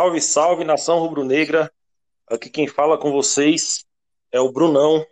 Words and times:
Salve, 0.00 0.20
salve, 0.22 0.64
nação 0.64 0.98
rubro-negra. 0.98 1.70
Aqui 2.26 2.48
quem 2.48 2.66
fala 2.66 2.96
com 2.96 3.12
vocês 3.12 3.84
é 4.32 4.40
o 4.40 4.50
Brunão. 4.50 5.04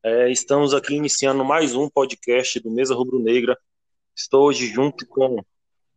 É, 0.00 0.30
estamos 0.30 0.72
aqui 0.72 0.94
iniciando 0.94 1.44
mais 1.44 1.74
um 1.74 1.90
podcast 1.90 2.60
do 2.60 2.70
Mesa 2.70 2.94
Rubro-Negra. 2.94 3.58
Estou 4.14 4.44
hoje 4.44 4.68
junto 4.68 5.04
com 5.08 5.40
o 5.40 5.44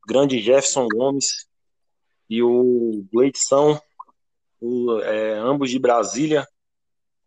grande 0.08 0.42
Jefferson 0.42 0.88
Gomes 0.88 1.46
e 2.28 2.42
o 2.42 3.06
Gleidson, 3.14 3.80
o, 4.60 5.00
é, 5.02 5.38
ambos 5.38 5.70
de 5.70 5.78
Brasília. 5.78 6.48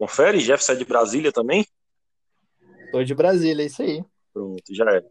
Confere, 0.01 0.41
Jefferson 0.41 0.73
é 0.73 0.77
de 0.77 0.85
Brasília 0.85 1.31
também? 1.31 1.65
Estou 2.87 3.05
de 3.05 3.15
Brasília, 3.15 3.63
é 3.63 3.67
isso 3.67 3.83
aí. 3.83 4.05
Pronto, 4.35 4.65
já 4.75 4.85
é. 4.97 5.05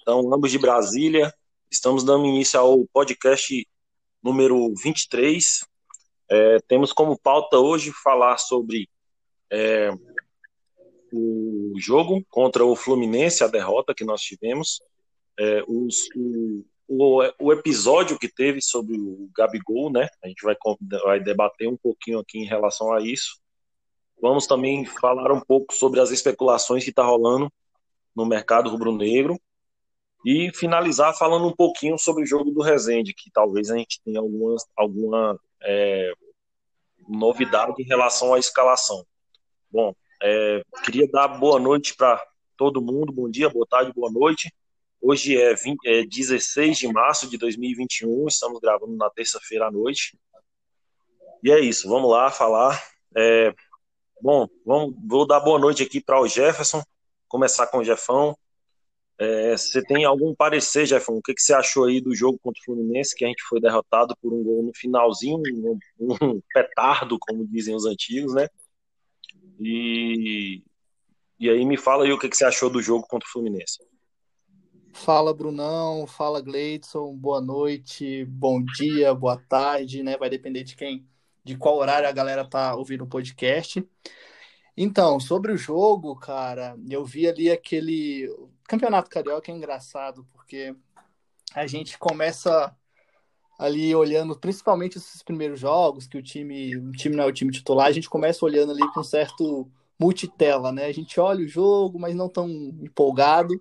Então, 0.00 0.32
ambos 0.32 0.52
de 0.52 0.60
Brasília. 0.60 1.34
Estamos 1.68 2.04
dando 2.04 2.24
início 2.24 2.60
ao 2.60 2.86
podcast 2.92 3.66
número 4.24 4.72
23. 4.82 5.66
É, 6.30 6.58
temos 6.66 6.92
como 6.92 7.18
pauta 7.18 7.58
hoje 7.58 7.92
falar 8.02 8.38
sobre 8.38 8.88
é, 9.52 9.90
o 11.12 11.74
jogo 11.76 12.24
contra 12.30 12.64
o 12.64 12.74
Fluminense, 12.74 13.44
a 13.44 13.48
derrota 13.48 13.94
que 13.94 14.04
nós 14.04 14.22
tivemos, 14.22 14.80
é, 15.38 15.62
os, 15.68 16.08
o, 16.16 16.64
o, 16.88 17.22
o, 17.38 17.52
episódio 17.52 18.18
que 18.18 18.28
teve 18.28 18.62
sobre 18.62 18.96
o 18.96 19.28
Gabigol, 19.36 19.92
né? 19.92 20.08
A 20.24 20.28
gente 20.28 20.42
vai, 20.42 20.56
vai 21.04 21.20
debater 21.20 21.68
um 21.68 21.76
pouquinho 21.76 22.18
aqui 22.18 22.38
em 22.38 22.46
relação 22.46 22.92
a 22.92 23.02
isso. 23.02 23.38
Vamos 24.20 24.46
também 24.46 24.86
falar 24.86 25.30
um 25.32 25.40
pouco 25.40 25.74
sobre 25.74 26.00
as 26.00 26.10
especulações 26.10 26.82
que 26.82 26.90
está 26.90 27.04
rolando 27.04 27.52
no 28.16 28.24
mercado 28.24 28.70
rubro-negro 28.70 29.38
e 30.24 30.50
finalizar 30.54 31.16
falando 31.16 31.46
um 31.46 31.54
pouquinho 31.54 31.98
sobre 31.98 32.22
o 32.22 32.26
jogo 32.26 32.50
do 32.50 32.62
Resende, 32.62 33.12
que 33.12 33.30
talvez 33.30 33.70
a 33.70 33.76
gente 33.76 34.00
tenha 34.02 34.20
alguma, 34.20 34.56
alguma 34.74 35.40
é, 35.62 36.12
novidade 37.06 37.74
em 37.82 37.84
relação 37.84 38.32
à 38.32 38.38
escalação. 38.38 39.04
Bom, 39.70 39.94
é, 40.22 40.62
queria 40.84 41.06
dar 41.08 41.28
boa 41.28 41.60
noite 41.60 41.94
para 41.94 42.24
todo 42.56 42.80
mundo, 42.80 43.12
bom 43.12 43.28
dia, 43.28 43.50
boa 43.50 43.66
tarde, 43.68 43.92
boa 43.92 44.10
noite. 44.10 44.50
Hoje 45.00 45.36
é, 45.36 45.54
20, 45.54 45.78
é 45.84 46.06
16 46.06 46.78
de 46.78 46.88
março 46.88 47.28
de 47.28 47.36
2021, 47.36 48.26
estamos 48.26 48.58
gravando 48.60 48.96
na 48.96 49.10
terça-feira 49.10 49.66
à 49.66 49.70
noite. 49.70 50.18
E 51.42 51.50
é 51.50 51.60
isso, 51.60 51.86
vamos 51.86 52.10
lá 52.10 52.30
falar. 52.30 52.82
É, 53.14 53.54
bom, 54.22 54.48
vamos, 54.64 54.94
vou 55.06 55.26
dar 55.26 55.40
boa 55.40 55.58
noite 55.58 55.82
aqui 55.82 56.00
para 56.00 56.18
o 56.18 56.26
Jefferson, 56.26 56.82
começar 57.28 57.66
com 57.66 57.78
o 57.78 57.84
Jefão. 57.84 58.34
É, 59.18 59.56
você 59.56 59.82
tem 59.82 60.04
algum 60.04 60.34
parecer, 60.34 60.86
Jefferson? 60.86 61.18
O 61.18 61.22
que, 61.22 61.34
que, 61.34 61.42
você 61.42 61.54
achou 61.54 61.84
aí 61.84 62.00
do 62.00 62.14
jogo 62.14 62.38
contra 62.42 62.60
o 62.60 62.64
Fluminense, 62.64 63.14
que 63.14 63.24
a 63.24 63.28
gente 63.28 63.42
foi 63.48 63.60
derrotado 63.60 64.16
por 64.20 64.32
um 64.32 64.42
gol 64.42 64.62
no 64.64 64.72
finalzinho, 64.74 65.40
um, 66.00 66.16
um 66.20 66.40
petardo, 66.52 67.16
como 67.20 67.46
dizem 67.46 67.74
os 67.74 67.86
antigos, 67.86 68.34
né? 68.34 68.48
E, 69.60 70.62
e 71.38 71.48
aí 71.48 71.64
me 71.64 71.76
fala 71.76 72.04
aí 72.04 72.12
o 72.12 72.18
que, 72.18 72.28
que 72.28 72.36
você 72.36 72.44
achou 72.44 72.68
do 72.68 72.82
jogo 72.82 73.06
contra 73.06 73.28
o 73.28 73.30
Fluminense. 73.30 73.78
Fala, 74.94 75.34
Brunão. 75.34 76.06
Fala, 76.06 76.40
Gleidson. 76.40 77.14
Boa 77.16 77.40
noite, 77.40 78.24
bom 78.26 78.62
dia, 78.62 79.12
boa 79.12 79.36
tarde, 79.36 80.02
né? 80.02 80.16
Vai 80.16 80.30
depender 80.30 80.62
de 80.62 80.76
quem, 80.76 81.06
de 81.42 81.56
qual 81.56 81.76
horário 81.76 82.08
a 82.08 82.12
galera 82.12 82.44
tá 82.44 82.74
ouvindo 82.76 83.04
o 83.04 83.08
podcast. 83.08 83.86
Então, 84.76 85.20
sobre 85.20 85.52
o 85.52 85.56
jogo, 85.56 86.16
cara, 86.16 86.76
eu 86.88 87.04
vi 87.04 87.28
ali 87.28 87.50
aquele. 87.50 88.28
Campeonato 88.68 89.10
Carioca 89.10 89.50
é 89.50 89.54
engraçado, 89.54 90.26
porque 90.32 90.74
a 91.54 91.66
gente 91.66 91.98
começa 91.98 92.74
ali 93.58 93.94
olhando, 93.94 94.38
principalmente 94.38 94.98
esses 94.98 95.22
primeiros 95.22 95.60
jogos, 95.60 96.06
que 96.06 96.18
o 96.18 96.22
time, 96.22 96.76
o 96.76 96.92
time 96.92 97.16
não 97.16 97.24
é 97.24 97.26
o 97.26 97.32
time 97.32 97.52
titular, 97.52 97.86
a 97.86 97.92
gente 97.92 98.10
começa 98.10 98.44
olhando 98.44 98.72
ali 98.72 98.82
com 98.92 99.02
certo 99.02 99.70
multitela, 99.98 100.72
né? 100.72 100.86
A 100.86 100.92
gente 100.92 101.20
olha 101.20 101.44
o 101.44 101.48
jogo, 101.48 101.98
mas 101.98 102.16
não 102.16 102.28
tão 102.28 102.48
empolgado. 102.48 103.54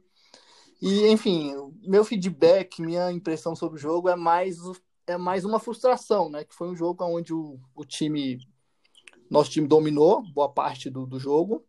E, 0.82 1.08
enfim, 1.08 1.54
meu 1.84 2.04
feedback, 2.04 2.82
minha 2.82 3.12
impressão 3.12 3.56
sobre 3.56 3.78
o 3.78 3.82
jogo 3.82 4.10
é 4.10 4.16
mais, 4.16 4.58
é 5.06 5.16
mais 5.16 5.46
uma 5.46 5.60
frustração, 5.60 6.30
né? 6.30 6.44
Que 6.44 6.56
foi 6.56 6.70
um 6.70 6.76
jogo 6.76 7.06
onde 7.06 7.34
o, 7.34 7.60
o 7.76 7.86
time 7.86 8.40
nosso 9.30 9.50
time 9.50 9.68
dominou 9.68 10.22
boa 10.22 10.50
parte 10.50 10.90
do, 10.90 11.06
do 11.06 11.20
jogo. 11.20 11.66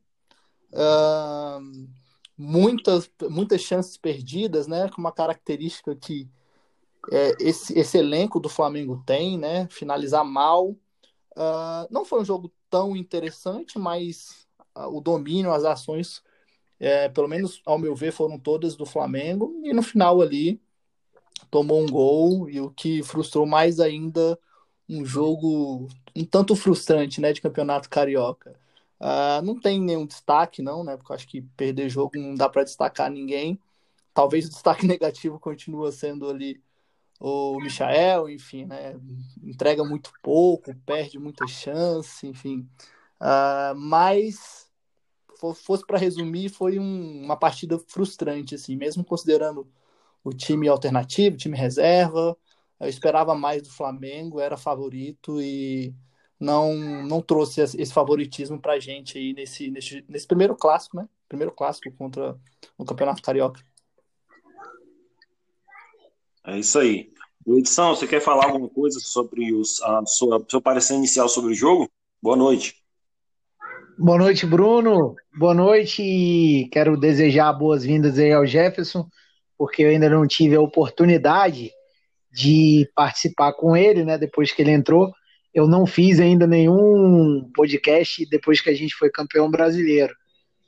Uh, 0.72 1.88
muitas, 2.36 3.10
muitas 3.30 3.60
chances 3.60 3.96
perdidas, 3.96 4.66
né? 4.66 4.88
Com 4.90 5.00
uma 5.00 5.12
característica 5.12 5.94
que 5.94 6.28
é, 7.12 7.32
esse, 7.40 7.78
esse 7.78 7.98
elenco 7.98 8.40
do 8.40 8.48
Flamengo 8.48 9.02
tem, 9.04 9.38
né? 9.38 9.68
Finalizar 9.70 10.24
mal. 10.24 10.70
Uh, 11.36 11.86
não 11.90 12.04
foi 12.04 12.20
um 12.20 12.24
jogo 12.24 12.52
tão 12.70 12.96
interessante, 12.96 13.78
mas 13.78 14.46
uh, 14.76 14.88
o 14.96 15.00
domínio, 15.00 15.52
as 15.52 15.64
ações, 15.64 16.22
é, 16.78 17.08
pelo 17.08 17.28
menos 17.28 17.60
ao 17.66 17.78
meu 17.78 17.94
ver, 17.94 18.12
foram 18.12 18.38
todas 18.38 18.76
do 18.76 18.86
Flamengo. 18.86 19.60
E 19.64 19.72
no 19.72 19.82
final 19.82 20.20
ali 20.20 20.60
tomou 21.50 21.82
um 21.82 21.86
gol 21.86 22.48
e 22.48 22.60
o 22.60 22.70
que 22.70 23.02
frustrou 23.02 23.46
mais 23.46 23.80
ainda 23.80 24.38
um 24.88 25.04
jogo 25.04 25.88
um 26.14 26.24
tanto 26.24 26.54
frustrante, 26.54 27.20
né, 27.20 27.32
de 27.32 27.40
campeonato 27.40 27.88
carioca. 27.88 28.58
Uh, 29.00 29.42
não 29.42 29.58
tem 29.58 29.80
nenhum 29.80 30.06
destaque, 30.06 30.62
não, 30.62 30.84
né? 30.84 30.96
Porque 30.96 31.12
eu 31.12 31.16
acho 31.16 31.28
que 31.28 31.42
perder 31.42 31.88
jogo 31.88 32.12
não 32.16 32.34
dá 32.34 32.48
para 32.48 32.64
destacar 32.64 33.10
ninguém. 33.10 33.58
Talvez 34.12 34.46
o 34.46 34.50
destaque 34.50 34.86
negativo 34.86 35.38
continua 35.38 35.92
sendo 35.92 36.28
ali 36.28 36.62
o 37.20 37.58
Michael, 37.60 38.28
enfim, 38.28 38.64
né? 38.66 38.96
Entrega 39.42 39.84
muito 39.84 40.12
pouco, 40.22 40.74
perde 40.86 41.18
muita 41.18 41.46
chance, 41.46 42.26
enfim. 42.26 42.68
Uh, 43.20 43.74
mas 43.76 44.70
fosse 45.54 45.84
para 45.86 45.98
resumir, 45.98 46.48
foi 46.48 46.78
um, 46.78 47.24
uma 47.24 47.36
partida 47.36 47.78
frustrante, 47.88 48.54
assim, 48.54 48.76
mesmo 48.76 49.04
considerando 49.04 49.68
o 50.22 50.32
time 50.32 50.68
alternativo, 50.68 51.36
time 51.36 51.56
reserva, 51.56 52.36
eu 52.80 52.88
esperava 52.88 53.34
mais 53.34 53.62
do 53.62 53.70
Flamengo, 53.70 54.40
era 54.40 54.56
favorito 54.56 55.40
e 55.40 55.94
não 56.38 56.74
não 57.04 57.22
trouxe 57.22 57.60
esse 57.60 57.92
favoritismo 57.92 58.60
para 58.60 58.74
a 58.74 58.80
gente 58.80 59.18
aí 59.18 59.32
nesse, 59.32 59.70
nesse, 59.70 60.04
nesse 60.08 60.26
primeiro 60.26 60.56
clássico, 60.56 60.96
né? 60.96 61.08
Primeiro 61.28 61.52
clássico 61.52 61.90
contra 61.96 62.36
o 62.76 62.84
Campeonato 62.84 63.22
Carioca. 63.22 63.60
É 66.46 66.58
isso 66.58 66.78
aí. 66.78 67.12
Edição, 67.46 67.94
você 67.94 68.06
quer 68.06 68.20
falar 68.20 68.46
alguma 68.46 68.68
coisa 68.68 68.98
sobre 69.00 69.52
os, 69.52 69.82
a 69.82 70.04
sua, 70.06 70.44
seu 70.48 70.62
parecer 70.62 70.94
inicial 70.94 71.28
sobre 71.28 71.52
o 71.52 71.54
jogo? 71.54 71.90
Boa 72.22 72.36
noite. 72.36 72.82
Boa 73.98 74.18
noite, 74.18 74.46
Bruno. 74.46 75.14
Boa 75.38 75.54
noite 75.54 76.02
e 76.02 76.68
quero 76.70 76.96
desejar 76.96 77.52
boas-vindas 77.52 78.18
aí 78.18 78.32
ao 78.32 78.46
Jefferson, 78.46 79.06
porque 79.56 79.82
eu 79.82 79.88
ainda 79.88 80.08
não 80.08 80.26
tive 80.26 80.56
a 80.56 80.60
oportunidade 80.60 81.70
de 82.32 82.90
participar 82.94 83.52
com 83.52 83.76
ele, 83.76 84.04
né? 84.04 84.18
Depois 84.18 84.50
que 84.50 84.62
ele 84.62 84.72
entrou, 84.72 85.12
eu 85.54 85.68
não 85.68 85.86
fiz 85.86 86.18
ainda 86.18 86.46
nenhum 86.46 87.50
podcast 87.54 88.26
depois 88.28 88.60
que 88.60 88.68
a 88.68 88.74
gente 88.74 88.94
foi 88.94 89.08
campeão 89.08 89.50
brasileiro. 89.50 90.14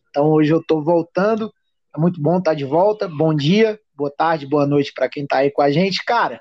Então 0.09 0.29
hoje 0.31 0.53
eu 0.53 0.61
estou 0.61 0.83
voltando. 0.83 1.53
É 1.95 1.99
muito 2.01 2.21
bom 2.21 2.39
estar 2.39 2.53
tá 2.53 2.55
de 2.55 2.65
volta. 2.65 3.09
Bom 3.09 3.35
dia, 3.35 3.79
boa 3.95 4.11
tarde, 4.11 4.47
boa 4.47 4.67
noite 4.67 4.93
para 4.95 5.09
quem 5.09 5.25
está 5.25 5.39
aí 5.39 5.51
com 5.51 5.61
a 5.61 5.71
gente, 5.71 6.05
cara. 6.05 6.41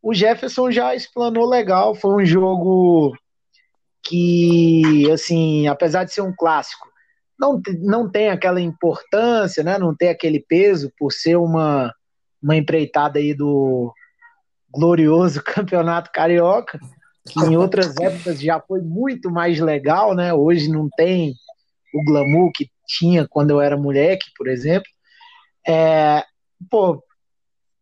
O 0.00 0.14
Jefferson 0.14 0.70
já 0.70 0.94
explanou 0.94 1.48
legal. 1.48 1.94
Foi 1.94 2.22
um 2.22 2.24
jogo 2.24 3.12
que, 4.02 5.10
assim, 5.10 5.66
apesar 5.66 6.04
de 6.04 6.12
ser 6.12 6.20
um 6.20 6.34
clássico, 6.36 6.86
não, 7.38 7.60
não 7.80 8.08
tem 8.08 8.28
aquela 8.28 8.60
importância, 8.60 9.64
né? 9.64 9.78
Não 9.78 9.96
tem 9.96 10.10
aquele 10.10 10.38
peso 10.38 10.92
por 10.96 11.10
ser 11.10 11.36
uma, 11.36 11.92
uma 12.40 12.54
empreitada 12.54 13.18
aí 13.18 13.34
do, 13.34 13.92
glorioso 14.74 15.42
Campeonato 15.44 16.10
Carioca, 16.12 16.78
que 17.28 17.40
em 17.40 17.56
outras 17.56 17.96
épocas 17.96 18.40
já 18.40 18.60
foi 18.60 18.80
muito 18.80 19.30
mais 19.30 19.58
legal, 19.58 20.14
né? 20.14 20.32
Hoje 20.32 20.68
não 20.68 20.88
tem 20.96 21.34
o 21.94 22.04
glamour 22.04 22.50
que 22.52 22.70
tinha 22.86 23.26
quando 23.28 23.50
eu 23.50 23.60
era 23.60 23.76
moleque, 23.76 24.26
por 24.36 24.48
exemplo. 24.48 24.88
É, 25.66 26.22
pô, 26.70 27.02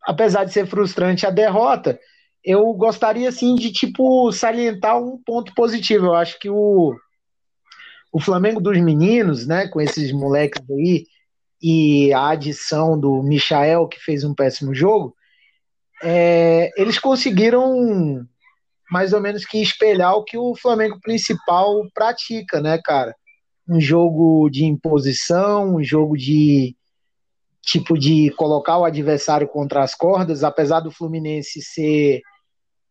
apesar 0.04 0.44
de 0.44 0.52
ser 0.52 0.66
frustrante 0.66 1.26
a 1.26 1.30
derrota, 1.30 1.98
eu 2.44 2.72
gostaria 2.74 3.28
assim 3.28 3.54
de 3.54 3.72
tipo 3.72 4.30
salientar 4.30 5.02
um 5.02 5.20
ponto 5.24 5.52
positivo. 5.54 6.06
Eu 6.06 6.14
acho 6.14 6.38
que 6.38 6.48
o 6.48 6.94
o 8.12 8.20
Flamengo 8.20 8.60
dos 8.60 8.78
meninos, 8.78 9.46
né, 9.46 9.66
com 9.68 9.80
esses 9.80 10.12
moleques 10.12 10.62
aí 10.70 11.06
e 11.62 12.12
a 12.12 12.28
adição 12.28 12.98
do 12.98 13.22
Michael 13.22 13.88
que 13.88 13.98
fez 13.98 14.22
um 14.22 14.34
péssimo 14.34 14.74
jogo, 14.74 15.16
é, 16.02 16.70
eles 16.76 16.98
conseguiram 16.98 18.26
mais 18.92 19.14
ou 19.14 19.22
menos 19.22 19.46
que 19.46 19.62
espelhar 19.62 20.14
o 20.14 20.22
que 20.22 20.36
o 20.36 20.54
Flamengo 20.54 21.00
principal 21.00 21.82
pratica, 21.94 22.60
né, 22.60 22.78
cara? 22.84 23.16
Um 23.66 23.80
jogo 23.80 24.50
de 24.50 24.66
imposição, 24.66 25.76
um 25.76 25.82
jogo 25.82 26.14
de 26.14 26.76
tipo 27.62 27.96
de 27.96 28.30
colocar 28.32 28.76
o 28.76 28.84
adversário 28.84 29.48
contra 29.48 29.82
as 29.82 29.94
cordas, 29.94 30.44
apesar 30.44 30.80
do 30.80 30.90
Fluminense 30.90 31.62
ser 31.62 32.20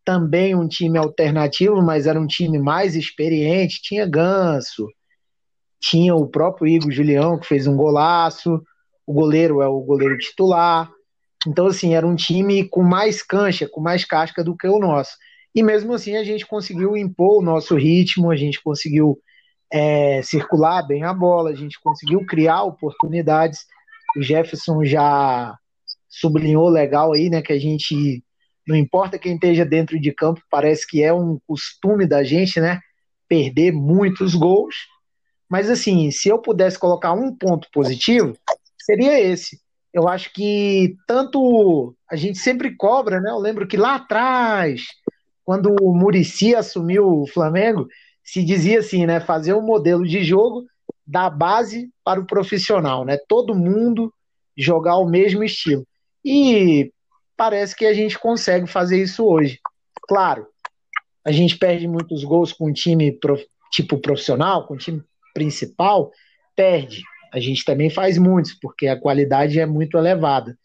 também 0.04 0.56
um 0.56 0.68
time 0.68 0.98
alternativo, 0.98 1.80
mas 1.84 2.08
era 2.08 2.20
um 2.20 2.26
time 2.26 2.58
mais 2.58 2.96
experiente. 2.96 3.84
Tinha 3.84 4.08
Ganso, 4.08 4.88
tinha 5.80 6.16
o 6.16 6.28
próprio 6.28 6.68
Igor 6.68 6.90
Julião, 6.90 7.38
que 7.38 7.46
fez 7.46 7.68
um 7.68 7.78
golaço, 7.78 8.60
o 9.06 9.14
goleiro 9.14 9.62
é 9.62 9.68
o 9.68 9.80
goleiro 9.82 10.18
titular. 10.18 10.90
Então, 11.46 11.68
assim, 11.68 11.94
era 11.94 12.08
um 12.08 12.16
time 12.16 12.68
com 12.68 12.82
mais 12.82 13.22
cancha, 13.22 13.70
com 13.70 13.80
mais 13.80 14.04
casca 14.04 14.44
do 14.44 14.58
que 14.58 14.68
o 14.68 14.80
nosso. 14.80 15.12
E 15.54 15.62
mesmo 15.62 15.94
assim, 15.94 16.16
a 16.16 16.24
gente 16.24 16.46
conseguiu 16.46 16.96
impor 16.96 17.40
o 17.40 17.46
nosso 17.46 17.76
ritmo, 17.76 18.32
a 18.32 18.36
gente 18.36 18.62
conseguiu 18.62 19.20
é, 19.72 20.22
circular 20.22 20.82
bem 20.84 21.04
a 21.04 21.14
bola, 21.14 21.50
a 21.50 21.56
gente 21.56 21.80
conseguiu 21.82 22.26
criar 22.26 22.64
oportunidades. 22.64 23.66
O 24.18 24.22
Jefferson 24.22 24.84
já 24.84 25.58
sublinhou 26.10 26.70
legal 26.70 27.14
aí, 27.14 27.30
né, 27.30 27.42
que 27.42 27.54
a 27.54 27.60
gente 27.60 28.24
não 28.68 28.76
importa 28.76 29.18
quem 29.18 29.36
esteja 29.36 29.66
dentro 29.66 30.00
de 30.00 30.14
campo, 30.14 30.42
parece 30.50 30.86
que 30.86 31.02
é 31.02 31.14
um 31.14 31.40
costume 31.48 32.06
da 32.06 32.24
gente, 32.24 32.60
né, 32.60 32.80
perder 33.28 33.72
muitos 33.72 34.36
gols. 34.36 34.76
Mas 35.50 35.70
assim, 35.70 36.12
se 36.12 36.30
eu 36.30 36.40
pudesse 36.40 36.78
colocar 36.78 37.14
um 37.14 37.36
ponto 37.36 37.68
positivo, 37.74 38.38
seria 38.80 39.20
esse. 39.20 39.60
Eu 39.94 40.08
acho 40.08 40.32
que 40.34 40.96
tanto 41.06 41.94
a 42.10 42.16
gente 42.16 42.40
sempre 42.40 42.76
cobra, 42.76 43.20
né? 43.20 43.30
Eu 43.30 43.40
lembro 43.40 43.68
que 43.68 43.76
lá 43.76 43.96
atrás, 43.96 44.84
quando 45.52 45.76
o 45.82 45.94
Murici 45.94 46.56
assumiu 46.56 47.24
o 47.24 47.28
Flamengo, 47.28 47.86
se 48.24 48.42
dizia 48.42 48.80
assim, 48.80 49.06
né? 49.06 49.20
Fazer 49.20 49.54
um 49.54 49.62
modelo 49.62 50.08
de 50.08 50.24
jogo 50.24 50.64
da 51.06 51.30
base 51.30 51.90
para 52.06 52.22
o 52.22 52.26
profissional, 52.26 53.04
né? 53.04 53.18
Todo 53.28 53.54
mundo 53.54 54.14
jogar 54.56 54.96
o 54.96 55.10
mesmo 55.10 55.44
estilo. 55.44 55.86
E 56.24 56.90
parece 57.36 57.76
que 57.76 57.86
a 57.86 57.94
gente 57.94 58.18
consegue 58.18 58.66
fazer 58.66 59.04
isso 59.04 59.26
hoje. 59.26 59.60
Claro, 60.04 60.48
a 61.22 61.34
gente 61.34 61.58
perde 61.58 61.86
muitos 61.86 62.24
gols 62.24 62.54
com 62.54 62.72
time 62.72 63.20
tipo 63.74 63.98
profissional, 63.98 64.66
com 64.66 64.78
time 64.78 65.04
principal, 65.34 66.14
perde. 66.56 67.04
A 67.34 67.42
gente 67.42 67.66
também 67.66 67.90
faz 67.90 68.18
muitos, 68.18 68.54
porque 68.54 68.88
a 68.88 68.98
qualidade 68.98 69.60
é 69.60 69.66
muito 69.66 69.98
elevada. 69.98 70.58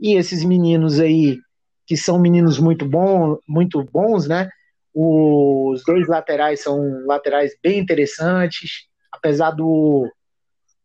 E 0.00 0.14
esses 0.14 0.42
meninos 0.42 0.98
aí, 0.98 1.38
que 1.86 1.96
são 1.96 2.18
meninos 2.18 2.58
muito 2.58 2.86
bons, 2.86 3.38
muito 3.46 3.82
bons, 3.84 4.26
né? 4.26 4.48
Os 4.94 5.82
dois 5.84 6.06
laterais 6.06 6.62
são 6.62 6.78
laterais 7.06 7.52
bem 7.62 7.78
interessantes, 7.78 8.86
apesar 9.10 9.50
do, 9.50 10.10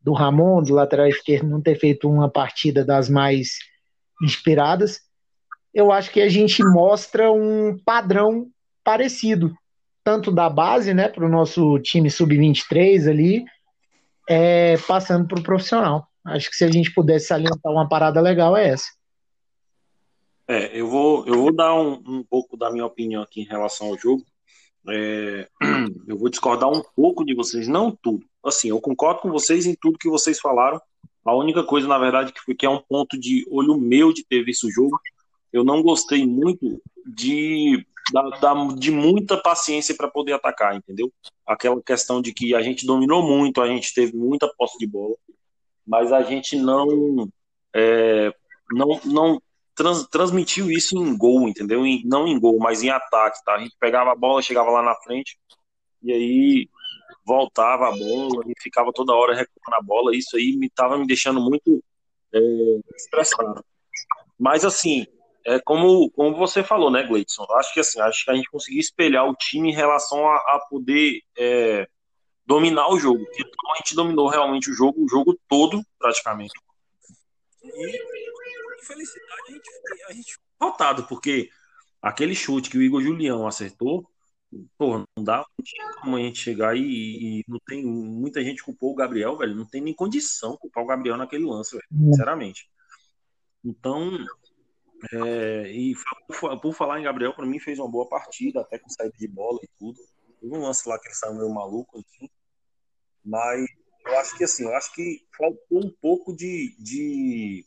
do 0.02 0.14
Ramon, 0.14 0.64
do 0.64 0.74
lateral 0.74 1.08
esquerdo, 1.08 1.50
não 1.50 1.62
ter 1.62 1.78
feito 1.78 2.10
uma 2.10 2.30
partida 2.30 2.84
das 2.86 3.10
mais 3.10 3.58
inspiradas. 4.22 5.02
Eu 5.74 5.92
acho 5.92 6.12
que 6.12 6.22
a 6.22 6.30
gente 6.30 6.64
mostra 6.64 7.32
um 7.32 7.78
padrão 7.86 8.48
parecido, 8.84 9.54
tanto 10.04 10.32
da 10.32 10.50
base, 10.50 10.94
né, 10.94 11.10
para 11.10 11.26
o 11.26 11.30
nosso 11.30 11.78
time 11.80 12.10
sub-23 12.10 13.10
ali, 13.10 13.46
é, 14.30 14.78
passando 14.88 15.28
para 15.28 15.40
o 15.40 15.44
profissional. 15.44 16.08
Acho 16.26 16.50
que 16.50 16.56
se 16.56 16.64
a 16.64 16.72
gente 16.72 16.94
pudesse 16.94 17.28
salientar 17.28 17.72
uma 17.72 17.88
parada 17.88 18.20
legal 18.22 18.56
é 18.56 18.70
essa. 18.70 18.97
É, 20.48 20.80
eu 20.80 20.88
vou, 20.88 21.26
eu 21.28 21.36
vou 21.36 21.54
dar 21.54 21.74
um, 21.76 22.02
um 22.06 22.24
pouco 22.24 22.56
da 22.56 22.72
minha 22.72 22.86
opinião 22.86 23.22
aqui 23.22 23.42
em 23.42 23.46
relação 23.46 23.88
ao 23.88 23.98
jogo. 23.98 24.24
É, 24.90 25.48
eu 26.08 26.18
vou 26.18 26.30
discordar 26.30 26.70
um 26.70 26.82
pouco 26.96 27.26
de 27.26 27.36
vocês, 27.36 27.68
não 27.68 27.92
tudo. 27.92 28.26
Assim, 28.44 28.70
eu 28.70 28.80
concordo 28.80 29.22
com 29.22 29.30
vocês 29.30 29.66
em 29.66 29.76
tudo 29.76 30.00
que 30.00 30.10
vocês 30.10 30.40
falaram. 30.40 30.80
A 31.26 31.36
única 31.36 31.64
coisa, 31.64 31.88
na 31.88 31.98
verdade, 31.98 32.32
que, 32.32 32.40
foi, 32.40 32.56
que 32.56 32.66
é 32.66 32.70
um 32.70 32.82
ponto 32.82 33.20
de 33.20 33.46
olho 33.50 33.78
meu 33.78 34.14
de 34.14 34.26
ter 34.26 34.44
visto 34.44 34.68
o 34.68 34.72
jogo, 34.72 34.98
eu 35.52 35.64
não 35.64 35.82
gostei 35.82 36.26
muito 36.26 36.82
de, 37.06 37.86
da, 38.14 38.22
da, 38.30 38.54
de 38.78 38.92
muita 38.92 39.36
paciência 39.36 39.94
para 39.96 40.08
poder 40.08 40.34
atacar, 40.34 40.76
entendeu? 40.76 41.12
Aquela 41.46 41.82
questão 41.82 42.22
de 42.22 42.34
que 42.34 42.56
a 42.56 42.62
gente 42.62 42.86
dominou 42.86 43.22
muito, 43.22 43.62
a 43.62 43.68
gente 43.68 43.94
teve 43.94 44.16
muita 44.16 44.50
posse 44.58 44.78
de 44.78 44.88
bola, 44.88 45.16
mas 45.86 46.14
a 46.14 46.22
gente 46.22 46.56
não 46.56 47.28
é, 47.76 48.32
não, 48.72 49.00
não 49.04 49.42
trans, 49.78 50.08
transmitiu 50.08 50.70
isso 50.70 50.98
em 50.98 51.16
gol, 51.16 51.48
entendeu? 51.48 51.86
Em, 51.86 52.02
não 52.06 52.28
em 52.28 52.40
gol, 52.40 52.58
mas 52.60 52.84
em 52.84 52.90
ataque, 52.90 53.44
tá? 53.46 53.54
A 53.54 53.60
gente 53.60 53.76
pegava 53.80 54.12
a 54.12 54.16
bola, 54.16 54.42
chegava 54.42 54.70
lá 54.72 54.82
na 54.82 54.96
frente, 54.96 55.38
e 56.04 56.12
aí 56.12 56.70
voltava 57.26 57.88
a 57.88 57.92
bola 57.92 58.44
e 58.48 58.54
ficava 58.62 58.92
toda 58.92 59.14
hora 59.14 59.36
recuando 59.36 59.76
a 59.76 59.82
bola. 59.82 60.16
Isso 60.16 60.36
aí 60.36 60.58
me 60.58 60.68
estava 60.68 60.98
me 60.98 61.06
deixando 61.06 61.40
muito 61.40 61.84
é, 62.34 62.40
estressado. 62.96 63.64
Mas 64.40 64.66
assim, 64.66 65.06
é 65.46 65.60
como, 65.60 66.10
como 66.12 66.36
você 66.36 66.64
falou, 66.64 66.90
né, 66.90 67.04
Gleidson? 67.04 67.46
Acho 67.52 67.74
que 67.74 67.80
assim, 67.80 68.02
acho 68.02 68.26
que 68.26 68.32
a 68.32 68.36
gente 68.36 68.50
conseguiu 68.50 68.80
espelhar 68.80 69.30
o 69.30 69.36
time 69.36 69.70
em 69.70 69.76
relação 69.76 70.28
a, 70.28 70.36
a 70.36 70.66
poder 70.70 71.22
é, 71.38 71.88
dominar 72.46 72.90
o 72.90 73.00
jogo. 73.00 73.24
A 73.74 73.78
gente 73.78 73.96
dominou 73.96 74.28
realmente 74.28 74.72
o 74.72 74.74
jogo, 74.74 75.04
o 75.04 75.08
jogo 75.08 75.38
todo, 75.48 75.82
praticamente. 76.00 76.54
E 77.64 78.47
felicidade 78.86 79.42
a 79.48 79.52
gente, 79.52 79.70
a 80.10 80.14
gente 80.14 80.34
ficou 80.34 80.70
rotado, 80.70 81.08
porque 81.08 81.50
aquele 82.02 82.36
chute 82.36 82.70
que 82.70 82.78
o 82.78 82.82
Igor 82.82 83.02
Julião 83.02 83.48
acertou, 83.48 84.10
pô, 84.78 85.00
não 85.00 85.24
dá 85.24 85.46
como 86.02 86.16
a 86.16 86.20
gente 86.20 86.40
chegar 86.40 86.76
e, 86.76 86.82
e, 87.40 87.44
não 87.48 87.60
tem 87.66 87.84
muita 87.86 88.44
gente 88.44 88.64
culpou 88.64 88.92
o 88.92 88.96
Gabriel, 88.96 89.38
velho, 89.38 89.56
não 89.56 89.66
tem 89.66 89.82
nem 89.82 89.94
condição 89.94 90.58
culpar 90.58 90.84
o 90.84 90.88
Gabriel 90.88 91.18
naquele 91.18 91.46
lance, 91.46 91.76
velho, 91.76 91.88
hum. 91.92 92.12
sinceramente. 92.12 92.70
Então, 93.64 94.18
é, 95.12 95.72
e 95.72 95.94
por, 96.28 96.60
por, 96.60 96.74
falar 96.74 97.00
em 97.00 97.04
Gabriel, 97.04 97.34
para 97.34 97.46
mim 97.46 97.60
fez 97.60 97.80
uma 97.80 97.90
boa 97.90 98.08
partida, 98.08 98.62
até 98.62 98.80
com 98.80 98.90
saída 98.90 99.16
de 99.18 99.28
bola 99.28 99.60
e 99.64 99.68
tudo. 99.78 100.00
Teve 100.40 100.56
um 100.56 100.62
lance 100.62 100.88
lá 100.88 101.00
que 101.00 101.08
ele 101.08 101.16
saiu 101.16 101.36
meio 101.36 101.54
maluco, 101.54 102.00
enfim. 102.00 102.30
Mas 103.24 103.66
eu 104.06 104.18
acho 104.20 104.38
que 104.38 104.44
assim, 104.44 104.64
eu 104.64 104.76
acho 104.76 104.94
que 104.94 105.26
faltou 105.38 105.86
um 105.86 105.94
pouco 106.02 106.36
de, 106.36 106.76
de 106.80 107.66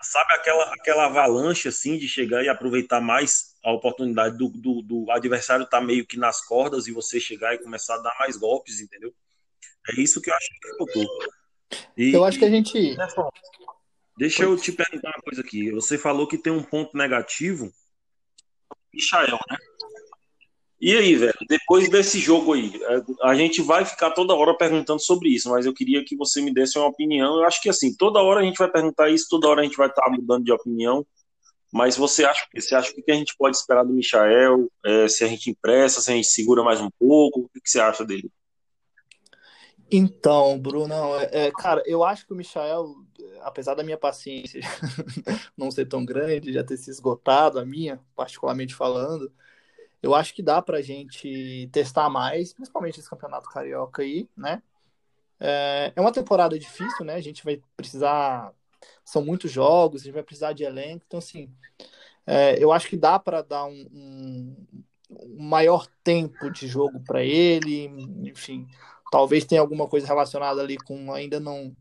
sabe 0.00 0.34
aquela, 0.34 0.74
aquela 0.74 1.06
avalanche 1.06 1.68
assim 1.68 1.98
de 1.98 2.08
chegar 2.08 2.42
e 2.44 2.48
aproveitar 2.48 3.00
mais 3.00 3.54
a 3.64 3.72
oportunidade 3.72 4.36
do, 4.36 4.48
do, 4.48 4.82
do 4.82 5.10
adversário 5.10 5.64
estar 5.64 5.80
tá 5.80 5.84
meio 5.84 6.06
que 6.06 6.18
nas 6.18 6.44
cordas 6.44 6.86
e 6.86 6.92
você 6.92 7.18
chegar 7.20 7.54
e 7.54 7.58
começar 7.58 7.94
a 7.94 8.02
dar 8.02 8.16
mais 8.18 8.36
golpes, 8.36 8.80
entendeu? 8.80 9.14
É 9.88 10.00
isso 10.00 10.20
que 10.20 10.30
eu 10.30 10.34
acho 10.34 10.48
que 10.48 10.76
faltou. 10.76 11.06
E, 11.96 12.12
eu 12.12 12.24
acho 12.24 12.38
que 12.38 12.44
a 12.44 12.50
gente. 12.50 12.96
Deixa 14.16 14.44
eu 14.44 14.56
te 14.56 14.72
perguntar 14.72 15.08
uma 15.08 15.22
coisa 15.22 15.40
aqui. 15.40 15.70
Você 15.72 15.98
falou 15.98 16.28
que 16.28 16.38
tem 16.38 16.52
um 16.52 16.62
ponto 16.62 16.96
negativo, 16.96 17.72
Michael, 18.92 19.38
né? 19.50 19.56
E 20.82 20.96
aí, 20.96 21.14
velho, 21.14 21.38
depois 21.48 21.88
desse 21.88 22.18
jogo 22.18 22.54
aí, 22.54 22.72
a 23.22 23.36
gente 23.36 23.62
vai 23.62 23.84
ficar 23.84 24.10
toda 24.10 24.34
hora 24.34 24.52
perguntando 24.56 25.00
sobre 25.00 25.28
isso, 25.28 25.48
mas 25.48 25.64
eu 25.64 25.72
queria 25.72 26.04
que 26.04 26.16
você 26.16 26.42
me 26.42 26.52
desse 26.52 26.76
uma 26.76 26.88
opinião. 26.88 27.36
Eu 27.36 27.46
acho 27.46 27.62
que 27.62 27.68
assim, 27.68 27.94
toda 27.94 28.20
hora 28.20 28.40
a 28.40 28.42
gente 28.42 28.58
vai 28.58 28.68
perguntar 28.68 29.08
isso, 29.08 29.28
toda 29.30 29.46
hora 29.46 29.60
a 29.60 29.64
gente 29.64 29.76
vai 29.76 29.86
estar 29.86 30.10
mudando 30.10 30.42
de 30.42 30.50
opinião. 30.50 31.06
Mas 31.72 31.96
você 31.96 32.24
acha, 32.24 32.44
você 32.52 32.74
acha 32.74 32.92
que 32.92 33.12
a 33.12 33.14
gente 33.14 33.36
pode 33.38 33.56
esperar 33.56 33.84
do 33.84 33.92
Michael? 33.92 34.68
É, 34.84 35.06
se 35.06 35.22
a 35.22 35.28
gente 35.28 35.50
empresta, 35.50 36.00
se 36.00 36.10
a 36.10 36.14
gente 36.16 36.26
segura 36.26 36.64
mais 36.64 36.80
um 36.80 36.90
pouco? 36.98 37.42
O 37.42 37.48
que, 37.48 37.60
você 37.64 37.78
acha 37.78 38.04
dele? 38.04 38.28
Então, 39.88 40.58
Bruno, 40.58 40.94
é, 41.20 41.46
é, 41.46 41.50
cara, 41.52 41.80
eu 41.86 42.02
acho 42.02 42.26
que 42.26 42.32
o 42.32 42.36
Michael, 42.36 42.92
apesar 43.42 43.76
da 43.76 43.84
minha 43.84 43.96
paciência 43.96 44.60
não 45.56 45.70
ser 45.70 45.86
tão 45.86 46.04
grande, 46.04 46.52
já 46.52 46.64
ter 46.64 46.76
se 46.76 46.90
esgotado, 46.90 47.60
a 47.60 47.64
minha, 47.64 48.00
particularmente 48.16 48.74
falando, 48.74 49.32
eu 50.02 50.14
acho 50.14 50.34
que 50.34 50.42
dá 50.42 50.60
para 50.60 50.78
a 50.78 50.82
gente 50.82 51.68
testar 51.72 52.10
mais, 52.10 52.52
principalmente 52.52 52.98
esse 52.98 53.08
campeonato 53.08 53.48
carioca 53.48 54.02
aí, 54.02 54.28
né? 54.36 54.62
É, 55.38 55.92
é 55.94 56.00
uma 56.00 56.12
temporada 56.12 56.58
difícil, 56.58 57.04
né? 57.04 57.14
A 57.14 57.20
gente 57.20 57.44
vai 57.44 57.60
precisar. 57.76 58.52
São 59.04 59.24
muitos 59.24 59.50
jogos, 59.50 60.02
a 60.02 60.04
gente 60.04 60.14
vai 60.14 60.22
precisar 60.22 60.52
de 60.52 60.64
elenco. 60.64 61.04
Então, 61.06 61.18
assim, 61.18 61.52
é, 62.26 62.62
eu 62.62 62.72
acho 62.72 62.88
que 62.88 62.96
dá 62.96 63.18
para 63.18 63.42
dar 63.42 63.64
um, 63.64 63.86
um, 63.92 64.66
um, 65.10 65.42
maior 65.44 65.86
tempo 66.04 66.50
de 66.50 66.66
jogo 66.66 67.00
para 67.04 67.22
ele. 67.24 67.86
Enfim, 68.28 68.66
talvez 69.10 69.44
tenha 69.44 69.60
alguma 69.60 69.88
coisa 69.88 70.06
relacionada 70.06 70.60
ali 70.60 70.76
com 70.78 71.12
ainda 71.12 71.40
não 71.40 71.76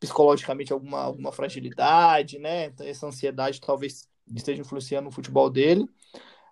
psicologicamente 0.00 0.72
alguma, 0.72 1.02
alguma 1.02 1.32
fragilidade, 1.32 2.38
né? 2.38 2.66
Então, 2.66 2.86
essa 2.86 3.06
ansiedade 3.06 3.60
talvez 3.60 4.08
esteja 4.34 4.62
influenciando 4.62 5.06
no 5.06 5.12
futebol 5.12 5.50
dele. 5.50 5.88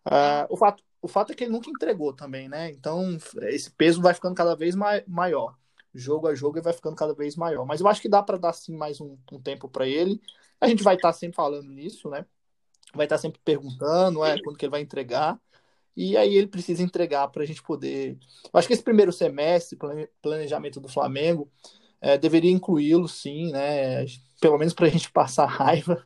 Uh, 0.07 0.47
o, 0.49 0.57
fato, 0.57 0.83
o 1.07 1.09
fato 1.09 1.33
é 1.33 1.35
que 1.37 1.45
ele 1.45 1.53
nunca 1.53 1.71
entregou 1.71 2.13
também, 2.13 2.49
né? 2.49 2.69
Então, 2.71 3.17
esse 3.43 3.71
peso 3.71 4.03
vai 4.03 4.13
ficando 4.13 4.35
cada 4.35 4.57
vez 4.57 4.75
maior. 5.07 5.57
Jogo 5.95 6.27
a 6.27 6.35
jogo 6.35 6.59
ele 6.59 6.65
vai 6.65 6.73
ficando 6.73 6.97
cada 6.97 7.15
vez 7.15 7.37
maior. 7.37 7.65
Mas 7.65 7.81
eu 7.81 7.87
acho 7.87 8.03
que 8.03 8.09
dá 8.09 8.23
para 8.23 8.37
dar 8.37 8.53
sim 8.53 8.77
mais 8.77 9.01
um, 9.01 9.17
um 9.33 9.41
tempo 9.41 9.69
para 9.69 9.87
ele. 9.87 10.21
A 10.61 10.69
gente 10.69 10.83
vai 10.83 10.97
estar 10.97 11.09
tá 11.09 11.13
sempre 11.13 11.37
falando 11.37 11.71
nisso, 11.71 12.11
né? 12.11 12.27
Vai 12.93 13.07
estar 13.07 13.17
tá 13.17 13.23
sempre 13.23 13.41
perguntando, 13.45 14.25
é, 14.25 14.37
quando 14.43 14.57
que 14.57 14.65
ele 14.65 14.71
vai 14.73 14.81
entregar. 14.81 15.41
E 15.97 16.17
aí 16.17 16.35
ele 16.35 16.49
precisa 16.49 16.83
entregar 16.83 17.29
para 17.29 17.45
a 17.45 17.47
gente 17.47 17.63
poder. 17.63 18.19
Eu 18.53 18.59
acho 18.59 18.67
que 18.67 18.75
esse 18.75 18.83
primeiro 18.83 19.13
semestre, 19.13 19.79
planejamento 20.21 20.81
do 20.81 20.89
Flamengo, 20.89 21.49
é, 22.01 22.19
deveria 22.19 22.51
incluí-lo, 22.51 23.09
sim, 23.09 23.53
né? 23.53 24.05
Pelo 24.41 24.59
menos 24.59 24.75
para 24.75 24.87
a 24.87 24.91
gente 24.91 25.11
passar 25.13 25.47
raiva. 25.47 26.05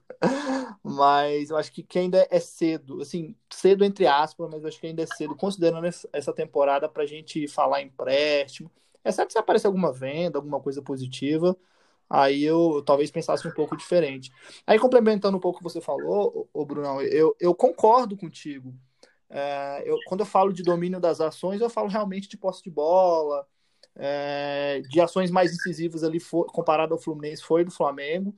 Mas 0.82 1.50
eu 1.50 1.56
acho 1.56 1.72
que, 1.72 1.82
que 1.82 1.98
ainda 1.98 2.26
é 2.30 2.40
cedo, 2.40 3.00
assim, 3.00 3.34
cedo 3.50 3.84
entre 3.84 4.06
aspas, 4.06 4.48
mas 4.50 4.62
eu 4.62 4.68
acho 4.68 4.80
que 4.80 4.86
ainda 4.86 5.02
é 5.02 5.06
cedo, 5.06 5.34
considerando 5.36 5.86
essa 6.12 6.32
temporada 6.32 6.88
para 6.88 7.02
a 7.02 7.06
gente 7.06 7.46
falar 7.48 7.82
empréstimo. 7.82 8.70
É 9.02 9.10
certo 9.10 9.32
se 9.32 9.38
aparecer 9.38 9.66
alguma 9.66 9.92
venda, 9.92 10.38
alguma 10.38 10.60
coisa 10.60 10.82
positiva, 10.82 11.56
aí 12.08 12.44
eu, 12.44 12.74
eu, 12.76 12.82
talvez 12.82 13.10
pensasse 13.10 13.46
um 13.48 13.52
pouco 13.52 13.76
diferente. 13.76 14.30
Aí, 14.66 14.78
complementando 14.78 15.36
um 15.36 15.40
pouco 15.40 15.56
o 15.56 15.58
que 15.58 15.64
você 15.64 15.80
falou, 15.80 16.48
o 16.52 16.64
Brunão, 16.66 17.00
eu, 17.00 17.34
eu 17.40 17.54
concordo 17.54 18.16
contigo. 18.16 18.74
É, 19.30 19.82
eu, 19.86 19.96
quando 20.06 20.20
eu 20.20 20.26
falo 20.26 20.52
de 20.52 20.62
domínio 20.62 21.00
das 21.00 21.20
ações, 21.20 21.60
eu 21.60 21.70
falo 21.70 21.88
realmente 21.88 22.28
de 22.28 22.36
posse 22.36 22.62
de 22.62 22.70
bola, 22.70 23.46
é, 23.96 24.82
de 24.88 25.00
ações 25.00 25.30
mais 25.30 25.52
incisivas 25.52 26.02
ali, 26.04 26.20
for, 26.20 26.46
comparado 26.46 26.92
ao 26.94 27.00
Fluminense, 27.00 27.42
foi 27.42 27.64
do 27.64 27.70
Flamengo, 27.70 28.34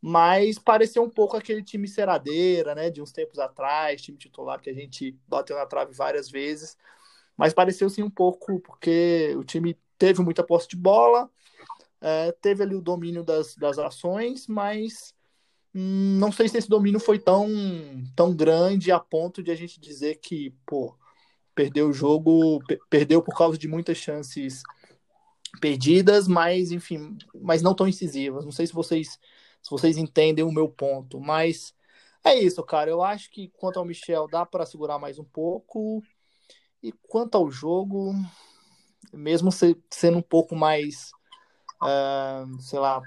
mas 0.00 0.58
pareceu 0.58 1.02
um 1.02 1.10
pouco 1.10 1.36
aquele 1.36 1.62
time 1.62 1.88
ceradeira, 1.88 2.74
né, 2.74 2.90
de 2.90 3.02
uns 3.02 3.12
tempos 3.12 3.38
atrás, 3.38 4.00
time 4.00 4.16
titular 4.16 4.60
que 4.60 4.70
a 4.70 4.74
gente 4.74 5.16
bateu 5.26 5.56
na 5.56 5.66
trave 5.66 5.92
várias 5.92 6.30
vezes, 6.30 6.76
mas 7.36 7.52
pareceu 7.52 7.90
sim 7.90 8.02
um 8.02 8.10
pouco, 8.10 8.60
porque 8.60 9.34
o 9.36 9.44
time 9.44 9.76
teve 9.98 10.22
muita 10.22 10.44
posse 10.44 10.68
de 10.68 10.76
bola, 10.76 11.28
é, 12.00 12.32
teve 12.40 12.62
ali 12.62 12.76
o 12.76 12.82
domínio 12.82 13.24
das, 13.24 13.56
das 13.56 13.78
ações, 13.78 14.46
mas 14.46 15.14
hum, 15.74 16.16
não 16.18 16.30
sei 16.30 16.48
se 16.48 16.58
esse 16.58 16.68
domínio 16.68 17.00
foi 17.00 17.18
tão, 17.18 17.48
tão 18.14 18.34
grande 18.34 18.92
a 18.92 19.00
ponto 19.00 19.42
de 19.42 19.50
a 19.50 19.54
gente 19.54 19.80
dizer 19.80 20.16
que, 20.16 20.54
pô, 20.64 20.96
perdeu 21.54 21.88
o 21.88 21.92
jogo, 21.92 22.60
perdeu 22.88 23.20
por 23.20 23.36
causa 23.36 23.58
de 23.58 23.66
muitas 23.66 23.96
chances 23.96 24.62
perdidas, 25.60 26.28
mas 26.28 26.70
enfim, 26.70 27.18
mas 27.34 27.62
não 27.62 27.74
tão 27.74 27.88
incisivas. 27.88 28.44
Não 28.44 28.52
sei 28.52 28.66
se 28.66 28.72
vocês 28.72 29.18
se 29.68 29.70
vocês 29.70 29.98
entendem 29.98 30.42
o 30.42 30.50
meu 30.50 30.66
ponto, 30.66 31.20
mas 31.20 31.74
é 32.24 32.34
isso, 32.34 32.62
cara. 32.62 32.90
Eu 32.90 33.02
acho 33.02 33.30
que 33.30 33.48
quanto 33.58 33.78
ao 33.78 33.84
Michel 33.84 34.26
dá 34.26 34.46
para 34.46 34.64
segurar 34.64 34.98
mais 34.98 35.18
um 35.18 35.24
pouco. 35.24 36.02
E 36.82 36.90
quanto 37.06 37.36
ao 37.36 37.50
jogo, 37.50 38.14
mesmo 39.12 39.50
sendo 39.52 40.18
um 40.18 40.22
pouco 40.22 40.56
mais, 40.56 41.10
uh, 41.82 42.60
sei 42.62 42.78
lá, 42.78 43.02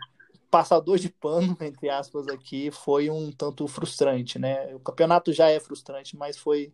passador 0.52 1.00
de 1.00 1.10
pano, 1.10 1.58
entre 1.62 1.90
aspas, 1.90 2.28
aqui, 2.28 2.70
foi 2.70 3.10
um 3.10 3.32
tanto 3.32 3.68
frustrante, 3.68 4.38
né? 4.38 4.76
O 4.76 4.80
campeonato 4.80 5.34
já 5.34 5.50
é 5.50 5.60
frustrante, 5.60 6.16
mas 6.16 6.38
foi, 6.38 6.72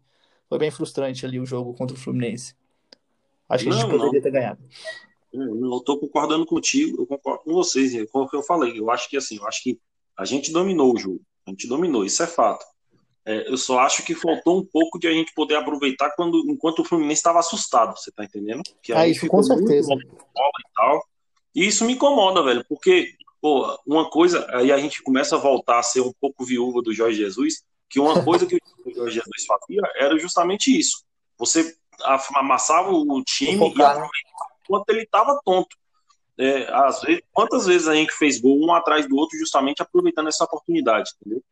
foi 0.50 0.58
bem 0.58 0.70
frustrante 0.70 1.26
ali 1.26 1.40
o 1.40 1.46
jogo 1.46 1.74
contra 1.74 1.96
o 1.96 2.00
Fluminense. 2.00 2.54
Acho 3.48 3.64
que 3.64 3.70
não, 3.70 3.78
a 3.78 3.82
gente 3.82 3.90
poderia 3.90 4.12
não. 4.12 4.22
ter 4.22 4.32
ganhado. 4.32 4.62
Eu 5.42 5.78
estou 5.78 6.00
concordando 6.00 6.46
contigo, 6.46 7.02
eu 7.02 7.08
concordo 7.08 7.44
com 7.44 7.54
vocês, 7.54 7.94
como 8.12 8.26
é 8.26 8.30
que 8.30 8.36
eu 8.36 8.44
falei. 8.44 8.80
Eu 8.80 8.90
acho 8.90 9.10
que 9.10 9.18
assim, 9.18 9.38
eu 9.38 9.48
acho 9.48 9.64
que 9.64 9.80
a 10.18 10.26
gente 10.26 10.52
dominou 10.52 10.94
o 10.94 10.98
jogo, 10.98 11.22
a 11.46 11.52
gente 11.52 11.68
dominou, 11.68 12.06
isso 12.06 12.24
é 12.24 12.28
fato. 12.28 12.66
É, 13.26 13.52
eu 13.52 13.58
só 13.58 13.80
acho 13.80 14.04
que 14.04 14.16
faltou 14.16 14.58
um 14.58 14.66
pouco 14.66 14.98
de 14.98 15.08
a 15.08 15.12
gente 15.12 15.34
poder 15.34 15.56
aproveitar 15.56 16.12
quando, 16.16 16.50
enquanto 16.50 16.80
o 16.80 16.86
Fluminense 16.86 17.20
estava 17.20 17.40
assustado, 17.40 17.98
você 17.98 18.10
tá 18.10 18.24
entendendo? 18.24 18.64
Que 18.82 18.94
ah, 18.94 19.06
isso 19.06 19.28
com 19.28 19.44
certeza. 19.44 19.94
E, 19.94 20.74
tal, 20.74 21.04
e 21.54 21.68
isso 21.68 21.84
me 21.84 21.94
incomoda, 21.94 22.42
velho, 22.42 22.64
porque 22.70 23.16
pô, 23.42 23.78
uma 23.86 24.10
coisa, 24.10 24.48
aí 24.52 24.72
a 24.72 24.78
gente 24.78 25.04
começa 25.04 25.36
a 25.36 25.40
voltar 25.40 25.80
a 25.80 25.84
ser 25.84 26.02
um 26.02 26.14
pouco 26.22 26.46
viúva 26.46 26.82
do 26.82 26.94
Jorge 26.94 27.18
Jesus, 27.18 27.64
que 27.90 28.00
uma 28.00 28.24
coisa 28.24 28.46
que 28.46 28.56
o 28.56 28.60
Jorge 28.96 29.16
Jesus 29.16 29.46
fazia 29.46 29.82
era 29.96 30.18
justamente 30.18 30.78
isso. 30.78 31.04
Você 31.38 31.76
amassava 32.36 32.92
o 32.92 33.24
time 33.24 33.52
e 33.52 33.56
aproveitava 33.56 34.10
enquanto 34.68 34.90
ele 34.90 35.04
estava 35.04 35.40
tonto. 35.44 35.76
É, 36.38 36.72
às 36.72 37.02
vezes, 37.02 37.24
quantas 37.32 37.66
vezes 37.66 37.88
a 37.88 37.96
gente 37.96 38.12
fez 38.14 38.40
gol 38.40 38.64
um 38.64 38.74
atrás 38.74 39.08
do 39.08 39.16
outro 39.16 39.38
justamente 39.40 39.82
aproveitando 39.82 40.28
essa 40.28 40.44
oportunidade, 40.44 41.12
entendeu? 41.20 41.44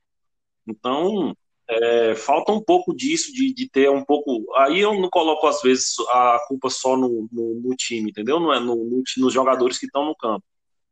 Então, 0.67 1.35
é, 1.67 2.15
falta 2.15 2.51
um 2.51 2.61
pouco 2.61 2.95
disso, 2.95 3.33
de, 3.33 3.53
de, 3.53 3.69
ter 3.69 3.89
um 3.89 4.03
pouco. 4.05 4.45
Aí 4.55 4.79
eu 4.79 4.93
não 4.99 5.09
coloco, 5.09 5.47
às 5.47 5.61
vezes, 5.61 5.95
a 6.09 6.39
culpa 6.47 6.69
só 6.69 6.95
no, 6.95 7.27
no, 7.31 7.55
no 7.55 7.75
time, 7.75 8.11
entendeu? 8.11 8.39
Não 8.39 8.53
é 8.53 8.59
no, 8.59 8.75
no, 8.75 9.03
nos 9.17 9.33
jogadores 9.33 9.79
que 9.79 9.87
estão 9.87 10.05
no 10.05 10.15
campo. 10.15 10.43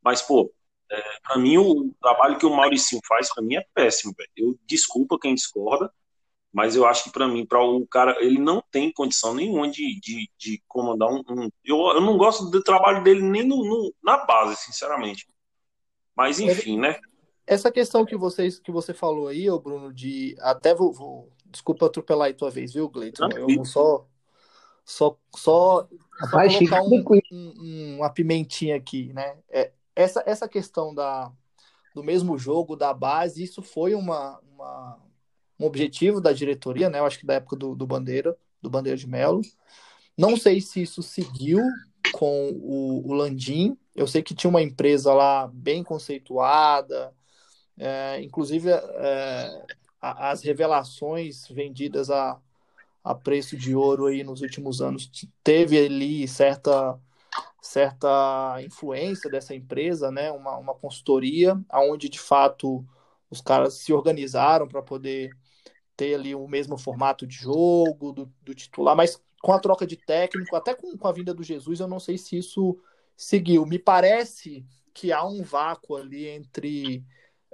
Mas, 0.03 0.22
pô, 0.22 0.51
é, 0.92 1.01
para 1.24 1.38
mim, 1.38 1.58
o 1.58 1.94
trabalho 2.01 2.38
que 2.38 2.46
o 2.46 2.56
Mauricinho 2.56 3.01
faz, 3.08 3.34
para 3.34 3.44
mim, 3.44 3.56
é 3.56 3.65
péssimo, 3.74 4.13
velho. 4.18 4.30
Eu 4.36 4.60
desculpa 4.65 5.20
quem 5.20 5.36
discorda, 5.36 5.92
mas 6.53 6.75
eu 6.75 6.86
acho 6.86 7.05
que 7.05 7.12
para 7.12 7.27
mim, 7.27 7.48
para 7.48 7.60
o 7.63 7.86
cara, 7.88 8.15
ele 8.24 8.38
não 8.38 8.63
tem 8.72 8.93
condição 8.93 9.33
nenhuma 9.33 9.67
de, 9.72 10.00
de, 10.00 10.29
de 10.38 10.63
comandar 10.67 11.10
um. 11.10 11.24
um 11.27 11.50
eu, 11.65 11.77
eu 11.77 12.01
não 12.01 12.15
gosto 12.15 12.45
do 12.51 12.62
trabalho 12.62 13.03
dele 13.03 13.24
nem 13.24 13.43
no, 13.43 13.65
no, 13.65 13.91
na 14.03 14.24
base, 14.24 14.57
sinceramente. 14.57 15.25
Mas 16.15 16.39
enfim, 16.39 16.79
né? 16.79 17.00
Essa 17.48 17.72
questão 17.72 18.05
que, 18.05 18.15
vocês, 18.15 18.60
que 18.60 18.72
você 18.72 18.93
falou 18.93 19.27
aí, 19.27 19.50
ô 19.50 19.60
Bruno, 19.60 19.91
de. 19.91 20.36
Até 20.41 20.75
vou. 20.75 20.93
vou 20.93 21.33
desculpa 21.48 21.88
atropelar 21.88 22.27
aí 22.27 22.33
tua 22.33 22.51
vez, 22.51 22.74
viu, 22.74 22.88
Gleiton? 22.88 23.29
Eu 23.36 23.48
vou 23.48 23.65
só. 23.65 24.05
Só, 24.86 25.17
só, 25.33 25.88
só 26.19 26.27
colocar 26.29 26.83
um, 26.83 27.03
um, 27.31 27.95
uma 27.98 28.10
pimentinha 28.10 28.75
aqui, 28.75 29.13
né? 29.13 29.38
É, 29.50 29.72
essa, 29.95 30.22
essa 30.25 30.45
questão 30.48 30.93
da, 30.93 31.31
do 31.95 32.03
mesmo 32.03 32.38
jogo, 32.38 32.75
da 32.75 32.93
base, 32.93 33.41
isso 33.41 33.62
foi 33.62 33.95
uma, 33.95 34.41
uma 34.41 35.00
um 35.60 35.65
objetivo 35.65 36.19
da 36.19 36.31
diretoria, 36.31 36.89
né? 36.89 37.00
Eu 37.00 37.05
acho 37.05 37.19
que 37.19 37.25
da 37.25 37.36
época 37.36 37.55
do, 37.55 37.75
do 37.75 37.86
Bandeira, 37.88 38.36
do 38.62 38.69
Bandeira 38.69 38.98
de 38.98 39.07
Melo. 39.07 39.41
Não 40.17 40.38
sei 40.38 40.62
se 40.62 40.81
isso 40.81 41.01
seguiu 41.01 41.62
com 42.13 42.50
o, 42.51 43.07
o 43.07 43.13
Landim. 43.13 43.77
Eu 43.95 44.07
sei 44.07 44.22
que 44.22 44.36
tinha 44.36 44.50
uma 44.50 44.62
empresa 44.62 45.13
lá 45.13 45.48
bem 45.53 45.83
conceituada, 45.83 47.13
é, 47.77 48.22
inclusive 48.22 48.69
é, 48.69 49.65
as 50.01 50.43
revelações 50.43 51.48
vendidas 51.48 52.10
a, 52.10 52.39
a 53.03 53.15
preço 53.15 53.57
de 53.57 53.75
ouro 53.75 54.07
aí 54.07 54.24
nos 54.24 54.41
últimos 54.41 54.81
anos 54.81 55.10
teve 55.43 55.77
ali 55.77 56.27
certa 56.27 57.00
certa 57.62 58.57
influência 58.62 59.29
dessa 59.29 59.55
empresa, 59.55 60.12
né? 60.12 60.31
Uma, 60.31 60.57
uma 60.57 60.75
consultoria, 60.75 61.60
aonde 61.69 62.10
de 62.10 62.19
fato 62.19 62.86
os 63.29 63.41
caras 63.41 63.75
se 63.75 63.93
organizaram 63.93 64.67
para 64.67 64.81
poder 64.81 65.31
ter 65.96 66.16
ali 66.16 66.34
o 66.34 66.48
mesmo 66.48 66.78
formato 66.78 67.26
de 67.26 67.36
jogo 67.36 68.12
do, 68.12 68.34
do, 68.42 68.54
titular, 68.54 68.96
mas 68.96 69.22
com 69.42 69.52
a 69.52 69.60
troca 69.60 69.86
de 69.86 69.98
técnico, 69.98 70.56
até 70.56 70.74
com, 70.74 70.98
com 70.98 71.08
a 71.08 71.12
vinda 71.12 71.34
do 71.34 71.44
Jesus, 71.44 71.80
eu 71.80 71.88
não 71.88 72.00
sei 72.00 72.18
se 72.18 72.38
isso 72.38 72.80
seguiu. 73.16 73.66
Me 73.66 73.78
parece 73.78 74.66
que 74.94 75.12
há 75.12 75.24
um 75.26 75.44
vácuo 75.44 75.96
ali 75.96 76.28
entre, 76.28 77.04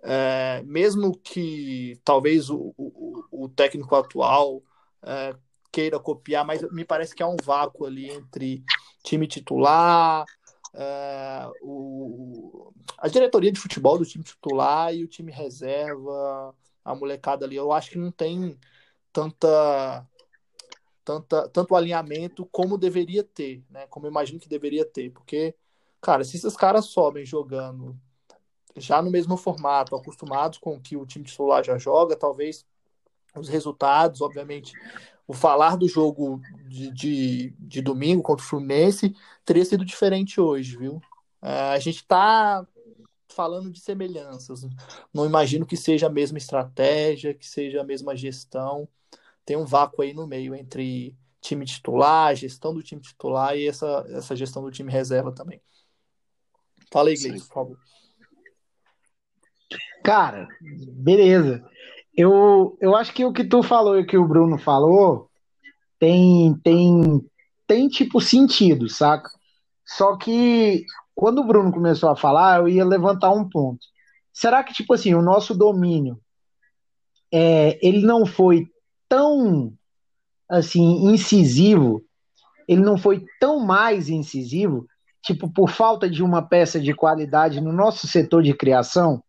é, 0.03 0.61
mesmo 0.65 1.17
que 1.17 1.99
talvez 2.03 2.49
o, 2.49 2.73
o, 2.77 3.23
o 3.31 3.49
técnico 3.49 3.95
atual 3.95 4.61
é, 5.03 5.35
queira 5.71 5.99
copiar, 5.99 6.45
mas 6.45 6.61
me 6.71 6.85
parece 6.85 7.15
que 7.15 7.23
há 7.23 7.27
um 7.27 7.37
vácuo 7.43 7.85
ali 7.85 8.09
entre 8.09 8.63
time 9.03 9.27
titular, 9.27 10.25
é, 10.73 11.49
o, 11.61 12.71
a 12.97 13.07
diretoria 13.07 13.51
de 13.51 13.59
futebol 13.59 13.97
do 13.97 14.05
time 14.05 14.23
titular 14.23 14.93
e 14.93 15.03
o 15.03 15.07
time 15.07 15.31
reserva 15.31 16.55
a 16.89 16.95
molecada 16.95 17.45
ali. 17.45 17.55
Eu 17.55 17.71
acho 17.71 17.91
que 17.91 17.97
não 17.97 18.11
tem 18.11 18.57
tanta, 19.13 20.07
tanta 21.05 21.47
tanto 21.49 21.75
alinhamento 21.75 22.45
como 22.51 22.77
deveria 22.77 23.23
ter, 23.23 23.63
né? 23.69 23.85
Como 23.87 24.05
eu 24.05 24.11
imagino 24.11 24.39
que 24.39 24.49
deveria 24.49 24.85
ter, 24.85 25.11
porque 25.11 25.55
cara, 26.01 26.23
se 26.23 26.37
esses 26.37 26.55
caras 26.55 26.85
sobem 26.85 27.25
jogando 27.25 27.95
já 28.75 29.01
no 29.01 29.11
mesmo 29.11 29.37
formato, 29.37 29.95
acostumados 29.95 30.57
com 30.57 30.75
o 30.75 30.81
que 30.81 30.95
o 30.95 31.05
time 31.05 31.25
titular 31.25 31.63
já 31.63 31.77
joga, 31.77 32.15
talvez 32.15 32.65
os 33.35 33.49
resultados, 33.49 34.21
obviamente, 34.21 34.73
o 35.27 35.33
falar 35.33 35.75
do 35.75 35.87
jogo 35.87 36.41
de, 36.67 36.91
de, 36.91 37.53
de 37.59 37.81
domingo 37.81 38.23
contra 38.23 38.43
o 38.43 38.47
Fluminense 38.47 39.15
teria 39.45 39.63
sido 39.65 39.85
diferente 39.85 40.41
hoje, 40.41 40.77
viu? 40.77 40.95
Uh, 41.41 41.73
a 41.73 41.79
gente 41.79 42.05
tá 42.05 42.65
falando 43.33 43.71
de 43.71 43.79
semelhanças. 43.79 44.67
Não 45.13 45.25
imagino 45.25 45.65
que 45.65 45.77
seja 45.77 46.07
a 46.07 46.11
mesma 46.11 46.37
estratégia, 46.37 47.33
que 47.33 47.47
seja 47.47 47.81
a 47.81 47.83
mesma 47.83 48.15
gestão. 48.15 48.87
Tem 49.45 49.57
um 49.57 49.65
vácuo 49.65 50.01
aí 50.01 50.13
no 50.13 50.27
meio 50.27 50.55
entre 50.55 51.15
time 51.41 51.65
titular, 51.65 52.35
gestão 52.35 52.73
do 52.73 52.83
time 52.83 53.01
titular 53.01 53.55
e 53.55 53.67
essa, 53.67 54.05
essa 54.09 54.35
gestão 54.35 54.63
do 54.63 54.71
time 54.71 54.91
reserva 54.91 55.31
também. 55.31 55.61
Fala 56.91 57.09
aí, 57.09 57.15
Gleice, 57.15 57.47
por 57.47 57.53
favor. 57.53 57.77
Cara, 60.03 60.47
beleza. 60.61 61.63
Eu, 62.15 62.77
eu 62.81 62.95
acho 62.95 63.13
que 63.13 63.23
o 63.23 63.31
que 63.31 63.43
tu 63.43 63.61
falou 63.61 63.97
e 63.97 64.01
o 64.01 64.07
que 64.07 64.17
o 64.17 64.27
Bruno 64.27 64.57
falou 64.57 65.29
tem, 65.97 66.57
tem, 66.63 67.25
tem 67.67 67.87
tipo 67.87 68.19
sentido, 68.19 68.89
saca? 68.89 69.29
Só 69.85 70.17
que 70.17 70.85
quando 71.19 71.39
o 71.39 71.43
Bruno 71.43 71.69
começou 71.69 72.09
a 72.09 72.15
falar, 72.15 72.61
eu 72.61 72.69
ia 72.69 72.85
levantar 72.85 73.29
um 73.31 73.43
ponto. 73.43 73.85
Será 74.31 74.63
que, 74.63 74.73
tipo 74.73 74.93
assim, 74.93 75.13
o 75.13 75.21
nosso 75.21 75.53
domínio 75.53 76.17
é, 77.29 77.77
ele 77.85 78.01
não 78.05 78.25
foi 78.25 78.67
tão 79.09 79.73
assim 80.47 81.11
incisivo, 81.11 82.01
ele 82.69 82.81
não 82.81 82.97
foi 82.97 83.25
tão 83.37 83.59
mais 83.59 84.07
incisivo, 84.07 84.87
tipo, 85.21 85.51
por 85.51 85.69
falta 85.69 86.09
de 86.09 86.23
uma 86.23 86.41
peça 86.41 86.79
de 86.79 86.93
qualidade 86.93 87.59
no 87.59 87.73
nosso 87.73 88.07
setor 88.07 88.41
de 88.41 88.53
criação? 88.53 89.21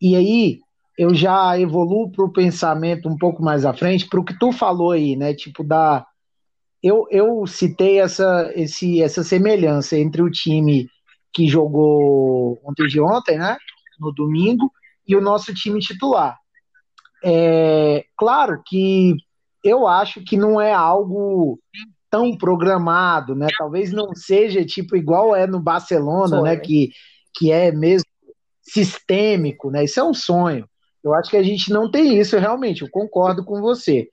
E 0.00 0.14
aí, 0.14 0.60
eu 0.96 1.12
já 1.12 1.58
evoluo 1.58 2.12
para 2.12 2.24
o 2.24 2.32
pensamento 2.32 3.08
um 3.08 3.18
pouco 3.18 3.42
mais 3.42 3.64
à 3.64 3.74
frente, 3.74 4.08
para 4.08 4.20
o 4.20 4.24
que 4.24 4.38
tu 4.38 4.52
falou 4.52 4.92
aí, 4.92 5.16
né? 5.16 5.34
Tipo, 5.34 5.64
da. 5.64 6.06
Eu, 6.86 7.06
eu 7.10 7.46
citei 7.46 7.98
essa, 7.98 8.52
esse, 8.54 9.02
essa 9.02 9.24
semelhança 9.24 9.98
entre 9.98 10.22
o 10.22 10.30
time 10.30 10.88
que 11.32 11.48
jogou 11.48 12.60
ontem 12.64 12.86
de 12.86 13.00
ontem, 13.00 13.38
né? 13.38 13.56
No 13.98 14.12
domingo, 14.12 14.70
e 15.06 15.16
o 15.16 15.20
nosso 15.20 15.52
time 15.52 15.80
titular. 15.80 16.38
É, 17.24 18.04
claro 18.16 18.62
que 18.64 19.16
eu 19.64 19.88
acho 19.88 20.22
que 20.22 20.36
não 20.36 20.60
é 20.60 20.72
algo 20.72 21.58
tão 22.10 22.36
programado, 22.36 23.34
né? 23.34 23.48
Talvez 23.58 23.92
não 23.92 24.14
seja 24.14 24.64
tipo 24.64 24.96
igual 24.96 25.34
é 25.34 25.46
no 25.46 25.60
Barcelona, 25.60 26.40
né? 26.40 26.56
Que, 26.56 26.90
que 27.34 27.50
é 27.50 27.72
mesmo 27.72 28.08
sistêmico, 28.62 29.70
né? 29.70 29.84
Isso 29.84 29.98
é 29.98 30.04
um 30.04 30.14
sonho. 30.14 30.68
Eu 31.02 31.14
acho 31.14 31.30
que 31.30 31.36
a 31.36 31.42
gente 31.42 31.72
não 31.72 31.90
tem 31.90 32.18
isso 32.18 32.38
realmente, 32.38 32.82
eu 32.82 32.90
concordo 32.90 33.44
com 33.44 33.60
você. 33.60 34.08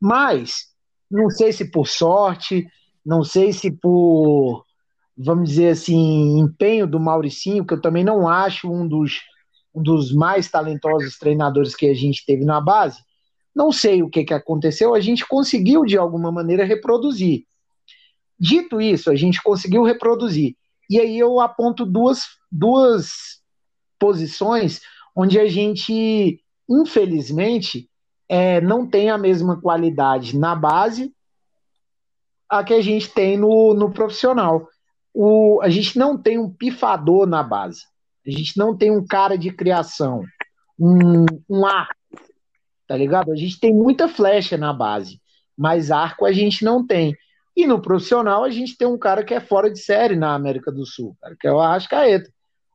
Mas, 0.00 0.71
não 1.12 1.28
sei 1.28 1.52
se 1.52 1.70
por 1.70 1.86
sorte, 1.86 2.66
não 3.04 3.22
sei 3.22 3.52
se 3.52 3.70
por, 3.70 4.64
vamos 5.16 5.50
dizer 5.50 5.68
assim, 5.68 6.38
empenho 6.38 6.86
do 6.86 6.98
Mauricinho, 6.98 7.66
que 7.66 7.74
eu 7.74 7.80
também 7.80 8.02
não 8.02 8.26
acho 8.26 8.72
um 8.72 8.88
dos, 8.88 9.20
um 9.74 9.82
dos 9.82 10.12
mais 10.12 10.50
talentosos 10.50 11.18
treinadores 11.18 11.76
que 11.76 11.86
a 11.86 11.94
gente 11.94 12.24
teve 12.24 12.46
na 12.46 12.60
base. 12.60 13.02
Não 13.54 13.70
sei 13.70 14.02
o 14.02 14.08
que, 14.08 14.24
que 14.24 14.32
aconteceu, 14.32 14.94
a 14.94 15.00
gente 15.00 15.26
conseguiu 15.26 15.84
de 15.84 15.98
alguma 15.98 16.32
maneira 16.32 16.64
reproduzir. 16.64 17.44
Dito 18.40 18.80
isso, 18.80 19.10
a 19.10 19.14
gente 19.14 19.42
conseguiu 19.42 19.82
reproduzir. 19.82 20.56
E 20.88 20.98
aí 20.98 21.18
eu 21.18 21.40
aponto 21.40 21.84
duas, 21.84 22.22
duas 22.50 23.10
posições 23.98 24.80
onde 25.14 25.38
a 25.38 25.46
gente, 25.46 26.40
infelizmente, 26.68 27.88
é, 28.28 28.60
não 28.60 28.86
tem 28.86 29.10
a 29.10 29.18
mesma 29.18 29.60
qualidade 29.60 30.38
na 30.38 30.54
base 30.54 31.12
a 32.48 32.62
que 32.62 32.74
a 32.74 32.82
gente 32.82 33.08
tem 33.08 33.36
no, 33.36 33.72
no 33.72 33.90
profissional. 33.90 34.68
O, 35.14 35.60
a 35.62 35.70
gente 35.70 35.98
não 35.98 36.18
tem 36.18 36.38
um 36.38 36.50
pifador 36.50 37.26
na 37.26 37.42
base. 37.42 37.82
A 38.26 38.30
gente 38.30 38.58
não 38.58 38.76
tem 38.76 38.90
um 38.90 39.04
cara 39.04 39.36
de 39.36 39.50
criação, 39.50 40.22
um, 40.78 41.24
um 41.48 41.66
arco, 41.66 41.94
tá 42.86 42.96
ligado? 42.96 43.32
A 43.32 43.36
gente 43.36 43.58
tem 43.58 43.74
muita 43.74 44.06
flecha 44.06 44.56
na 44.56 44.72
base, 44.72 45.20
mas 45.56 45.90
arco 45.90 46.24
a 46.24 46.32
gente 46.32 46.64
não 46.64 46.86
tem. 46.86 47.16
E 47.56 47.66
no 47.66 47.80
profissional 47.82 48.44
a 48.44 48.50
gente 48.50 48.76
tem 48.76 48.86
um 48.86 48.98
cara 48.98 49.24
que 49.24 49.34
é 49.34 49.40
fora 49.40 49.70
de 49.70 49.80
série 49.80 50.14
na 50.14 50.34
América 50.34 50.70
do 50.70 50.86
Sul, 50.86 51.16
cara, 51.20 51.36
que 51.38 51.48
é 51.48 51.52
o 51.52 51.60
Arrascaeta. 51.60 52.30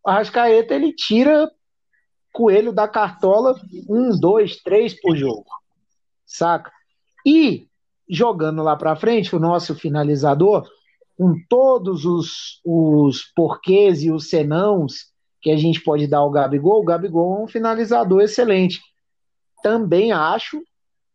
O 0.06 0.10
Arrascaeta 0.10 0.74
ele 0.74 0.94
tira 0.94 1.50
coelho 2.38 2.72
da 2.72 2.88
cartola 2.88 3.60
um, 3.90 4.12
dois, 4.12 4.58
três 4.58 4.94
por 5.02 5.18
jogo, 5.18 5.48
saca? 6.24 6.72
E 7.26 7.68
jogando 8.08 8.62
lá 8.62 8.76
para 8.76 8.96
frente, 8.96 9.36
o 9.36 9.40
nosso 9.40 9.74
finalizador, 9.74 10.70
com 11.18 11.34
todos 11.50 12.06
os, 12.06 12.62
os 12.64 13.24
porquês 13.36 14.04
e 14.04 14.12
os 14.12 14.30
senãos 14.30 15.08
que 15.42 15.50
a 15.50 15.58
gente 15.58 15.82
pode 15.82 16.06
dar 16.06 16.20
ao 16.20 16.30
Gabigol, 16.30 16.82
o 16.82 16.86
Gabigol 16.86 17.40
é 17.40 17.44
um 17.44 17.48
finalizador 17.48 18.22
excelente. 18.22 18.80
Também 19.64 20.12
acho 20.12 20.62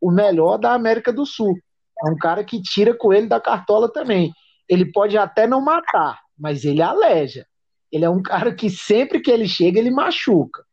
o 0.00 0.10
melhor 0.10 0.58
da 0.58 0.72
América 0.72 1.12
do 1.12 1.24
Sul. 1.24 1.56
É 2.04 2.10
um 2.10 2.16
cara 2.16 2.42
que 2.42 2.60
tira 2.60 2.92
coelho 2.92 3.28
da 3.28 3.40
cartola 3.40 3.88
também. 3.88 4.32
Ele 4.68 4.90
pode 4.90 5.16
até 5.16 5.46
não 5.46 5.60
matar, 5.60 6.18
mas 6.36 6.64
ele 6.64 6.82
aleja. 6.82 7.46
Ele 7.92 8.04
é 8.04 8.10
um 8.10 8.20
cara 8.20 8.52
que 8.52 8.68
sempre 8.68 9.20
que 9.20 9.30
ele 9.30 9.46
chega, 9.46 9.78
ele 9.78 9.90
machuca. 9.92 10.64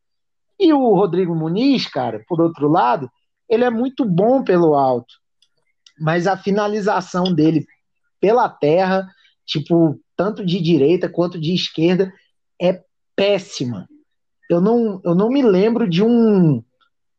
E 0.59 0.73
o 0.73 0.93
Rodrigo 0.93 1.33
Muniz, 1.33 1.87
cara, 1.87 2.23
por 2.27 2.41
outro 2.41 2.67
lado, 2.67 3.09
ele 3.47 3.63
é 3.63 3.69
muito 3.69 4.03
bom 4.03 4.43
pelo 4.43 4.75
alto, 4.75 5.13
mas 5.99 6.27
a 6.27 6.37
finalização 6.37 7.33
dele 7.33 7.65
pela 8.19 8.49
terra, 8.49 9.07
tipo, 9.45 9.99
tanto 10.15 10.45
de 10.45 10.61
direita 10.61 11.07
quanto 11.07 11.39
de 11.39 11.53
esquerda, 11.53 12.13
é 12.61 12.83
péssima. 13.15 13.87
Eu 14.49 14.59
não, 14.59 14.99
eu 15.03 15.15
não 15.15 15.29
me 15.29 15.41
lembro 15.41 15.89
de 15.89 16.03
um. 16.03 16.63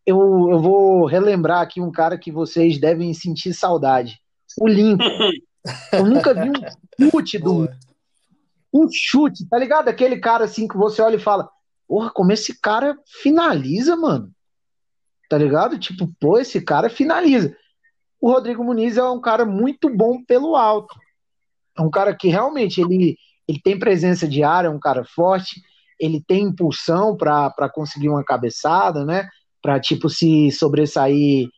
Eu, 0.05 0.49
eu 0.51 0.59
vou 0.59 1.07
relembrar 1.07 1.63
aqui 1.63 1.81
um 1.81 1.91
cara 1.91 2.19
que 2.19 2.31
vocês 2.31 2.79
devem 2.79 3.15
sentir 3.15 3.55
saudade. 3.55 4.21
O 4.59 4.67
Lincoln. 4.67 5.05
Eu 5.93 6.07
nunca 6.07 6.33
vi 6.33 6.49
um 6.49 7.11
chute 7.11 7.39
do. 7.39 7.69
Um 8.73 8.89
chute, 8.91 9.47
tá 9.47 9.59
ligado? 9.59 9.89
Aquele 9.89 10.19
cara 10.19 10.45
assim 10.45 10.67
que 10.67 10.75
você 10.75 11.03
olha 11.03 11.17
e 11.17 11.21
fala: 11.21 11.51
porra, 11.91 12.09
como 12.09 12.31
esse 12.31 12.61
cara 12.61 12.97
finaliza, 13.05 13.97
mano. 13.97 14.31
Tá 15.29 15.37
ligado? 15.37 15.77
Tipo, 15.77 16.09
pô, 16.21 16.39
esse 16.39 16.61
cara 16.61 16.89
finaliza. 16.89 17.57
O 18.21 18.31
Rodrigo 18.31 18.63
Muniz 18.63 18.97
é 18.97 19.03
um 19.03 19.21
cara 19.21 19.45
muito 19.45 19.91
bom 19.91 20.23
pelo 20.25 20.55
alto. 20.55 20.95
É 21.77 21.83
um 21.83 21.91
cara 21.91 22.15
que 22.15 22.29
realmente 22.29 22.81
ele, 22.81 23.17
ele 23.49 23.61
tem 23.61 23.77
presença 23.77 24.29
de 24.29 24.45
área, 24.45 24.69
é 24.69 24.71
um 24.71 24.79
cara 24.79 25.05
forte, 25.05 25.61
ele 25.99 26.23
tem 26.25 26.45
impulsão 26.45 27.17
para 27.17 27.69
conseguir 27.75 28.09
uma 28.09 28.23
cabeçada, 28.23 29.05
né? 29.05 29.29
Para 29.61 29.81
tipo 29.81 30.09
se 30.09 30.49
sobressair 30.53 31.49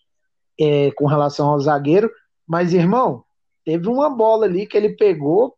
é, 0.58 0.92
com 0.92 1.04
relação 1.04 1.50
ao 1.50 1.60
zagueiro. 1.60 2.10
Mas, 2.48 2.72
irmão, 2.72 3.22
teve 3.66 3.86
uma 3.86 4.08
bola 4.08 4.46
ali 4.46 4.66
que 4.66 4.78
ele 4.78 4.96
pegou, 4.96 5.54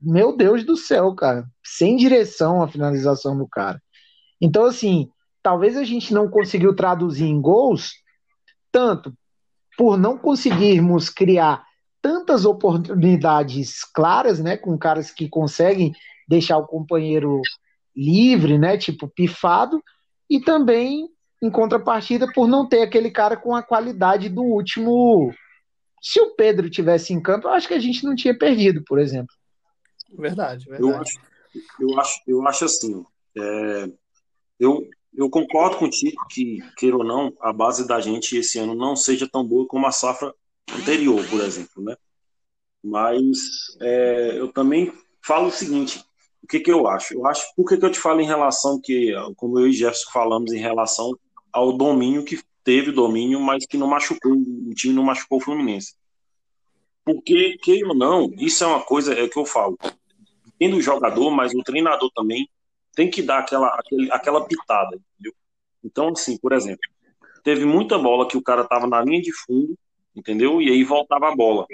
meu 0.00 0.36
Deus 0.36 0.64
do 0.64 0.76
céu, 0.76 1.14
cara. 1.14 1.46
Sem 1.64 1.96
direção 1.96 2.62
a 2.62 2.68
finalização 2.68 3.36
do 3.36 3.46
cara. 3.48 3.80
Então, 4.40 4.64
assim, 4.64 5.08
talvez 5.42 5.76
a 5.76 5.84
gente 5.84 6.12
não 6.12 6.28
conseguiu 6.28 6.74
traduzir 6.74 7.26
em 7.26 7.40
gols, 7.40 7.92
tanto 8.70 9.12
por 9.76 9.98
não 9.98 10.16
conseguirmos 10.16 11.08
criar 11.08 11.64
tantas 12.00 12.44
oportunidades 12.44 13.84
claras, 13.84 14.38
né, 14.40 14.56
com 14.56 14.78
caras 14.78 15.10
que 15.10 15.28
conseguem 15.28 15.92
deixar 16.28 16.56
o 16.58 16.66
companheiro 16.66 17.40
livre, 17.94 18.58
né, 18.58 18.76
tipo 18.76 19.08
pifado, 19.08 19.82
e 20.28 20.40
também 20.40 21.08
em 21.42 21.50
contrapartida 21.50 22.30
por 22.32 22.46
não 22.46 22.68
ter 22.68 22.82
aquele 22.82 23.10
cara 23.10 23.36
com 23.36 23.54
a 23.54 23.62
qualidade 23.62 24.28
do 24.28 24.42
último. 24.42 25.32
Se 26.02 26.20
o 26.20 26.34
Pedro 26.34 26.70
tivesse 26.70 27.12
em 27.12 27.20
campo, 27.20 27.48
eu 27.48 27.52
acho 27.52 27.68
que 27.68 27.74
a 27.74 27.80
gente 27.80 28.04
não 28.04 28.14
tinha 28.14 28.36
perdido, 28.36 28.82
por 28.84 28.98
exemplo. 28.98 29.34
Verdade, 30.12 30.64
verdade. 30.66 30.82
Eu 30.82 30.96
acho, 31.00 31.20
eu 31.80 32.00
acho, 32.00 32.20
eu 32.26 32.48
acho 32.48 32.64
assim. 32.64 33.04
É, 33.36 33.90
eu, 34.58 34.88
eu 35.14 35.30
concordo 35.30 35.76
contigo 35.76 36.16
que, 36.30 36.58
queira 36.76 36.96
ou 36.96 37.04
não, 37.04 37.32
a 37.40 37.52
base 37.52 37.86
da 37.86 38.00
gente 38.00 38.36
esse 38.36 38.58
ano 38.58 38.74
não 38.74 38.96
seja 38.96 39.28
tão 39.30 39.46
boa 39.46 39.66
como 39.66 39.86
a 39.86 39.92
safra 39.92 40.34
anterior, 40.78 41.24
por 41.28 41.40
exemplo, 41.40 41.82
né? 41.82 41.96
Mas 42.82 43.38
é, 43.80 44.38
eu 44.38 44.52
também 44.52 44.92
falo 45.22 45.48
o 45.48 45.52
seguinte, 45.52 46.04
o 46.42 46.46
que, 46.46 46.60
que 46.60 46.70
eu 46.70 46.86
acho? 46.86 47.14
Eu 47.14 47.26
acho, 47.26 47.44
por 47.56 47.68
que, 47.68 47.76
que 47.76 47.84
eu 47.84 47.90
te 47.90 47.98
falo 47.98 48.20
em 48.20 48.26
relação 48.26 48.80
que, 48.80 49.12
como 49.36 49.58
eu 49.58 49.66
e 49.66 49.72
Jefferson 49.72 50.10
falamos 50.12 50.52
em 50.52 50.58
relação 50.58 51.18
ao 51.52 51.76
domínio 51.76 52.24
que 52.24 52.40
teve 52.62 52.92
domínio, 52.92 53.40
mas 53.40 53.66
que 53.66 53.76
não 53.76 53.86
machucou, 53.86 54.32
o 54.32 54.74
time 54.74 54.94
não 54.94 55.02
machucou 55.02 55.38
o 55.38 55.40
Fluminense. 55.40 55.94
Porque, 57.06 57.56
que 57.58 57.84
ou 57.84 57.94
não, 57.94 58.28
isso 58.36 58.64
é 58.64 58.66
uma 58.66 58.82
coisa 58.82 59.14
é 59.14 59.28
que 59.28 59.38
eu 59.38 59.46
falo. 59.46 59.78
O 60.60 60.80
jogador, 60.80 61.30
mas 61.30 61.54
o 61.54 61.62
treinador 61.62 62.10
também 62.12 62.48
tem 62.96 63.08
que 63.08 63.22
dar 63.22 63.38
aquela, 63.38 63.68
aquele, 63.68 64.10
aquela 64.10 64.44
pitada, 64.44 64.96
entendeu? 64.96 65.32
Então, 65.84 66.08
assim, 66.08 66.36
por 66.36 66.52
exemplo, 66.52 66.80
teve 67.44 67.64
muita 67.64 67.96
bola 67.96 68.26
que 68.26 68.36
o 68.36 68.42
cara 68.42 68.64
tava 68.64 68.88
na 68.88 69.00
linha 69.02 69.22
de 69.22 69.32
fundo, 69.32 69.78
entendeu? 70.16 70.60
E 70.60 70.68
aí 70.68 70.82
voltava 70.82 71.28
a 71.28 71.36
bola. 71.36 71.64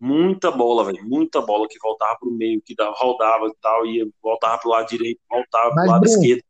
Muita 0.00 0.50
bola, 0.50 0.84
velho. 0.84 1.04
Muita 1.04 1.42
bola 1.42 1.68
que 1.68 1.78
voltava 1.78 2.16
pro 2.18 2.30
meio, 2.30 2.62
que 2.62 2.74
rodava 2.78 3.48
e 3.48 3.54
tal, 3.60 3.84
ia, 3.84 4.08
voltava 4.22 4.56
pro 4.56 4.70
lado 4.70 4.88
direito, 4.88 5.20
voltava 5.28 5.74
Mas, 5.74 5.84
pro 5.84 5.92
lado 5.92 6.00
Bruno. 6.00 6.16
esquerdo. 6.16 6.42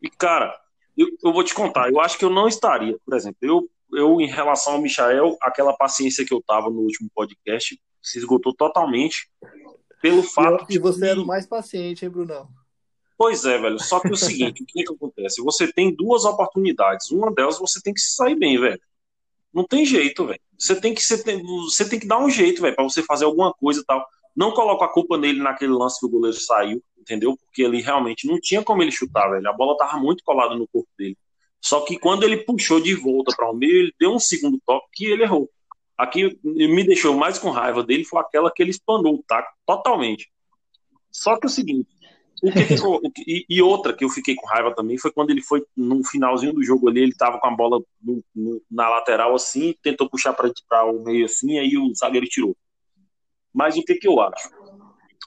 E, 0.00 0.08
cara, 0.08 0.58
eu, 0.96 1.06
eu 1.22 1.32
vou 1.34 1.44
te 1.44 1.54
contar, 1.54 1.90
eu 1.90 2.00
acho 2.00 2.16
que 2.16 2.24
eu 2.24 2.30
não 2.30 2.48
estaria, 2.48 2.96
por 3.04 3.14
exemplo, 3.14 3.38
eu, 3.42 3.68
eu 3.92 4.20
em 4.20 4.26
relação 4.26 4.74
ao 4.74 4.82
Michael, 4.82 5.36
aquela 5.40 5.76
paciência 5.76 6.24
que 6.24 6.32
eu 6.32 6.42
tava 6.42 6.70
no 6.70 6.80
último 6.80 7.08
podcast 7.14 7.80
se 8.02 8.18
esgotou 8.18 8.54
totalmente 8.54 9.28
pelo 10.00 10.22
fato. 10.22 10.66
E, 10.70 10.76
e 10.76 10.78
você 10.78 11.00
de... 11.00 11.08
era 11.08 11.20
o 11.20 11.26
mais 11.26 11.46
paciente, 11.46 12.04
hein, 12.04 12.10
Brunão? 12.10 12.48
Pois 13.16 13.44
é, 13.44 13.58
velho. 13.58 13.78
Só 13.80 13.98
que 13.98 14.08
é 14.08 14.12
o 14.12 14.16
seguinte, 14.16 14.62
o 14.62 14.66
que, 14.66 14.84
que 14.84 14.92
acontece? 14.92 15.42
Você 15.42 15.72
tem 15.72 15.94
duas 15.94 16.24
oportunidades. 16.24 17.10
Uma 17.10 17.32
delas 17.32 17.58
você 17.58 17.80
tem 17.82 17.92
que 17.92 18.00
sair 18.00 18.36
bem, 18.36 18.58
velho. 18.60 18.80
Não 19.52 19.64
tem 19.64 19.84
jeito, 19.84 20.26
velho. 20.26 20.40
Você 20.56 20.80
tem 20.80 20.94
que 20.94 21.02
você 21.02 21.22
tem, 21.22 21.42
você 21.42 21.88
tem 21.88 21.98
que 21.98 22.06
dar 22.06 22.18
um 22.18 22.30
jeito, 22.30 22.62
velho, 22.62 22.76
para 22.76 22.84
você 22.84 23.02
fazer 23.02 23.24
alguma 23.24 23.52
coisa 23.52 23.80
e 23.80 23.84
tal. 23.84 24.06
Não 24.36 24.52
coloca 24.52 24.84
a 24.84 24.92
culpa 24.92 25.18
nele 25.18 25.40
naquele 25.40 25.72
lance 25.72 25.98
que 25.98 26.06
o 26.06 26.08
goleiro 26.08 26.36
saiu, 26.38 26.80
entendeu? 26.96 27.36
Porque 27.36 27.62
ele 27.62 27.80
realmente 27.80 28.26
não 28.26 28.38
tinha 28.38 28.62
como 28.62 28.82
ele 28.82 28.92
chutar, 28.92 29.28
velho. 29.30 29.48
A 29.48 29.52
bola 29.52 29.76
tava 29.76 29.98
muito 29.98 30.22
colada 30.22 30.54
no 30.54 30.68
corpo 30.68 30.88
dele. 30.96 31.16
Só 31.60 31.80
que 31.84 31.98
quando 31.98 32.22
ele 32.22 32.38
puxou 32.38 32.80
de 32.80 32.94
volta 32.94 33.34
para 33.36 33.50
o 33.50 33.54
meio, 33.54 33.76
ele 33.76 33.94
deu 33.98 34.12
um 34.12 34.18
segundo 34.18 34.60
toque 34.64 34.86
que 34.92 35.06
ele 35.06 35.22
errou. 35.24 35.50
Aqui 35.96 36.38
me 36.44 36.84
deixou 36.84 37.14
mais 37.14 37.38
com 37.38 37.50
raiva 37.50 37.82
dele 37.82 38.04
foi 38.04 38.20
aquela 38.20 38.52
que 38.52 38.62
ele 38.62 38.70
espanou 38.70 39.14
o 39.14 39.24
taco 39.26 39.52
totalmente. 39.66 40.30
Só 41.10 41.36
que 41.36 41.46
é 41.46 41.48
o 41.48 41.50
seguinte, 41.50 41.88
O 42.40 42.52
que, 42.52 42.64
que, 42.64 43.22
e, 43.26 43.44
e, 43.48 43.62
outra 43.62 43.92
que 43.92 44.04
eu 44.04 44.08
fiquei 44.08 44.36
com 44.36 44.46
raiva 44.46 44.72
também 44.74 44.96
foi 44.96 45.10
quando 45.10 45.30
ele 45.30 45.42
foi 45.42 45.64
no 45.76 46.04
finalzinho 46.04 46.52
do 46.52 46.62
jogo 46.62 46.88
ali, 46.88 47.02
ele 47.02 47.14
tava 47.14 47.40
com 47.40 47.48
a 47.48 47.50
bola 47.50 47.80
no, 48.00 48.22
no, 48.34 48.62
na 48.70 48.88
lateral 48.88 49.34
assim, 49.34 49.74
tentou 49.82 50.08
puxar 50.08 50.32
para 50.32 50.84
o 50.84 51.02
meio 51.02 51.24
assim, 51.24 51.58
aí 51.58 51.76
o 51.76 51.92
zagueiro 51.94 52.26
tirou. 52.26 52.56
Mas 53.52 53.76
o 53.76 53.82
que, 53.82 53.96
que 53.96 54.06
eu 54.06 54.20
acho? 54.20 54.48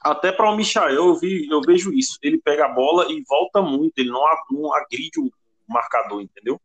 Até 0.02 0.32
para 0.32 0.50
o 0.50 0.56
Michael 0.56 0.96
eu, 0.96 1.16
vi, 1.16 1.48
eu 1.50 1.62
vejo 1.62 1.94
isso. 1.94 2.18
Ele 2.24 2.40
pega 2.42 2.66
a 2.66 2.74
bola 2.74 3.12
e 3.12 3.22
volta 3.28 3.62
muito, 3.62 3.98
ele 3.98 4.10
não, 4.10 4.24
não 4.50 4.74
agride 4.74 5.20
o 5.20 5.30
marcador, 5.72 6.22
entendeu? 6.22 6.60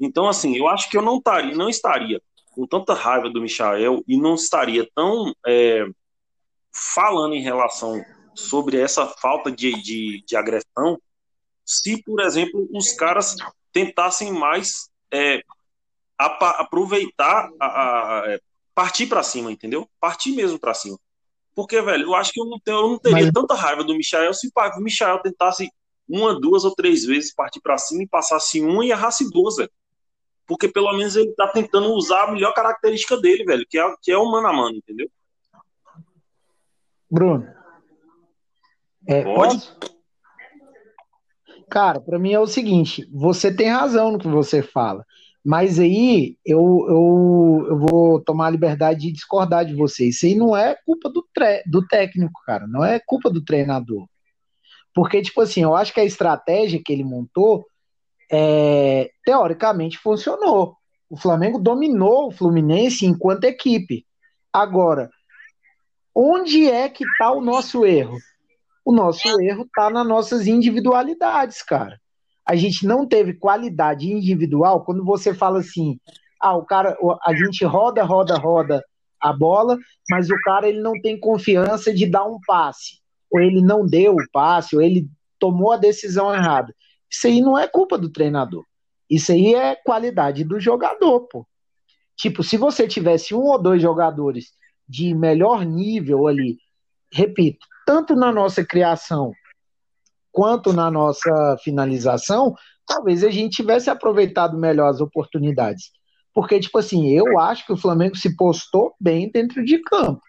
Então, 0.00 0.28
assim, 0.28 0.56
eu 0.56 0.68
acho 0.68 0.88
que 0.88 0.96
eu 0.96 1.02
não 1.02 1.18
estaria, 1.18 1.54
não 1.54 1.68
estaria 1.68 2.22
com 2.50 2.66
tanta 2.66 2.94
raiva 2.94 3.30
do 3.30 3.40
Michael 3.40 4.02
e 4.06 4.16
não 4.16 4.34
estaria 4.34 4.88
tão 4.94 5.34
é, 5.46 5.86
falando 6.72 7.34
em 7.34 7.42
relação 7.42 8.04
sobre 8.34 8.80
essa 8.80 9.06
falta 9.06 9.50
de, 9.50 9.72
de, 9.82 10.24
de, 10.26 10.36
agressão 10.36 11.00
se, 11.64 12.02
por 12.02 12.20
exemplo, 12.20 12.68
os 12.72 12.92
caras 12.92 13.36
tentassem 13.72 14.32
mais 14.32 14.88
é, 15.12 15.42
aproveitar, 16.16 17.50
a, 17.60 17.66
a, 17.66 18.22
é, 18.32 18.40
partir 18.74 19.06
para 19.06 19.22
cima, 19.22 19.52
entendeu? 19.52 19.88
Partir 20.00 20.32
mesmo 20.32 20.58
para 20.58 20.74
cima. 20.74 20.98
Porque, 21.54 21.82
velho, 21.82 22.04
eu 22.04 22.14
acho 22.14 22.32
que 22.32 22.40
eu 22.40 22.46
não, 22.46 22.58
tenho, 22.60 22.78
eu 22.78 22.88
não 22.88 22.98
teria 22.98 23.24
Mas... 23.24 23.32
tanta 23.32 23.54
raiva 23.54 23.82
do 23.82 23.94
Michael 23.94 24.32
se 24.32 24.48
o 24.48 24.80
Michael 24.80 25.20
tentasse 25.20 25.70
uma, 26.08 26.38
duas 26.38 26.64
ou 26.64 26.74
três 26.74 27.04
vezes 27.04 27.34
partir 27.34 27.60
para 27.60 27.78
cima 27.78 28.02
e 28.02 28.08
passasse 28.08 28.60
uma 28.60 28.84
e 28.84 28.90
errasse 28.90 29.30
duas, 29.30 29.56
velho. 29.56 29.70
Porque 30.46 30.68
pelo 30.68 30.92
menos 30.96 31.14
ele 31.14 31.32
tá 31.34 31.48
tentando 31.48 31.92
usar 31.92 32.24
a 32.24 32.32
melhor 32.32 32.54
característica 32.54 33.16
dele, 33.18 33.44
velho, 33.44 33.66
que 33.68 33.78
é, 33.78 33.94
que 34.00 34.10
é 34.10 34.16
o 34.16 34.30
mano 34.30 34.46
a 34.46 34.52
mano, 34.52 34.76
entendeu? 34.76 35.10
Bruno. 37.10 37.46
É, 39.06 39.22
pode? 39.22 39.54
Posso? 39.56 39.78
Cara, 41.70 42.00
para 42.00 42.18
mim 42.18 42.32
é 42.32 42.40
o 42.40 42.46
seguinte: 42.46 43.06
você 43.12 43.54
tem 43.54 43.68
razão 43.68 44.12
no 44.12 44.18
que 44.18 44.28
você 44.28 44.62
fala. 44.62 45.04
Mas 45.44 45.78
aí 45.78 46.36
eu, 46.44 46.84
eu, 46.88 47.66
eu 47.70 47.78
vou 47.78 48.20
tomar 48.20 48.48
a 48.48 48.50
liberdade 48.50 49.00
de 49.00 49.12
discordar 49.12 49.64
de 49.64 49.74
você. 49.74 50.08
Isso 50.08 50.26
aí 50.26 50.34
não 50.34 50.56
é 50.56 50.76
culpa 50.84 51.08
do, 51.08 51.26
tre 51.32 51.62
do 51.66 51.86
técnico, 51.86 52.40
cara. 52.44 52.66
Não 52.66 52.84
é 52.84 53.00
culpa 53.00 53.30
do 53.30 53.42
treinador. 53.42 54.06
Porque, 54.98 55.22
tipo 55.22 55.40
assim, 55.40 55.62
eu 55.62 55.76
acho 55.76 55.94
que 55.94 56.00
a 56.00 56.04
estratégia 56.04 56.82
que 56.84 56.92
ele 56.92 57.04
montou, 57.04 57.64
é, 58.28 59.08
teoricamente, 59.24 59.96
funcionou. 59.96 60.74
O 61.08 61.16
Flamengo 61.16 61.60
dominou 61.60 62.26
o 62.26 62.32
Fluminense 62.32 63.06
enquanto 63.06 63.44
equipe. 63.44 64.04
Agora, 64.52 65.08
onde 66.12 66.68
é 66.68 66.88
que 66.88 67.04
está 67.04 67.30
o 67.30 67.40
nosso 67.40 67.86
erro? 67.86 68.18
O 68.84 68.92
nosso 68.92 69.40
erro 69.40 69.62
está 69.62 69.88
nas 69.88 70.04
nossas 70.04 70.48
individualidades, 70.48 71.62
cara 71.62 71.96
a 72.48 72.56
gente 72.56 72.86
não 72.86 73.06
teve 73.06 73.34
qualidade 73.34 74.10
individual, 74.10 74.82
quando 74.82 75.04
você 75.04 75.34
fala 75.34 75.58
assim, 75.58 76.00
ah, 76.40 76.56
o 76.56 76.64
cara, 76.64 76.96
a 77.22 77.34
gente 77.34 77.62
roda, 77.62 78.02
roda, 78.02 78.38
roda 78.38 78.82
a 79.20 79.34
bola, 79.34 79.76
mas 80.08 80.30
o 80.30 80.40
cara 80.42 80.66
ele 80.66 80.80
não 80.80 80.94
tem 81.02 81.20
confiança 81.20 81.92
de 81.92 82.06
dar 82.06 82.24
um 82.24 82.38
passe, 82.46 83.00
ou 83.30 83.40
ele 83.40 83.62
não 83.62 83.86
deu 83.86 84.14
o 84.14 84.30
passe, 84.32 84.76
ou 84.76 84.82
ele 84.82 85.08
tomou 85.38 85.72
a 85.72 85.76
decisão 85.76 86.34
errada. 86.34 86.74
Isso 87.10 87.26
aí 87.26 87.40
não 87.40 87.58
é 87.58 87.66
culpa 87.66 87.96
do 87.96 88.10
treinador. 88.10 88.64
Isso 89.08 89.32
aí 89.32 89.54
é 89.54 89.74
qualidade 89.74 90.44
do 90.44 90.60
jogador, 90.60 91.20
pô. 91.28 91.46
Tipo, 92.16 92.42
se 92.42 92.56
você 92.56 92.86
tivesse 92.86 93.34
um 93.34 93.42
ou 93.42 93.62
dois 93.62 93.80
jogadores 93.80 94.52
de 94.88 95.14
melhor 95.14 95.64
nível 95.64 96.26
ali, 96.26 96.58
repito, 97.12 97.66
tanto 97.86 98.14
na 98.14 98.32
nossa 98.32 98.64
criação 98.64 99.32
quanto 100.32 100.72
na 100.72 100.90
nossa 100.90 101.56
finalização, 101.62 102.54
talvez 102.86 103.24
a 103.24 103.30
gente 103.30 103.56
tivesse 103.56 103.88
aproveitado 103.88 104.58
melhor 104.58 104.88
as 104.88 105.00
oportunidades. 105.00 105.90
Porque, 106.34 106.60
tipo 106.60 106.78
assim, 106.78 107.08
eu 107.08 107.38
acho 107.38 107.66
que 107.66 107.72
o 107.72 107.76
Flamengo 107.76 108.16
se 108.16 108.36
postou 108.36 108.94
bem 109.00 109.30
dentro 109.30 109.64
de 109.64 109.78
campo. 109.78 110.22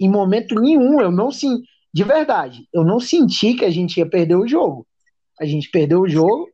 Em 0.00 0.08
momento 0.08 0.54
nenhum, 0.54 1.00
eu 1.00 1.10
não 1.10 1.30
senti, 1.30 1.68
de 1.92 2.04
verdade, 2.04 2.68
eu 2.72 2.84
não 2.84 3.00
senti 3.00 3.54
que 3.54 3.64
a 3.64 3.70
gente 3.70 3.98
ia 3.98 4.08
perder 4.08 4.36
o 4.36 4.46
jogo. 4.46 4.86
A 5.40 5.44
gente 5.44 5.70
perdeu 5.70 6.02
o 6.02 6.08
jogo. 6.08 6.48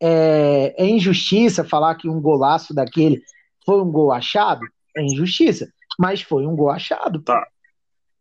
É, 0.00 0.74
é 0.78 0.86
injustiça 0.86 1.64
falar 1.64 1.96
que 1.96 2.08
um 2.08 2.20
golaço 2.20 2.72
daquele 2.72 3.20
foi 3.66 3.82
um 3.82 3.90
gol 3.90 4.12
achado? 4.12 4.60
É 4.96 5.02
injustiça. 5.02 5.68
Mas 5.98 6.22
foi 6.22 6.46
um 6.46 6.54
gol 6.54 6.70
achado. 6.70 7.20
Tá. 7.22 7.44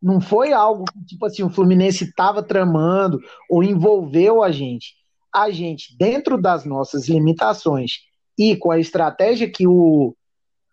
Não 0.02 0.20
foi 0.20 0.52
algo 0.52 0.86
que, 0.86 1.06
tipo 1.06 1.26
assim, 1.26 1.44
o 1.44 1.50
Fluminense 1.50 2.06
estava 2.06 2.42
tramando 2.42 3.20
ou 3.50 3.64
envolveu 3.64 4.42
a 4.42 4.52
gente. 4.52 4.96
A 5.34 5.52
gente, 5.52 5.96
dentro 5.98 6.42
das 6.42 6.66
nossas 6.66 7.08
limitações 7.08 8.00
e 8.38 8.56
com 8.56 8.72
a 8.72 8.80
estratégia 8.80 9.50
que 9.50 9.68
o 9.68 10.16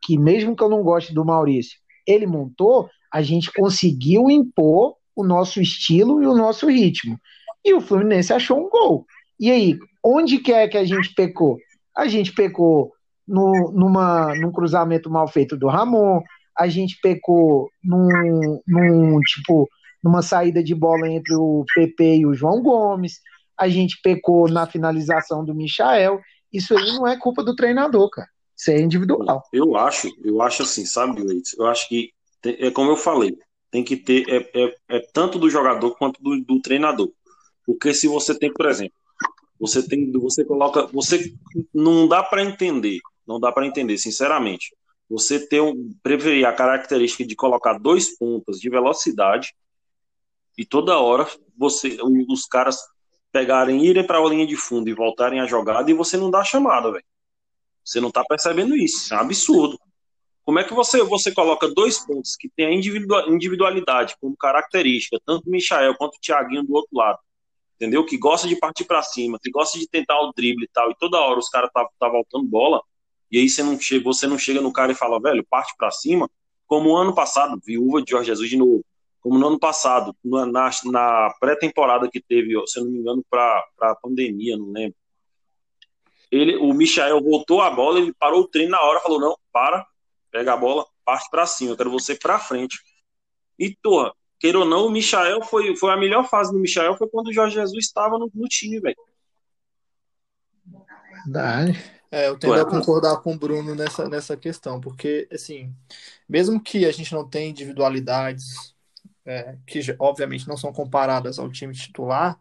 que 0.00 0.18
mesmo 0.18 0.54
que 0.54 0.62
eu 0.62 0.68
não 0.68 0.82
goste 0.82 1.14
do 1.14 1.24
Maurício, 1.24 1.78
ele 2.06 2.26
montou, 2.26 2.90
a 3.10 3.22
gente 3.22 3.50
conseguiu 3.50 4.30
impor 4.30 4.96
o 5.14 5.24
nosso 5.24 5.60
estilo 5.60 6.22
e 6.22 6.26
o 6.26 6.34
nosso 6.34 6.68
ritmo. 6.68 7.18
E 7.64 7.72
o 7.72 7.80
Fluminense 7.80 8.32
achou 8.32 8.58
um 8.58 8.68
gol. 8.68 9.06
E 9.38 9.50
aí, 9.50 9.78
onde 10.04 10.38
que 10.38 10.52
é 10.52 10.68
que 10.68 10.76
a 10.76 10.84
gente 10.84 11.14
pecou? 11.14 11.58
A 11.96 12.06
gente 12.06 12.32
pecou 12.32 12.92
no, 13.26 13.72
numa, 13.72 14.34
num 14.34 14.52
cruzamento 14.52 15.10
mal 15.10 15.26
feito 15.26 15.56
do 15.56 15.68
Ramon, 15.68 16.22
a 16.56 16.68
gente 16.68 16.98
pecou 17.00 17.68
num, 17.82 18.60
num 18.66 19.20
tipo 19.20 19.68
numa 20.02 20.20
saída 20.20 20.62
de 20.62 20.74
bola 20.74 21.08
entre 21.08 21.34
o 21.34 21.64
PP 21.74 22.16
e 22.18 22.26
o 22.26 22.34
João 22.34 22.62
Gomes, 22.62 23.20
a 23.58 23.68
gente 23.70 23.98
pecou 24.02 24.46
na 24.50 24.66
finalização 24.66 25.42
do 25.42 25.54
Michael. 25.54 26.20
Isso 26.52 26.76
aí 26.76 26.92
não 26.92 27.08
é 27.08 27.16
culpa 27.16 27.42
do 27.42 27.56
treinador, 27.56 28.10
cara. 28.10 28.28
Isso 28.54 28.70
é 28.70 28.80
individual. 28.80 29.42
Eu 29.50 29.76
acho, 29.76 30.08
eu 30.22 30.42
acho 30.42 30.62
assim, 30.62 30.84
sabe, 30.84 31.22
Leite? 31.22 31.56
Eu 31.58 31.66
acho 31.66 31.88
que 31.88 32.10
é 32.44 32.70
como 32.70 32.90
eu 32.90 32.96
falei, 32.96 33.36
tem 33.74 33.82
que 33.82 33.96
ter 33.96 34.24
é, 34.28 34.50
é, 34.54 34.76
é 34.88 35.00
tanto 35.12 35.36
do 35.36 35.50
jogador 35.50 35.96
quanto 35.96 36.22
do, 36.22 36.40
do, 36.40 36.60
treinador. 36.60 37.10
Porque 37.66 37.92
se 37.92 38.06
você 38.06 38.32
tem, 38.38 38.52
por 38.52 38.66
exemplo, 38.66 38.94
você 39.58 39.82
tem, 39.84 40.12
você 40.12 40.44
coloca, 40.44 40.86
você 40.92 41.34
não 41.74 42.06
dá 42.06 42.22
para 42.22 42.44
entender, 42.44 43.00
não 43.26 43.40
dá 43.40 43.50
para 43.50 43.66
entender, 43.66 43.98
sinceramente 43.98 44.72
você 45.10 45.44
ter 45.44 45.60
um, 45.60 45.92
preferir 46.04 46.46
a 46.46 46.52
característica 46.52 47.26
de 47.26 47.34
colocar 47.34 47.76
dois 47.76 48.16
pontas 48.16 48.60
de 48.60 48.70
velocidade 48.70 49.52
e 50.56 50.64
toda 50.64 51.00
hora 51.00 51.26
você 51.58 51.98
os 52.28 52.46
caras 52.46 52.78
pegarem, 53.32 53.84
irem 53.84 54.06
para 54.06 54.20
a 54.20 54.28
linha 54.28 54.46
de 54.46 54.56
fundo 54.56 54.88
e 54.88 54.94
voltarem 54.94 55.40
a 55.40 55.46
jogada 55.46 55.90
e 55.90 55.94
você 55.94 56.16
não 56.16 56.30
dá 56.30 56.44
chamada, 56.44 56.92
velho. 56.92 57.04
Você 57.84 58.00
não 58.00 58.12
tá 58.12 58.22
percebendo 58.24 58.76
isso, 58.76 59.12
é 59.12 59.16
um 59.16 59.20
absurdo. 59.20 59.80
Como 60.44 60.58
é 60.58 60.64
que 60.64 60.74
você 60.74 61.02
você 61.02 61.32
coloca 61.32 61.68
dois 61.68 62.04
pontos 62.04 62.36
que 62.36 62.50
tem 62.50 62.66
a 62.66 63.28
individualidade 63.28 64.14
como 64.20 64.36
característica, 64.36 65.18
tanto 65.24 65.48
o 65.48 65.50
Michael 65.50 65.94
quanto 65.96 66.16
o 66.16 66.20
Thiaguinho 66.20 66.64
do 66.64 66.74
outro 66.74 66.90
lado, 66.92 67.18
entendeu? 67.76 68.04
Que 68.04 68.18
gosta 68.18 68.46
de 68.46 68.56
partir 68.56 68.84
para 68.84 69.02
cima, 69.02 69.38
que 69.42 69.50
gosta 69.50 69.78
de 69.78 69.88
tentar 69.88 70.20
o 70.20 70.32
drible 70.32 70.64
e 70.64 70.68
tal, 70.68 70.90
e 70.90 70.96
toda 70.96 71.18
hora 71.18 71.38
os 71.38 71.48
caras 71.48 71.70
tá, 71.72 71.88
tá 71.98 72.08
voltando 72.08 72.46
bola, 72.46 72.82
e 73.30 73.38
aí 73.38 73.48
você 73.48 73.62
não 73.62 73.80
chega, 73.80 74.04
você 74.04 74.26
não 74.26 74.38
chega 74.38 74.60
no 74.60 74.72
cara 74.72 74.92
e 74.92 74.94
fala, 74.94 75.18
velho, 75.18 75.44
parte 75.48 75.74
para 75.78 75.90
cima, 75.90 76.30
como 76.66 76.94
ano 76.94 77.14
passado, 77.14 77.58
viúva 77.64 78.02
de 78.02 78.10
Jorge 78.10 78.26
Jesus 78.26 78.50
de 78.50 78.56
novo, 78.58 78.84
como 79.20 79.38
no 79.38 79.46
ano 79.46 79.58
passado, 79.58 80.14
na, 80.22 80.70
na 80.84 81.34
pré-temporada 81.40 82.08
que 82.10 82.20
teve, 82.20 82.54
se 82.66 82.78
eu 82.78 82.84
não 82.84 82.92
me 82.92 82.98
engano, 82.98 83.24
para 83.30 83.64
a 83.80 83.96
pandemia, 83.96 84.58
não 84.58 84.70
lembro. 84.70 84.96
Ele, 86.30 86.56
o 86.56 86.74
Michael 86.74 87.22
voltou 87.22 87.62
a 87.62 87.70
bola, 87.70 87.98
ele 87.98 88.12
parou 88.12 88.40
o 88.40 88.48
treino 88.48 88.72
na 88.72 88.82
hora, 88.82 89.00
falou: 89.00 89.20
não, 89.20 89.36
para, 89.52 89.86
pega 90.34 90.52
a 90.52 90.56
bola, 90.56 90.84
parte 91.04 91.30
para 91.30 91.46
cima, 91.46 91.70
eu 91.70 91.76
quero 91.76 91.92
você 91.92 92.16
para 92.16 92.40
frente. 92.40 92.76
E, 93.56 93.76
porra, 93.80 94.12
queira 94.40 94.58
ou 94.58 94.64
não, 94.64 94.86
o 94.86 94.90
Michael 94.90 95.40
foi, 95.44 95.76
foi 95.76 95.92
a 95.92 95.96
melhor 95.96 96.28
fase 96.28 96.50
do 96.50 96.58
Michael 96.58 96.96
foi 96.96 97.08
quando 97.08 97.28
o 97.28 97.32
Jorge 97.32 97.54
Jesus 97.54 97.84
estava 97.84 98.18
no, 98.18 98.28
no 98.34 98.48
time, 98.48 98.80
velho. 98.80 98.96
Verdade. 101.24 101.78
É, 102.10 102.28
eu 102.28 102.36
tendo 102.36 102.54
a 102.54 102.68
concordar 102.68 103.16
com 103.18 103.32
o 103.32 103.38
Bruno 103.38 103.76
nessa, 103.76 104.08
nessa 104.08 104.36
questão, 104.36 104.80
porque, 104.80 105.28
assim, 105.30 105.72
mesmo 106.28 106.60
que 106.60 106.84
a 106.84 106.90
gente 106.90 107.12
não 107.12 107.28
tenha 107.28 107.50
individualidades 107.50 108.74
é, 109.24 109.56
que, 109.64 109.80
obviamente, 110.00 110.48
não 110.48 110.56
são 110.56 110.72
comparadas 110.72 111.38
ao 111.38 111.50
time 111.50 111.72
titular, 111.72 112.40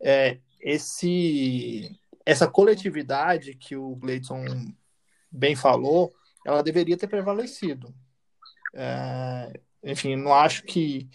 é, 0.00 0.38
esse, 0.60 1.96
essa 2.26 2.48
coletividade 2.48 3.54
que 3.54 3.76
o 3.76 3.94
Gleidson 3.94 4.44
bem 5.30 5.54
falou, 5.54 6.12
ela 6.44 6.62
deveria 6.62 6.96
ter 6.96 7.08
prevalecido. 7.08 7.94
É, 8.74 9.60
enfim, 9.82 10.16
não 10.16 10.32
acho 10.32 10.64
que. 10.64 11.08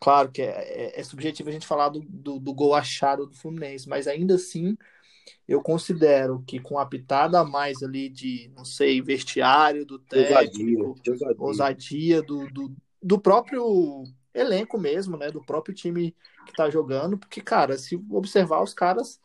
Claro 0.00 0.30
que 0.30 0.40
é, 0.40 0.46
é, 0.46 1.00
é 1.00 1.04
subjetivo 1.04 1.50
a 1.50 1.52
gente 1.52 1.66
falar 1.66 1.90
do, 1.90 2.00
do, 2.00 2.38
do 2.38 2.54
gol 2.54 2.74
achado 2.74 3.26
do 3.26 3.36
Fluminense, 3.36 3.88
mas 3.88 4.06
ainda 4.06 4.36
assim 4.36 4.76
eu 5.46 5.60
considero 5.60 6.42
que 6.46 6.58
com 6.58 6.78
a 6.78 6.86
pitada 6.86 7.38
a 7.40 7.44
mais 7.44 7.82
ali 7.82 8.08
de, 8.08 8.50
não 8.56 8.64
sei, 8.64 9.02
vestiário 9.02 9.84
do 9.84 9.98
técnico, 9.98 10.96
ousadia, 11.06 11.36
ousadia 11.38 12.22
do, 12.22 12.48
do, 12.50 12.74
do, 13.02 13.20
próprio 13.20 14.04
elenco 14.34 14.78
mesmo, 14.78 15.16
né? 15.16 15.30
Do 15.30 15.44
próprio 15.44 15.74
time 15.74 16.14
que 16.46 16.52
tá 16.54 16.70
jogando, 16.70 17.18
porque, 17.18 17.40
cara, 17.40 17.76
se 17.76 17.96
observar, 18.10 18.62
os 18.62 18.74
caras 18.74 19.20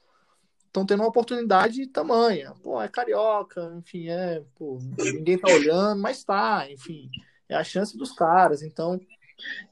estão 0.77 0.85
tendo 0.85 1.01
uma 1.01 1.09
oportunidade 1.09 1.87
tamanha. 1.87 2.53
Pô, 2.61 2.81
é 2.81 2.87
carioca, 2.87 3.73
enfim, 3.77 4.09
é. 4.09 4.43
Pô, 4.55 4.79
ninguém 4.97 5.37
tá 5.37 5.51
olhando, 5.51 6.01
mas 6.01 6.23
tá, 6.23 6.69
enfim. 6.69 7.09
É 7.49 7.55
a 7.55 7.63
chance 7.63 7.97
dos 7.97 8.11
caras. 8.11 8.61
Então, 8.61 8.99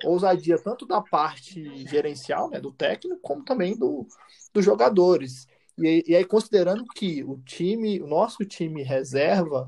ousadia 0.03 0.57
tanto 0.57 0.85
da 0.85 1.01
parte 1.01 1.87
gerencial, 1.87 2.49
né, 2.49 2.59
do 2.59 2.71
técnico, 2.71 3.19
como 3.21 3.43
também 3.43 3.77
do, 3.77 4.07
dos 4.53 4.65
jogadores. 4.65 5.47
E, 5.77 6.03
e 6.07 6.15
aí, 6.15 6.25
considerando 6.25 6.85
que 6.85 7.23
o 7.23 7.37
time, 7.45 8.01
o 8.01 8.07
nosso 8.07 8.43
time 8.45 8.81
reserva, 8.81 9.67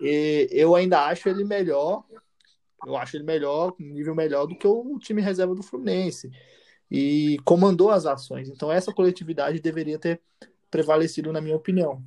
e, 0.00 0.48
eu 0.50 0.74
ainda 0.74 1.06
acho 1.06 1.28
ele 1.28 1.44
melhor. 1.44 2.04
Eu 2.84 2.96
acho 2.96 3.16
ele 3.16 3.24
melhor, 3.24 3.74
um 3.80 3.92
nível 3.92 4.14
melhor 4.14 4.46
do 4.46 4.56
que 4.56 4.66
o 4.66 4.98
time 4.98 5.22
reserva 5.22 5.54
do 5.54 5.62
Fluminense. 5.62 6.30
E 6.90 7.38
comandou 7.44 7.90
as 7.90 8.06
ações. 8.06 8.48
Então, 8.48 8.70
essa 8.70 8.92
coletividade 8.92 9.60
deveria 9.60 9.98
ter 9.98 10.20
prevalecido, 10.70 11.32
na 11.32 11.40
minha 11.40 11.56
opinião. 11.56 12.02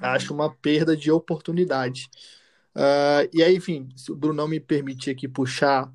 Acho 0.00 0.34
uma 0.34 0.52
perda 0.54 0.96
de 0.96 1.10
oportunidade. 1.10 2.08
Uh, 2.74 3.28
e 3.32 3.42
aí, 3.42 3.56
enfim, 3.56 3.88
se 3.96 4.12
o 4.12 4.16
Bruno 4.16 4.46
me 4.46 4.60
permitir 4.60 5.10
aqui 5.10 5.26
puxar 5.26 5.92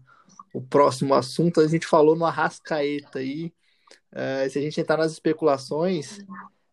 o 0.54 0.62
próximo 0.62 1.14
assunto, 1.14 1.62
a 1.62 1.68
gente 1.68 1.88
falou 1.88 2.16
no 2.16 2.26
Arrascaeta 2.26 3.20
aí. 3.20 3.54
Uh, 4.12 4.50
se 4.50 4.60
a 4.60 4.62
gente 4.62 4.80
entrar 4.80 4.98
nas 4.98 5.12
especulações, 5.12 6.20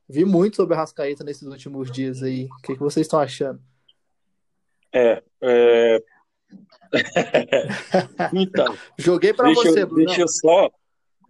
vi 0.08 0.24
muito 0.24 0.56
sobre 0.56 0.74
Arrascaeta 0.74 1.24
nesses 1.24 1.46
últimos 1.46 1.90
dias 1.90 2.22
aí. 2.22 2.46
O 2.46 2.62
que, 2.62 2.74
que 2.74 2.80
vocês 2.80 3.06
estão 3.06 3.20
achando? 3.20 3.60
É. 4.92 5.22
é... 5.42 6.02
então. 8.34 8.76
Joguei 8.98 9.32
para 9.32 9.48
você, 9.54 9.86
Bruno. 9.86 10.06
Deixa 10.06 10.22
eu 10.22 10.28
só. 10.28 10.70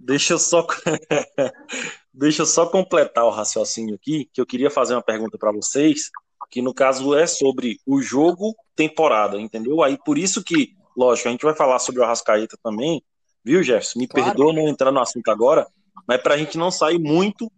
Deixa 0.03 0.33
eu 0.33 0.39
só. 0.39 0.67
deixa 2.13 2.43
eu 2.43 2.47
só 2.47 2.67
completar 2.67 3.25
o 3.25 3.31
raciocínio 3.31 3.95
aqui, 3.95 4.29
que 4.33 4.41
eu 4.41 4.47
queria 4.47 4.71
fazer 4.71 4.95
uma 4.95 5.03
pergunta 5.03 5.37
para 5.39 5.53
vocês, 5.53 6.11
que 6.51 6.63
no 6.63 6.75
caso 6.75 7.15
é 7.15 7.27
sobre 7.27 7.79
o 7.87 8.01
jogo 8.01 8.57
temporada, 8.75 9.39
entendeu? 9.41 9.83
Aí 9.83 9.99
por 10.05 10.19
isso 10.19 10.43
que 10.43 10.75
lógico, 10.97 11.29
a 11.29 11.31
gente 11.31 11.45
vai 11.45 11.55
falar 11.55 11.79
sobre 11.79 12.01
o 12.01 12.05
Arrascaeta 12.05 12.59
também, 12.63 13.03
viu, 13.45 13.63
Jefferson? 13.63 13.99
Me 13.99 14.09
claro. 14.09 14.27
perdoa 14.27 14.53
não 14.53 14.69
entrar 14.69 14.93
no 14.93 15.01
assunto 15.01 15.29
agora, 15.31 15.67
mas 16.07 16.21
para 16.23 16.35
a 16.35 16.39
gente 16.39 16.59
não 16.59 16.71
sair 16.71 16.99
muito 16.99 17.51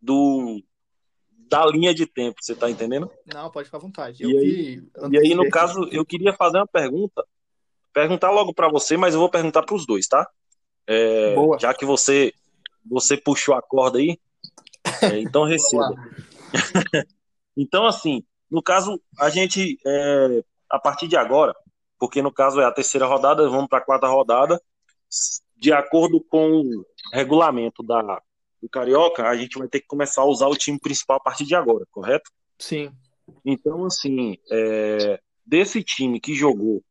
do 0.00 0.62
da 1.48 1.64
linha 1.66 1.94
de 1.94 2.06
tempo, 2.06 2.38
você 2.40 2.54
tá 2.54 2.68
entendendo? 2.68 3.08
Não, 3.32 3.50
pode 3.50 3.66
ficar 3.66 3.78
à 3.78 3.80
vontade. 3.80 4.24
E, 4.24 4.38
aí, 4.38 4.82
e 5.10 5.18
aí, 5.18 5.34
no 5.34 5.48
caso, 5.50 5.88
eu 5.92 6.04
queria 6.04 6.32
fazer 6.32 6.56
uma 6.56 6.66
pergunta, 6.66 7.24
perguntar 7.92 8.30
logo 8.30 8.52
para 8.52 8.68
você, 8.68 8.96
mas 8.96 9.14
eu 9.14 9.20
vou 9.20 9.30
perguntar 9.30 9.62
para 9.62 9.74
os 9.74 9.86
dois, 9.86 10.08
tá? 10.08 10.28
É. 10.86 11.34
Já 11.58 11.72
que 11.74 11.84
você 11.84 12.32
você 12.84 13.16
puxou 13.16 13.54
a 13.54 13.62
corda 13.62 13.98
aí, 13.98 14.18
é, 15.02 15.18
então 15.20 15.44
receba. 15.44 15.94
então, 17.56 17.86
assim, 17.86 18.22
no 18.50 18.62
caso, 18.62 19.00
a 19.18 19.30
gente, 19.30 19.78
é, 19.86 20.44
a 20.70 20.78
partir 20.78 21.08
de 21.08 21.16
agora, 21.16 21.54
porque 21.98 22.20
no 22.20 22.32
caso 22.32 22.60
é 22.60 22.64
a 22.64 22.72
terceira 22.72 23.06
rodada, 23.06 23.48
vamos 23.48 23.68
para 23.68 23.78
a 23.78 23.84
quarta 23.84 24.06
rodada. 24.06 24.60
De 25.56 25.72
acordo 25.72 26.20
com 26.20 26.60
o 26.60 26.84
regulamento 27.12 27.82
da, 27.82 28.20
do 28.60 28.68
Carioca, 28.68 29.26
a 29.26 29.36
gente 29.36 29.58
vai 29.58 29.68
ter 29.68 29.80
que 29.80 29.86
começar 29.86 30.22
a 30.22 30.26
usar 30.26 30.48
o 30.48 30.56
time 30.56 30.78
principal 30.78 31.16
a 31.16 31.20
partir 31.20 31.44
de 31.44 31.54
agora, 31.54 31.86
correto? 31.90 32.30
Sim. 32.58 32.90
Então, 33.44 33.86
assim, 33.86 34.36
é, 34.50 35.18
desse 35.46 35.82
time 35.82 36.20
que 36.20 36.34
jogou 36.34 36.82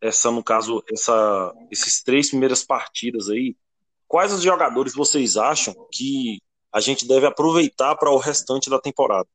essa, 0.00 0.30
no 0.30 0.42
caso, 0.42 0.82
essa, 0.90 1.54
esses 1.70 2.02
três 2.02 2.30
primeiras 2.30 2.64
partidas 2.64 3.28
aí, 3.28 3.56
quais 4.08 4.32
os 4.32 4.42
jogadores 4.42 4.94
vocês 4.94 5.36
acham 5.36 5.74
que 5.92 6.40
a 6.72 6.80
gente 6.80 7.06
deve 7.06 7.26
aproveitar 7.26 7.94
para 7.96 8.10
o 8.10 8.18
restante 8.18 8.70
da 8.70 8.80
temporada? 8.80 9.28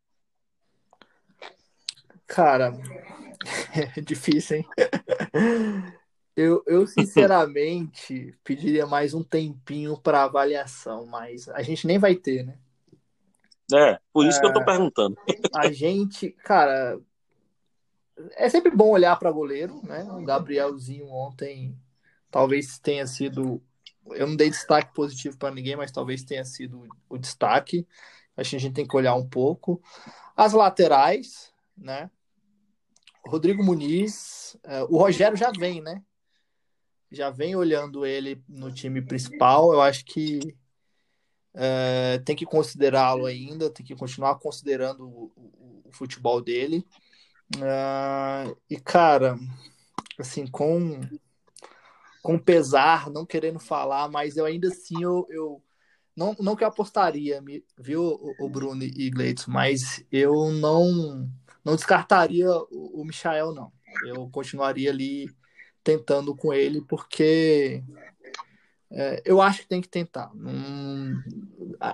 Cara, 2.27 2.73
é 3.95 4.01
difícil, 4.01 4.57
hein? 4.57 4.65
Eu, 6.35 6.61
eu 6.67 6.85
sinceramente 6.85 8.35
pediria 8.43 8.85
mais 8.85 9.13
um 9.13 9.23
tempinho 9.23 9.97
para 9.97 10.23
avaliação, 10.23 11.05
mas 11.05 11.47
a 11.47 11.61
gente 11.61 11.87
nem 11.87 11.97
vai 11.97 12.13
ter, 12.13 12.43
né? 12.43 12.57
É, 13.73 13.97
por 14.11 14.25
isso 14.25 14.37
é, 14.39 14.41
que 14.41 14.47
eu 14.47 14.53
tô 14.53 14.59
é, 14.59 14.65
perguntando. 14.65 15.17
A 15.55 15.71
gente, 15.71 16.31
cara, 16.43 16.99
é 18.35 18.49
sempre 18.49 18.71
bom 18.71 18.89
olhar 18.89 19.17
para 19.17 19.31
goleiro, 19.31 19.81
né? 19.83 20.03
O 20.03 20.23
Gabrielzinho 20.23 21.07
ontem 21.09 21.77
talvez 22.31 22.79
tenha 22.79 23.05
sido. 23.05 23.61
Eu 24.11 24.27
não 24.27 24.35
dei 24.35 24.49
destaque 24.49 24.93
positivo 24.93 25.37
para 25.37 25.53
ninguém, 25.53 25.75
mas 25.75 25.91
talvez 25.91 26.23
tenha 26.23 26.45
sido 26.45 26.87
o 27.09 27.17
destaque. 27.17 27.87
Acho 28.37 28.51
que 28.51 28.55
a 28.55 28.59
gente 28.59 28.73
tem 28.73 28.87
que 28.87 28.95
olhar 28.95 29.15
um 29.15 29.27
pouco. 29.27 29.81
As 30.35 30.53
laterais, 30.53 31.53
né? 31.77 32.09
Rodrigo 33.25 33.63
Muniz, 33.63 34.55
uh, 34.65 34.93
o 34.93 34.97
Rogério 34.97 35.35
já 35.35 35.51
vem, 35.51 35.81
né? 35.81 36.03
Já 37.11 37.29
vem 37.29 37.55
olhando 37.55 38.05
ele 38.05 38.43
no 38.47 38.71
time 38.71 39.01
principal. 39.01 39.73
Eu 39.73 39.81
acho 39.81 40.05
que 40.05 40.39
uh, 41.55 42.23
tem 42.23 42.35
que 42.35 42.45
considerá-lo 42.45 43.25
ainda, 43.25 43.69
tem 43.69 43.85
que 43.85 43.95
continuar 43.95 44.35
considerando 44.35 45.07
o, 45.07 45.31
o, 45.35 45.81
o 45.85 45.91
futebol 45.91 46.41
dele. 46.41 46.85
Uh, 47.55 48.57
e, 48.69 48.77
cara, 48.77 49.37
assim, 50.19 50.47
com, 50.47 50.99
com 52.23 52.39
pesar, 52.39 53.09
não 53.09 53.25
querendo 53.25 53.59
falar, 53.59 54.09
mas 54.09 54.35
eu 54.35 54.45
ainda 54.45 54.67
assim 54.67 55.01
eu, 55.01 55.27
eu 55.29 55.63
não, 56.15 56.35
não 56.39 56.55
que 56.55 56.63
eu 56.63 56.67
apostaria, 56.67 57.43
viu, 57.77 58.01
o, 58.39 58.49
Bruno 58.49 58.83
e 58.83 59.09
Gleitson, 59.09 59.51
mas 59.51 60.03
eu 60.11 60.51
não 60.51 61.29
não 61.63 61.75
descartaria 61.75 62.49
o, 62.49 63.01
o 63.01 63.05
Michael, 63.05 63.53
não. 63.53 63.71
Eu 64.05 64.29
continuaria 64.29 64.91
ali 64.91 65.29
tentando 65.83 66.35
com 66.35 66.53
ele, 66.53 66.81
porque 66.81 67.83
é, 68.97 69.21
eu 69.25 69.41
acho 69.41 69.63
que 69.63 69.67
tem 69.67 69.81
que 69.81 69.89
tentar. 69.89 70.31
Hum, 70.33 71.21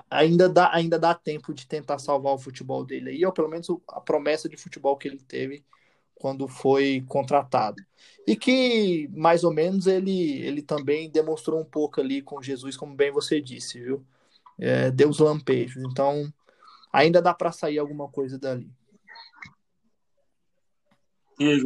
ainda, 0.08 0.48
dá, 0.48 0.72
ainda 0.72 1.00
dá 1.00 1.16
tempo 1.16 1.52
de 1.52 1.66
tentar 1.66 1.98
salvar 1.98 2.32
o 2.32 2.38
futebol 2.38 2.86
dele 2.86 3.10
aí, 3.10 3.26
ou 3.26 3.34
pelo 3.34 3.50
menos 3.50 3.68
a 3.88 4.00
promessa 4.00 4.48
de 4.48 4.56
futebol 4.56 4.96
que 4.96 5.08
ele 5.08 5.18
teve 5.18 5.66
quando 6.14 6.48
foi 6.48 7.04
contratado. 7.08 7.84
E 8.28 8.36
que, 8.36 9.10
mais 9.16 9.44
ou 9.44 9.52
menos, 9.52 9.88
ele, 9.88 10.44
ele 10.44 10.62
também 10.62 11.10
demonstrou 11.10 11.60
um 11.60 11.66
pouco 11.66 12.00
ali 12.00 12.22
com 12.22 12.40
Jesus, 12.40 12.78
como 12.78 12.96
bem 12.96 13.12
você 13.12 13.42
disse, 13.42 13.80
viu? 13.80 14.06
É, 14.60 14.92
deu 14.92 15.10
os 15.10 15.18
lampejos. 15.18 15.84
Então, 15.92 16.32
ainda 16.94 17.20
dá 17.20 17.34
para 17.34 17.52
sair 17.52 17.80
alguma 17.80 18.08
coisa 18.10 18.38
dali. 18.38 18.70
E 21.40 21.46
aí? 21.46 21.64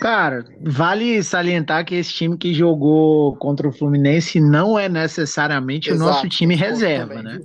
Cara, 0.00 0.46
vale 0.62 1.22
salientar 1.22 1.84
que 1.84 1.94
esse 1.94 2.12
time 2.12 2.38
que 2.38 2.54
jogou 2.54 3.36
contra 3.36 3.68
o 3.68 3.72
Fluminense 3.72 4.40
não 4.40 4.78
é 4.78 4.88
necessariamente 4.88 5.90
Exato, 5.90 6.02
o 6.02 6.06
nosso 6.06 6.28
time 6.28 6.54
reserva, 6.54 7.16
também. 7.16 7.38
né? 7.38 7.40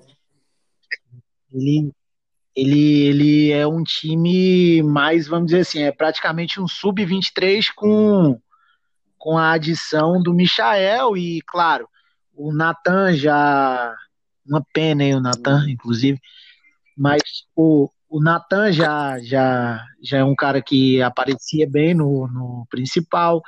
Ele, 1.51 1.91
ele, 2.55 3.01
ele 3.07 3.51
é 3.51 3.67
um 3.67 3.83
time 3.83 4.81
mais, 4.81 5.27
vamos 5.27 5.47
dizer 5.47 5.59
assim, 5.59 5.83
é 5.83 5.91
praticamente 5.91 6.61
um 6.61 6.67
sub-23 6.67 7.67
com, 7.75 8.39
com 9.17 9.37
a 9.37 9.51
adição 9.51 10.21
do 10.21 10.33
Michael 10.33 11.17
e, 11.17 11.41
claro, 11.41 11.89
o 12.33 12.53
Natan 12.53 13.13
já. 13.13 13.93
Uma 14.47 14.63
pena 14.73 15.03
aí, 15.03 15.13
o 15.13 15.19
Natan, 15.19 15.65
inclusive. 15.67 16.21
Mas 16.95 17.21
o, 17.55 17.89
o 18.15 18.21
Natan 18.21 18.71
já, 18.71 19.19
já, 19.19 19.85
já 20.01 20.19
é 20.19 20.23
um 20.23 20.33
cara 20.33 20.61
que 20.61 21.01
aparecia 21.01 21.69
bem 21.69 21.93
no, 21.93 22.25
no 22.29 22.65
principal. 22.69 23.43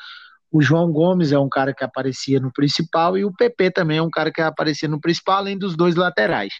O 0.52 0.62
João 0.62 0.92
Gomes 0.92 1.32
é 1.32 1.40
um 1.40 1.48
cara 1.48 1.74
que 1.74 1.86
aparecia 1.86 2.38
no 2.38 2.52
principal. 2.52 3.18
E 3.18 3.24
o 3.24 3.32
PP 3.32 3.72
também 3.72 4.00
é 4.00 4.02
um 4.02 4.10
cara 4.10 4.30
que 4.30 4.42
aparecia 4.42 4.90
no 4.90 5.00
principal, 5.00 5.38
além 5.38 5.58
dos 5.58 5.78
dois 5.78 5.96
laterais. 5.96 6.54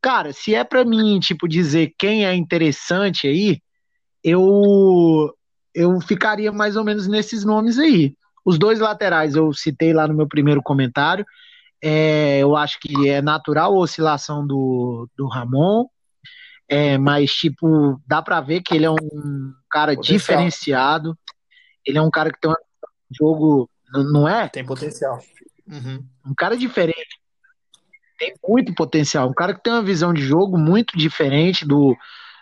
Cara, 0.00 0.32
se 0.32 0.54
é 0.54 0.62
para 0.62 0.84
mim, 0.84 1.18
tipo, 1.18 1.48
dizer 1.48 1.92
quem 1.98 2.24
é 2.24 2.32
interessante 2.32 3.26
aí, 3.26 3.60
eu, 4.22 5.34
eu 5.74 6.00
ficaria 6.00 6.52
mais 6.52 6.76
ou 6.76 6.84
menos 6.84 7.08
nesses 7.08 7.44
nomes 7.44 7.76
aí. 7.76 8.14
Os 8.44 8.56
dois 8.56 8.78
laterais 8.78 9.34
eu 9.34 9.52
citei 9.52 9.92
lá 9.92 10.06
no 10.06 10.14
meu 10.14 10.28
primeiro 10.28 10.62
comentário. 10.62 11.26
É, 11.82 12.38
eu 12.38 12.54
acho 12.54 12.78
que 12.78 13.08
é 13.08 13.20
natural 13.20 13.74
a 13.74 13.78
oscilação 13.80 14.46
do, 14.46 15.08
do 15.18 15.26
Ramon. 15.26 15.86
É, 16.68 16.98
mas, 16.98 17.30
tipo, 17.32 18.00
dá 18.06 18.20
pra 18.20 18.40
ver 18.40 18.60
que 18.60 18.74
ele 18.74 18.86
é 18.86 18.90
um 18.90 18.96
cara 19.70 19.94
potencial. 19.94 20.18
diferenciado. 20.18 21.18
Ele 21.84 21.98
é 21.98 22.02
um 22.02 22.10
cara 22.10 22.32
que 22.32 22.40
tem 22.40 22.50
um 22.50 22.54
jogo, 23.10 23.70
não 24.12 24.28
é? 24.28 24.48
Tem 24.48 24.64
potencial. 24.64 25.20
Uhum. 25.66 26.04
Um 26.26 26.34
cara 26.34 26.56
diferente. 26.56 27.20
Tem 28.18 28.34
muito 28.46 28.74
potencial. 28.74 29.28
Um 29.28 29.34
cara 29.34 29.54
que 29.54 29.62
tem 29.62 29.72
uma 29.72 29.82
visão 29.82 30.12
de 30.12 30.22
jogo 30.22 30.58
muito 30.58 30.96
diferente 30.96 31.64
do 31.64 31.96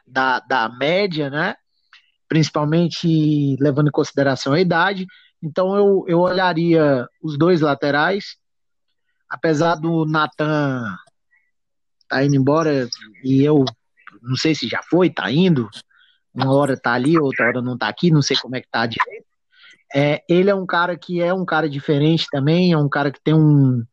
da, 0.07 0.41
da 0.41 0.69
média, 0.69 1.29
né? 1.29 1.57
principalmente 2.29 3.57
levando 3.61 3.89
em 3.89 3.93
consideração 3.93 4.53
a 4.53 4.61
idade. 4.61 5.07
Então 5.43 5.77
eu, 5.77 6.05
eu 6.09 6.19
olharia 6.21 7.07
os 7.23 7.39
dois 7.39 7.61
laterais, 7.61 8.37
apesar 9.29 9.77
do 9.77 10.05
Natan 10.05 10.97
tá 12.09 12.25
indo 12.25 12.35
embora 12.35 12.89
e 13.23 13.43
eu 13.43 13.65
não 14.25 14.37
sei 14.37 14.55
se 14.55 14.67
já 14.69 14.81
foi, 14.83 15.11
tá 15.11 15.31
indo, 15.31 15.69
uma 16.35 16.53
hora 16.53 16.77
tá 16.77 16.93
ali, 16.93 17.19
outra 17.19 17.47
hora 17.47 17.63
não 17.63 17.79
tá 17.79 17.89
aqui, 17.89 18.11
não 18.11 18.23
sei 18.23 18.37
como 18.37 18.57
é 18.57 18.61
que 18.61 18.69
tá 18.69 18.87
direito. 18.87 19.27
É, 19.95 20.23
ele 20.29 20.51
é 20.51 20.55
um 20.55 20.67
cara 20.67 20.97
que 20.97 21.23
é 21.23 21.33
um 21.33 21.45
cara 21.45 21.69
diferente 21.69 22.27
também, 22.31 22.73
é 22.73 22.79
um 22.79 22.89
cara 22.89 23.13
que 23.13 23.21
tem 23.23 23.35
um, 23.35 23.85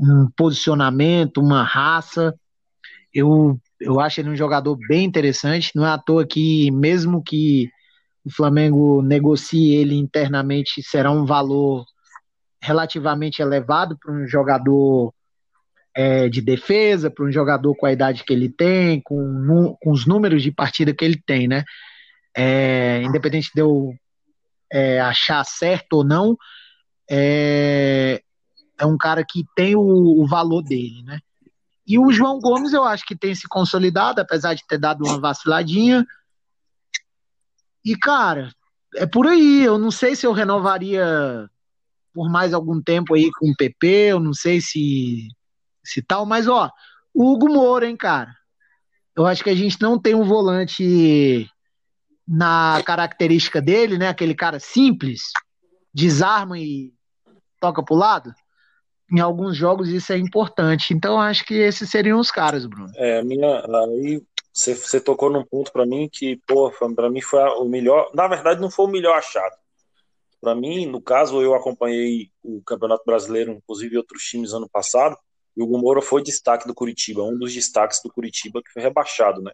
um 0.00 0.30
posicionamento, 0.34 1.38
uma 1.38 1.62
raça. 1.62 2.34
Eu, 3.12 3.60
eu 3.78 4.00
acho 4.00 4.20
ele 4.20 4.30
um 4.30 4.36
jogador 4.36 4.78
bem 4.88 5.04
interessante. 5.04 5.72
Não 5.74 5.86
é 5.86 5.90
à 5.90 5.98
toa 5.98 6.26
que, 6.26 6.70
mesmo 6.70 7.22
que 7.22 7.68
o 8.24 8.30
Flamengo 8.30 9.02
negocie 9.02 9.74
ele 9.74 9.96
internamente, 9.96 10.82
será 10.82 11.10
um 11.10 11.26
valor 11.26 11.84
relativamente 12.62 13.42
elevado 13.42 13.98
para 13.98 14.14
um 14.14 14.26
jogador 14.26 15.12
é, 15.94 16.28
de 16.28 16.40
defesa, 16.40 17.10
para 17.10 17.24
um 17.24 17.32
jogador 17.32 17.74
com 17.76 17.86
a 17.86 17.92
idade 17.92 18.24
que 18.24 18.32
ele 18.32 18.48
tem, 18.48 19.00
com, 19.00 19.76
com 19.80 19.92
os 19.92 20.06
números 20.06 20.42
de 20.42 20.50
partida 20.50 20.92
que 20.92 21.04
ele 21.04 21.20
tem, 21.24 21.46
né? 21.46 21.64
É, 22.36 23.00
independente 23.02 23.50
de 23.54 23.60
eu 23.60 23.94
é, 24.72 25.00
achar 25.00 25.44
certo 25.44 25.94
ou 25.94 26.04
não, 26.04 26.36
é, 27.08 28.20
é 28.78 28.86
um 28.86 28.96
cara 28.96 29.24
que 29.24 29.44
tem 29.54 29.76
o, 29.76 29.80
o, 29.80 30.26
valor 30.26 30.62
dele, 30.62 31.02
né? 31.04 31.20
E 31.86 31.98
o 31.98 32.10
João 32.10 32.40
Gomes 32.40 32.72
eu 32.72 32.82
acho 32.82 33.04
que 33.06 33.14
tem 33.14 33.34
se 33.34 33.46
consolidado, 33.46 34.20
apesar 34.20 34.54
de 34.54 34.66
ter 34.66 34.78
dado 34.78 35.04
uma 35.04 35.20
vaciladinha. 35.20 36.04
E, 37.84 37.94
cara, 37.94 38.50
é 38.96 39.06
por 39.06 39.26
aí. 39.26 39.62
Eu 39.62 39.78
não 39.78 39.90
sei 39.90 40.16
se 40.16 40.26
eu 40.26 40.32
renovaria 40.32 41.48
por 42.14 42.30
mais 42.30 42.54
algum 42.54 42.80
tempo 42.80 43.14
aí 43.14 43.30
com 43.32 43.50
o 43.50 43.56
PP, 43.56 43.86
eu 43.86 44.20
não 44.20 44.32
sei 44.32 44.60
se, 44.60 45.28
se 45.84 46.02
tal, 46.02 46.24
mas 46.26 46.48
ó, 46.48 46.70
Hugo 47.14 47.48
Moura, 47.48 47.86
hein, 47.88 47.96
cara. 47.96 48.34
Eu 49.16 49.26
acho 49.26 49.44
que 49.44 49.50
a 49.50 49.54
gente 49.54 49.80
não 49.80 49.98
tem 49.98 50.14
um 50.14 50.24
volante 50.24 51.48
na 52.26 52.82
característica 52.84 53.60
dele, 53.60 53.96
né? 53.98 54.08
Aquele 54.08 54.34
cara 54.34 54.58
simples, 54.58 55.22
desarma 55.92 56.58
e 56.58 56.92
toca 57.60 57.82
pro 57.82 57.94
lado. 57.94 58.32
Em 59.12 59.20
alguns 59.20 59.56
jogos 59.56 59.88
isso 59.88 60.12
é 60.12 60.18
importante. 60.18 60.92
Então 60.92 61.20
acho 61.20 61.44
que 61.44 61.54
esses 61.54 61.88
seriam 61.88 62.18
os 62.18 62.30
caras, 62.30 62.66
Bruno. 62.66 62.90
É, 62.96 63.22
minha 63.22 63.60
aí 63.60 64.22
você, 64.52 64.74
você 64.74 65.00
tocou 65.00 65.30
num 65.30 65.44
ponto 65.44 65.72
para 65.72 65.84
mim 65.84 66.08
que, 66.10 66.40
pô, 66.46 66.72
para 66.94 67.10
mim 67.10 67.20
foi 67.20 67.40
o 67.40 67.64
melhor. 67.64 68.10
Na 68.14 68.28
verdade, 68.28 68.60
não 68.60 68.70
foi 68.70 68.86
o 68.86 68.90
melhor 68.90 69.18
achado. 69.18 69.54
Para 70.40 70.54
mim, 70.54 70.86
no 70.86 71.00
caso, 71.00 71.42
eu 71.42 71.54
acompanhei 71.54 72.30
o 72.42 72.62
Campeonato 72.62 73.02
Brasileiro, 73.04 73.52
inclusive 73.52 73.96
outros 73.96 74.22
times 74.22 74.52
ano 74.52 74.68
passado, 74.68 75.16
e 75.56 75.62
o 75.62 75.66
Moura 75.66 76.02
foi 76.02 76.22
destaque 76.22 76.66
do 76.66 76.74
Curitiba, 76.74 77.22
um 77.22 77.38
dos 77.38 77.52
destaques 77.52 78.00
do 78.02 78.12
Curitiba 78.12 78.62
que 78.62 78.72
foi 78.72 78.82
rebaixado, 78.82 79.40
né? 79.40 79.52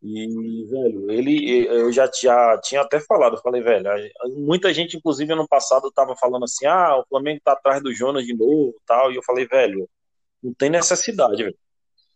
E, 0.00 0.64
velho, 0.70 1.10
ele, 1.10 1.66
eu 1.66 1.92
já, 1.92 2.08
já 2.22 2.58
tinha 2.62 2.82
até 2.82 3.00
falado, 3.00 3.34
eu 3.36 3.42
falei, 3.42 3.60
velho, 3.60 3.88
muita 4.36 4.72
gente, 4.72 4.96
inclusive, 4.96 5.32
ano 5.32 5.46
passado, 5.48 5.90
tava 5.90 6.14
falando 6.16 6.44
assim, 6.44 6.66
ah, 6.66 6.98
o 6.98 7.06
Flamengo 7.08 7.40
tá 7.44 7.52
atrás 7.52 7.82
do 7.82 7.92
Jonas 7.92 8.24
de 8.24 8.32
novo 8.32 8.74
tal, 8.86 9.10
e 9.10 9.16
eu 9.16 9.22
falei, 9.24 9.46
velho, 9.46 9.88
não 10.42 10.54
tem 10.54 10.70
necessidade, 10.70 11.42
velho. 11.42 11.58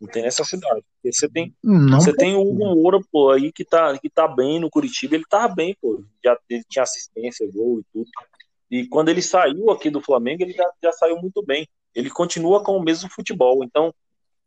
Não 0.00 0.08
tem 0.08 0.22
necessidade. 0.22 0.84
Porque 0.94 1.12
você 1.12 1.28
tem, 1.28 1.54
não 1.62 2.00
você 2.00 2.12
tem 2.12 2.34
o 2.34 2.40
Hugo 2.40 2.74
Moura, 2.74 2.98
pô, 3.10 3.30
aí 3.30 3.52
que 3.52 3.64
tá, 3.64 3.96
que 3.98 4.10
tá 4.10 4.26
bem 4.26 4.58
no 4.58 4.70
Curitiba, 4.70 5.14
ele 5.14 5.24
tava 5.28 5.54
bem, 5.54 5.76
pô. 5.80 6.02
Já 6.24 6.36
ele 6.50 6.64
tinha 6.68 6.82
assistência, 6.82 7.48
gol 7.52 7.80
e 7.80 7.84
tudo. 7.92 8.10
E 8.68 8.88
quando 8.88 9.10
ele 9.10 9.22
saiu 9.22 9.70
aqui 9.70 9.90
do 9.90 10.00
Flamengo, 10.00 10.42
ele 10.42 10.52
já, 10.54 10.68
já 10.82 10.92
saiu 10.92 11.18
muito 11.18 11.40
bem. 11.44 11.68
Ele 11.94 12.10
continua 12.10 12.62
com 12.62 12.76
o 12.76 12.82
mesmo 12.82 13.10
futebol. 13.10 13.62
Então, 13.64 13.94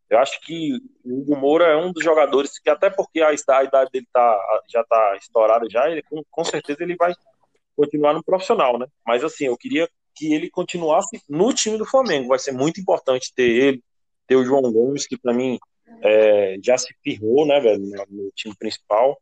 eu 0.09 0.19
acho 0.19 0.39
que 0.41 0.79
o 1.03 1.21
Hugo 1.21 1.35
Moura 1.35 1.65
é 1.65 1.75
um 1.75 1.91
dos 1.91 2.03
jogadores 2.03 2.59
que, 2.59 2.69
até 2.69 2.89
porque 2.89 3.21
a 3.21 3.33
idade 3.33 3.89
dele 3.91 4.07
tá, 4.13 4.61
já 4.69 4.83
tá 4.83 5.17
estourada 5.17 5.67
já, 5.69 5.89
ele, 5.89 6.03
com, 6.03 6.23
com 6.29 6.43
certeza 6.43 6.83
ele 6.83 6.95
vai 6.95 7.13
continuar 7.75 8.13
no 8.13 8.23
profissional, 8.23 8.77
né? 8.77 8.87
Mas 9.05 9.23
assim, 9.23 9.45
eu 9.45 9.57
queria 9.57 9.89
que 10.15 10.33
ele 10.33 10.49
continuasse 10.49 11.21
no 11.27 11.53
time 11.53 11.77
do 11.77 11.85
Flamengo. 11.85 12.29
Vai 12.29 12.39
ser 12.39 12.51
muito 12.51 12.79
importante 12.79 13.33
ter 13.35 13.49
ele, 13.49 13.83
ter 14.27 14.35
o 14.35 14.45
João 14.45 14.71
Gomes, 14.71 15.05
que 15.05 15.17
para 15.17 15.33
mim 15.33 15.59
é, 16.01 16.57
já 16.63 16.77
se 16.77 16.93
firmou, 17.03 17.45
né, 17.45 17.59
velho, 17.59 17.81
no 18.09 18.31
time 18.33 18.55
principal. 18.57 19.17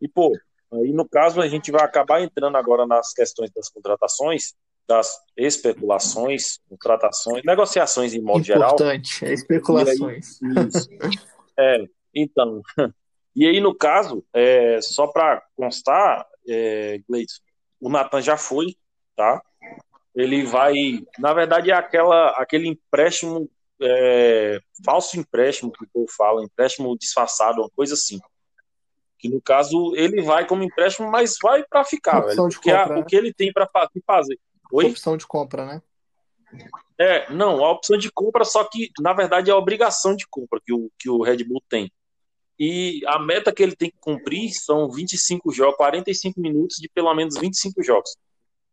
E, 0.00 0.08
pô, 0.08 0.36
aí 0.72 0.92
no 0.92 1.08
caso 1.08 1.40
a 1.40 1.48
gente 1.48 1.70
vai 1.70 1.84
acabar 1.84 2.22
entrando 2.22 2.56
agora 2.56 2.86
nas 2.86 3.12
questões 3.12 3.50
das 3.50 3.68
contratações, 3.68 4.54
das 4.88 5.20
especulações, 5.36 6.58
contratações, 6.68 7.42
negociações 7.44 8.14
em 8.14 8.20
modo 8.20 8.40
Importante, 8.40 8.46
geral. 8.46 8.74
Importante, 8.74 9.24
é 9.24 9.32
especulações. 9.34 10.38
Aí, 10.42 11.10
é, 11.58 11.84
então. 12.14 12.62
E 13.36 13.46
aí, 13.46 13.60
no 13.60 13.72
caso, 13.72 14.24
é, 14.34 14.80
só 14.82 15.06
para 15.06 15.40
constar, 15.54 16.26
é, 16.48 17.00
Gleison, 17.08 17.36
o 17.80 17.88
Natan 17.88 18.20
já 18.20 18.36
foi, 18.36 18.74
tá? 19.14 19.40
Ele 20.12 20.42
vai, 20.42 20.74
na 21.20 21.32
verdade, 21.32 21.70
é 21.70 21.74
aquela, 21.74 22.30
aquele 22.30 22.66
empréstimo 22.66 23.48
é, 23.80 24.58
falso 24.84 25.18
empréstimo 25.18 25.70
que 25.70 25.84
o 25.84 25.88
povo 25.92 26.08
fala, 26.10 26.42
empréstimo 26.42 26.98
disfarçado, 26.98 27.60
uma 27.60 27.70
coisa 27.70 27.94
assim. 27.94 28.18
Que 29.18 29.28
no 29.28 29.40
caso 29.40 29.94
ele 29.94 30.22
vai 30.22 30.44
como 30.44 30.64
empréstimo, 30.64 31.08
mas 31.08 31.36
vai 31.40 31.64
para 31.64 31.84
ficar, 31.84 32.20
velho, 32.20 32.48
porque 32.48 32.70
a, 32.70 32.88
né? 32.88 32.96
o 32.96 33.04
que 33.04 33.14
ele 33.14 33.32
tem 33.32 33.52
para 33.52 33.68
fazer. 34.04 34.38
Oi? 34.72 34.90
Opção 34.90 35.16
de 35.16 35.26
compra, 35.26 35.64
né? 35.64 35.82
É, 36.98 37.32
não, 37.32 37.64
a 37.64 37.70
opção 37.70 37.96
de 37.96 38.10
compra, 38.10 38.44
só 38.44 38.64
que 38.64 38.90
na 39.00 39.12
verdade 39.12 39.50
é 39.50 39.52
a 39.52 39.56
obrigação 39.56 40.16
de 40.16 40.26
compra 40.28 40.60
que 40.64 40.72
o, 40.72 40.90
que 40.98 41.08
o 41.08 41.22
Red 41.22 41.44
Bull 41.44 41.62
tem. 41.68 41.92
E 42.58 43.02
a 43.06 43.18
meta 43.20 43.52
que 43.52 43.62
ele 43.62 43.76
tem 43.76 43.90
que 43.90 43.98
cumprir 44.00 44.50
são 44.52 44.90
25 44.90 45.52
jogos, 45.52 45.76
45 45.76 46.40
minutos 46.40 46.76
de 46.78 46.88
pelo 46.88 47.14
menos 47.14 47.38
25 47.38 47.82
jogos 47.82 48.16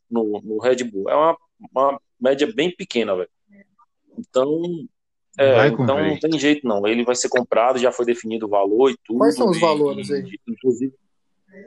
no, 0.10 0.42
no 0.44 0.60
Red 0.60 0.84
Bull. 0.86 1.08
É 1.08 1.16
uma, 1.16 1.38
uma 1.72 2.02
média 2.20 2.52
bem 2.52 2.76
pequena, 2.76 3.16
velho. 3.16 3.30
Então, 4.18 4.62
é, 5.38 5.68
então 5.68 6.04
não 6.04 6.20
tem 6.20 6.40
jeito 6.40 6.68
não. 6.68 6.88
Ele 6.88 7.04
vai 7.04 7.16
ser 7.16 7.30
comprado, 7.30 7.78
já 7.78 7.92
foi 7.92 8.06
definido 8.06 8.48
o 8.48 8.50
valor 8.50 8.90
e 8.90 8.98
tudo. 9.04 9.20
Quais 9.20 9.36
são 9.36 9.50
os 9.50 9.58
e, 9.58 9.62
valores 9.62 10.10
aí? 10.10 10.40
Inclusive, 10.48 10.94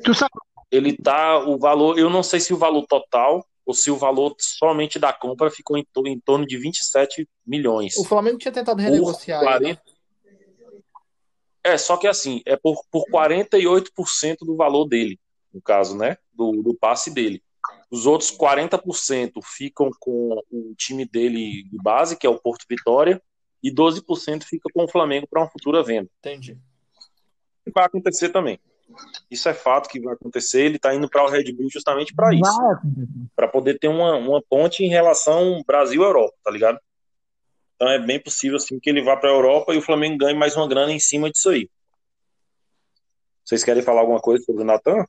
tu 0.02 0.12
sabe? 0.12 0.32
Ele 0.70 0.96
tá 0.96 1.38
o 1.38 1.56
valor, 1.56 1.98
eu 1.98 2.10
não 2.10 2.22
sei 2.22 2.40
se 2.40 2.52
o 2.52 2.58
valor 2.58 2.84
total 2.86 3.46
ou 3.68 3.74
se 3.74 3.90
o 3.90 3.98
valor 3.98 4.34
somente 4.38 4.98
da 4.98 5.12
compra 5.12 5.50
ficou 5.50 5.76
em, 5.76 5.86
em 6.06 6.18
torno 6.18 6.46
de 6.46 6.56
27 6.56 7.28
milhões. 7.46 7.98
O 7.98 8.04
Flamengo 8.04 8.38
tinha 8.38 8.50
tentado 8.50 8.80
renegociar. 8.80 9.42
40... 9.42 9.66
Aí, 9.66 9.72
né? 9.74 9.78
É, 11.62 11.76
só 11.76 11.98
que 11.98 12.06
assim, 12.06 12.40
é 12.46 12.56
por, 12.56 12.82
por 12.90 13.04
48% 13.12 14.38
do 14.40 14.56
valor 14.56 14.86
dele, 14.86 15.20
no 15.52 15.60
caso, 15.60 15.98
né? 15.98 16.16
Do, 16.32 16.62
do 16.62 16.74
passe 16.74 17.10
dele. 17.10 17.42
Os 17.90 18.06
outros 18.06 18.34
40% 18.34 19.32
ficam 19.44 19.90
com 20.00 20.42
o 20.50 20.74
time 20.74 21.04
dele 21.04 21.64
de 21.64 21.76
base, 21.76 22.16
que 22.16 22.26
é 22.26 22.30
o 22.30 22.40
Porto 22.40 22.64
Vitória, 22.66 23.20
e 23.62 23.70
12% 23.70 24.44
fica 24.44 24.70
com 24.72 24.84
o 24.84 24.88
Flamengo 24.88 25.26
para 25.28 25.42
uma 25.42 25.50
futura 25.50 25.82
venda. 25.82 26.08
Entendi. 26.20 26.56
Vai 27.74 27.84
acontecer 27.84 28.30
também. 28.30 28.58
Isso 29.30 29.48
é 29.48 29.54
fato 29.54 29.88
que 29.88 30.00
vai 30.00 30.14
acontecer. 30.14 30.62
Ele 30.62 30.76
está 30.76 30.94
indo 30.94 31.08
para 31.08 31.24
o 31.24 31.28
Red 31.28 31.52
Bull 31.52 31.68
justamente 31.70 32.14
para 32.14 32.34
isso. 32.34 32.58
Para 33.36 33.48
poder 33.48 33.78
ter 33.78 33.88
uma, 33.88 34.16
uma 34.16 34.42
ponte 34.42 34.82
em 34.82 34.88
relação 34.88 35.62
Brasil-Europa, 35.66 36.34
tá 36.42 36.50
ligado? 36.50 36.78
Então 37.76 37.88
é 37.88 37.98
bem 37.98 38.18
possível 38.18 38.56
assim 38.56 38.80
que 38.80 38.90
ele 38.90 39.02
vá 39.02 39.16
para 39.16 39.30
a 39.30 39.32
Europa 39.32 39.72
e 39.74 39.78
o 39.78 39.82
Flamengo 39.82 40.18
ganhe 40.18 40.36
mais 40.36 40.56
uma 40.56 40.68
grana 40.68 40.92
em 40.92 40.98
cima 40.98 41.30
disso 41.30 41.50
aí. 41.50 41.70
Vocês 43.44 43.62
querem 43.62 43.82
falar 43.82 44.00
alguma 44.00 44.20
coisa 44.20 44.42
sobre 44.44 44.62
o 44.62 44.66
Natan? 44.66 45.04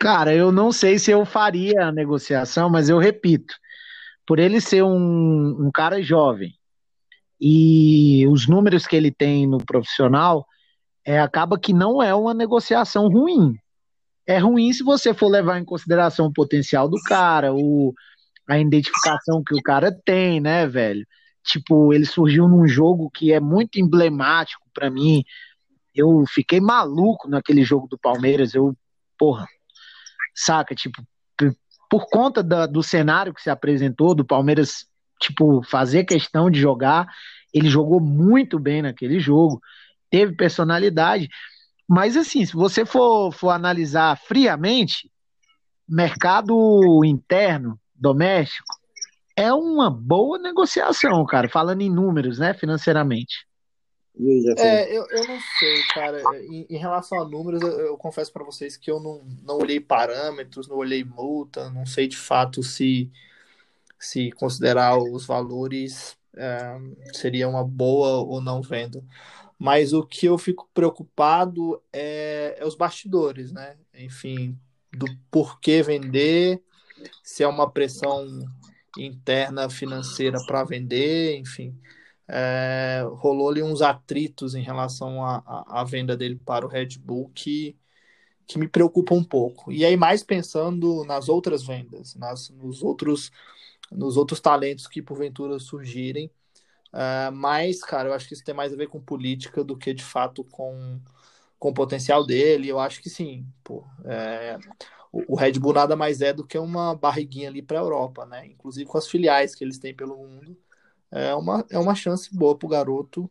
Cara, 0.00 0.34
eu 0.34 0.52
não 0.52 0.70
sei 0.72 0.98
se 0.98 1.10
eu 1.10 1.24
faria 1.24 1.86
a 1.86 1.92
negociação, 1.92 2.68
mas 2.68 2.88
eu 2.88 2.98
repito, 2.98 3.54
por 4.26 4.38
ele 4.38 4.60
ser 4.60 4.82
um, 4.82 5.66
um 5.66 5.70
cara 5.72 6.02
jovem 6.02 6.52
e 7.46 8.26
os 8.26 8.48
números 8.48 8.86
que 8.86 8.96
ele 8.96 9.10
tem 9.10 9.46
no 9.46 9.58
profissional, 9.58 10.46
é, 11.04 11.20
acaba 11.20 11.58
que 11.58 11.74
não 11.74 12.02
é 12.02 12.14
uma 12.14 12.32
negociação 12.32 13.06
ruim. 13.06 13.54
É 14.26 14.38
ruim 14.38 14.72
se 14.72 14.82
você 14.82 15.12
for 15.12 15.28
levar 15.28 15.58
em 15.58 15.64
consideração 15.64 16.24
o 16.24 16.32
potencial 16.32 16.88
do 16.88 16.96
cara, 17.02 17.52
o, 17.52 17.92
a 18.48 18.58
identificação 18.58 19.44
que 19.44 19.54
o 19.54 19.62
cara 19.62 19.92
tem, 19.92 20.40
né, 20.40 20.66
velho? 20.66 21.06
Tipo, 21.44 21.92
ele 21.92 22.06
surgiu 22.06 22.48
num 22.48 22.66
jogo 22.66 23.10
que 23.10 23.30
é 23.30 23.38
muito 23.38 23.78
emblemático 23.78 24.66
para 24.72 24.88
mim. 24.88 25.22
Eu 25.94 26.24
fiquei 26.26 26.62
maluco 26.62 27.28
naquele 27.28 27.62
jogo 27.62 27.86
do 27.86 27.98
Palmeiras. 27.98 28.54
Eu, 28.54 28.74
porra, 29.18 29.46
saca? 30.34 30.74
Tipo, 30.74 31.06
por 31.90 32.06
conta 32.06 32.42
da, 32.42 32.64
do 32.64 32.82
cenário 32.82 33.34
que 33.34 33.42
se 33.42 33.50
apresentou, 33.50 34.14
do 34.14 34.24
Palmeiras, 34.24 34.86
tipo, 35.20 35.62
fazer 35.62 36.04
questão 36.04 36.50
de 36.50 36.58
jogar, 36.58 37.06
ele 37.54 37.70
jogou 37.70 38.00
muito 38.00 38.58
bem 38.58 38.82
naquele 38.82 39.20
jogo. 39.20 39.62
teve 40.10 40.34
personalidade. 40.34 41.28
Mas 41.88 42.16
assim, 42.16 42.44
se 42.44 42.54
você 42.54 42.84
for, 42.84 43.32
for 43.32 43.50
analisar 43.50 44.18
friamente, 44.18 45.10
mercado 45.88 47.04
interno, 47.04 47.78
doméstico, 47.94 48.74
é 49.36 49.52
uma 49.52 49.90
boa 49.90 50.38
negociação, 50.38 51.24
cara, 51.26 51.48
falando 51.48 51.82
em 51.82 51.90
números, 51.90 52.38
né, 52.38 52.54
financeiramente. 52.54 53.46
É, 54.58 54.96
eu, 54.96 55.04
eu 55.10 55.26
não 55.26 55.38
sei, 55.58 55.82
cara. 55.92 56.22
Em, 56.44 56.66
em 56.70 56.76
relação 56.76 57.20
a 57.20 57.28
números, 57.28 57.60
eu, 57.62 57.80
eu 57.80 57.96
confesso 57.96 58.32
para 58.32 58.44
vocês 58.44 58.76
que 58.76 58.90
eu 58.90 59.00
não, 59.00 59.24
não 59.42 59.58
olhei 59.58 59.80
parâmetros, 59.80 60.68
não 60.68 60.76
olhei 60.76 61.02
multa, 61.02 61.68
não 61.70 61.84
sei 61.84 62.06
de 62.06 62.16
fato 62.16 62.62
se, 62.62 63.10
se 63.98 64.30
considerar 64.32 64.96
os 64.96 65.26
valores 65.26 66.16
é, 66.36 66.76
seria 67.12 67.48
uma 67.48 67.64
boa 67.64 68.18
ou 68.18 68.40
não 68.40 68.62
venda. 68.62 69.02
Mas 69.58 69.92
o 69.92 70.04
que 70.04 70.26
eu 70.26 70.36
fico 70.36 70.68
preocupado 70.74 71.80
é, 71.92 72.56
é 72.58 72.66
os 72.66 72.74
bastidores, 72.74 73.52
né? 73.52 73.76
Enfim, 73.94 74.58
do 74.92 75.06
porquê 75.30 75.82
vender, 75.82 76.62
se 77.22 77.42
é 77.42 77.48
uma 77.48 77.70
pressão 77.70 78.26
interna 78.98 79.68
financeira 79.70 80.38
para 80.46 80.64
vender, 80.64 81.36
enfim 81.38 81.76
é, 82.28 83.04
rolou 83.16 83.50
ali 83.50 83.62
uns 83.62 83.82
atritos 83.82 84.54
em 84.54 84.62
relação 84.62 85.24
à 85.24 85.84
venda 85.84 86.16
dele 86.16 86.40
para 86.44 86.64
o 86.64 86.68
Red 86.68 86.98
Bull 86.98 87.30
que, 87.34 87.76
que 88.46 88.58
me 88.58 88.68
preocupa 88.68 89.14
um 89.14 89.24
pouco. 89.24 89.70
E 89.70 89.84
aí, 89.84 89.96
mais 89.96 90.22
pensando 90.22 91.04
nas 91.04 91.28
outras 91.28 91.64
vendas, 91.64 92.14
nas, 92.14 92.50
nos, 92.50 92.82
outros, 92.82 93.30
nos 93.94 94.16
outros 94.16 94.40
talentos 94.40 94.86
que 94.86 95.02
porventura 95.02 95.58
surgirem. 95.58 96.30
É, 96.92 97.30
mas, 97.30 97.80
cara, 97.82 98.08
eu 98.08 98.14
acho 98.14 98.28
que 98.28 98.34
isso 98.34 98.44
tem 98.44 98.54
mais 98.54 98.72
a 98.72 98.76
ver 98.76 98.88
com 98.88 99.00
política 99.00 99.64
do 99.64 99.76
que 99.76 99.94
de 99.94 100.04
fato 100.04 100.44
com, 100.44 101.00
com 101.58 101.70
o 101.70 101.74
potencial 101.74 102.26
dele. 102.26 102.68
Eu 102.68 102.78
acho 102.80 103.02
que 103.02 103.10
sim. 103.10 103.46
Pô, 103.64 103.84
é, 104.04 104.58
o, 105.12 105.34
o 105.34 105.36
Red 105.36 105.52
Bull 105.54 105.72
nada 105.74 105.96
mais 105.96 106.20
é 106.20 106.32
do 106.32 106.46
que 106.46 106.58
uma 106.58 106.94
barriguinha 106.94 107.48
ali 107.48 107.62
para 107.62 107.78
a 107.78 107.82
Europa, 107.82 108.26
né? 108.26 108.46
Inclusive 108.46 108.88
com 108.88 108.98
as 108.98 109.08
filiais 109.08 109.54
que 109.54 109.64
eles 109.64 109.78
têm 109.78 109.94
pelo 109.94 110.16
mundo 110.16 110.56
é 111.14 111.34
uma, 111.34 111.64
é 111.70 111.78
uma 111.78 111.94
chance 111.94 112.34
boa 112.34 112.58
pro 112.58 112.68
garoto, 112.68 113.30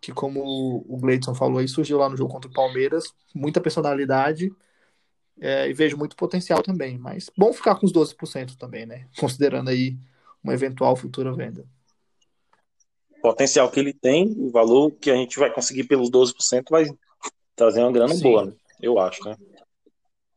que 0.00 0.12
como 0.12 0.40
o 0.88 0.96
Gleidson 0.98 1.34
falou 1.34 1.58
aí, 1.58 1.68
surgiu 1.68 1.98
lá 1.98 2.08
no 2.08 2.16
jogo 2.16 2.32
contra 2.32 2.50
o 2.50 2.54
Palmeiras, 2.54 3.14
muita 3.34 3.60
personalidade, 3.60 4.50
é, 5.40 5.68
e 5.68 5.72
vejo 5.72 5.96
muito 5.96 6.16
potencial 6.16 6.62
também, 6.62 6.98
mas 6.98 7.30
bom 7.36 7.52
ficar 7.52 7.76
com 7.76 7.86
os 7.86 7.92
12% 7.92 8.56
também, 8.56 8.84
né? 8.84 9.06
Considerando 9.18 9.70
aí 9.70 9.96
uma 10.42 10.54
eventual 10.54 10.94
futura 10.94 11.32
venda. 11.32 11.64
potencial 13.22 13.70
que 13.70 13.80
ele 13.80 13.92
tem, 13.92 14.34
o 14.38 14.50
valor 14.50 14.90
que 14.92 15.10
a 15.10 15.16
gente 15.16 15.38
vai 15.38 15.52
conseguir 15.52 15.84
pelos 15.84 16.10
12% 16.10 16.64
vai 16.70 16.86
trazer 17.56 17.80
uma 17.80 17.92
grana 17.92 18.14
Sim. 18.14 18.22
boa, 18.22 18.46
né? 18.46 18.52
Eu 18.80 18.98
acho, 18.98 19.22
né? 19.24 19.36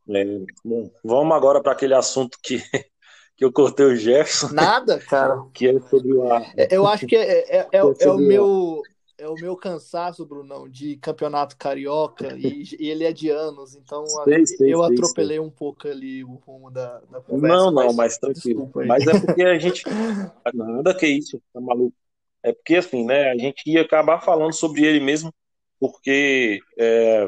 É, 0.08 0.24
bom, 0.64 0.90
vamos 1.02 1.34
agora 1.34 1.62
para 1.62 1.72
aquele 1.72 1.94
assunto 1.94 2.38
que 2.42 2.62
que 3.36 3.44
eu 3.44 3.52
cortei 3.52 3.86
o 3.86 3.96
Jefferson. 3.96 4.48
Nada, 4.52 4.98
cara. 4.98 5.42
Que 5.52 5.68
é 5.68 5.80
sobre 5.80 6.12
o 6.12 6.30
ar. 6.30 6.52
É, 6.56 6.68
eu 6.70 6.86
acho 6.86 7.06
que 7.06 7.16
é, 7.16 7.58
é, 7.58 7.58
é, 7.60 7.68
é 7.72 8.10
o 8.10 8.16
meu. 8.18 8.82
É 9.24 9.28
o 9.28 9.34
meu 9.36 9.56
cansaço, 9.56 10.26
Brunão, 10.26 10.68
de 10.68 10.96
campeonato 10.98 11.56
carioca, 11.56 12.36
e, 12.36 12.62
e 12.78 12.90
ele 12.90 13.04
é 13.04 13.12
de 13.12 13.30
anos, 13.30 13.74
então 13.74 14.04
sei, 14.06 14.46
sei, 14.46 14.74
eu 14.74 14.84
sei, 14.84 14.92
atropelei 14.92 15.40
um 15.40 15.48
pouco 15.48 15.88
ali 15.88 16.22
o 16.22 16.34
rumo 16.34 16.70
da, 16.70 17.00
da 17.10 17.22
conversa. 17.22 17.56
Não, 17.56 17.70
não, 17.70 17.86
mas, 17.86 17.96
mas 17.96 18.18
tranquilo. 18.18 18.70
Mas 18.86 19.06
é 19.06 19.18
porque 19.18 19.42
a 19.42 19.58
gente. 19.58 19.82
Nada 20.52 20.94
que 20.94 21.06
isso, 21.06 21.40
tá 21.54 21.58
maluco. 21.58 21.96
É 22.42 22.52
porque 22.52 22.76
assim, 22.76 23.02
né, 23.06 23.30
a 23.30 23.38
gente 23.38 23.62
ia 23.66 23.80
acabar 23.80 24.20
falando 24.20 24.52
sobre 24.52 24.84
ele 24.84 25.00
mesmo, 25.00 25.32
porque 25.80 26.60
é, 26.78 27.26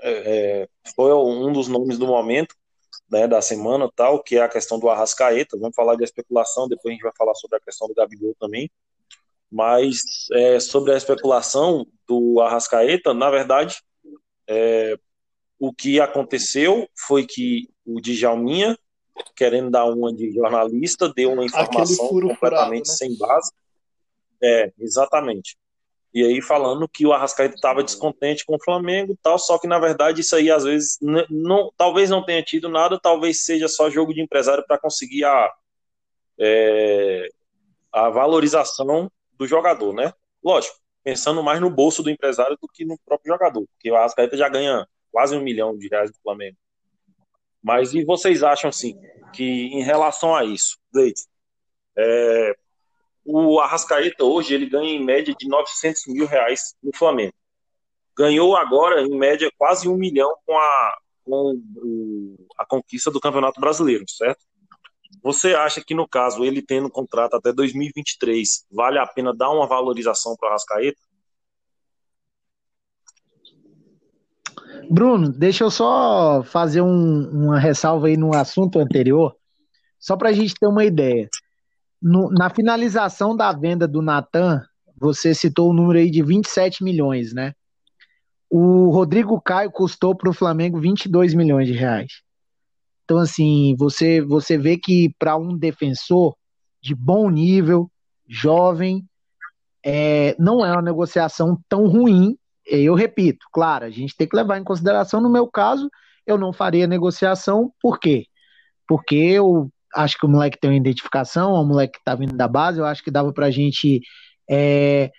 é, 0.00 0.68
foi 0.96 1.12
um 1.12 1.52
dos 1.52 1.68
nomes 1.68 1.98
do 1.98 2.06
momento, 2.06 2.54
né, 3.10 3.28
da 3.28 3.42
semana 3.42 3.86
tal, 3.94 4.22
que 4.22 4.38
é 4.38 4.40
a 4.40 4.48
questão 4.48 4.78
do 4.78 4.88
Arrascaeta. 4.88 5.58
Vamos 5.58 5.76
falar 5.76 5.94
de 5.94 6.04
especulação, 6.04 6.66
depois 6.66 6.90
a 6.90 6.94
gente 6.94 7.02
vai 7.02 7.12
falar 7.14 7.34
sobre 7.34 7.58
a 7.58 7.60
questão 7.60 7.86
do 7.86 7.94
Gabigol 7.94 8.34
também. 8.40 8.70
Mas 9.50 10.02
é, 10.32 10.60
sobre 10.60 10.92
a 10.92 10.96
especulação 10.96 11.86
do 12.06 12.40
Arrascaeta, 12.40 13.14
na 13.14 13.30
verdade, 13.30 13.76
é, 14.46 14.98
o 15.58 15.72
que 15.72 16.00
aconteceu 16.00 16.88
foi 16.96 17.26
que 17.26 17.68
o 17.84 18.00
Djalminha, 18.00 18.78
querendo 19.34 19.70
dar 19.70 19.86
uma 19.86 20.12
de 20.12 20.30
jornalista, 20.32 21.12
deu 21.12 21.32
uma 21.32 21.44
informação 21.44 22.08
completamente 22.08 22.38
furado, 22.38 22.70
né? 22.70 22.84
sem 22.84 23.16
base. 23.16 23.52
É, 24.42 24.72
exatamente. 24.78 25.56
E 26.12 26.24
aí 26.24 26.40
falando 26.40 26.88
que 26.88 27.06
o 27.06 27.12
Arrascaeta 27.12 27.54
estava 27.54 27.82
descontente 27.84 28.44
com 28.46 28.56
o 28.56 28.62
Flamengo 28.62 29.18
tal, 29.22 29.38
só 29.38 29.58
que 29.58 29.66
na 29.66 29.78
verdade 29.78 30.22
isso 30.22 30.34
aí 30.34 30.50
às 30.50 30.64
vezes 30.64 30.98
não, 31.30 31.70
talvez 31.76 32.08
não 32.08 32.24
tenha 32.24 32.42
tido 32.42 32.68
nada, 32.68 32.98
talvez 32.98 33.44
seja 33.44 33.68
só 33.68 33.90
jogo 33.90 34.14
de 34.14 34.22
empresário 34.22 34.64
para 34.66 34.78
conseguir 34.78 35.24
a, 35.24 35.52
é, 36.38 37.28
a 37.92 38.08
valorização 38.08 39.10
do 39.38 39.46
jogador, 39.46 39.94
né? 39.94 40.12
Lógico, 40.42 40.76
pensando 41.02 41.42
mais 41.42 41.60
no 41.60 41.70
bolso 41.70 42.02
do 42.02 42.10
empresário 42.10 42.58
do 42.60 42.68
que 42.68 42.84
no 42.84 42.98
próprio 43.04 43.32
jogador, 43.32 43.66
porque 43.68 43.90
o 43.90 43.96
Arrascaeta 43.96 44.36
já 44.36 44.48
ganha 44.48 44.86
quase 45.10 45.36
um 45.36 45.42
milhão 45.42 45.76
de 45.76 45.88
reais 45.88 46.10
do 46.10 46.18
Flamengo. 46.22 46.56
Mas 47.62 47.94
e 47.94 48.04
vocês 48.04 48.42
acham 48.42 48.68
assim 48.68 48.98
que 49.32 49.44
em 49.44 49.82
relação 49.82 50.34
a 50.34 50.44
isso, 50.44 50.78
Leite, 50.92 51.22
é, 51.96 52.54
o 53.24 53.60
Arrascaeta 53.60 54.24
hoje 54.24 54.54
ele 54.54 54.66
ganha 54.66 54.90
em 54.90 55.04
média 55.04 55.34
de 55.38 55.48
900 55.48 56.06
mil 56.08 56.26
reais 56.26 56.74
no 56.82 56.94
Flamengo. 56.96 57.34
Ganhou 58.16 58.56
agora 58.56 59.02
em 59.02 59.16
média 59.16 59.50
quase 59.56 59.88
um 59.88 59.96
milhão 59.96 60.34
com 60.44 60.56
a, 60.56 60.98
com 61.24 62.46
a 62.58 62.66
conquista 62.66 63.10
do 63.10 63.20
Campeonato 63.20 63.60
Brasileiro, 63.60 64.04
certo? 64.08 64.47
Você 65.28 65.54
acha 65.54 65.84
que 65.84 65.94
no 65.94 66.08
caso 66.08 66.42
ele 66.42 66.62
tendo 66.62 66.88
contrato 66.88 67.34
até 67.34 67.52
2023 67.52 68.64
vale 68.72 68.98
a 68.98 69.06
pena 69.06 69.34
dar 69.36 69.50
uma 69.50 69.66
valorização 69.66 70.34
para 70.34 70.46
o 70.46 70.48
Arrascaeta? 70.48 70.98
Bruno, 74.90 75.30
deixa 75.30 75.64
eu 75.64 75.70
só 75.70 76.42
fazer 76.42 76.80
um, 76.80 77.28
uma 77.30 77.58
ressalva 77.58 78.06
aí 78.06 78.16
no 78.16 78.34
assunto 78.34 78.78
anterior, 78.78 79.36
só 80.00 80.16
para 80.16 80.30
a 80.30 80.32
gente 80.32 80.54
ter 80.54 80.66
uma 80.66 80.82
ideia 80.82 81.28
no, 82.00 82.30
na 82.30 82.48
finalização 82.48 83.36
da 83.36 83.52
venda 83.52 83.86
do 83.86 84.00
Natan, 84.00 84.62
você 84.96 85.34
citou 85.34 85.68
o 85.68 85.74
número 85.74 85.98
aí 85.98 86.10
de 86.10 86.22
27 86.22 86.82
milhões, 86.82 87.34
né? 87.34 87.52
O 88.48 88.88
Rodrigo 88.88 89.38
Caio 89.42 89.70
custou 89.70 90.16
para 90.16 90.30
o 90.30 90.32
Flamengo 90.32 90.80
22 90.80 91.34
milhões 91.34 91.66
de 91.66 91.74
reais. 91.74 92.22
Então, 93.08 93.20
assim, 93.20 93.74
você, 93.78 94.20
você 94.20 94.58
vê 94.58 94.76
que 94.76 95.14
para 95.18 95.34
um 95.34 95.56
defensor 95.56 96.36
de 96.82 96.94
bom 96.94 97.30
nível, 97.30 97.90
jovem, 98.28 99.02
é, 99.82 100.36
não 100.38 100.62
é 100.62 100.70
uma 100.70 100.82
negociação 100.82 101.58
tão 101.70 101.88
ruim. 101.88 102.36
Eu 102.66 102.94
repito, 102.94 103.46
claro, 103.50 103.86
a 103.86 103.90
gente 103.90 104.14
tem 104.14 104.28
que 104.28 104.36
levar 104.36 104.58
em 104.58 104.62
consideração, 104.64 105.22
no 105.22 105.30
meu 105.30 105.46
caso, 105.50 105.88
eu 106.26 106.36
não 106.36 106.52
faria 106.52 106.86
negociação, 106.86 107.72
por 107.80 107.98
quê? 107.98 108.26
Porque 108.86 109.16
eu 109.16 109.70
acho 109.94 110.18
que 110.18 110.26
o 110.26 110.28
moleque 110.28 110.58
tem 110.60 110.68
uma 110.68 110.76
identificação, 110.76 111.54
o 111.54 111.64
moleque 111.64 111.96
que 111.96 112.04
tá 112.04 112.14
vindo 112.14 112.36
da 112.36 112.46
base, 112.46 112.78
eu 112.78 112.84
acho 112.84 113.02
que 113.02 113.10
dava 113.10 113.32
pra 113.32 113.50
gente 113.50 114.02
é, 114.50 115.10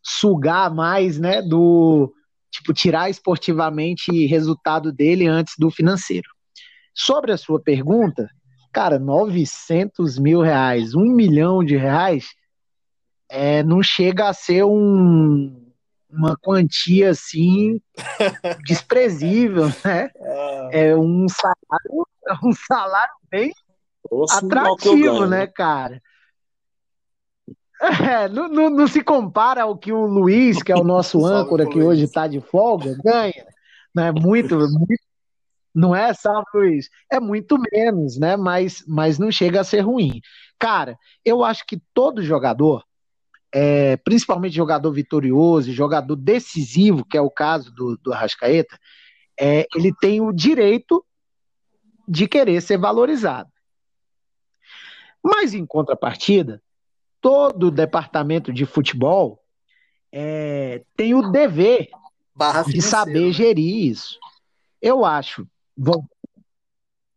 sugar 0.00 0.72
mais, 0.72 1.18
né, 1.18 1.42
do, 1.42 2.14
tipo, 2.48 2.72
tirar 2.72 3.10
esportivamente 3.10 4.24
resultado 4.26 4.92
dele 4.92 5.26
antes 5.26 5.54
do 5.58 5.68
financeiro. 5.68 6.33
Sobre 6.94 7.32
a 7.32 7.36
sua 7.36 7.60
pergunta, 7.60 8.30
cara, 8.72 8.98
900 8.98 10.18
mil 10.18 10.40
reais, 10.40 10.94
um 10.94 11.06
milhão 11.06 11.64
de 11.64 11.76
reais, 11.76 12.28
é, 13.28 13.62
não 13.62 13.82
chega 13.82 14.28
a 14.28 14.32
ser 14.32 14.64
um, 14.64 15.70
uma 16.08 16.36
quantia 16.36 17.10
assim 17.10 17.80
desprezível, 18.64 19.66
né? 19.84 20.10
É, 20.70 20.88
é 20.88 20.96
um 20.96 21.26
salário, 21.28 22.06
um 22.44 22.52
salário 22.52 23.14
bem 23.30 23.52
atrativo, 24.30 25.26
né, 25.26 25.46
cara? 25.46 26.00
É, 27.80 28.28
não, 28.28 28.48
não, 28.48 28.70
não, 28.70 28.86
se 28.86 29.02
compara 29.02 29.64
ao 29.64 29.76
que 29.76 29.92
o 29.92 30.06
Luiz, 30.06 30.62
que 30.62 30.72
é 30.72 30.76
o 30.76 30.84
nosso 30.84 31.24
âncora, 31.26 31.68
que 31.68 31.82
hoje 31.82 32.04
está 32.04 32.26
de 32.26 32.40
folga, 32.40 32.96
ganha. 33.04 33.46
Né? 33.94 34.10
Muito, 34.12 34.56
muito, 34.56 35.02
não 35.74 35.94
é, 35.94 36.14
salve 36.14 36.46
Luiz? 36.54 36.88
É 37.10 37.18
muito 37.18 37.58
menos, 37.72 38.16
né? 38.18 38.36
Mas, 38.36 38.84
mas 38.86 39.18
não 39.18 39.30
chega 39.30 39.60
a 39.60 39.64
ser 39.64 39.80
ruim. 39.80 40.20
Cara, 40.58 40.96
eu 41.24 41.42
acho 41.42 41.66
que 41.66 41.82
todo 41.92 42.22
jogador, 42.22 42.84
é, 43.52 43.96
principalmente 43.98 44.54
jogador 44.54 44.92
vitorioso, 44.92 45.72
jogador 45.72 46.14
decisivo, 46.14 47.04
que 47.04 47.16
é 47.16 47.20
o 47.20 47.30
caso 47.30 47.72
do, 47.72 47.96
do 47.96 48.12
Arrascaeta, 48.12 48.78
é, 49.38 49.66
ele 49.74 49.92
tem 50.00 50.20
o 50.20 50.32
direito 50.32 51.04
de 52.06 52.28
querer 52.28 52.60
ser 52.60 52.76
valorizado. 52.76 53.50
Mas, 55.22 55.54
em 55.54 55.66
contrapartida, 55.66 56.62
todo 57.20 57.70
departamento 57.70 58.52
de 58.52 58.66
futebol 58.66 59.42
é, 60.12 60.84
tem 60.94 61.14
o 61.14 61.32
dever 61.32 61.88
de 62.68 62.82
saber 62.82 63.26
né? 63.26 63.32
gerir 63.32 63.90
isso. 63.90 64.18
Eu 64.80 65.04
acho. 65.04 65.48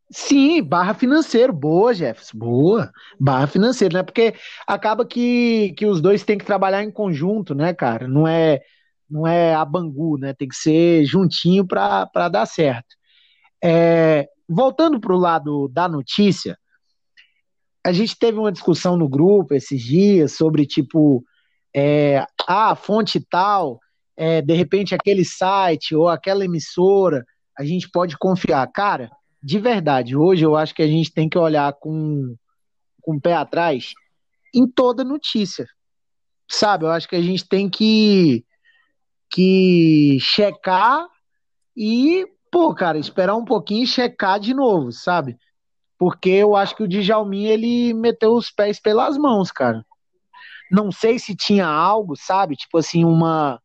Sim, 0.10 0.64
barra 0.64 0.94
financeiro, 0.94 1.52
boa, 1.52 1.94
Jefferson, 1.94 2.38
boa. 2.38 2.92
Barra 3.20 3.46
financeiro, 3.46 3.94
né? 3.94 4.04
Porque 4.04 4.34
acaba 4.66 5.06
que, 5.06 5.74
que 5.78 5.86
os 5.86 6.00
dois 6.00 6.24
têm 6.24 6.38
que 6.38 6.46
trabalhar 6.46 6.82
em 6.82 6.92
conjunto, 6.92 7.54
né, 7.54 7.74
cara? 7.74 8.08
Não 8.08 8.28
é 8.28 8.62
não 9.10 9.26
é 9.26 9.54
a 9.54 9.64
bangu, 9.64 10.18
né? 10.18 10.34
Tem 10.34 10.48
que 10.48 10.56
ser 10.56 11.06
juntinho 11.06 11.66
para 11.66 12.30
dar 12.30 12.46
certo. 12.46 12.96
É, 13.64 14.28
voltando 14.48 15.00
para 15.00 15.14
o 15.14 15.20
lado 15.20 15.68
da 15.70 15.88
notícia, 15.88 16.58
a 17.86 17.92
gente 17.92 18.18
teve 18.18 18.38
uma 18.38 18.52
discussão 18.52 18.98
no 18.98 19.08
grupo 19.08 19.54
esses 19.54 19.82
dias 19.82 20.34
sobre 20.34 20.66
tipo 20.66 21.24
é, 21.74 22.26
a 22.48 22.76
fonte 22.76 23.20
tal, 23.30 23.80
é, 24.16 24.42
de 24.42 24.54
repente 24.54 24.94
aquele 24.94 25.24
site 25.24 25.96
ou 25.96 26.10
aquela 26.10 26.44
emissora, 26.44 27.26
a 27.58 27.64
gente 27.64 27.90
pode 27.90 28.18
confiar. 28.18 28.66
Cara, 28.72 29.10
de 29.42 29.60
verdade, 29.60 30.16
hoje 30.16 30.44
eu 30.44 30.56
acho 30.56 30.74
que 30.74 30.82
a 30.82 30.88
gente 30.88 31.12
tem 31.12 31.28
que 31.28 31.38
olhar 31.38 31.74
com, 31.74 32.36
com 33.02 33.16
o 33.16 33.22
pé 33.22 33.34
atrás 33.34 33.94
em 34.54 34.68
toda 34.68 35.04
notícia. 35.04 35.66
Sabe, 36.50 36.86
eu 36.86 36.92
acho 36.92 37.08
que 37.08 37.16
a 37.16 37.22
gente 37.22 37.48
tem 37.48 37.70
que 37.70 38.46
que 39.30 40.18
checar 40.22 41.06
e, 41.76 42.26
pô, 42.50 42.74
cara, 42.74 42.98
esperar 42.98 43.36
um 43.36 43.44
pouquinho 43.44 43.84
e 43.84 43.88
checar 43.88 44.40
de 44.40 44.54
novo, 44.54 44.92
sabe? 44.92 45.38
Porque 45.98 46.30
eu 46.30 46.56
acho 46.56 46.76
que 46.76 46.84
o 46.84 46.88
Djalmin, 46.88 47.46
ele 47.46 47.94
meteu 47.94 48.34
os 48.34 48.50
pés 48.50 48.80
pelas 48.80 49.18
mãos, 49.18 49.52
cara. 49.52 49.86
Não 50.72 50.92
sei 50.92 51.20
se 51.20 51.36
tinha 51.36 51.66
algo, 51.66 52.16
sabe? 52.16 52.56
Tipo 52.56 52.78
assim, 52.78 53.04
uma, 53.04 53.62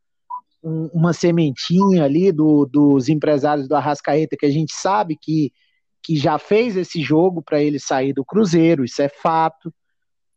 um, 0.63 0.89
uma 0.93 1.13
sementinha 1.13 2.05
ali 2.05 2.31
do, 2.31 2.67
dos 2.67 3.09
empresários 3.09 3.69
do 3.69 3.75
Arrascaeta, 3.75 4.37
que 4.39 4.47
a 4.47 4.51
gente 4.51 4.73
sabe 4.73 5.17
que, 5.17 5.53
que 6.03 6.17
já 6.17 6.39
fez 6.39 6.77
esse 6.77 7.03
jogo 7.03 7.43
para 7.43 7.63
ele 7.63 7.79
sair 7.79 8.13
do 8.13 8.25
Cruzeiro, 8.25 8.85
isso 8.85 9.03
é 9.03 9.09
fato. 9.09 9.73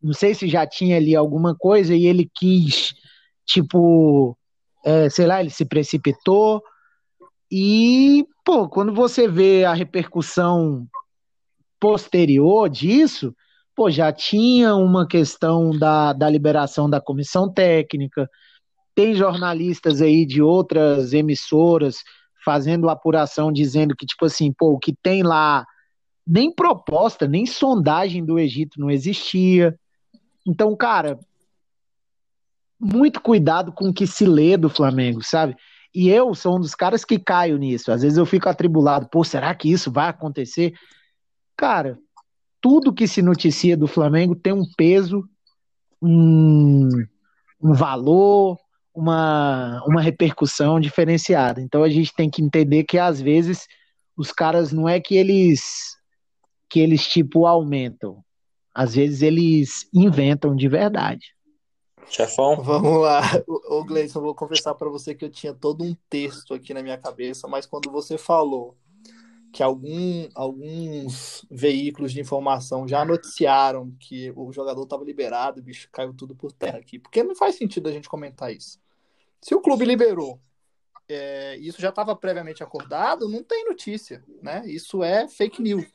Não 0.02 0.14
sei 0.14 0.34
se 0.34 0.48
já 0.48 0.66
tinha 0.66 0.98
ali 0.98 1.16
alguma 1.16 1.56
coisa 1.56 1.94
e 1.96 2.06
ele 2.06 2.30
quis, 2.34 2.94
tipo, 3.46 4.38
é, 4.84 5.10
sei 5.10 5.26
lá, 5.26 5.40
ele 5.40 5.50
se 5.50 5.66
precipitou. 5.66 6.62
E, 7.52 8.26
pô, 8.44 8.68
quando 8.68 8.94
você 8.94 9.28
vê 9.28 9.66
a 9.66 9.74
repercussão 9.74 10.88
posterior 11.80 12.70
disso, 12.70 13.36
pô, 13.76 13.90
já 13.90 14.12
tinha 14.12 14.76
uma 14.76 15.08
questão 15.08 15.72
da, 15.72 16.14
da 16.14 16.30
liberação 16.30 16.90
da 16.90 17.02
comissão 17.02 17.52
técnica, 17.52 18.30
tem 18.96 19.14
jornalistas 19.14 20.02
aí 20.02 20.26
de 20.26 20.42
outras 20.42 21.14
emissoras 21.14 21.98
fazendo 22.44 22.90
apuração 22.90 23.52
dizendo 23.52 23.96
que, 23.96 24.06
tipo 24.06 24.26
assim, 24.26 24.54
pô, 24.54 24.72
o 24.72 24.80
que 24.80 24.96
tem 24.96 25.22
lá 25.22 25.66
nem 26.26 26.52
proposta, 26.52 27.28
nem 27.28 27.46
sondagem 27.46 28.24
do 28.26 28.40
Egito 28.40 28.80
não 28.80 28.90
existia. 28.90 29.78
Então, 30.48 30.76
cara, 30.76 31.20
muito 32.80 33.22
cuidado 33.22 33.72
com 33.72 33.90
o 33.90 33.94
que 33.94 34.08
se 34.08 34.26
lê 34.26 34.58
do 34.58 34.70
Flamengo, 34.70 35.24
sabe? 35.24 35.56
E 35.94 36.10
eu 36.10 36.34
sou 36.34 36.58
um 36.58 36.60
dos 36.60 36.76
caras 36.76 37.06
que 37.06 37.20
caio 37.20 37.58
nisso. 37.58 37.92
Às 37.92 38.02
vezes 38.02 38.18
eu 38.18 38.26
fico 38.26 38.50
atribulado, 38.50 39.08
pô, 39.10 39.24
será 39.24 39.54
que 39.54 39.72
isso 39.72 39.92
vai 39.92 40.10
acontecer? 40.10 40.74
Cara, 41.56 41.98
tudo 42.62 42.94
que 42.94 43.08
se 43.08 43.22
noticia 43.22 43.78
do 43.78 43.88
Flamengo 43.88 44.36
tem 44.36 44.52
um 44.52 44.66
peso, 44.76 45.28
um, 46.02 46.90
um 47.62 47.74
valor, 47.74 48.60
uma, 48.96 49.84
uma 49.86 50.02
repercussão 50.02 50.80
diferenciada. 50.80 51.62
Então 51.62 51.84
a 51.84 51.90
gente 51.90 52.14
tem 52.14 52.30
que 52.30 52.42
entender 52.42 52.84
que 52.86 52.98
às 52.98 53.22
vezes 53.22 53.68
os 54.16 54.32
caras 54.32 54.72
não 54.72 54.88
é 54.88 55.00
que 55.00 55.16
eles 55.16 55.96
que 56.70 56.80
eles 56.80 57.08
tipo 57.08 57.46
aumentam. 57.46 58.24
Às 58.74 58.96
vezes 58.96 59.22
eles 59.22 59.88
inventam 59.94 60.56
de 60.56 60.68
verdade. 60.68 61.36
Chefão. 62.10 62.62
Vamos 62.62 63.02
lá. 63.02 63.22
Ô, 63.48 63.84
Gleison, 63.84 64.22
vou 64.22 64.36
confessar 64.36 64.76
para 64.76 64.90
você 64.90 65.16
que 65.16 65.26
eu 65.26 65.30
tinha 65.30 65.54
todo 65.54 65.84
um 65.84 65.96
texto 66.10 66.54
aqui 66.54 66.74
na 66.74 66.84
minha 66.84 66.98
cabeça, 66.98 67.48
mas 67.48 67.66
quando 67.66 67.92
você 67.92 68.18
falou 68.18 68.76
que 69.52 69.64
algum, 69.64 70.28
alguns 70.36 71.46
veículos 71.50 72.12
de 72.12 72.20
informação 72.20 72.86
já 72.86 73.06
noticiaram 73.06 73.96
que 74.00 74.32
o 74.36 74.52
jogador 74.52 74.84
estava 74.84 75.06
liberado, 75.06 75.62
bicho, 75.62 75.88
caiu 75.92 76.14
tudo 76.14 76.36
por 76.36 76.52
terra 76.52 76.78
aqui. 76.78 77.00
Porque 77.00 77.24
não 77.24 77.36
faz 77.36 77.56
sentido 77.56 77.88
a 77.88 77.92
gente 77.92 78.10
comentar 78.10 78.54
isso. 78.54 78.80
Se 79.46 79.54
o 79.54 79.62
clube 79.62 79.86
liberou, 79.86 80.42
é, 81.08 81.56
isso 81.58 81.80
já 81.80 81.90
estava 81.90 82.16
previamente 82.16 82.64
acordado, 82.64 83.30
não 83.30 83.44
tem 83.44 83.64
notícia, 83.66 84.24
né? 84.42 84.64
Isso 84.66 85.04
é 85.04 85.28
fake 85.28 85.62
news. 85.62 85.86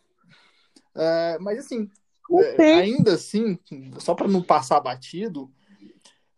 É, 0.94 1.36
mas 1.40 1.59
assim, 1.59 1.90
é, 2.61 2.74
ainda 2.74 3.14
assim, 3.14 3.59
só 3.98 4.14
para 4.14 4.28
não 4.28 4.40
passar 4.40 4.78
batido, 4.78 5.53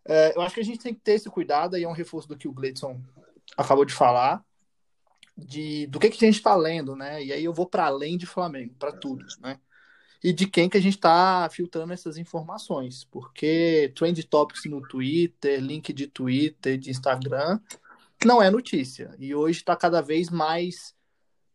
é, 0.03 0.35
eu 0.35 0.41
acho 0.41 0.55
que 0.55 0.61
a 0.61 0.65
gente 0.65 0.79
tem 0.79 0.91
que 0.91 1.01
ter 1.01 1.11
esse 1.11 1.29
cuidado, 1.29 1.77
e 1.77 1.83
é 1.83 1.87
um 1.87 1.93
reforço 1.93 2.27
do 2.27 2.35
que 2.35 2.47
o 2.47 2.51
Gleidson 2.51 2.99
acabou 3.55 3.85
de 3.85 3.93
falar, 3.93 4.43
de 5.37 5.85
do 5.85 5.99
que, 5.99 6.09
que 6.09 6.25
a 6.25 6.27
gente 6.27 6.37
está 6.37 6.55
lendo, 6.55 6.95
né? 6.95 7.23
E 7.23 7.31
aí 7.31 7.43
eu 7.43 7.53
vou 7.53 7.67
para 7.67 7.85
além 7.85 8.17
de 8.17 8.25
Flamengo, 8.25 8.73
para 8.79 8.91
tudo, 8.91 9.23
né? 9.39 9.59
E 10.23 10.31
de 10.31 10.47
quem 10.47 10.69
que 10.69 10.77
a 10.77 10.81
gente 10.81 10.95
está 10.95 11.49
filtrando 11.51 11.91
essas 11.91 12.17
informações, 12.17 13.03
porque 13.05 13.91
trend 13.95 14.23
topics 14.23 14.63
no 14.65 14.81
Twitter, 14.81 15.59
link 15.59 15.91
de 15.91 16.07
Twitter, 16.07 16.77
de 16.77 16.89
Instagram, 16.89 17.59
não 18.25 18.41
é 18.41 18.49
notícia. 18.49 19.13
E 19.19 19.35
hoje 19.35 19.59
está 19.59 19.75
cada 19.75 20.01
vez 20.01 20.29
mais 20.29 20.95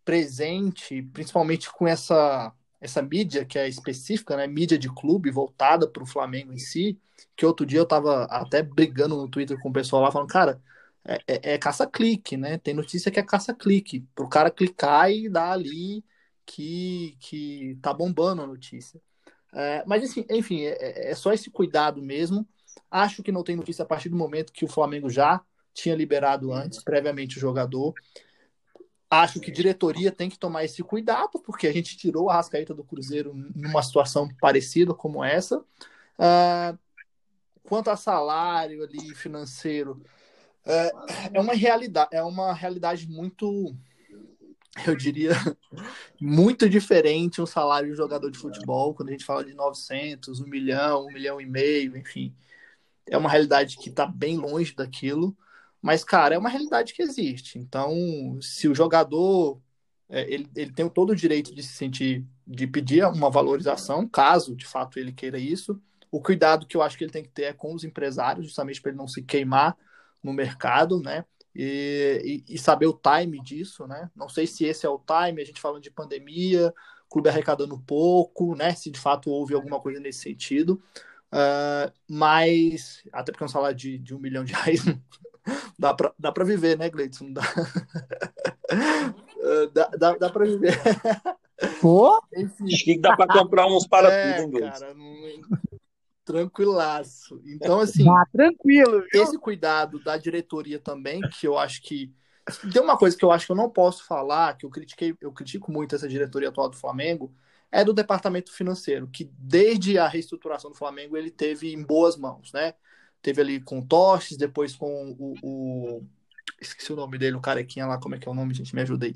presente, 0.04 1.02
principalmente 1.12 1.70
com 1.72 1.86
essa 1.86 2.52
essa 2.80 3.02
mídia 3.02 3.44
que 3.44 3.58
é 3.58 3.68
específica, 3.68 4.36
né, 4.36 4.46
mídia 4.46 4.78
de 4.78 4.88
clube 4.88 5.30
voltada 5.30 5.88
para 5.88 6.02
o 6.02 6.06
Flamengo 6.06 6.52
em 6.52 6.58
si, 6.58 6.96
que 7.36 7.44
outro 7.44 7.66
dia 7.66 7.80
eu 7.80 7.86
tava 7.86 8.24
até 8.26 8.62
brigando 8.62 9.16
no 9.16 9.28
Twitter 9.28 9.58
com 9.60 9.70
o 9.70 9.72
pessoal 9.72 10.02
lá, 10.02 10.12
falando, 10.12 10.28
cara, 10.28 10.62
é, 11.04 11.16
é, 11.26 11.54
é 11.54 11.58
caça-clique, 11.58 12.36
né? 12.36 12.58
Tem 12.58 12.74
notícia 12.74 13.10
que 13.10 13.18
é 13.18 13.22
caça-clique, 13.22 14.06
pro 14.14 14.28
cara 14.28 14.50
clicar 14.50 15.10
e 15.10 15.28
dar 15.28 15.52
ali 15.52 16.04
que, 16.49 17.14
que 17.20 17.78
tá 17.82 17.92
bombando 17.92 18.40
a 18.40 18.46
notícia. 18.46 18.99
É, 19.53 19.84
mas 19.86 20.03
assim, 20.03 20.24
enfim, 20.30 20.62
é, 20.62 21.11
é 21.11 21.14
só 21.14 21.32
esse 21.32 21.51
cuidado 21.51 22.03
mesmo. 22.03 22.49
Acho 22.90 23.22
que 23.22 23.30
não 23.30 23.44
tem 23.44 23.55
notícia 23.55 23.82
a 23.82 23.86
partir 23.86 24.09
do 24.09 24.16
momento 24.16 24.53
que 24.53 24.64
o 24.64 24.68
Flamengo 24.68 25.11
já 25.11 25.42
tinha 25.74 25.94
liberado 25.94 26.51
antes, 26.53 26.82
previamente 26.82 27.36
o 27.36 27.40
jogador. 27.40 27.92
Acho 29.11 29.40
que 29.40 29.51
diretoria 29.51 30.11
tem 30.11 30.30
que 30.30 30.38
tomar 30.38 30.64
esse 30.64 30.82
cuidado, 30.82 31.38
porque 31.44 31.66
a 31.66 31.72
gente 31.72 31.96
tirou 31.96 32.30
a 32.30 32.34
Rascaeta 32.34 32.74
do 32.74 32.84
Cruzeiro 32.84 33.34
numa 33.55 33.82
situação 33.82 34.28
parecida 34.40 34.94
como 34.94 35.22
essa. 35.22 35.59
Uh, 35.59 36.78
quanto 37.62 37.90
a 37.90 37.96
salário 37.96 38.82
ali 38.82 39.14
financeiro, 39.14 40.03
é, 40.64 40.90
é 41.34 41.40
uma 41.40 41.55
realidade, 41.55 42.11
é 42.12 42.22
uma 42.22 42.53
realidade 42.53 43.09
muito, 43.09 43.74
eu 44.86 44.96
diria, 44.96 45.32
muito 46.20 46.68
diferente 46.68 47.40
um 47.40 47.46
salário 47.46 47.90
de 47.90 47.96
jogador 47.96 48.30
de 48.30 48.38
futebol, 48.38 48.94
quando 48.94 49.10
a 49.10 49.12
gente 49.12 49.24
fala 49.24 49.44
de 49.44 49.54
900, 49.54 50.40
1 50.40 50.46
milhão, 50.46 51.06
1 51.06 51.12
milhão 51.12 51.40
e 51.40 51.46
meio, 51.46 51.96
enfim. 51.96 52.34
É 53.06 53.16
uma 53.16 53.30
realidade 53.30 53.76
que 53.78 53.88
está 53.90 54.06
bem 54.06 54.36
longe 54.36 54.74
daquilo. 54.74 55.36
Mas, 55.80 56.04
cara, 56.04 56.34
é 56.34 56.38
uma 56.38 56.48
realidade 56.48 56.92
que 56.92 57.02
existe. 57.02 57.58
Então, 57.58 58.38
se 58.42 58.68
o 58.68 58.74
jogador 58.74 59.60
é, 60.08 60.22
ele, 60.32 60.48
ele 60.56 60.72
tem 60.72 60.88
todo 60.88 61.10
o 61.10 61.16
direito 61.16 61.54
de 61.54 61.62
se 61.62 61.74
sentir, 61.74 62.24
de 62.46 62.66
pedir 62.66 63.04
uma 63.06 63.30
valorização, 63.30 64.08
caso 64.08 64.56
de 64.56 64.66
fato 64.66 64.98
ele 64.98 65.12
queira 65.12 65.38
isso. 65.38 65.80
O 66.10 66.20
cuidado 66.22 66.66
que 66.66 66.76
eu 66.76 66.82
acho 66.82 66.96
que 66.96 67.04
ele 67.04 67.12
tem 67.12 67.22
que 67.22 67.28
ter 67.28 67.44
é 67.44 67.52
com 67.52 67.74
os 67.74 67.84
empresários, 67.84 68.46
justamente 68.46 68.80
para 68.80 68.90
ele 68.90 68.98
não 68.98 69.08
se 69.08 69.22
queimar 69.22 69.76
no 70.22 70.32
mercado, 70.32 71.00
né? 71.00 71.24
E, 71.61 72.44
e, 72.48 72.54
e, 72.54 72.59
saber 72.59 72.86
o 72.86 72.92
time 72.92 73.42
disso, 73.42 73.84
né? 73.88 74.09
Não 74.14 74.28
sei 74.28 74.46
se 74.46 74.64
esse 74.64 74.86
é 74.86 74.88
o 74.88 75.00
time, 75.00 75.42
a 75.42 75.44
gente 75.44 75.61
falando 75.61 75.82
de 75.82 75.90
pandemia, 75.90 76.72
clube 77.11 77.28
arrecadando 77.28 77.76
pouco, 77.76 78.54
né? 78.54 78.76
Se 78.76 78.92
de 78.92 79.00
fato 79.00 79.28
houve 79.28 79.54
alguma 79.54 79.80
coisa 79.80 79.98
nesse 79.98 80.20
sentido. 80.20 80.80
Uh, 81.32 81.90
mas, 82.09 83.02
até 83.12 83.32
porque 83.32 83.42
é 83.42 83.46
um 83.46 83.48
salário 83.48 83.76
de, 83.76 83.98
de 83.98 84.14
um 84.14 84.20
milhão 84.20 84.44
de 84.44 84.52
reais 84.52 84.84
dá 85.76 85.92
pra, 85.92 86.14
dá 86.16 86.30
pra 86.30 86.44
viver, 86.44 86.78
né, 86.78 86.88
Gleidson? 86.88 87.32
Dá, 87.32 87.42
dá, 89.74 89.88
dá, 89.98 90.16
dá 90.16 90.30
pra 90.30 90.44
viver. 90.44 90.78
Pô? 91.80 92.22
Enfim. 92.36 92.66
Acho 92.66 92.84
que 92.84 93.00
dá 93.00 93.16
pra 93.16 93.26
comprar 93.26 93.66
uns 93.66 93.84
para 93.84 94.12
é, 94.12 94.42
tudo, 94.42 94.62
hein? 94.62 94.70
Cara, 94.70 94.94
não... 94.94 95.12
Tranquilaço. 96.33 97.41
Então, 97.45 97.81
assim, 97.81 98.09
ah, 98.09 98.24
tranquilo, 98.33 99.05
viu? 99.12 99.22
esse 99.22 99.39
cuidado 99.39 99.99
da 100.03 100.16
diretoria 100.16 100.79
também, 100.79 101.20
que 101.20 101.47
eu 101.47 101.59
acho 101.59 101.83
que. 101.83 102.12
Tem 102.72 102.81
uma 102.81 102.97
coisa 102.97 103.16
que 103.16 103.24
eu 103.24 103.31
acho 103.31 103.45
que 103.45 103.53
eu 103.53 103.57
não 103.57 103.68
posso 103.68 104.07
falar, 104.07 104.57
que 104.57 104.64
eu 104.64 104.70
critiquei, 104.70 105.14
eu 105.20 105.31
critico 105.31 105.70
muito 105.70 105.95
essa 105.95 106.09
diretoria 106.09 106.49
atual 106.49 106.70
do 106.70 106.76
Flamengo, 106.76 107.35
é 107.70 107.85
do 107.85 107.93
departamento 107.93 108.51
financeiro, 108.51 109.07
que 109.07 109.31
desde 109.39 109.99
a 109.99 110.09
reestruturação 110.09 110.70
do 110.70 110.76
Flamengo 110.76 111.14
ele 111.14 111.31
teve 111.31 111.74
em 111.74 111.83
boas 111.83 112.16
mãos, 112.16 112.51
né? 112.53 112.72
teve 113.22 113.41
ali 113.41 113.61
com 113.61 113.81
o 113.81 113.87
Tostes, 113.87 114.37
depois 114.37 114.74
com 114.74 115.16
o, 115.18 115.35
o, 115.43 116.07
esqueci 116.61 116.93
o 116.93 116.97
nome 116.97 117.18
dele, 117.18 117.37
o 117.37 117.41
carequinha 117.41 117.87
lá, 117.87 117.99
como 117.99 118.14
é 118.14 118.18
que 118.18 118.29
é 118.29 118.31
o 118.31 118.35
nome, 118.35 118.55
gente? 118.55 118.74
Me 118.74 118.83
ajuda 118.83 119.07
aí. 119.07 119.14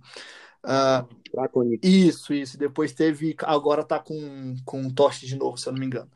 Uh, 0.64 1.78
isso, 1.82 2.32
isso. 2.32 2.58
Depois 2.58 2.92
teve. 2.92 3.34
Agora 3.42 3.82
tá 3.82 3.98
com, 3.98 4.54
com 4.64 4.86
o 4.86 4.92
Toste 4.92 5.26
de 5.26 5.36
novo, 5.36 5.56
se 5.56 5.68
eu 5.68 5.72
não 5.72 5.80
me 5.80 5.86
engano. 5.86 6.10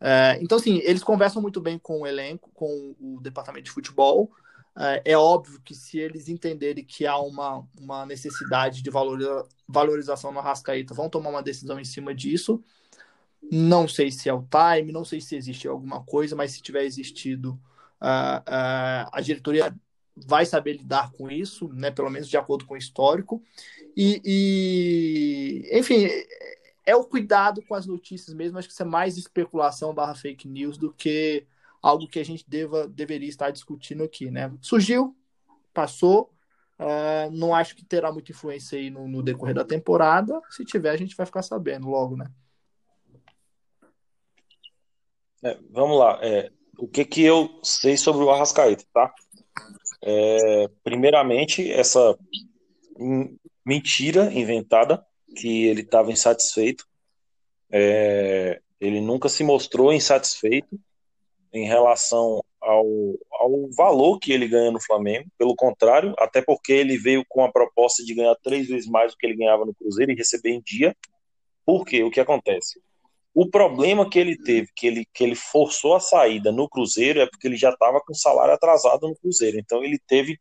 Uh, 0.00 0.40
então, 0.40 0.58
assim, 0.58 0.78
eles 0.78 1.04
conversam 1.04 1.40
muito 1.40 1.60
bem 1.60 1.78
com 1.78 2.00
o 2.00 2.06
elenco, 2.06 2.50
com 2.54 2.94
o 3.00 3.20
departamento 3.20 3.64
de 3.64 3.70
futebol. 3.70 4.30
Uh, 4.74 4.98
é 5.04 5.16
óbvio 5.16 5.60
que 5.62 5.74
se 5.74 5.98
eles 5.98 6.28
entenderem 6.28 6.84
que 6.84 7.06
há 7.06 7.18
uma, 7.18 7.66
uma 7.78 8.06
necessidade 8.06 8.82
de 8.82 8.90
valoriza, 8.90 9.46
valorização 9.68 10.32
no 10.32 10.38
Arrascaeta, 10.38 10.94
vão 10.94 11.10
tomar 11.10 11.30
uma 11.30 11.42
decisão 11.42 11.78
em 11.78 11.84
cima 11.84 12.14
disso. 12.14 12.62
Não 13.50 13.86
sei 13.86 14.10
se 14.10 14.28
é 14.28 14.32
o 14.32 14.46
time, 14.48 14.92
não 14.92 15.04
sei 15.04 15.20
se 15.20 15.36
existe 15.36 15.68
alguma 15.68 16.02
coisa, 16.04 16.34
mas 16.34 16.52
se 16.52 16.62
tiver 16.62 16.84
existido, 16.84 17.60
a 18.00 19.20
diretoria 19.20 19.74
vai 20.16 20.44
saber 20.44 20.74
lidar 20.74 21.10
com 21.12 21.30
isso, 21.30 21.68
né, 21.72 21.90
pelo 21.90 22.10
menos 22.10 22.28
de 22.28 22.36
acordo 22.36 22.66
com 22.66 22.74
o 22.74 22.78
histórico. 22.78 23.42
E, 23.96 24.20
e, 24.24 25.78
enfim, 25.78 26.06
é 26.84 26.94
o 26.94 27.04
cuidado 27.04 27.62
com 27.62 27.74
as 27.74 27.86
notícias 27.86 28.34
mesmo, 28.34 28.58
acho 28.58 28.68
que 28.68 28.74
isso 28.74 28.82
é 28.82 28.86
mais 28.86 29.16
especulação 29.16 29.94
barra 29.94 30.14
fake 30.14 30.48
news 30.48 30.76
do 30.76 30.92
que 30.92 31.46
algo 31.80 32.06
que 32.06 32.18
a 32.18 32.24
gente 32.24 32.48
deva, 32.48 32.86
deveria 32.86 33.28
estar 33.28 33.50
discutindo 33.50 34.04
aqui, 34.04 34.30
né? 34.30 34.52
Surgiu, 34.60 35.16
passou, 35.74 36.32
uh, 36.78 37.30
não 37.32 37.54
acho 37.54 37.74
que 37.74 37.84
terá 37.84 38.12
muita 38.12 38.30
influência 38.30 38.78
aí 38.78 38.88
no, 38.90 39.08
no, 39.08 39.22
decorrer 39.22 39.54
da 39.54 39.64
temporada, 39.64 40.40
se 40.50 40.64
tiver 40.64 40.90
a 40.90 40.96
gente 40.96 41.16
vai 41.16 41.26
ficar 41.26 41.42
sabendo 41.42 41.88
logo, 41.88 42.16
né? 42.16 42.30
É, 45.44 45.58
vamos 45.70 45.98
lá, 45.98 46.20
é, 46.22 46.52
o 46.78 46.86
que 46.86 47.04
que 47.04 47.22
eu 47.22 47.60
sei 47.64 47.96
sobre 47.96 48.22
o 48.22 48.30
Arrascaeta, 48.30 48.84
tá? 48.92 49.12
É, 50.02 50.68
primeiramente, 50.82 51.70
essa 51.70 52.16
mentira 53.64 54.32
inventada 54.32 55.04
que 55.36 55.66
ele 55.66 55.82
estava 55.82 56.12
insatisfeito. 56.12 56.84
É, 57.70 58.60
ele 58.80 59.00
nunca 59.00 59.28
se 59.28 59.42
mostrou 59.44 59.92
insatisfeito 59.92 60.78
em 61.52 61.66
relação 61.66 62.42
ao, 62.60 62.86
ao 63.32 63.70
valor 63.76 64.18
que 64.18 64.32
ele 64.32 64.48
ganha 64.48 64.70
no 64.70 64.80
Flamengo. 64.80 65.28
Pelo 65.38 65.54
contrário, 65.54 66.14
até 66.18 66.42
porque 66.42 66.72
ele 66.72 66.98
veio 66.98 67.24
com 67.28 67.44
a 67.44 67.52
proposta 67.52 68.04
de 68.04 68.14
ganhar 68.14 68.34
três 68.42 68.68
vezes 68.68 68.88
mais 68.88 69.12
do 69.12 69.18
que 69.18 69.26
ele 69.26 69.36
ganhava 69.36 69.64
no 69.64 69.74
Cruzeiro 69.74 70.12
e 70.12 70.16
receber 70.16 70.50
em 70.50 70.60
dia. 70.60 70.96
Por 71.64 71.84
quê? 71.84 72.02
O 72.02 72.10
que 72.10 72.20
acontece? 72.20 72.80
O 73.34 73.48
problema 73.48 74.08
que 74.08 74.18
ele 74.18 74.36
teve, 74.36 74.68
que 74.76 74.86
ele, 74.86 75.06
que 75.12 75.24
ele 75.24 75.34
forçou 75.34 75.94
a 75.94 76.00
saída 76.00 76.52
no 76.52 76.68
Cruzeiro, 76.68 77.20
é 77.20 77.26
porque 77.26 77.46
ele 77.46 77.56
já 77.56 77.70
estava 77.70 78.00
com 78.00 78.12
salário 78.12 78.52
atrasado 78.52 79.08
no 79.08 79.16
Cruzeiro. 79.16 79.58
Então 79.58 79.82
ele 79.82 79.98
teve 80.06 80.38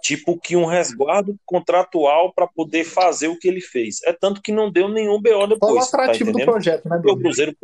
tipo 0.00 0.38
que 0.38 0.56
um 0.56 0.64
resguardo 0.64 1.38
contratual 1.44 2.32
para 2.32 2.46
poder 2.46 2.84
fazer 2.84 3.28
o 3.28 3.38
que 3.38 3.46
ele 3.46 3.60
fez. 3.60 4.02
É 4.04 4.12
tanto 4.12 4.40
que 4.40 4.52
não 4.52 4.70
deu 4.70 4.88
nenhum 4.88 5.20
BO 5.20 5.46
depois. 5.46 5.58
Foi 5.58 5.72
o 5.72 5.76
tá 5.76 5.84
atrativo 5.84 6.32
tá 6.32 6.38
do 6.38 6.44
projeto, 6.44 6.88
né, 6.88 6.98
Bruno? 6.98 7.18
O 7.18 7.20
Cruzeiro 7.20 7.56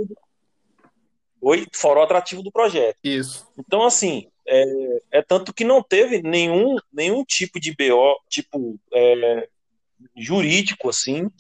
foi 1.41 1.66
fora 1.72 2.01
o 2.01 2.03
atrativo 2.03 2.43
do 2.43 2.53
projeto. 2.53 2.99
Isso. 3.03 3.47
Então, 3.59 3.85
assim, 3.85 4.29
é, 4.47 5.01
é, 5.12 5.22
tanto 5.22 5.53
que 5.53 5.64
não 5.64 5.83
teve 5.83 6.22
nenhum, 6.22 6.77
nenhum 6.93 7.24
tipo 7.24 7.59
de 7.59 7.74
BO, 7.74 8.16
tipo, 8.29 8.79
é, 8.93 9.49
jurídico, 10.16 10.89
assim, 10.89 11.31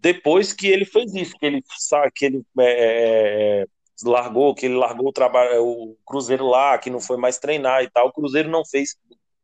depois 0.00 0.52
que 0.52 0.66
ele 0.66 0.84
fez 0.84 1.14
isso, 1.14 1.34
que 1.38 1.46
ele 1.46 1.62
sabe 1.78 2.10
que 2.14 2.24
ele 2.24 2.42
é, 2.58 2.64
é, 2.64 3.62
é, 3.62 3.66
largou, 4.04 4.54
que 4.54 4.66
ele 4.66 4.76
largou 4.76 5.08
o 5.08 5.12
trabalho, 5.12 5.64
o 5.64 5.96
Cruzeiro 6.06 6.46
lá, 6.46 6.78
que 6.78 6.90
não 6.90 7.00
foi 7.00 7.16
mais 7.16 7.38
treinar 7.38 7.82
e 7.82 7.90
tal. 7.90 8.08
O 8.08 8.12
Cruzeiro 8.12 8.48
não 8.48 8.64
fez 8.64 8.96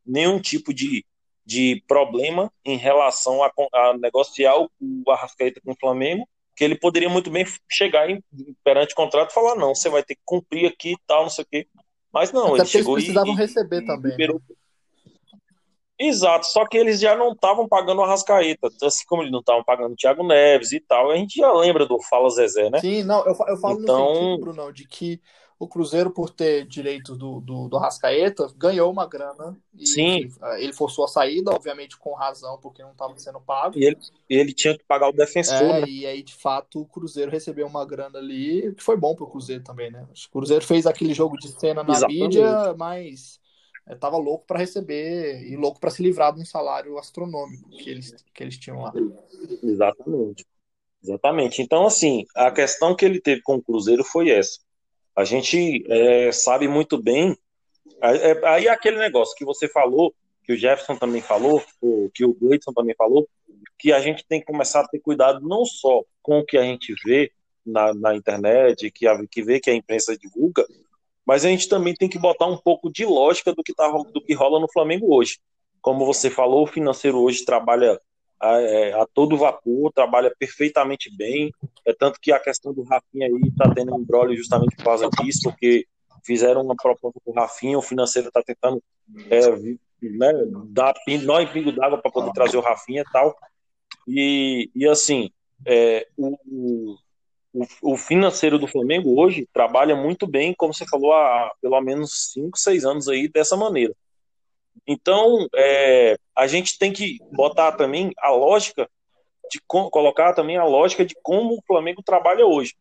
nenhum 0.07 0.41
tipo 0.41 0.73
de, 0.73 1.05
de 1.45 1.83
problema 1.87 2.53
em 2.65 2.77
relação 2.77 3.43
a, 3.43 3.51
a 3.73 3.99
negociar 3.99 4.57
o, 4.59 4.71
o 4.81 5.11
Arrascaeta 5.11 5.61
com 5.65 5.73
o 5.73 5.79
Flamengo, 5.79 6.29
que 6.57 6.63
ele 6.63 6.77
poderia 6.77 7.09
muito 7.09 7.31
bem 7.31 7.45
chegar 7.69 8.09
em, 8.09 8.23
perante 8.63 8.93
o 8.93 8.97
contrato 8.97 9.31
e 9.31 9.35
falar, 9.35 9.57
não, 9.57 9.75
você 9.75 9.89
vai 9.89 10.05
ter 10.05 10.15
que 10.15 10.23
cumprir 10.25 10.67
aqui 10.67 10.93
e 10.93 10.99
tal, 11.07 11.23
não 11.23 11.31
sei 11.31 11.45
o 11.45 11.49
quê. 11.51 11.67
Mas 12.13 12.31
não, 12.31 12.55
Até 12.55 12.63
ele 12.63 12.67
chegou 12.67 12.95
eles 12.95 13.07
precisavam 13.07 13.35
e, 13.35 13.37
receber 13.37 13.83
e, 13.83 13.87
também. 13.87 14.13
Liberou, 14.13 14.41
né? 14.49 14.55
Exato, 16.07 16.47
só 16.47 16.67
que 16.67 16.77
eles 16.77 17.01
já 17.01 17.17
não 17.17 17.33
estavam 17.33 17.69
pagando 17.69 18.01
o 18.01 18.05
Arrascaeta, 18.05 18.69
assim 18.83 19.05
como 19.07 19.23
eles 19.23 19.33
não 19.33 19.41
estavam 19.41 19.65
pagando 19.65 19.93
o 19.93 19.97
Thiago 19.97 20.27
Neves 20.27 20.73
e 20.73 20.81
tal, 20.81 21.11
a 21.11 21.17
gente 21.17 21.39
já 21.39 21.53
lembra 21.53 21.87
do 21.87 22.01
Fala 22.03 22.29
Zezé, 22.31 22.71
né? 22.71 22.81
Sim, 22.81 23.03
não, 23.03 23.25
eu, 23.25 23.37
eu 23.49 23.57
falo 23.57 23.81
então... 23.81 24.09
no 24.09 24.15
sentido, 24.15 24.41
Bruno, 24.41 24.73
de 24.73 24.87
que 24.87 25.21
o 25.59 25.69
Cruzeiro, 25.69 26.11
por 26.11 26.31
ter 26.31 26.67
direitos 26.67 27.17
do, 27.17 27.41
do, 27.41 27.69
do 27.69 27.77
Arrascaeta, 27.77 28.49
ganhou 28.57 28.91
uma 28.91 29.07
grana. 29.07 29.57
E, 29.79 29.87
Sim. 29.87 30.31
Ele 30.59 30.73
forçou 30.73 31.05
a 31.05 31.09
saída, 31.09 31.53
obviamente 31.53 31.97
com 31.97 32.13
razão, 32.13 32.59
porque 32.61 32.83
não 32.83 32.91
estava 32.91 33.17
sendo 33.17 33.41
pago. 33.41 33.79
E 33.79 33.85
ele, 33.85 33.99
ele 34.29 34.53
tinha 34.53 34.77
que 34.77 34.85
pagar 34.85 35.09
o 35.09 35.13
defensor, 35.13 35.63
é, 35.63 35.81
né? 35.81 35.87
E 35.89 36.07
aí, 36.07 36.23
de 36.23 36.35
fato, 36.35 36.81
o 36.81 36.87
Cruzeiro 36.87 37.31
recebeu 37.31 37.67
uma 37.67 37.85
grana 37.85 38.19
ali, 38.19 38.75
que 38.75 38.83
foi 38.83 38.97
bom 38.97 39.15
para 39.15 39.25
o 39.25 39.31
Cruzeiro 39.31 39.63
também, 39.63 39.91
né? 39.91 40.07
O 40.11 40.31
Cruzeiro 40.31 40.65
fez 40.65 40.87
aquele 40.87 41.15
jogo 41.15 41.37
de 41.37 41.49
cena 41.49 41.83
na 41.83 41.93
Exatamente. 41.93 42.23
mídia, 42.23 42.75
mas 42.77 43.39
estava 43.89 44.17
louco 44.17 44.47
para 44.47 44.59
receber 44.59 45.43
e 45.47 45.57
louco 45.57 45.79
para 45.79 45.91
se 45.91 46.03
livrar 46.03 46.35
de 46.35 46.41
um 46.41 46.45
salário 46.45 46.99
astronômico 46.99 47.69
que 47.71 47.91
eles, 47.91 48.15
que 48.33 48.43
eles 48.43 48.59
tinham 48.59 48.81
lá. 48.81 48.93
Exatamente. 49.63 50.47
Exatamente. 51.03 51.61
Então, 51.61 51.87
assim, 51.87 52.25
a 52.35 52.51
questão 52.51 52.97
que 52.97 53.05
ele 53.05 53.21
teve 53.21 53.43
com 53.43 53.57
o 53.57 53.63
Cruzeiro 53.63 54.03
foi 54.03 54.31
essa. 54.31 54.59
A 55.15 55.23
gente 55.23 55.85
é, 55.87 56.33
sabe 56.33 56.67
muito 56.67 57.01
bem. 57.01 57.37
É, 58.03 58.49
aí 58.49 58.67
é 58.67 58.71
aquele 58.71 58.99
negócio 58.99 59.37
que 59.37 59.45
você 59.45 59.69
falou, 59.69 60.15
que 60.43 60.53
o 60.53 60.57
Jefferson 60.57 60.97
também 60.97 61.21
falou, 61.21 61.63
que 62.15 62.25
o 62.25 62.35
Gleidson 62.35 62.73
também 62.73 62.95
falou, 62.97 63.29
que 63.79 63.93
a 63.93 64.01
gente 64.01 64.25
tem 64.27 64.41
que 64.41 64.47
começar 64.47 64.81
a 64.81 64.89
ter 64.89 64.99
cuidado 64.99 65.47
não 65.47 65.65
só 65.65 66.03
com 66.23 66.39
o 66.39 66.45
que 66.45 66.57
a 66.57 66.63
gente 66.63 66.95
vê 67.05 67.31
na, 67.65 67.93
na 67.93 68.15
internet, 68.15 68.91
que, 68.91 69.07
a, 69.07 69.27
que 69.27 69.43
vê 69.43 69.61
que 69.61 69.71
a 69.71 69.75
imprensa 69.75 70.17
divulga, 70.17 70.67
mas 71.27 71.45
a 71.45 71.49
gente 71.49 71.69
também 71.69 71.95
tem 71.95 72.09
que 72.09 72.19
botar 72.19 72.47
um 72.47 72.57
pouco 72.57 72.91
de 72.91 73.05
lógica 73.05 73.53
do 73.55 73.63
que, 73.63 73.75
tá, 73.75 73.89
do 73.89 74.21
que 74.21 74.35
rola 74.35 74.61
no 74.61 74.71
Flamengo 74.71 75.15
hoje. 75.15 75.39
Como 75.81 76.05
você 76.05 76.31
falou, 76.31 76.65
o 76.65 76.67
financeiro 76.67 77.19
hoje 77.19 77.45
trabalha 77.45 77.99
a, 78.41 78.61
é, 78.61 78.93
a 78.93 79.07
todo 79.07 79.37
vapor, 79.37 79.93
trabalha 79.93 80.35
perfeitamente 80.39 81.15
bem. 81.15 81.53
É 81.87 81.93
tanto 81.93 82.21
que 82.21 82.33
a 82.33 82.39
questão 82.39 82.73
do 82.73 82.83
Rafinha 82.83 83.27
aí 83.27 83.49
está 83.49 83.73
tendo 83.73 83.95
um 83.95 84.01
embrólio 84.01 84.37
justamente 84.37 84.77
por 84.77 84.85
causa 84.85 85.09
disso, 85.11 85.43
porque 85.45 85.87
fizeram 86.25 86.63
uma 86.63 86.75
proposta 86.75 87.21
para 87.23 87.31
o 87.31 87.35
Rafinha, 87.35 87.79
o 87.79 87.83
financeiro 87.83 88.29
está 88.29 88.43
tentando 88.43 88.83
é, 89.31 89.51
né, 90.03 90.33
dar 90.69 90.95
nó 91.23 91.41
em 91.41 91.47
pingo 91.47 91.73
d'água 91.73 91.99
para 91.99 92.11
poder 92.11 92.33
trazer 92.33 92.57
o 92.57 92.63
Rafinha 92.63 93.03
e 93.03 93.13
tal. 93.13 93.37
E, 94.07 94.71
e 94.75 94.87
assim, 94.87 95.31
é, 95.67 96.07
o, 96.17 96.97
o, 97.55 97.93
o, 97.93 97.97
financeiro 97.97 98.59
do 98.59 98.67
Flamengo 98.67 99.21
hoje 99.21 99.49
trabalha 99.53 99.95
muito 99.95 100.27
bem, 100.27 100.53
como 100.53 100.75
você 100.75 100.85
falou, 100.85 101.13
há 101.13 101.53
pelo 101.63 101.81
menos 101.81 102.33
5, 102.33 102.59
6 102.59 102.85
anos 102.85 103.09
aí 103.09 103.29
dessa 103.29 103.57
maneira. 103.57 103.95
Então, 104.85 105.47
é, 105.55 106.19
a 106.37 106.49
gente 106.49 106.77
tem 106.77 106.93
que 106.93 107.19
botar 107.33 107.73
também 107.73 108.11
a 108.19 108.31
lógica 108.31 108.91
de 109.51 109.61
colocar 109.67 110.33
também 110.33 110.57
a 110.57 110.65
lógica 110.65 111.05
de 111.05 111.15
como 111.23 111.55
o 111.55 111.63
Flamengo 111.67 112.03
trabalha 112.03 112.45
hoje. 112.45 112.75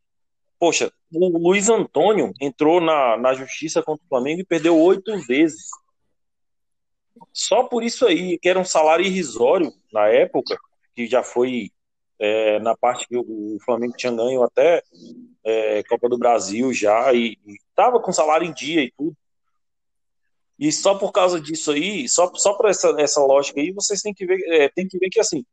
Poxa, 0.57 0.91
o 1.13 1.37
Luiz 1.37 1.69
Antônio 1.69 2.31
entrou 2.41 2.81
na, 2.81 3.17
na 3.17 3.33
justiça 3.33 3.83
contra 3.83 4.03
o 4.03 4.07
Flamengo 4.07 4.41
e 4.41 4.45
perdeu 4.45 4.79
oito 4.79 5.15
vezes. 5.19 5.67
Só 7.31 7.63
por 7.63 7.83
isso 7.83 8.07
aí, 8.07 8.39
que 8.39 8.49
era 8.49 8.59
um 8.59 8.65
salário 8.65 9.05
irrisório 9.05 9.71
na 9.91 10.07
época, 10.07 10.57
que 10.95 11.05
já 11.05 11.21
foi 11.21 11.69
é, 12.19 12.59
na 12.59 12.75
parte 12.75 13.07
que 13.07 13.17
o 13.17 13.57
Flamengo 13.65 13.95
tinha 13.97 14.11
ganho 14.11 14.43
até 14.43 14.81
é, 15.43 15.83
Copa 15.83 16.07
do 16.07 16.17
Brasil 16.17 16.73
já, 16.73 17.13
e, 17.13 17.37
estava 17.69 17.99
com 17.99 18.13
salário 18.13 18.47
em 18.47 18.53
dia 18.53 18.81
e 18.81 18.91
tudo. 18.91 19.15
E 20.57 20.71
só 20.71 20.95
por 20.95 21.11
causa 21.11 21.41
disso 21.41 21.71
aí, 21.71 22.07
só, 22.07 22.31
só 22.35 22.53
por 22.53 22.69
essa, 22.69 22.95
essa 22.99 23.19
lógica 23.21 23.59
aí, 23.59 23.71
vocês 23.71 24.01
têm 24.01 24.13
que 24.13 24.25
ver, 24.25 24.39
é, 24.47 24.69
tem 24.69 24.87
que 24.87 24.97
ver 24.97 25.09
que 25.09 25.19
assim, 25.19 25.43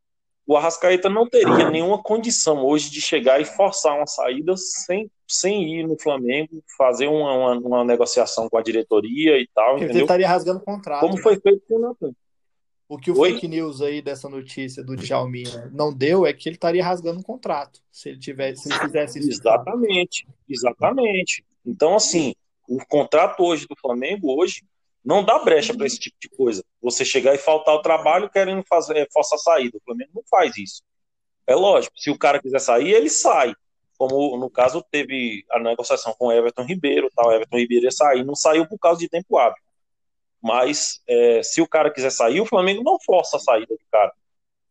o 0.47 0.57
Arrascaeta 0.57 1.09
não 1.09 1.29
teria 1.29 1.71
nenhuma 1.71 2.03
condição 2.03 2.65
hoje 2.65 2.91
de 2.91 3.01
chegar 3.01 3.41
e 3.41 3.45
forçar 3.45 3.97
uma 3.97 4.07
saída 4.07 4.57
sem, 4.57 5.11
sem 5.27 5.79
ir 5.79 5.87
no 5.87 5.97
Flamengo, 5.99 6.63
fazer 6.77 7.07
uma, 7.07 7.33
uma, 7.33 7.59
uma 7.59 7.85
negociação 7.85 8.49
com 8.49 8.59
a 8.59 8.63
diretoria 8.63 9.39
e 9.39 9.49
tal. 9.55 9.77
Ele 9.77 9.85
entendeu? 9.85 10.03
estaria 10.03 10.29
rasgando 10.29 10.59
o 10.59 10.63
contrato. 10.65 11.01
Como 11.01 11.17
foi 11.19 11.39
feito 11.39 11.63
com 11.69 11.77
o 11.77 11.79
Natan. 11.79 12.13
O 12.91 12.99
que 12.99 13.09
o 13.09 13.17
Oi? 13.21 13.35
fake 13.35 13.47
news 13.47 13.81
aí 13.81 14.03
dessa 14.03 14.29
notícia 14.29 14.83
do 14.83 14.97
Djalminha 14.97 15.71
não 15.73 15.95
deu 15.95 16.27
é 16.27 16.33
que 16.33 16.49
ele 16.49 16.57
estaria 16.57 16.85
rasgando 16.85 17.21
um 17.21 17.23
contrato, 17.23 17.81
se 17.89 18.09
ele 18.09 18.19
tivesse, 18.19 18.65
se 18.65 18.69
ele 18.69 18.81
fizesse 18.81 19.21
isso. 19.21 19.31
Exatamente, 19.31 20.27
exatamente. 20.49 21.45
Então, 21.65 21.95
assim, 21.95 22.35
o 22.69 22.85
contrato 22.85 23.45
hoje 23.45 23.65
do 23.69 23.77
Flamengo 23.81 24.37
hoje 24.37 24.65
não 25.05 25.25
dá 25.25 25.39
brecha 25.39 25.73
para 25.73 25.87
esse 25.87 26.01
tipo 26.01 26.17
de 26.21 26.29
coisa. 26.31 26.65
Você 26.83 27.05
chegar 27.05 27.33
e 27.33 27.39
faltar 27.39 27.77
o 27.77 27.81
trabalho 27.81 28.29
querendo 28.29 28.65
fazer 28.69 28.97
é, 28.97 29.07
força 29.13 29.39
saída. 29.39 29.79
O 29.79 29.83
Flamengo 29.85 30.11
não 30.13 30.25
faz 30.29 30.57
isso. 30.57 30.83
É 31.47 31.55
lógico, 31.55 31.97
se 31.97 32.11
o 32.11 32.19
cara 32.19 32.43
quiser 32.43 32.59
sair, 32.59 32.91
ele 32.91 33.09
sai. 33.09 33.55
Como 33.97 34.37
no 34.37 34.51
caso 34.51 34.85
teve 34.91 35.45
a 35.53 35.61
negociação 35.61 36.13
com 36.19 36.27
o 36.27 36.33
Everton 36.33 36.65
Ribeiro, 36.65 37.09
tal, 37.15 37.31
Everton 37.31 37.57
Ribeiro 37.57 37.85
ia 37.85 37.93
sair, 37.93 38.25
não 38.25 38.35
saiu 38.35 38.67
por 38.67 38.81
causa 38.81 38.99
de 38.99 39.09
tempo 39.09 39.39
hábil. 39.39 39.63
Mas 40.43 41.01
é, 41.07 41.43
se 41.43 41.61
o 41.61 41.69
cara 41.69 41.91
quiser 41.91 42.11
sair, 42.11 42.41
o 42.41 42.47
Flamengo 42.47 42.83
não 42.83 42.99
força 43.01 43.37
a 43.37 43.41
saída 43.41 43.75
do 43.75 43.85
cara. 43.91 44.13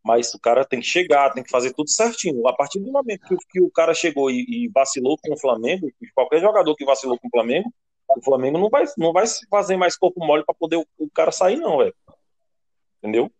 Mas 0.03 0.33
o 0.33 0.39
cara 0.39 0.65
tem 0.65 0.79
que 0.79 0.87
chegar, 0.87 1.31
tem 1.33 1.43
que 1.43 1.51
fazer 1.51 1.73
tudo 1.73 1.89
certinho. 1.89 2.47
A 2.47 2.55
partir 2.55 2.79
do 2.79 2.91
momento 2.91 3.27
que, 3.27 3.35
que 3.49 3.61
o 3.61 3.69
cara 3.69 3.93
chegou 3.93 4.31
e, 4.31 4.45
e, 4.47 4.69
vacilou 4.73 5.17
com 5.21 5.33
o 5.33 5.39
Flamengo, 5.39 5.91
qualquer 6.15 6.41
jogador 6.41 6.75
que 6.75 6.85
vacilou 6.85 7.19
com 7.19 7.27
o 7.27 7.31
Flamengo, 7.31 7.71
o 8.09 8.23
Flamengo 8.23 8.57
não 8.57 8.69
vai, 8.69 8.85
não 8.97 9.13
vai 9.13 9.25
fazer 9.49 9.77
mais 9.77 9.95
corpo 9.95 10.25
mole 10.25 10.43
para 10.43 10.55
poder 10.55 10.77
o, 10.77 10.85
o 10.97 11.09
cara 11.11 11.31
sair, 11.31 11.57
não, 11.57 11.77
velho. 11.77 11.93
Entendeu? 12.97 13.31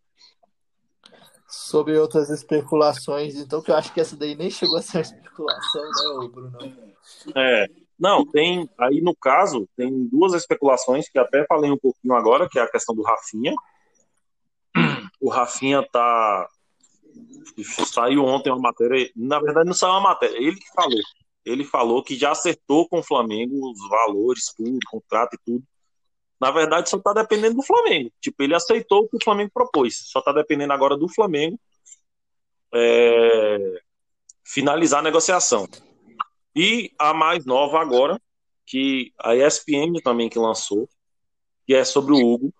Sobre 1.48 1.98
outras 1.98 2.30
especulações, 2.30 3.36
então, 3.36 3.62
que 3.62 3.72
eu 3.72 3.76
acho 3.76 3.92
que 3.92 4.00
essa 4.00 4.16
daí 4.16 4.36
nem 4.36 4.52
chegou 4.52 4.78
a 4.78 4.82
ser 4.84 4.98
uma 4.98 5.02
especulação, 5.02 6.20
né, 6.20 6.28
Bruno? 6.32 6.58
É. 7.36 7.89
Não, 8.00 8.26
tem. 8.26 8.70
Aí 8.78 9.02
no 9.02 9.16
caso, 9.16 9.68
tem 9.76 10.08
duas 10.08 10.34
especulações 10.34 11.10
que 11.10 11.20
até 11.20 11.45
falei 11.45 11.70
um 11.70 11.78
pouquinho 11.78 12.14
agora, 12.14 12.47
que 12.47 12.58
é 12.58 12.62
a 12.62 12.72
questão 12.72 12.95
do 12.95 13.04
Rafinha. 13.04 13.54
O 15.20 15.30
Rafinha 15.30 15.86
tá. 15.91 16.47
Saiu 17.88 18.24
ontem 18.24 18.52
uma 18.52 18.62
matéria. 18.62 19.12
Na 19.16 19.39
verdade, 19.39 19.68
não 19.68 19.74
saiu 19.74 19.91
uma 19.91 20.02
matéria. 20.02 20.38
Ele 20.38 20.56
que 20.56 20.72
falou. 20.74 21.02
Ele 21.45 21.64
falou 21.66 22.04
que 22.04 22.16
já 22.16 22.32
acertou 22.32 22.88
com 22.88 23.00
o 23.00 23.04
Flamengo 23.04 23.72
os 23.72 23.89
valores, 23.89 24.54
tudo, 24.56 24.80
contrato 24.89 25.34
e 25.36 25.39
tudo. 25.45 25.64
Na 26.39 26.52
verdade, 26.52 26.89
só 26.89 26.97
está 26.97 27.12
dependendo 27.12 27.56
do 27.56 27.64
Flamengo. 27.64 28.12
Tipo, 28.22 28.43
ele 28.43 28.56
aceitou 28.56 29.00
o 29.00 29.10
que 29.10 29.18
o 29.18 29.24
Flamengo 29.24 29.52
propôs. 29.54 30.10
Só 30.10 30.20
está 30.20 30.32
dependendo 30.32 30.72
agora 30.72 30.95
do 30.95 31.10
Flamengo 31.10 31.60
é, 32.74 33.82
finalizar 34.43 35.00
a 35.00 35.04
negociação. 35.04 35.68
E 36.56 36.91
a 36.97 37.14
mais 37.14 37.45
nova 37.45 37.80
agora, 37.80 38.20
que 38.66 39.14
a 39.20 39.36
ESPN 39.36 40.02
também 40.04 40.30
que 40.30 40.39
lançou, 40.39 40.89
que 41.66 41.74
é 41.74 41.84
sobre 41.84 42.14
o 42.14 42.18
Hugo, 42.18 42.54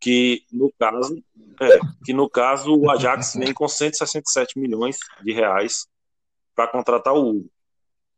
que 0.00 0.44
no 0.50 0.72
caso, 0.78 1.22
é, 1.60 1.78
que 2.04 2.12
no 2.12 2.28
caso 2.28 2.74
o 2.74 2.90
Ajax 2.90 3.34
vem 3.38 3.52
com 3.52 3.68
167 3.68 4.58
milhões 4.58 4.98
de 5.22 5.32
reais 5.32 5.86
para 6.54 6.68
contratar 6.68 7.14
o 7.14 7.28
Hugo, 7.28 7.50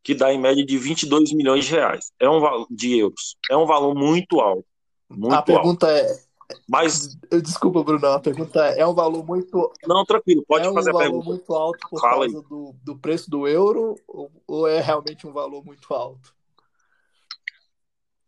que 0.03 0.15
dá 0.15 0.33
em 0.33 0.41
média 0.41 0.65
de 0.65 0.79
22 0.79 1.33
milhões 1.33 1.65
de 1.65 1.73
reais. 1.73 2.13
É 2.19 2.29
um 2.29 2.67
de 2.71 2.99
euros. 2.99 3.37
É 3.51 3.57
um 3.57 3.67
valor 3.67 3.95
muito 3.95 4.41
alto. 4.41 4.67
Muito 5.09 5.35
a 5.35 5.43
pergunta 5.43 5.87
alto. 5.87 5.97
é. 5.97 6.32
Mas. 6.69 7.17
Desculpa, 7.43 7.83
Bruno, 7.83 8.07
a 8.07 8.21
pergunta 8.21 8.67
é: 8.67 8.81
é 8.81 8.87
um 8.87 8.95
valor 8.95 9.25
muito. 9.25 9.73
Não, 9.87 10.05
tranquilo, 10.05 10.45
pode 10.47 10.67
é 10.67 10.73
fazer 10.73 10.93
um 10.93 10.97
a 10.97 10.99
pergunta. 10.99 11.25
valor 11.25 11.25
muito 11.25 11.55
alto 11.55 11.89
por 11.89 12.01
Fala 12.01 12.27
causa 12.27 12.49
do, 12.49 12.75
do 12.83 12.99
preço 12.99 13.31
do 13.31 13.47
euro 13.47 13.97
ou, 14.07 14.31
ou 14.47 14.69
é 14.69 14.81
realmente 14.81 15.27
um 15.27 15.33
valor 15.33 15.65
muito 15.65 15.93
alto? 15.93 16.35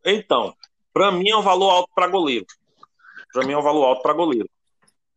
Então, 0.04 0.54
para 0.92 1.10
mim 1.10 1.30
é 1.30 1.36
um 1.36 1.42
valor 1.42 1.70
alto 1.70 1.90
para 1.94 2.06
goleiro. 2.06 2.46
Para 3.32 3.44
mim 3.44 3.52
é 3.52 3.58
um 3.58 3.62
valor 3.62 3.84
alto 3.86 4.02
para 4.02 4.12
goleiro. 4.12 4.48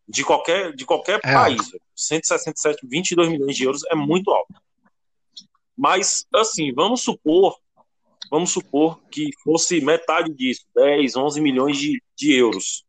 De 0.08 0.24
qualquer, 0.24 0.74
de 0.74 0.86
qualquer 0.86 1.20
é. 1.24 1.34
país. 1.34 1.72
167, 1.96 2.88
22 2.88 3.30
milhões 3.30 3.56
de 3.56 3.64
euros 3.64 3.84
é 3.92 3.96
muito 3.96 4.32
alto. 4.32 4.54
Mas, 5.76 6.26
assim, 6.34 6.74
vamos 6.74 7.02
supor 7.02 7.60
vamos 8.30 8.52
supor 8.52 9.00
que 9.12 9.30
fosse 9.44 9.82
metade 9.82 10.34
disso, 10.34 10.66
10, 10.76 11.16
11 11.16 11.42
milhões 11.42 11.78
de, 11.78 12.02
de 12.16 12.34
euros. 12.34 12.86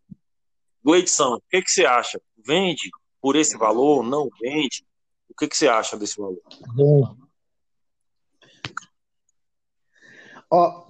Gleidson, 0.84 1.34
o 1.34 1.43
que, 1.51 1.62
que 1.62 1.70
você 1.70 1.84
acha? 1.84 2.20
Vende 2.45 2.91
por 3.20 3.36
esse 3.36 3.57
valor? 3.57 4.03
Não 4.03 4.28
vende? 4.41 4.84
O 5.28 5.34
que, 5.34 5.47
que 5.47 5.57
você 5.57 5.68
acha 5.68 5.97
desse 5.97 6.18
valor? 6.18 6.41
Bom. 6.74 7.16
Ó, 10.51 10.86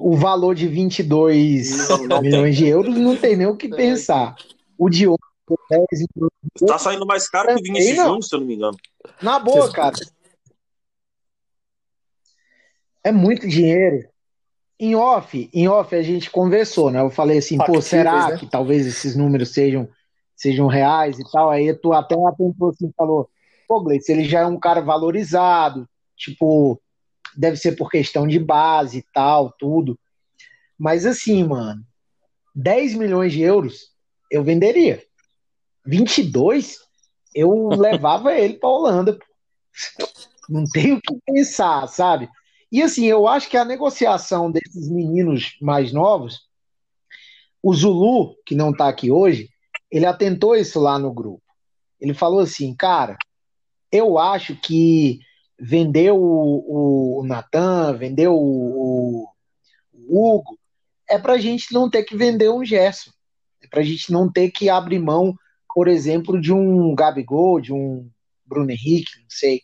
o 0.00 0.16
valor 0.16 0.54
de 0.54 0.66
22 0.66 1.88
não, 1.88 2.06
não 2.06 2.22
milhões 2.22 2.56
de 2.56 2.66
euros 2.66 2.96
não 2.96 3.16
tem 3.16 3.36
nem 3.36 3.46
o 3.46 3.56
que 3.56 3.68
pensar. 3.68 4.34
O 4.76 4.88
de 4.88 5.06
10 5.06 5.16
Tá 6.66 6.78
saindo 6.78 7.06
mais 7.06 7.28
caro 7.28 7.48
que 7.48 7.60
o 7.60 7.62
Vinícius 7.62 7.96
Júnior, 7.96 8.22
se 8.22 8.34
eu 8.34 8.40
não 8.40 8.46
me 8.46 8.54
engano. 8.54 8.76
Na 9.22 9.38
boa, 9.38 9.70
cara. 9.72 9.96
É 13.04 13.12
muito 13.12 13.48
dinheiro. 13.48 14.08
Em 14.80 14.94
off, 14.94 15.50
em 15.52 15.66
off 15.68 15.94
a 15.94 16.02
gente 16.02 16.30
conversou, 16.30 16.90
né? 16.90 17.00
Eu 17.00 17.10
falei 17.10 17.38
assim, 17.38 17.58
pô, 17.58 17.80
será 17.80 18.30
né? 18.30 18.36
que 18.36 18.46
talvez 18.46 18.86
esses 18.86 19.16
números 19.16 19.52
sejam, 19.52 19.88
sejam 20.36 20.68
reais 20.68 21.18
e 21.18 21.30
tal? 21.32 21.50
Aí 21.50 21.74
tu 21.74 21.92
até 21.92 22.14
apontou 22.14 22.68
assim, 22.68 22.92
falou, 22.96 23.28
pô, 23.66 23.80
Gleice, 23.80 24.12
ele 24.12 24.24
já 24.24 24.40
é 24.40 24.46
um 24.46 24.58
cara 24.58 24.80
valorizado, 24.80 25.88
tipo, 26.16 26.80
deve 27.36 27.56
ser 27.56 27.72
por 27.72 27.90
questão 27.90 28.26
de 28.26 28.38
base 28.38 28.98
e 28.98 29.04
tal, 29.12 29.52
tudo. 29.58 29.98
Mas 30.78 31.04
assim, 31.04 31.42
mano, 31.42 31.82
10 32.54 32.94
milhões 32.94 33.32
de 33.32 33.42
euros 33.42 33.92
eu 34.30 34.44
venderia. 34.44 35.02
22, 35.84 36.78
eu 37.34 37.68
levava 37.68 38.34
ele 38.34 38.54
pra 38.54 38.68
Holanda. 38.68 39.18
Não 40.48 40.64
tenho 40.72 40.96
o 40.96 41.00
que 41.00 41.14
pensar, 41.26 41.86
sabe? 41.88 42.28
E 42.70 42.82
assim, 42.82 43.06
eu 43.06 43.26
acho 43.26 43.48
que 43.48 43.56
a 43.56 43.64
negociação 43.64 44.50
desses 44.50 44.90
meninos 44.90 45.56
mais 45.60 45.92
novos, 45.92 46.40
o 47.62 47.74
Zulu, 47.74 48.36
que 48.44 48.54
não 48.54 48.70
está 48.70 48.88
aqui 48.88 49.10
hoje, 49.10 49.48
ele 49.90 50.04
atentou 50.04 50.54
isso 50.54 50.78
lá 50.78 50.98
no 50.98 51.12
grupo. 51.12 51.42
Ele 51.98 52.12
falou 52.12 52.40
assim, 52.40 52.74
cara, 52.74 53.16
eu 53.90 54.18
acho 54.18 54.54
que 54.54 55.18
vender 55.58 56.12
o, 56.12 56.18
o, 56.18 57.20
o 57.20 57.24
Natan, 57.24 57.96
vender 57.96 58.28
o, 58.28 58.36
o, 58.36 59.28
o 59.92 60.36
Hugo, 60.36 60.58
é 61.08 61.18
para 61.18 61.38
gente 61.38 61.72
não 61.72 61.88
ter 61.88 62.04
que 62.04 62.16
vender 62.16 62.50
um 62.50 62.64
Gerson. 62.64 63.10
É 63.62 63.66
para 63.66 63.82
gente 63.82 64.12
não 64.12 64.30
ter 64.30 64.50
que 64.50 64.68
abrir 64.68 64.98
mão, 64.98 65.34
por 65.74 65.88
exemplo, 65.88 66.38
de 66.38 66.52
um 66.52 66.94
Gabigol, 66.94 67.60
de 67.60 67.72
um 67.72 68.08
Bruno 68.44 68.70
Henrique, 68.70 69.20
não 69.20 69.30
sei 69.30 69.62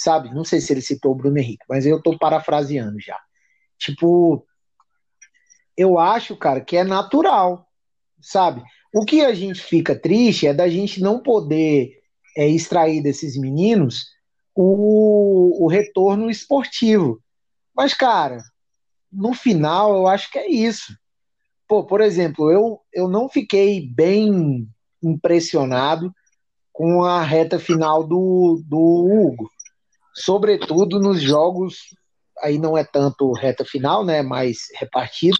sabe? 0.00 0.34
Não 0.34 0.44
sei 0.44 0.62
se 0.62 0.72
ele 0.72 0.80
citou 0.80 1.12
o 1.12 1.14
Bruno 1.14 1.36
Henrique, 1.36 1.64
mas 1.68 1.84
eu 1.84 2.00
tô 2.00 2.16
parafraseando 2.18 2.98
já. 2.98 3.20
Tipo, 3.78 4.46
eu 5.76 5.98
acho, 5.98 6.34
cara, 6.36 6.62
que 6.62 6.74
é 6.74 6.82
natural, 6.82 7.68
sabe? 8.18 8.62
O 8.94 9.04
que 9.04 9.20
a 9.20 9.34
gente 9.34 9.62
fica 9.62 9.94
triste 9.94 10.46
é 10.46 10.54
da 10.54 10.70
gente 10.70 11.02
não 11.02 11.22
poder 11.22 12.00
é, 12.34 12.48
extrair 12.48 13.02
desses 13.02 13.36
meninos 13.36 14.06
o, 14.54 15.66
o 15.66 15.68
retorno 15.68 16.30
esportivo. 16.30 17.22
Mas, 17.76 17.92
cara, 17.92 18.42
no 19.12 19.34
final 19.34 19.94
eu 19.94 20.06
acho 20.06 20.30
que 20.30 20.38
é 20.38 20.50
isso. 20.50 20.96
Pô, 21.68 21.84
por 21.84 22.00
exemplo, 22.00 22.50
eu, 22.50 22.80
eu 22.90 23.06
não 23.06 23.28
fiquei 23.28 23.86
bem 23.86 24.66
impressionado 25.02 26.10
com 26.72 27.04
a 27.04 27.22
reta 27.22 27.58
final 27.58 28.02
do, 28.02 28.62
do 28.66 28.78
Hugo 28.78 29.50
sobretudo 30.14 30.98
nos 30.98 31.20
jogos, 31.20 31.94
aí 32.42 32.58
não 32.58 32.76
é 32.76 32.84
tanto 32.84 33.32
reta 33.32 33.64
final, 33.64 34.04
né, 34.04 34.22
mais 34.22 34.68
repartido. 34.76 35.36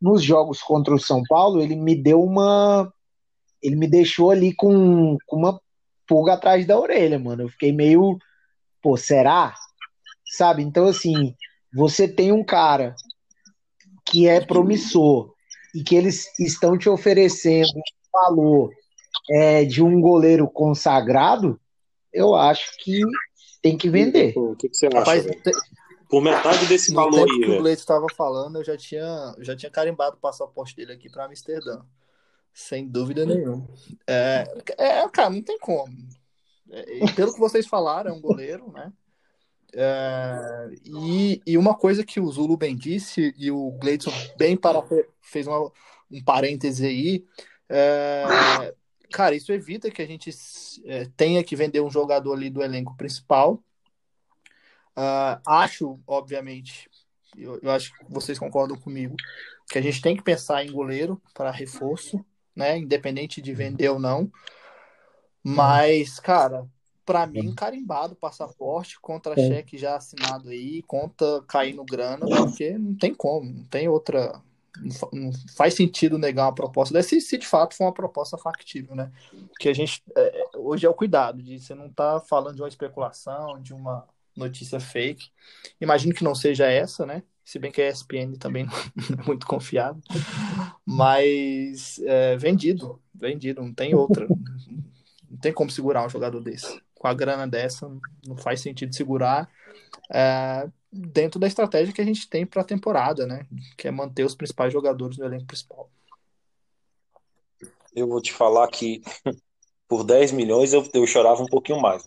Nos 0.00 0.22
jogos 0.22 0.60
contra 0.60 0.94
o 0.94 0.98
São 0.98 1.22
Paulo, 1.28 1.62
ele 1.62 1.76
me 1.76 1.94
deu 1.94 2.22
uma. 2.22 2.92
Ele 3.62 3.76
me 3.76 3.88
deixou 3.88 4.30
ali 4.30 4.54
com, 4.54 5.16
com 5.26 5.36
uma 5.36 5.58
pulga 6.06 6.34
atrás 6.34 6.66
da 6.66 6.78
orelha, 6.78 7.18
mano. 7.18 7.42
Eu 7.42 7.48
fiquei 7.48 7.72
meio. 7.72 8.18
Pô, 8.82 8.96
será? 8.96 9.54
Sabe? 10.26 10.62
Então, 10.62 10.86
assim, 10.86 11.34
você 11.72 12.06
tem 12.06 12.32
um 12.32 12.44
cara 12.44 12.94
que 14.04 14.28
é 14.28 14.44
promissor 14.44 15.32
e 15.74 15.82
que 15.82 15.96
eles 15.96 16.26
estão 16.38 16.76
te 16.76 16.88
oferecendo 16.88 17.68
um 17.68 18.12
valor 18.12 18.70
é, 19.30 19.64
de 19.64 19.82
um 19.82 20.00
goleiro 20.00 20.48
consagrado, 20.48 21.58
eu 22.12 22.34
acho 22.34 22.70
que 22.78 23.00
tem 23.64 23.78
que 23.78 23.88
vender. 23.88 24.36
O 24.36 24.54
que, 24.54 24.68
que 24.68 24.76
você 24.76 24.88
acha? 24.88 24.98
Rapaz, 24.98 25.24
Por 26.06 26.22
metade 26.22 26.66
desse 26.66 26.90
no 26.90 26.96
valor 26.96 27.26
aí, 27.26 27.40
que 27.40 27.50
o 27.50 27.58
Gleito 27.60 27.80
estava 27.80 28.06
falando, 28.14 28.58
eu 28.58 28.64
já 28.64 28.76
tinha, 28.76 29.34
já 29.38 29.56
tinha 29.56 29.70
carimbado 29.70 30.16
o 30.16 30.20
passaporte 30.20 30.76
dele 30.76 30.92
aqui 30.92 31.08
para 31.08 31.24
Amsterdã. 31.24 31.80
Sem 32.52 32.86
dúvida 32.86 33.24
nenhuma. 33.24 33.66
É, 34.06 34.44
é, 34.76 35.08
cara, 35.08 35.30
não 35.30 35.40
tem 35.40 35.58
como. 35.58 35.90
É, 36.70 37.10
pelo 37.16 37.32
que 37.32 37.40
vocês 37.40 37.66
falaram, 37.66 38.10
é 38.10 38.14
um 38.14 38.20
goleiro, 38.20 38.70
né? 38.70 38.92
É, 39.72 40.70
e, 40.84 41.40
e 41.46 41.56
uma 41.56 41.74
coisa 41.74 42.04
que 42.04 42.20
o 42.20 42.30
Zulu 42.30 42.58
bem 42.58 42.76
disse, 42.76 43.34
e 43.38 43.50
o 43.50 43.70
Gleidson 43.80 44.12
bem 44.36 44.58
para, 44.58 44.82
fez 45.22 45.46
uma, 45.46 45.72
um 46.12 46.22
parêntese 46.22 46.86
aí, 46.86 47.24
é, 47.66 48.74
cara, 49.14 49.36
isso 49.36 49.52
evita 49.52 49.92
que 49.92 50.02
a 50.02 50.06
gente 50.06 50.28
é, 50.84 51.04
tenha 51.16 51.44
que 51.44 51.54
vender 51.54 51.80
um 51.80 51.88
jogador 51.88 52.32
ali 52.32 52.50
do 52.50 52.60
elenco 52.60 52.96
principal. 52.96 53.62
Uh, 54.96 55.38
acho, 55.46 56.00
obviamente, 56.04 56.90
eu, 57.36 57.60
eu, 57.62 57.70
acho 57.70 57.96
que 57.96 58.04
vocês 58.08 58.40
concordam 58.40 58.76
comigo, 58.76 59.14
que 59.70 59.78
a 59.78 59.80
gente 59.80 60.02
tem 60.02 60.16
que 60.16 60.22
pensar 60.22 60.64
em 60.64 60.72
goleiro 60.72 61.22
para 61.32 61.52
reforço, 61.52 62.24
né? 62.56 62.76
Independente 62.76 63.40
de 63.40 63.54
vender 63.54 63.88
ou 63.88 64.00
não. 64.00 64.30
Mas, 65.44 66.18
cara, 66.18 66.66
para 67.06 67.24
mim, 67.24 67.54
carimbado 67.54 68.16
passaporte, 68.16 68.98
contra-cheque 69.00 69.78
já 69.78 69.94
assinado 69.94 70.48
aí, 70.48 70.82
conta 70.82 71.44
caindo 71.46 71.84
grana, 71.84 72.26
porque 72.26 72.76
não 72.76 72.96
tem 72.96 73.14
como, 73.14 73.48
não 73.48 73.64
tem 73.64 73.88
outra, 73.88 74.42
não 75.12 75.30
faz 75.56 75.74
sentido 75.74 76.18
negar 76.18 76.46
uma 76.46 76.54
proposta 76.54 76.92
dessa 76.92 77.18
se, 77.20 77.38
de 77.38 77.46
fato 77.46 77.74
for 77.74 77.84
uma 77.84 77.94
proposta 77.94 78.36
factível, 78.36 78.94
né? 78.94 79.10
Porque 79.48 79.68
a 79.68 79.74
gente 79.74 80.02
é, 80.16 80.44
hoje 80.56 80.86
é 80.86 80.88
o 80.88 80.94
cuidado 80.94 81.42
de 81.42 81.60
você 81.60 81.74
não 81.74 81.86
estar 81.86 82.20
tá 82.20 82.26
falando 82.26 82.56
de 82.56 82.62
uma 82.62 82.68
especulação, 82.68 83.60
de 83.60 83.72
uma 83.72 84.06
notícia 84.36 84.80
fake. 84.80 85.30
Imagino 85.80 86.14
que 86.14 86.24
não 86.24 86.34
seja 86.34 86.66
essa, 86.66 87.06
né? 87.06 87.22
Se 87.44 87.58
bem 87.58 87.70
que 87.70 87.80
a 87.80 87.88
ESPN 87.88 88.36
também 88.38 88.66
não 89.10 89.22
é 89.22 89.26
muito 89.26 89.46
confiável. 89.46 90.02
Mas 90.84 92.00
é, 92.00 92.36
vendido, 92.36 93.00
vendido, 93.14 93.62
não 93.62 93.72
tem 93.72 93.94
outra. 93.94 94.26
Não 95.30 95.38
tem 95.40 95.52
como 95.52 95.70
segurar 95.70 96.06
um 96.06 96.10
jogador 96.10 96.40
desse. 96.40 96.82
Com 96.94 97.06
a 97.06 97.14
grana 97.14 97.46
dessa, 97.46 97.90
não 98.26 98.36
faz 98.36 98.60
sentido 98.60 98.94
segurar. 98.94 99.48
É, 100.12 100.68
dentro 100.94 101.40
da 101.40 101.48
estratégia 101.48 101.92
que 101.92 102.00
a 102.00 102.04
gente 102.04 102.28
tem 102.28 102.46
para 102.46 102.62
a 102.62 102.64
temporada, 102.64 103.26
né? 103.26 103.46
Que 103.76 103.88
é 103.88 103.90
manter 103.90 104.24
os 104.24 104.34
principais 104.34 104.72
jogadores 104.72 105.18
no 105.18 105.24
elenco 105.24 105.46
principal. 105.46 105.90
Eu 107.94 108.06
vou 108.06 108.22
te 108.22 108.32
falar 108.32 108.68
que 108.68 109.02
por 109.88 110.04
10 110.04 110.32
milhões 110.32 110.72
eu, 110.72 110.88
eu 110.94 111.06
chorava 111.06 111.42
um 111.42 111.46
pouquinho 111.46 111.80
mais. 111.80 112.04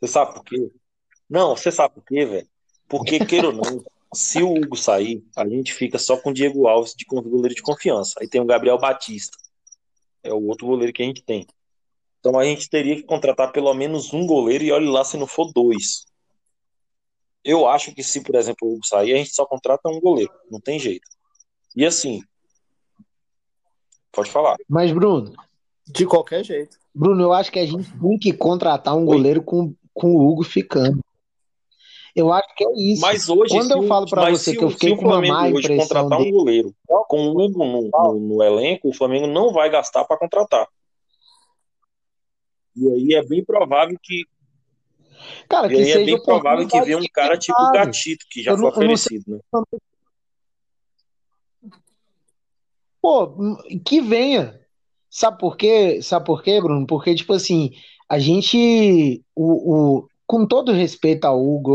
Você 0.00 0.12
sabe 0.12 0.34
por 0.34 0.44
quê? 0.44 0.70
Não, 1.28 1.56
você 1.56 1.72
sabe 1.72 1.94
por 1.94 2.04
quê, 2.04 2.24
velho? 2.24 2.48
Porque, 2.88 3.24
queira 3.24 3.48
ou 3.48 3.52
não, 3.52 3.84
se 4.14 4.40
o 4.42 4.54
Hugo 4.54 4.76
sair, 4.76 5.24
a 5.36 5.46
gente 5.46 5.74
fica 5.74 5.98
só 5.98 6.16
com 6.16 6.30
o 6.30 6.34
Diego 6.34 6.68
Alves 6.68 6.94
de 6.94 7.04
goleiro 7.04 7.54
de 7.54 7.62
confiança. 7.62 8.14
Aí 8.20 8.28
tem 8.28 8.40
o 8.40 8.46
Gabriel 8.46 8.78
Batista. 8.78 9.36
É 10.22 10.32
o 10.32 10.46
outro 10.46 10.66
goleiro 10.66 10.92
que 10.92 11.02
a 11.02 11.06
gente 11.06 11.24
tem. 11.24 11.44
Então 12.20 12.38
a 12.38 12.44
gente 12.44 12.70
teria 12.70 12.94
que 12.94 13.02
contratar 13.02 13.50
pelo 13.52 13.72
menos 13.74 14.12
um 14.12 14.26
goleiro 14.26 14.62
e 14.62 14.72
olhe 14.72 14.86
lá 14.88 15.04
se 15.04 15.16
não 15.16 15.26
for 15.26 15.52
dois. 15.52 16.06
Eu 17.46 17.64
acho 17.68 17.94
que 17.94 18.02
se, 18.02 18.20
por 18.24 18.34
exemplo, 18.34 18.66
o 18.66 18.74
Hugo 18.74 18.84
sair, 18.84 19.14
a 19.14 19.16
gente 19.18 19.32
só 19.32 19.46
contrata 19.46 19.88
um 19.88 20.00
goleiro. 20.00 20.32
Não 20.50 20.60
tem 20.60 20.80
jeito. 20.80 21.08
E 21.76 21.86
assim. 21.86 22.20
Pode 24.10 24.28
falar. 24.32 24.56
Mas, 24.68 24.90
Bruno. 24.90 25.32
De 25.86 26.04
qualquer 26.04 26.44
jeito. 26.44 26.76
Bruno, 26.92 27.22
eu 27.22 27.32
acho 27.32 27.52
que 27.52 27.60
a 27.60 27.64
gente 27.64 27.88
tem 28.00 28.18
que 28.18 28.32
contratar 28.32 28.96
um 28.96 29.06
Oi? 29.06 29.16
goleiro 29.16 29.42
com, 29.44 29.72
com 29.94 30.16
o 30.16 30.28
Hugo 30.28 30.42
ficando. 30.42 30.98
Eu 32.16 32.32
acho 32.32 32.52
que 32.56 32.64
é 32.64 32.72
isso. 32.74 33.02
Mas 33.02 33.28
hoje, 33.28 33.54
quando 33.54 33.70
eu 33.70 33.86
falo 33.86 34.06
para 34.06 34.30
você 34.30 34.56
que 34.56 34.64
eu 34.64 34.70
fiquei 34.70 34.96
com 34.96 35.04
uma 35.04 35.20
má 35.20 35.48
impressão 35.48 35.76
contratar 35.76 36.18
dele, 36.18 36.30
um 36.30 36.38
goleiro 36.38 36.74
com 37.06 37.28
o 37.28 37.30
Hugo 37.30 37.58
no, 37.58 37.90
no, 37.90 38.18
no, 38.18 38.42
elenco, 38.42 38.88
o 38.88 38.92
Flamengo 38.92 39.28
não 39.28 39.52
vai 39.52 39.70
gastar 39.70 40.04
para 40.04 40.18
contratar. 40.18 40.66
E 42.74 42.88
aí 42.88 43.14
é 43.14 43.24
bem 43.24 43.44
provável 43.44 43.96
que 44.02 44.24
Cara, 45.48 45.68
que 45.68 45.74
e 45.74 45.78
aí 45.78 45.90
é 45.90 46.04
bem 46.04 46.22
provável 46.22 46.66
que 46.66 46.80
venha 46.82 46.98
um 46.98 47.04
cara 47.12 47.38
tipo 47.38 47.60
o 47.60 47.72
Gatito, 47.72 48.26
que 48.30 48.42
já 48.42 48.52
eu 48.52 48.56
foi 48.56 48.64
não, 48.64 48.70
oferecido, 48.70 49.24
né? 49.26 49.38
Pô, 53.00 53.32
que 53.84 54.00
venha. 54.00 54.58
Sabe 55.08 55.38
por 55.38 55.56
quê? 55.56 56.02
Sabe 56.02 56.26
por 56.26 56.42
quê, 56.42 56.60
Bruno? 56.60 56.86
Porque, 56.86 57.14
tipo 57.14 57.32
assim, 57.32 57.70
a 58.08 58.18
gente, 58.18 59.24
o, 59.34 59.98
o, 59.98 60.08
com 60.26 60.44
todo 60.44 60.72
respeito 60.72 61.24
ao 61.24 61.40
Hugo, 61.40 61.70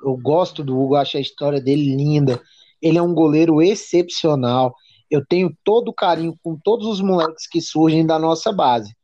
eu, 0.00 0.10
eu 0.10 0.16
gosto 0.16 0.62
do 0.62 0.78
Hugo, 0.78 0.94
acho 0.94 1.16
a 1.16 1.20
história 1.20 1.60
dele 1.60 1.94
linda. 1.94 2.40
Ele 2.80 2.98
é 2.98 3.02
um 3.02 3.14
goleiro 3.14 3.60
excepcional. 3.60 4.74
Eu 5.10 5.24
tenho 5.26 5.52
todo 5.64 5.88
o 5.88 5.94
carinho 5.94 6.34
com 6.42 6.56
todos 6.56 6.86
os 6.86 7.00
moleques 7.00 7.48
que 7.48 7.60
surgem 7.60 8.06
da 8.06 8.18
nossa 8.18 8.52
base. 8.52 8.94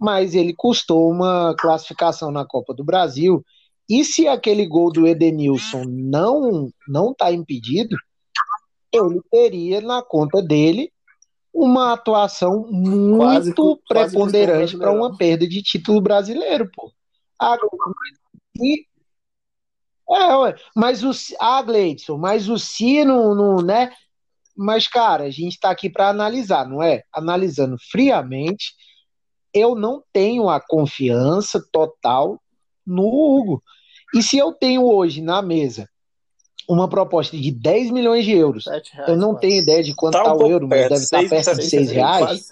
Mas 0.00 0.34
ele 0.34 0.54
custou 0.54 1.10
uma 1.10 1.54
classificação 1.58 2.30
na 2.30 2.44
Copa 2.44 2.74
do 2.74 2.84
Brasil 2.84 3.44
e 3.88 4.04
se 4.04 4.26
aquele 4.26 4.66
gol 4.66 4.92
do 4.92 5.06
Edenilson 5.06 5.84
não 5.86 6.68
não 6.88 7.12
está 7.12 7.32
impedido, 7.32 7.96
ele 8.92 9.20
teria 9.30 9.80
na 9.80 10.02
conta 10.02 10.42
dele 10.42 10.92
uma 11.52 11.92
atuação 11.92 12.66
muito 12.68 13.16
quase, 13.16 13.54
preponderante 13.88 14.76
para 14.76 14.92
uma 14.92 15.16
perda 15.16 15.48
de 15.48 15.62
título 15.62 16.00
brasileiro, 16.00 16.70
pô. 16.74 16.92
e, 18.60 18.84
é, 20.10 20.36
ué, 20.36 20.54
mas 20.74 21.02
o 21.02 21.10
ah, 21.40 21.62
Gleidson, 21.62 22.18
mas 22.18 22.48
o 22.48 22.58
se 22.58 23.04
não, 23.04 23.34
não, 23.34 23.62
né? 23.62 23.92
Mas, 24.56 24.88
cara, 24.88 25.24
a 25.24 25.30
gente 25.30 25.52
está 25.52 25.70
aqui 25.70 25.88
para 25.90 26.08
analisar, 26.08 26.66
não 26.68 26.82
é? 26.82 27.02
Analisando 27.12 27.76
friamente, 27.90 28.74
eu 29.56 29.74
não 29.74 30.02
tenho 30.12 30.48
a 30.48 30.60
confiança 30.60 31.64
total 31.72 32.40
no 32.86 33.06
Hugo. 33.06 33.62
E 34.14 34.22
se 34.22 34.36
eu 34.36 34.52
tenho 34.52 34.84
hoje 34.84 35.22
na 35.22 35.40
mesa 35.40 35.88
uma 36.68 36.88
proposta 36.88 37.36
de 37.36 37.50
10 37.50 37.90
milhões 37.90 38.24
de 38.24 38.32
euros, 38.32 38.66
reais, 38.66 38.92
eu 39.08 39.16
não 39.16 39.30
quase. 39.30 39.40
tenho 39.40 39.62
ideia 39.62 39.82
de 39.82 39.94
quanto 39.94 40.18
está 40.18 40.24
tá 40.24 40.36
o 40.36 40.46
euro, 40.46 40.68
mas 40.68 40.82
deve 40.82 40.94
estar 40.94 41.22
tá 41.22 41.28
perto 41.28 41.54
de 41.56 41.70
6 41.70 41.90
reais. 41.90 42.48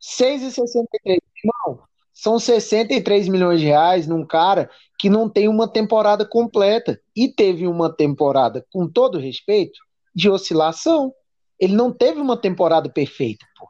6,63. 0.00 1.18
Não, 1.44 1.80
são 2.12 2.38
63 2.38 3.28
milhões 3.28 3.60
de 3.60 3.66
reais 3.66 4.06
num 4.06 4.24
cara 4.24 4.70
que 4.98 5.10
não 5.10 5.28
tem 5.28 5.48
uma 5.48 5.66
temporada 5.66 6.24
completa. 6.24 7.00
E 7.14 7.28
teve 7.28 7.66
uma 7.66 7.92
temporada, 7.92 8.64
com 8.70 8.88
todo 8.88 9.18
respeito, 9.18 9.78
de 10.14 10.30
oscilação. 10.30 11.12
Ele 11.58 11.74
não 11.74 11.92
teve 11.92 12.20
uma 12.20 12.36
temporada 12.36 12.88
perfeita, 12.88 13.46
pô. 13.58 13.68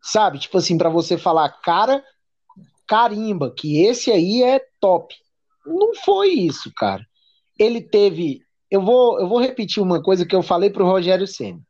Sabe? 0.00 0.38
Tipo 0.38 0.58
assim, 0.58 0.76
para 0.76 0.88
você 0.88 1.16
falar, 1.16 1.48
cara, 1.48 2.04
carimba, 2.86 3.52
que 3.54 3.84
esse 3.84 4.10
aí 4.10 4.42
é 4.42 4.60
top. 4.80 5.14
Não 5.64 5.94
foi 5.94 6.30
isso, 6.30 6.72
cara. 6.76 7.06
Ele 7.58 7.80
teve. 7.80 8.40
Eu 8.70 8.82
vou, 8.82 9.20
eu 9.20 9.28
vou 9.28 9.40
repetir 9.40 9.82
uma 9.82 10.02
coisa 10.02 10.26
que 10.26 10.34
eu 10.34 10.42
falei 10.42 10.70
pro 10.70 10.86
Rogério 10.86 11.26
Senna. 11.26 11.60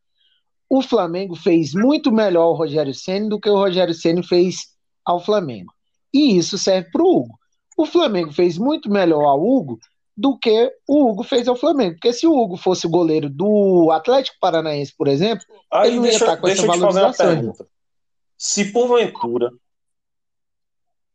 O 0.68 0.80
Flamengo 0.80 1.35
fez 1.35 1.74
muito 1.74 2.11
melhor 2.11 2.51
o 2.51 2.55
Rogério 2.55 2.95
Senna 2.95 3.28
do 3.28 3.39
que 3.39 3.51
o 3.51 3.57
Rogério 3.57 3.93
Senna 3.93 4.22
fez 4.22 4.68
ao 5.05 5.20
Flamengo. 5.20 5.72
E 6.14 6.37
isso 6.37 6.57
serve 6.57 6.91
pro 6.91 7.05
Hugo. 7.05 7.39
O 7.76 7.87
Flamengo 7.87 8.33
fez 8.33 8.57
muito 8.59 8.91
melhor 8.91 9.24
ao 9.24 9.43
Hugo 9.43 9.78
do 10.16 10.38
que 10.38 10.70
o 10.86 11.08
Hugo 11.08 11.22
fez 11.22 11.48
ao 11.48 11.56
Flamengo. 11.56 11.94
Porque 11.94 12.12
se 12.12 12.26
o 12.26 12.32
Hugo 12.32 12.56
fosse 12.56 12.86
o 12.86 12.90
goleiro 12.90 13.30
do 13.30 13.90
Atlético 13.90 14.36
Paranaense, 14.40 14.94
por 14.96 15.08
exemplo, 15.08 15.44
Aí 15.70 15.88
ele 15.88 15.96
não 15.96 16.02
deixa, 16.02 16.18
ia 16.18 16.24
estar 16.24 16.36
com 16.36 16.48
essa 16.48 16.66
valorização. 16.66 17.54
Se 18.36 18.72
porventura 18.72 19.52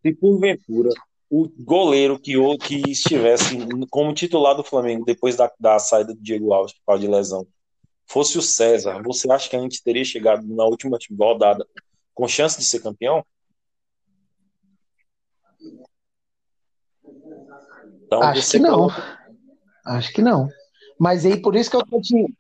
se 0.02 0.14
porventura 0.14 0.90
o 1.30 1.50
goleiro 1.60 2.18
que, 2.18 2.34
que 2.60 2.92
estivesse 2.92 3.58
como 3.90 4.14
titular 4.14 4.56
do 4.56 4.64
Flamengo 4.64 5.04
depois 5.04 5.36
da, 5.36 5.52
da 5.60 5.78
saída 5.78 6.14
do 6.14 6.22
Diego 6.22 6.54
Alves 6.54 6.74
por 6.74 6.86
causa 6.86 7.02
de 7.02 7.08
lesão 7.08 7.46
fosse 8.08 8.38
o 8.38 8.42
César, 8.42 9.02
você 9.04 9.30
acha 9.30 9.50
que 9.50 9.56
a 9.56 9.60
gente 9.60 9.84
teria 9.84 10.06
chegado 10.06 10.48
na 10.48 10.64
última 10.64 10.98
rodada 11.20 11.68
com 12.14 12.28
chance 12.28 12.58
de 12.58 12.64
ser 12.64 12.80
campeão? 12.80 13.24
Então, 18.08 18.24
Acho 18.24 18.50
que 18.50 18.60
não. 18.60 18.76
Coloca... 18.76 19.20
Acho 19.86 20.14
que 20.14 20.22
não. 20.22 20.50
Mas 21.00 21.26
aí 21.26 21.40
por 21.40 21.56
isso 21.56 21.70
que 21.70 21.76
eu 21.76 21.86
tô 21.86 22.02
te 22.02 22.34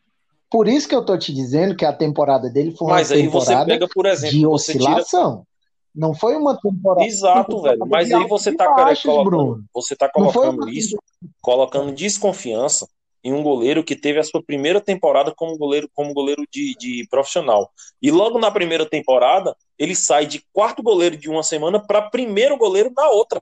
por 0.49 0.68
isso 0.68 0.88
que 0.88 0.95
eu 0.95 1.05
tô 1.05 1.18
te 1.18 1.34
dizendo 1.34 1.76
que 1.76 1.84
a 1.84 1.91
temporada 1.91 2.49
dele 2.49 2.74
foi 2.76 2.88
uma 2.88 2.95
Mas 2.95 3.11
aí 3.11 3.24
temporada 3.24 3.65
pega, 3.65 3.86
exemplo, 4.11 4.38
de 4.38 4.47
oscilação. 4.47 5.45
Não 5.93 6.13
foi 6.13 6.36
uma 6.36 6.57
temporada. 6.57 7.05
Exato, 7.05 7.61
velho. 7.61 7.86
Mas 7.86 8.11
aí 8.11 8.26
você 8.28 8.55
tá, 8.55 8.72
baixos, 8.72 9.03
colocando, 9.03 9.65
você 9.74 9.95
tá 9.95 10.09
colocando 10.09 10.70
isso, 10.70 10.97
colocando 11.41 11.91
desconfiança 11.91 12.88
em 13.24 13.34
um 13.34 13.43
goleiro 13.43 13.84
que 13.84 13.95
teve 13.95 14.20
a 14.20 14.24
sua 14.24 14.41
primeira 14.41 14.80
temporada 14.80 15.34
como 15.36 15.57
goleiro, 15.57 15.89
como 15.93 16.13
goleiro 16.13 16.43
de, 16.49 16.76
de 16.78 17.05
profissional. 17.09 17.70
E 18.01 18.09
logo 18.09 18.39
na 18.39 18.49
primeira 18.51 18.86
temporada, 18.86 19.55
ele 19.78 19.95
sai 19.95 20.26
de 20.26 20.41
quarto 20.53 20.82
goleiro 20.82 21.18
de 21.18 21.30
uma 21.30 21.43
semana 21.43 21.80
para 21.80 22.09
primeiro 22.09 22.55
goleiro 22.57 22.91
na 22.95 23.09
outra. 23.09 23.41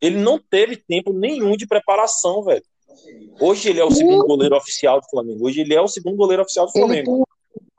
Ele 0.00 0.16
não 0.16 0.38
teve 0.38 0.76
tempo 0.76 1.12
nenhum 1.12 1.56
de 1.56 1.66
preparação, 1.66 2.42
velho. 2.42 2.64
Hoje 3.40 3.68
ele 3.68 3.80
é 3.80 3.84
o 3.84 3.90
segundo 3.90 4.26
goleiro 4.26 4.56
oficial 4.56 5.00
do 5.00 5.08
Flamengo. 5.08 5.46
Hoje 5.46 5.60
ele 5.60 5.74
é 5.74 5.80
o 5.80 5.88
segundo 5.88 6.16
goleiro 6.16 6.42
oficial 6.42 6.66
do 6.66 6.72
Flamengo. 6.72 7.26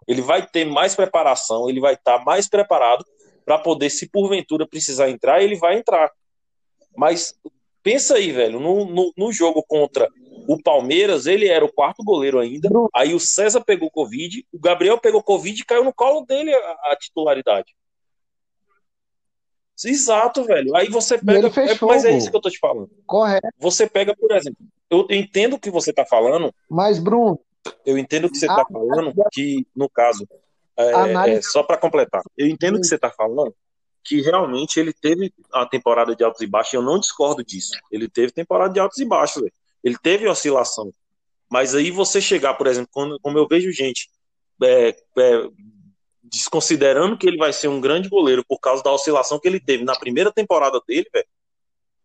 Ele 0.08 0.22
vai 0.22 0.46
ter 0.46 0.66
mais 0.66 0.96
preparação, 0.96 1.70
ele 1.70 1.80
vai 1.80 1.94
estar 1.94 2.20
tá 2.20 2.26
mais 2.26 2.48
preparado 2.48 3.06
para 3.46 3.58
poder, 3.58 3.90
se 3.90 4.10
porventura 4.10 4.68
precisar 4.68 5.10
entrar, 5.10 5.42
ele 5.42 5.56
vai 5.56 5.78
entrar. 5.78 6.12
Mas 6.96 7.34
pensa 7.84 8.16
aí, 8.16 8.32
velho, 8.32 8.60
no, 8.60 8.86
no, 8.86 9.14
no, 9.16 9.32
jogo 9.32 9.64
contra 9.66 10.10
o 10.48 10.62
Palmeiras, 10.62 11.26
ele 11.26 11.48
era 11.48 11.64
o 11.64 11.72
quarto 11.72 12.04
goleiro 12.04 12.40
ainda. 12.40 12.70
Aí 12.94 13.14
o 13.14 13.20
César 13.20 13.62
pegou 13.62 13.92
Covid, 13.92 14.46
o 14.52 14.60
Gabriel 14.60 14.98
pegou 14.98 15.24
Covid 15.24 15.62
e 15.62 15.66
caiu 15.66 15.84
no 15.84 15.94
colo 15.94 16.26
dele 16.26 16.54
a, 16.54 16.92
a 16.92 16.98
titularidade. 17.00 17.74
Exato, 19.86 20.44
velho. 20.44 20.76
Aí 20.76 20.90
você 20.90 21.18
pega. 21.18 21.48
É, 21.48 21.86
mas 21.86 22.06
é 22.06 22.18
isso 22.18 22.32
que 22.32 22.36
eu 22.36 22.42
tô 22.42 22.50
te 22.50 22.60
falando. 22.60 22.90
Correto. 23.06 23.48
Você 23.60 23.88
pega, 23.88 24.16
por 24.16 24.32
exemplo, 24.32 24.58
eu 24.90 25.06
entendo 25.10 25.56
o 25.56 25.60
que 25.60 25.70
você 25.70 25.94
tá 25.94 26.06
falando. 26.06 26.54
Mas, 26.70 27.00
Bruno. 27.00 27.40
Eu 27.86 27.98
entendo 27.98 28.26
o 28.26 28.32
que 28.32 28.38
você 28.38 28.50
ah, 28.50 28.56
tá 28.56 28.66
falando, 28.72 29.14
que, 29.32 29.68
no 29.76 29.90
caso, 29.90 30.26
é, 30.78 30.94
análise... 30.94 31.40
é, 31.40 31.42
só 31.42 31.64
para 31.64 31.78
completar, 31.78 32.22
eu 32.38 32.48
entendo 32.48 32.78
o 32.78 32.80
que 32.80 32.88
você 32.88 32.96
está 32.96 33.10
falando, 33.10 33.54
que 34.04 34.22
realmente 34.22 34.80
ele 34.80 34.94
teve 34.94 35.34
a 35.52 35.66
temporada 35.66 36.16
de 36.16 36.24
altos 36.24 36.42
e 36.42 36.48
baixos, 36.48 36.74
eu 36.74 36.82
não 36.82 36.98
discordo 36.98 37.44
disso. 37.44 37.74
Ele 37.92 38.08
teve 38.08 38.32
temporada 38.32 38.74
de 38.74 38.80
altos 38.80 39.00
e 39.00 39.06
baixos, 39.06 39.42
véio. 39.42 39.54
ele 39.84 39.98
teve 40.02 40.28
oscilação. 40.28 40.92
Mas 41.50 41.76
aí 41.76 41.92
você 41.92 42.22
chegar, 42.22 42.54
por 42.54 42.68
exemplo, 42.68 42.90
quando, 42.94 43.20
como 43.20 43.38
eu 43.38 43.48
vejo 43.48 43.72
gente 43.72 44.10
é, 44.64 44.90
é, 44.90 45.50
desconsiderando 46.32 47.18
que 47.18 47.28
ele 47.28 47.38
vai 47.38 47.54
ser 47.54 47.68
um 47.68 47.82
grande 47.82 48.10
goleiro 48.10 48.44
por 48.48 48.60
causa 48.60 48.84
da 48.84 48.92
oscilação 48.92 49.40
que 49.40 49.48
ele 49.48 49.60
teve 49.60 49.84
na 49.84 49.98
primeira 49.98 50.32
temporada 50.32 50.82
dele, 50.88 51.08
velho, 51.14 51.28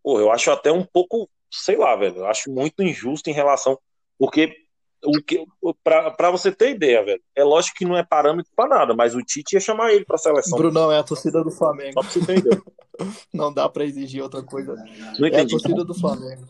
pô, 0.02 0.20
eu 0.20 0.30
acho 0.30 0.50
até 0.50 0.70
um 0.72 0.84
pouco, 0.84 1.28
sei 1.50 1.76
lá, 1.76 1.94
velho, 1.96 2.18
eu 2.18 2.26
acho 2.26 2.50
muito 2.50 2.82
injusto 2.82 3.30
em 3.30 3.32
relação, 3.32 3.78
porque 4.18 4.56
o 5.04 5.20
que 5.20 5.44
para 5.82 6.30
você 6.30 6.52
ter 6.52 6.70
ideia, 6.70 7.04
velho, 7.04 7.22
é 7.34 7.42
lógico 7.42 7.76
que 7.76 7.84
não 7.84 7.96
é 7.96 8.04
parâmetro 8.04 8.52
para 8.54 8.68
nada, 8.68 8.94
mas 8.94 9.14
o 9.14 9.22
Tite 9.22 9.54
ia 9.54 9.60
chamar 9.60 9.92
ele 9.92 10.04
para 10.04 10.16
seleção. 10.16 10.56
Brunão 10.56 10.92
é 10.92 10.98
a 10.98 11.02
torcida 11.02 11.42
do 11.42 11.50
Flamengo. 11.50 11.94
Só 11.94 12.00
pra 12.00 12.10
você 12.10 12.36
ideia. 12.36 12.62
não 13.34 13.52
dá 13.52 13.68
para 13.68 13.84
exigir 13.84 14.22
outra 14.22 14.42
coisa. 14.42 14.74
Não 15.18 15.26
É 15.26 15.30
a 15.30 15.42
entendi. 15.42 15.50
torcida 15.50 15.84
do 15.84 15.94
Flamengo. 15.94 16.46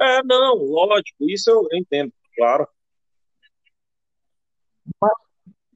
É, 0.00 0.22
não, 0.24 0.56
lógico, 0.56 1.28
isso 1.28 1.50
eu 1.50 1.68
entendo, 1.72 2.12
claro. 2.34 2.66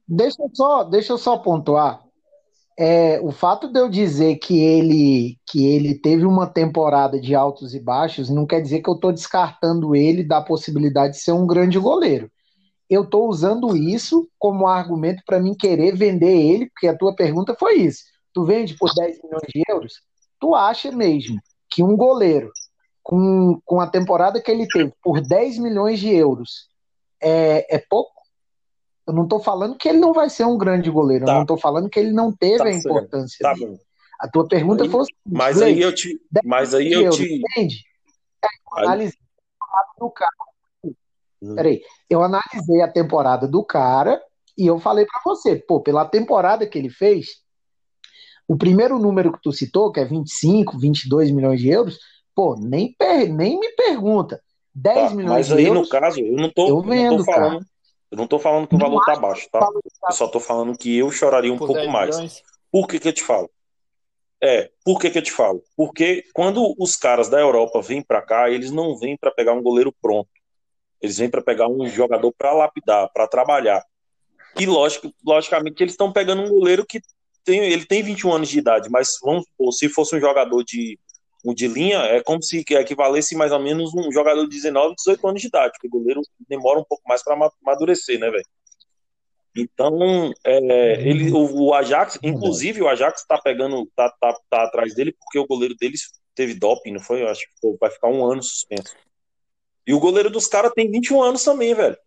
Deixa 0.07 0.41
eu 0.41 0.49
só, 0.53 0.83
deixa 0.83 1.13
eu 1.13 1.17
só 1.17 1.37
pontuar. 1.37 2.01
É, 2.79 3.19
o 3.21 3.31
fato 3.31 3.71
de 3.71 3.79
eu 3.79 3.89
dizer 3.89 4.35
que 4.37 4.59
ele, 4.59 5.37
que 5.47 5.65
ele 5.65 5.95
teve 5.95 6.25
uma 6.25 6.45
temporada 6.45 7.19
de 7.19 7.33
altos 7.33 7.73
e 7.73 7.79
baixos 7.79 8.29
não 8.29 8.45
quer 8.45 8.61
dizer 8.61 8.81
que 8.81 8.89
eu 8.89 8.93
estou 8.93 9.11
descartando 9.11 9.95
ele 9.95 10.23
da 10.23 10.41
possibilidade 10.41 11.15
de 11.15 11.19
ser 11.19 11.31
um 11.31 11.47
grande 11.47 11.79
goleiro. 11.79 12.31
Eu 12.89 13.03
estou 13.03 13.27
usando 13.27 13.75
isso 13.75 14.29
como 14.39 14.67
argumento 14.67 15.23
para 15.25 15.39
mim 15.39 15.55
querer 15.55 15.95
vender 15.95 16.37
ele, 16.39 16.69
porque 16.69 16.87
a 16.87 16.97
tua 16.97 17.15
pergunta 17.15 17.55
foi 17.59 17.77
isso. 17.79 18.03
Tu 18.31 18.45
vende 18.45 18.77
por 18.77 18.93
10 18.93 19.19
milhões 19.23 19.47
de 19.49 19.63
euros? 19.67 19.93
Tu 20.39 20.55
acha 20.55 20.91
mesmo 20.91 21.39
que 21.69 21.83
um 21.83 21.97
goleiro 21.97 22.51
com, 23.03 23.59
com 23.65 23.81
a 23.81 23.87
temporada 23.87 24.41
que 24.41 24.51
ele 24.51 24.67
teve 24.67 24.93
por 25.01 25.19
10 25.19 25.57
milhões 25.57 25.99
de 25.99 26.13
euros 26.13 26.67
é, 27.21 27.75
é 27.75 27.79
pouco? 27.89 28.16
Eu 29.07 29.13
não 29.13 29.23
estou 29.23 29.39
falando 29.39 29.77
que 29.77 29.87
ele 29.87 29.99
não 29.99 30.13
vai 30.13 30.29
ser 30.29 30.45
um 30.45 30.57
grande 30.57 30.89
goleiro, 30.91 31.25
Tá. 31.25 31.31
eu 31.31 31.35
não 31.35 31.41
estou 31.43 31.57
falando 31.57 31.89
que 31.89 31.99
ele 31.99 32.11
não 32.11 32.31
teve 32.35 32.57
Tá 32.57 32.65
a 32.65 32.73
importância 32.73 33.37
Tá 33.41 33.53
dele. 33.53 33.67
bom. 33.67 33.77
A 34.19 34.27
tua 34.27 34.47
pergunta 34.47 34.83
Aí- 34.83 34.89
foi 34.89 35.05
seguinte, 35.05 35.21
Mas 35.25 35.61
aí 35.61 35.79
eu 35.81 35.93
te, 35.95 36.19
mas 36.43 36.73
aí 36.73 36.91
eu 36.91 37.01
euros, 37.03 37.15
te, 37.17 37.23
entende? 37.35 37.83
Eu 38.43 38.77
Aí- 38.79 38.85
analisei 38.85 39.19
a 39.19 39.53
temporada 39.59 39.89
do 39.99 40.09
cara. 40.11 40.31
Hum. 41.41 41.55
Peraí, 41.55 41.81
eu 42.09 42.23
analisei 42.23 42.81
a 42.81 42.87
temporada 42.91 43.47
do 43.47 43.63
cara 43.63 44.19
e 44.57 44.65
eu 44.65 44.79
falei 44.79 45.05
pra 45.05 45.21
você, 45.23 45.55
pô, 45.55 45.79
pela 45.81 46.03
temporada 46.03 46.65
que 46.67 46.77
ele 46.77 46.89
fez, 46.89 47.27
o 48.47 48.57
primeiro 48.57 48.97
número 48.97 49.31
que 49.31 49.39
tu 49.41 49.51
citou, 49.53 49.91
que 49.91 49.99
é 49.99 50.05
25, 50.05 50.77
22 50.79 51.29
milhões 51.31 51.59
de 51.61 51.69
euros, 51.69 51.99
pô, 52.35 52.55
nem, 52.59 52.93
per- 52.97 53.29
nem 53.31 53.59
me 53.59 53.69
pergunta. 53.73 54.41
10 54.73 55.09
Tá, 55.11 55.15
milhões 55.15 55.31
mas 55.31 55.47
de 55.47 55.53
aí 55.53 55.65
euros, 55.65 55.83
no 55.83 55.89
caso, 55.89 56.19
eu 56.19 56.35
não 56.35 56.49
tô, 56.51 56.63
eu 56.63 56.67
eu 56.69 56.75
não 56.75 56.81
tô 56.83 56.89
vendo, 56.89 57.23
falando, 57.23 57.65
eu 58.11 58.17
não 58.17 58.27
tô 58.27 58.39
falando 58.39 58.67
que 58.67 58.75
o 58.75 58.79
valor 58.79 59.03
tá 59.05 59.15
baixo, 59.15 59.47
tá? 59.51 59.59
Eu 59.59 60.11
só 60.11 60.27
tô 60.27 60.39
falando 60.39 60.77
que 60.77 60.97
eu 60.97 61.11
choraria 61.11 61.51
um 61.51 61.57
Por 61.57 61.67
pouco 61.67 61.81
10 61.81 61.91
mais. 61.91 62.15
milhões. 62.15 62.43
Por 62.71 62.87
que 62.87 62.99
que 62.99 63.07
eu 63.07 63.13
te 63.13 63.23
falo? 63.23 63.49
É, 64.41 64.69
por 64.85 64.99
que 64.99 65.09
que 65.09 65.17
eu 65.17 65.23
te 65.23 65.31
falo? 65.31 65.63
Porque 65.75 66.23
quando 66.33 66.75
os 66.79 66.95
caras 66.95 67.27
da 67.27 67.39
Europa 67.39 67.81
vêm 67.81 68.01
pra 68.01 68.21
cá, 68.21 68.49
eles 68.49 68.71
não 68.71 68.97
vêm 68.97 69.17
pra 69.17 69.31
pegar 69.31 69.53
um 69.53 69.63
goleiro 69.63 69.93
pronto. 70.01 70.29
Eles 71.01 71.17
vêm 71.17 71.29
pra 71.29 71.41
pegar 71.41 71.67
um 71.67 71.87
jogador 71.87 72.31
pra 72.37 72.53
lapidar, 72.53 73.09
pra 73.13 73.27
trabalhar. 73.27 73.83
E 74.59 74.65
lógico, 74.65 75.11
logicamente 75.25 75.83
eles 75.83 75.93
estão 75.93 76.11
pegando 76.11 76.43
um 76.43 76.49
goleiro 76.49 76.85
que 76.85 77.01
tem, 77.43 77.59
ele 77.59 77.85
tem 77.85 78.03
21 78.03 78.33
anos 78.33 78.49
de 78.49 78.59
idade, 78.59 78.89
mas 78.89 79.09
vamos 79.21 79.45
supor, 79.45 79.71
se 79.71 79.89
fosse 79.89 80.15
um 80.15 80.19
jogador 80.19 80.63
de 80.63 80.99
um 81.45 81.53
de 81.53 81.67
linha, 81.67 81.99
é 81.99 82.21
como 82.21 82.41
se 82.41 82.59
equivalesse 82.59 83.35
mais 83.35 83.51
ou 83.51 83.59
menos 83.59 83.93
um 83.93 84.11
jogador 84.11 84.43
de 84.43 84.55
19, 84.55 84.95
18 84.95 85.27
anos 85.27 85.41
de 85.41 85.47
idade, 85.47 85.71
porque 85.73 85.87
o 85.87 85.99
goleiro 85.99 86.21
demora 86.47 86.79
um 86.79 86.83
pouco 86.83 87.03
mais 87.07 87.23
para 87.23 87.37
amadurecer, 87.63 88.19
né, 88.19 88.29
velho? 88.29 88.45
Então, 89.55 90.31
é, 90.45 91.01
ele, 91.01 91.31
o, 91.31 91.67
o 91.67 91.73
Ajax, 91.73 92.19
inclusive 92.21 92.81
o 92.81 92.87
Ajax 92.87 93.25
tá 93.25 93.39
pegando, 93.39 93.89
tá, 93.95 94.09
tá, 94.21 94.37
tá 94.49 94.63
atrás 94.63 94.93
dele 94.93 95.15
porque 95.19 95.39
o 95.39 95.47
goleiro 95.47 95.75
deles 95.75 96.11
teve 96.35 96.53
doping, 96.53 96.91
não 96.91 96.99
foi? 96.99 97.23
Eu 97.23 97.27
acho 97.27 97.41
que 97.41 97.77
vai 97.79 97.89
ficar 97.89 98.09
um 98.09 98.23
ano 98.23 98.43
suspenso. 98.43 98.95
E 99.85 99.93
o 99.93 99.99
goleiro 99.99 100.29
dos 100.29 100.45
caras 100.45 100.71
tem 100.75 100.91
21 100.91 101.23
anos 101.23 101.43
também, 101.43 101.73
velho. 101.73 101.97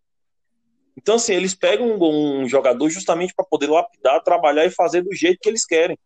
Então, 0.97 1.17
assim, 1.17 1.33
eles 1.33 1.55
pegam 1.55 1.99
um, 1.99 2.43
um 2.43 2.49
jogador 2.49 2.89
justamente 2.89 3.35
para 3.35 3.45
poder 3.45 3.69
lapidar, 3.69 4.23
trabalhar 4.23 4.67
e 4.67 4.71
fazer 4.71 5.03
do 5.03 5.15
jeito 5.15 5.39
que 5.41 5.49
eles 5.49 5.65
querem. 5.65 5.99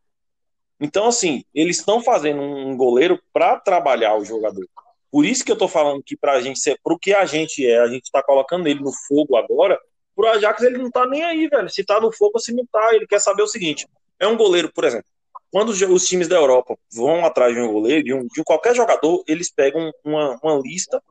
Então, 0.84 1.06
assim, 1.06 1.42
eles 1.54 1.78
estão 1.78 2.02
fazendo 2.02 2.42
um 2.42 2.76
goleiro 2.76 3.18
para 3.32 3.58
trabalhar 3.58 4.16
o 4.16 4.24
jogador. 4.24 4.68
Por 5.10 5.24
isso 5.24 5.42
que 5.42 5.50
eu 5.50 5.56
tô 5.56 5.66
falando 5.66 6.02
que 6.02 6.14
pra 6.14 6.42
gente 6.42 6.58
ser, 6.58 6.78
pro 6.84 6.98
que 6.98 7.14
a 7.14 7.24
gente 7.24 7.66
é, 7.66 7.78
a 7.78 7.86
gente 7.88 8.10
tá 8.12 8.22
colocando 8.22 8.66
ele 8.66 8.80
no 8.80 8.92
fogo 8.92 9.34
agora, 9.34 9.80
pro 10.14 10.28
Ajax 10.28 10.62
ele 10.62 10.76
não 10.76 10.90
tá 10.90 11.06
nem 11.06 11.24
aí, 11.24 11.48
velho. 11.48 11.70
Se 11.70 11.82
tá 11.82 11.98
no 11.98 12.12
fogo 12.12 12.38
se 12.38 12.52
não 12.52 12.66
tá, 12.66 12.94
ele 12.94 13.06
quer 13.06 13.18
saber 13.18 13.42
o 13.42 13.46
seguinte: 13.46 13.88
é 14.20 14.28
um 14.28 14.36
goleiro, 14.36 14.70
por 14.74 14.84
exemplo, 14.84 15.06
quando 15.50 15.70
os, 15.70 16.04
times 16.06 16.28
da 16.28 16.36
Europa 16.36 16.76
vão 16.92 17.24
atrás 17.24 17.54
de 17.54 17.62
um 17.62 17.72
goleiro, 17.72 18.04
de, 18.04 18.12
um, 18.12 18.26
de 18.26 18.44
qualquer 18.44 18.74
jogador, 18.76 19.24
eles 19.26 19.50
pegam 19.50 19.90
uma, 20.04 20.38
uma 20.42 20.60
lista, 20.62 21.02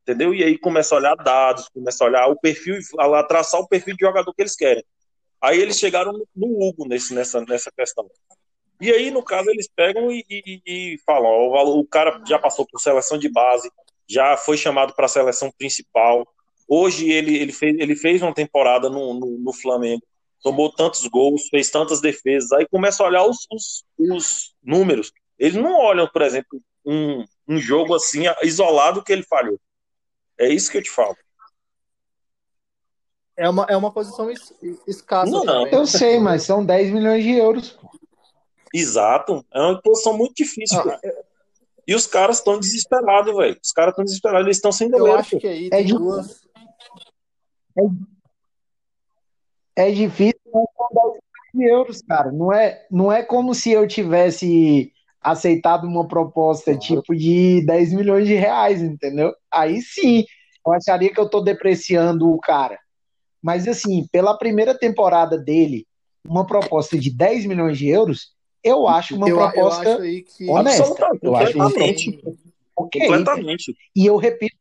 entendeu? 0.00 0.34
E 0.34 0.42
aí 0.42 0.56
começa 0.56 0.94
a 0.94 0.98
olhar 0.98 1.14
dados, 1.16 1.68
começa 1.68 2.02
a 2.02 2.06
olhar 2.06 2.26
o 2.28 2.40
perfil, 2.40 2.78
a 2.98 3.22
traçar 3.22 3.60
o 3.60 3.68
perfil 3.68 3.94
de 3.94 4.06
jogador 4.06 4.32
que 4.32 4.40
eles 4.40 4.56
querem. 4.56 4.82
Aí 5.42 5.60
eles 5.60 5.78
chegaram 5.78 6.10
no, 6.10 6.26
no 6.34 6.46
Hugo 6.66 6.88
nesse, 6.88 7.12
nessa, 7.12 7.42
nessa 7.42 7.70
questão. 7.70 8.08
E 8.80 8.90
aí, 8.90 9.10
no 9.10 9.22
caso, 9.22 9.50
eles 9.50 9.68
pegam 9.68 10.10
e, 10.10 10.24
e, 10.30 10.62
e 10.66 10.98
falam: 11.04 11.26
ó, 11.26 11.78
o, 11.78 11.86
cara 11.86 12.22
já 12.26 12.38
passou 12.38 12.66
por 12.66 12.80
seleção 12.80 13.18
de 13.18 13.28
base, 13.28 13.70
já 14.08 14.36
foi 14.36 14.56
chamado 14.56 14.94
para 14.94 15.04
a 15.04 15.08
seleção 15.08 15.52
principal. 15.56 16.26
Hoje 16.66 17.10
ele, 17.10 17.36
ele, 17.36 17.52
fez, 17.52 17.78
ele 17.78 17.94
fez 17.94 18.22
uma 18.22 18.32
temporada 18.32 18.88
no, 18.88 19.12
no, 19.12 19.38
no 19.38 19.52
Flamengo, 19.52 20.02
tomou 20.42 20.72
tantos 20.72 21.06
gols, 21.06 21.48
fez 21.48 21.70
tantas 21.70 22.00
defesas. 22.00 22.50
Aí 22.52 22.66
começa 22.68 23.02
a 23.02 23.06
olhar 23.06 23.24
os, 23.24 23.46
os, 23.52 23.84
os 23.98 24.54
números. 24.62 25.12
Eles 25.38 25.56
não 25.56 25.74
olham, 25.74 26.08
por 26.08 26.22
exemplo, 26.22 26.60
um, 26.86 27.24
um 27.46 27.58
jogo 27.58 27.94
assim, 27.94 28.22
isolado 28.42 29.02
que 29.02 29.12
ele 29.12 29.24
falhou. 29.24 29.60
É 30.38 30.48
isso 30.48 30.70
que 30.70 30.78
eu 30.78 30.82
te 30.82 30.90
falo. 30.90 31.16
É 33.36 33.48
uma, 33.48 33.66
é 33.68 33.76
uma 33.76 33.92
posição 33.92 34.30
es- 34.30 34.54
escassa 34.86 35.30
Não, 35.30 35.44
também. 35.44 35.74
Eu 35.74 35.86
sei, 35.86 36.18
mas 36.18 36.42
são 36.42 36.64
10 36.64 36.90
milhões 36.90 37.22
de 37.22 37.32
euros. 37.32 37.70
pô. 37.70 37.99
Exato. 38.74 39.44
É 39.52 39.60
uma 39.60 39.80
posição 39.80 40.16
muito 40.16 40.34
difícil. 40.34 40.78
Ah. 40.80 41.00
E 41.86 41.94
os 41.94 42.06
caras 42.06 42.38
estão 42.38 42.58
desesperados, 42.60 43.34
velho. 43.34 43.58
Os 43.62 43.72
caras 43.72 43.92
estão 43.92 44.04
desesperados, 44.04 44.46
eles 44.46 44.56
estão 44.58 44.70
sem 44.72 44.86
Eu 44.88 44.98
goleiro. 44.98 45.18
acho 45.18 45.30
pô. 45.32 45.38
que 45.38 45.46
aí 45.48 45.66
É 45.66 45.70
tem 45.70 45.86
duas. 45.88 46.40
É 49.76 49.90
difícil, 49.90 50.40
mas 50.52 50.64
são 50.76 50.88
10 50.92 51.20
milhões 51.54 51.54
de 51.54 51.64
euros, 51.64 52.02
cara. 52.02 52.32
Não 52.32 52.52
é, 52.52 52.86
não 52.90 53.10
é 53.12 53.22
como 53.22 53.54
se 53.54 53.70
eu 53.70 53.86
tivesse 53.86 54.92
aceitado 55.20 55.84
uma 55.86 56.06
proposta 56.06 56.76
tipo 56.76 57.14
de 57.14 57.64
10 57.66 57.92
milhões 57.92 58.26
de 58.26 58.34
reais, 58.34 58.80
entendeu? 58.82 59.32
Aí 59.50 59.80
sim, 59.80 60.24
eu 60.66 60.72
acharia 60.72 61.12
que 61.12 61.20
eu 61.20 61.28
tô 61.28 61.40
depreciando 61.40 62.30
o 62.30 62.38
cara. 62.38 62.78
Mas 63.42 63.66
assim, 63.66 64.06
pela 64.12 64.36
primeira 64.36 64.78
temporada 64.78 65.38
dele, 65.38 65.86
uma 66.24 66.46
proposta 66.46 66.98
de 66.98 67.10
10 67.10 67.46
milhões 67.46 67.78
de 67.78 67.88
euros, 67.88 68.32
eu 68.62 68.86
acho 68.88 69.16
uma 69.16 69.28
Eu, 69.28 69.36
eu 69.36 69.50
proposta 69.50 69.92
acho 69.94 70.02
aí 70.02 70.22
que. 70.22 70.48
honesta. 70.48 70.82
Absolutamente, 70.82 71.24
Eu 71.24 71.36
acho 71.36 71.52
completamente. 71.52 72.12
proposta 72.12 72.50
ok. 72.76 73.00
velho. 73.00 73.12
Completamente. 73.18 73.76
E 73.94 74.06
eu 74.06 74.16
repito, 74.16 74.56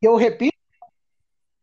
eu 0.00 0.16
repito, 0.16 0.56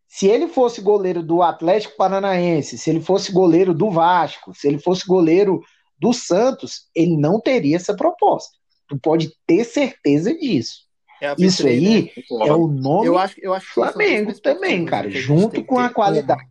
se 0.08 0.28
ele 0.28 0.48
fosse 0.48 0.82
goleiro 0.82 1.22
do 1.22 1.42
Atlético 1.42 1.96
Paranaense, 1.98 2.78
se 2.78 2.90
ele 2.90 3.02
fosse 3.02 3.32
goleiro 3.32 3.74
do 3.74 3.90
Vasco, 3.92 4.54
se 4.54 4.68
ele 4.68 4.80
fosse 4.80 5.06
goleiro 5.06 5.62
do 6.00 6.14
Santos, 6.14 6.90
ele 6.96 7.16
não 7.18 7.40
teria 7.40 7.76
essa 7.76 7.96
proposta. 7.96 8.58
Tu 8.88 8.98
pode 8.98 9.32
ter 9.46 9.64
certeza 9.66 10.34
disso. 10.34 10.88
É 11.22 11.36
Isso 11.38 11.64
vitrine, 11.64 12.04
né? 12.06 12.12
aí 12.42 12.48
é 12.48 12.54
o 12.54 12.68
nome 12.68 13.08
Eu 13.08 13.18
acho, 13.18 13.36
eu 13.42 13.54
acho 13.54 13.68
duas 13.76 13.92
Flamengo 13.92 14.40
também, 14.42 14.86
cara, 14.86 15.10
junto 15.10 15.64
com 15.66 15.78
a 15.78 15.90
ter. 15.90 15.94
qualidade. 15.94 16.49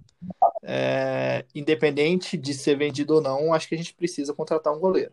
É, 0.62 1.44
independente 1.54 2.36
de 2.36 2.52
ser 2.54 2.76
vendido 2.76 3.14
ou 3.14 3.20
não, 3.20 3.52
acho 3.52 3.68
que 3.68 3.74
a 3.74 3.78
gente 3.78 3.94
precisa 3.94 4.34
contratar 4.34 4.72
um 4.74 4.80
goleiro. 4.80 5.12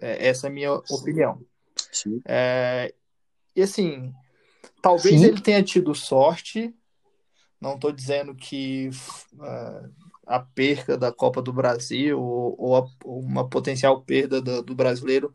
É, 0.00 0.28
essa 0.28 0.46
é 0.46 0.50
a 0.50 0.52
minha 0.52 0.72
opinião. 0.72 1.40
Sim. 1.90 2.20
É, 2.26 2.92
e 3.54 3.62
assim, 3.62 4.12
talvez 4.80 5.20
Sim. 5.20 5.26
ele 5.26 5.40
tenha 5.40 5.62
tido 5.62 5.94
sorte. 5.94 6.74
Não 7.60 7.74
estou 7.74 7.92
dizendo 7.92 8.34
que 8.34 8.90
é, 9.40 9.82
a 10.26 10.40
perca 10.40 10.96
da 10.96 11.12
Copa 11.12 11.40
do 11.40 11.52
Brasil 11.52 12.20
ou, 12.20 12.56
ou 12.58 12.76
a- 12.76 12.88
uma 13.04 13.48
potencial 13.48 14.02
perda 14.02 14.40
do, 14.40 14.62
do 14.62 14.74
brasileiro, 14.74 15.32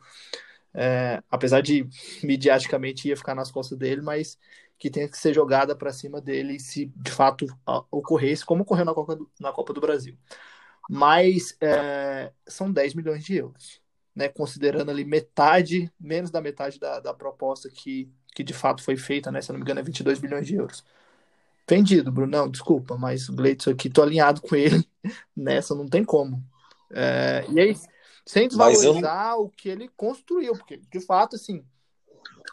é, 0.74 1.22
apesar 1.30 1.62
de 1.62 1.88
midiaticamente 2.24 3.08
ia 3.08 3.16
ficar 3.16 3.34
nas 3.34 3.50
costas 3.50 3.78
dele, 3.78 4.02
mas 4.02 4.38
que 4.78 4.90
tenha 4.90 5.10
que 5.10 5.18
ser 5.18 5.34
jogada 5.34 5.76
para 5.76 5.92
cima 5.94 6.22
dele 6.22 6.60
se 6.60 6.88
de 6.96 7.12
fato 7.12 7.46
ocorresse, 7.92 8.46
como 8.46 8.64
ocorreu 8.64 8.86
na 8.86 8.94
Copa 8.94 9.16
do, 9.16 9.32
na 9.40 9.52
Copa 9.52 9.74
do 9.74 9.82
Brasil. 9.82 10.18
Mas 10.90 11.56
é, 11.62 12.32
são 12.48 12.72
10 12.72 12.94
milhões 12.96 13.24
de 13.24 13.36
euros. 13.38 13.82
né, 14.16 14.28
considerando 14.30 14.90
ali 14.90 15.06
metade, 15.06 15.92
menos 16.00 16.32
da 16.32 16.42
metade 16.42 16.80
da, 16.80 17.00
da 17.00 17.14
proposta 17.14 17.70
que, 17.70 18.12
que 18.34 18.44
de 18.44 18.54
fato 18.54 18.84
foi 18.84 18.98
feita, 18.98 19.32
né, 19.32 19.42
se 19.42 19.52
não 19.52 19.60
me 19.60 19.64
engano 19.64 19.80
é 19.80 19.84
22 19.84 20.20
bilhões 20.20 20.48
de 20.48 20.56
euros. 20.56 20.84
Vendido, 21.70 22.12
Brunão, 22.12 22.50
desculpa, 22.50 22.98
mas 22.98 23.30
o 23.30 23.36
Gleitson 23.36 23.72
aqui, 23.72 23.90
tô 23.90 24.02
alinhado 24.02 24.42
com 24.42 24.56
ele 24.56 24.84
nessa, 25.36 25.76
não 25.76 25.88
tem 25.88 26.04
como. 26.04 26.44
É, 26.92 27.46
e 27.52 27.60
aí, 27.60 27.76
sem 28.26 28.48
desvalorizar 28.48 29.34
eu... 29.36 29.44
o 29.44 29.50
que 29.50 29.70
ele 29.70 29.90
construiu, 29.96 30.54
porque 30.54 30.78
de 30.78 31.00
fato, 31.02 31.36
assim, 31.36 31.64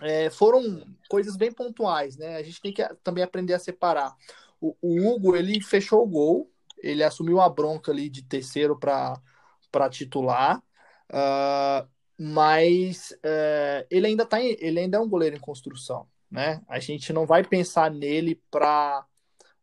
é, 0.00 0.30
foram 0.30 0.84
coisas 1.08 1.36
bem 1.36 1.52
pontuais, 1.52 2.16
né? 2.16 2.36
A 2.36 2.42
gente 2.42 2.60
tem 2.60 2.72
que 2.72 2.82
também 3.02 3.22
aprender 3.22 3.54
a 3.54 3.58
separar. 3.58 4.14
O, 4.60 4.76
o 4.80 5.08
Hugo, 5.08 5.36
ele 5.36 5.60
fechou 5.60 6.02
o 6.02 6.08
gol, 6.08 6.50
ele 6.78 7.02
assumiu 7.02 7.40
a 7.40 7.48
bronca 7.48 7.92
ali 7.92 8.08
de 8.08 8.22
terceiro 8.22 8.78
para 8.78 9.90
titular, 9.90 10.62
uh, 11.10 11.88
mas 12.18 13.12
uh, 13.24 13.86
ele 13.90 14.06
ainda 14.06 14.26
tá 14.26 14.40
em, 14.40 14.56
ele 14.60 14.80
ainda 14.80 14.98
é 14.98 15.00
um 15.00 15.08
goleiro 15.08 15.36
em 15.36 15.40
construção, 15.40 16.06
né? 16.30 16.60
A 16.68 16.78
gente 16.78 17.12
não 17.12 17.26
vai 17.26 17.44
pensar 17.44 17.90
nele 17.90 18.40
para 18.50 19.04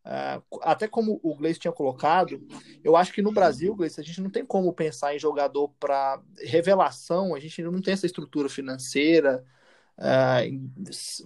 uh, 0.04 0.58
até 0.62 0.88
como 0.88 1.20
o 1.22 1.34
Gleice 1.36 1.60
tinha 1.60 1.72
colocado, 1.72 2.40
eu 2.82 2.96
acho 2.96 3.12
que 3.12 3.22
no 3.22 3.32
Brasil, 3.32 3.74
Gleice, 3.74 4.00
a 4.00 4.04
gente 4.04 4.20
não 4.20 4.30
tem 4.30 4.44
como 4.44 4.72
pensar 4.72 5.14
em 5.14 5.18
jogador 5.18 5.68
para 5.78 6.20
revelação, 6.38 7.34
a 7.34 7.40
gente 7.40 7.62
não 7.62 7.80
tem 7.80 7.94
essa 7.94 8.06
estrutura 8.06 8.48
financeira, 8.48 9.44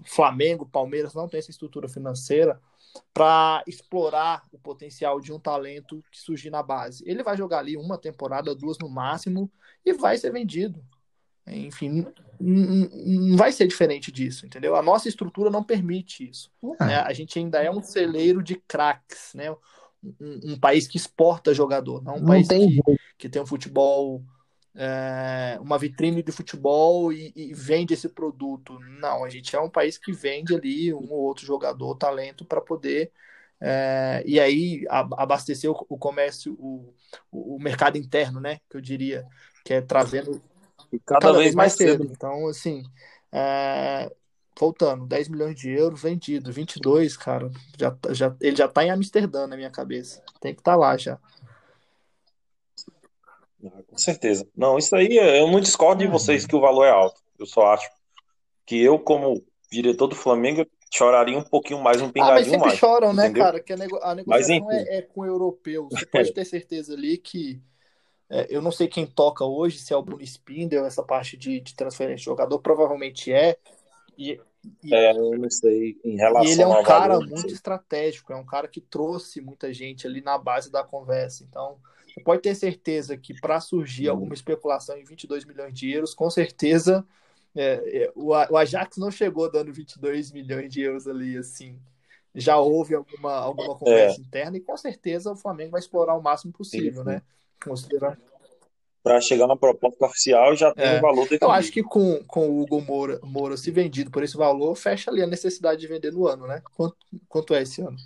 Flamengo, 0.05 0.67
Palmeiras 0.67 1.15
não 1.15 1.29
tem 1.29 1.39
essa 1.39 1.51
estrutura 1.51 1.89
financeira 1.89 2.61
para 3.13 3.63
explorar 3.67 4.45
o 4.53 4.59
potencial 4.59 5.21
de 5.21 5.33
um 5.33 5.39
talento 5.39 6.03
que 6.11 6.19
surgir 6.19 6.51
na 6.51 6.63
base. 6.63 7.05
Ele 7.07 7.23
vai 7.23 7.37
jogar 7.37 7.59
ali 7.59 7.77
uma 7.77 7.99
temporada, 7.99 8.55
duas 8.55 8.79
no 8.79 8.89
máximo, 8.89 9.51
e 9.85 9.93
vai 9.93 10.17
ser 10.17 10.33
vendido. 10.33 10.83
Enfim, 11.47 12.05
não 12.41 13.37
vai 13.37 13.53
ser 13.53 13.69
diferente 13.69 14.11
disso, 14.11 14.47
entendeu? 14.47 14.75
A 14.75 14.83
nossa 14.83 15.09
estrutura 15.09 15.49
não 15.49 15.63
permite 15.63 16.29
isso. 16.29 16.51
Né? 16.81 16.97
A 16.97 17.13
gente 17.13 17.39
ainda 17.39 17.63
é 17.63 17.71
um 17.71 17.83
celeiro 17.83 18.43
de 18.43 18.57
craques, 18.57 19.33
né? 19.35 19.51
Um, 20.21 20.53
um, 20.53 20.59
país 20.59 20.87
que 20.87 20.97
exporta 20.97 21.55
jogador, 21.55 22.03
não 22.03 22.17
um 22.17 22.21
não 22.21 22.27
país 22.27 22.47
tem 22.47 22.69
que, 22.69 22.83
que 23.19 23.29
tem 23.29 23.43
um 23.43 23.47
futebol 23.47 24.23
é, 24.77 25.59
uma 25.61 25.79
vitrine 25.79 26.23
de 26.23 26.31
futebol 26.31 27.11
e, 27.11 27.33
e, 27.35 27.55
vende 27.55 27.95
esse 27.95 28.09
produto. 28.09 28.79
Não, 29.01 29.25
a 29.25 29.31
gente 29.31 29.57
é 29.57 29.61
um 29.61 29.71
país 29.71 29.97
que 29.97 30.13
vende 30.13 30.55
ali 30.55 30.93
um 30.93 31.11
ou 31.11 31.23
outro 31.23 31.47
jogador, 31.47 31.95
talento, 31.95 32.45
para 32.45 32.61
poder. 32.61 33.11
É, 33.59 34.23
e 34.27 34.39
aí 34.39 34.85
abastecer 34.91 35.71
o, 35.71 35.87
o 35.89 35.97
comércio, 35.97 36.53
o, 36.61 36.93
o, 37.33 37.59
mercado 37.59 37.97
interno, 37.97 38.39
né? 38.39 38.59
Que 38.69 38.77
eu 38.77 38.81
diria, 38.83 39.27
que 39.65 39.73
é 39.73 39.81
trazendo 39.81 40.43
cada, 41.07 41.21
cada, 41.21 41.39
vez 41.39 41.55
mais 41.55 41.73
cedo. 41.73 42.03
cedo. 42.03 42.13
Então, 42.13 42.47
assim, 42.47 42.83
é, 43.33 44.13
voltando, 44.59 45.07
10 45.07 45.29
milhões 45.29 45.57
de 45.57 45.71
euros 45.71 46.03
vendidos, 46.03 46.55
22, 46.55 47.17
cara, 47.17 47.51
já, 47.79 47.97
já, 48.11 48.37
ele 48.43 48.57
já 48.57 48.69
tá 48.69 48.85
em 48.85 48.91
Amsterdã 48.91 49.47
na 49.47 49.57
minha 49.57 49.71
cabeça. 49.71 50.23
Tem 50.39 50.55
que 50.55 50.61
estar 50.61 50.73
tá 50.73 50.77
lá 50.77 50.97
já. 50.99 51.19
Ah, 53.75 53.83
com 53.87 53.99
certeza. 53.99 54.47
Não, 54.57 54.79
isso 54.79 54.95
aí 54.95 55.17
eu 55.17 55.51
não 55.51 55.61
discordo 55.61 56.05
de 56.05 56.11
vocês 56.11 56.47
que 56.47 56.57
o 56.57 56.61
valor 56.61 56.85
é 56.85 56.91
alto. 56.91 57.21
Eu 57.39 57.47
só 57.47 57.67
acho 57.73 57.91
que 58.65 58.81
eu, 58.81 58.99
como 58.99 59.43
diretor 59.71 60.07
do 60.07 60.15
Flamengo, 60.15 60.67
choraria 60.93 61.39
um 61.39 61.43
pouquinho 61.43 61.81
mais, 61.81 62.01
um 62.01 62.11
pingadinho 62.11 62.35
mais. 62.35 62.47
Ah, 62.47 62.51
mas 62.51 62.51
sempre 62.51 62.69
mais, 62.69 62.79
choram, 62.79 63.13
né, 63.13 63.25
entendeu? 63.25 63.45
cara? 63.45 63.61
Que 63.61 63.73
a, 63.73 63.77
nego 63.77 63.97
a 64.03 64.15
negociação 64.15 64.73
é, 64.73 64.99
é, 64.99 65.03
com 65.03 65.21
o 65.21 65.27
europeu. 65.27 65.89
Você 65.91 66.07
pode 66.07 66.33
ter 66.33 66.45
certeza 66.45 66.95
ali 66.95 67.19
que 67.19 67.61
é, 68.29 68.47
eu 68.51 68.61
não 68.61 68.73
sei 68.73 68.89
quem 68.89 69.07
toca 69.07 69.45
hoje, 69.45 69.79
se 69.79 69.93
é 69.93 69.97
o 69.97 70.03
Bruno 70.03 70.23
Spindel, 70.23 70.85
essa 70.85 71.03
parte 71.03 71.37
de, 71.37 71.61
de 71.61 71.75
transferência 71.75 72.19
de 72.19 72.25
jogador, 72.25 72.59
provavelmente 72.59 73.33
é. 73.33 73.57
E, 74.19 74.41
e, 74.83 74.95
é, 74.95 75.13
eu 75.13 75.39
não 75.39 75.51
sei 75.51 75.97
em 76.05 76.17
relação 76.17 76.45
E 76.45 76.53
ele 76.53 76.63
é 76.63 76.67
um 76.67 76.83
cara 76.83 77.15
valor, 77.15 77.29
muito 77.29 77.53
estratégico, 77.53 78.33
é 78.33 78.37
um 78.37 78.45
cara 78.45 78.67
que 78.67 78.81
trouxe 78.81 79.41
muita 79.41 79.73
gente 79.73 80.07
ali 80.07 80.21
na 80.21 80.37
base 80.37 80.71
da 80.73 80.83
conversa. 80.83 81.45
Então, 81.49 81.77
pode 82.25 82.43
ter 82.43 82.55
certeza 82.55 83.17
que 83.17 83.39
para 83.41 83.61
surgir 83.61 84.09
alguma 84.09 84.35
especulação 84.35 84.97
em 84.97 85.05
22 85.05 85.45
milhões 85.45 85.75
de 85.75 85.91
euros, 85.91 86.15
com 86.15 86.31
certeza 86.31 87.07
é, 87.57 88.05
é, 88.05 88.13
o, 88.15 88.29
o, 88.29 88.57
Ajax 88.57 88.99
não 88.99 89.11
chegou 89.11 89.51
dando 89.51 89.73
22 89.73 90.31
milhões 90.31 90.71
de 90.71 90.83
euros 90.83 91.09
ali, 91.09 91.39
assim. 91.39 91.81
Já 92.35 92.59
houve 92.59 92.95
alguma, 92.95 93.33
alguma 93.33 93.73
é. 93.73 93.79
conversa 93.79 94.21
é. 94.21 94.23
interna 94.23 94.57
e 94.59 94.61
com 94.61 94.77
certeza 94.77 95.33
o 95.33 95.37
Flamengo 95.37 95.71
vai 95.71 95.81
explorar 95.81 96.15
o 96.15 96.23
máximo 96.23 96.53
possível, 96.53 97.03
sim, 97.03 97.09
né? 97.09 97.23
Considerar. 97.65 98.19
Para 99.03 99.21
chegar 99.23 99.47
uma 99.47 99.57
proposta 99.57 100.05
oficial 100.05 100.55
já 100.55 100.75
tem 100.75 100.85
é. 100.85 100.99
um 100.99 101.01
valor 101.01 101.23
definido. 101.23 101.47
Eu 101.47 101.51
acho 101.51 101.73
que 101.73 101.83
com, 101.83 102.23
com 102.25 102.51
o 102.51 102.61
Hugo 102.61 102.83
Moura, 102.83 103.19
Moura 103.23 103.57
se 103.57 103.71
vendido 103.71 104.11
por 104.11 104.23
esse 104.23 104.37
valor, 104.37 104.75
fecha 104.75 105.11
ali 105.11 105.23
a 105.23 105.27
necessidade 105.27 105.81
de 105.81 105.87
vender 105.87 106.13
no 106.13 106.27
ano, 106.27 106.47
né? 106.47 106.61
Quanto, 106.77 106.97
quanto 107.27 107.55
é 107.55 107.63
esse 107.63 107.81
ano? 107.81 107.97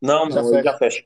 Não, 0.00 0.30
já 0.30 0.42
não, 0.42 0.50
fecha. 0.50 0.62
já 0.62 0.78
fecha. 0.78 1.04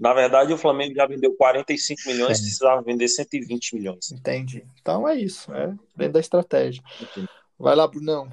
Na 0.00 0.14
verdade, 0.14 0.50
o 0.50 0.56
Flamengo 0.56 0.94
já 0.94 1.04
vendeu 1.04 1.34
45 1.34 2.00
milhões, 2.06 2.38
Sim. 2.38 2.44
precisava 2.44 2.80
vender 2.80 3.06
120 3.06 3.74
milhões. 3.74 4.10
Entendi. 4.10 4.64
Então 4.80 5.06
é 5.06 5.14
isso, 5.14 5.52
é 5.52 5.74
dentro 5.94 6.14
da 6.14 6.20
estratégia. 6.20 6.82
Entendi. 6.98 7.28
Vai 7.58 7.76
lá, 7.76 7.86
Brunão. 7.86 8.26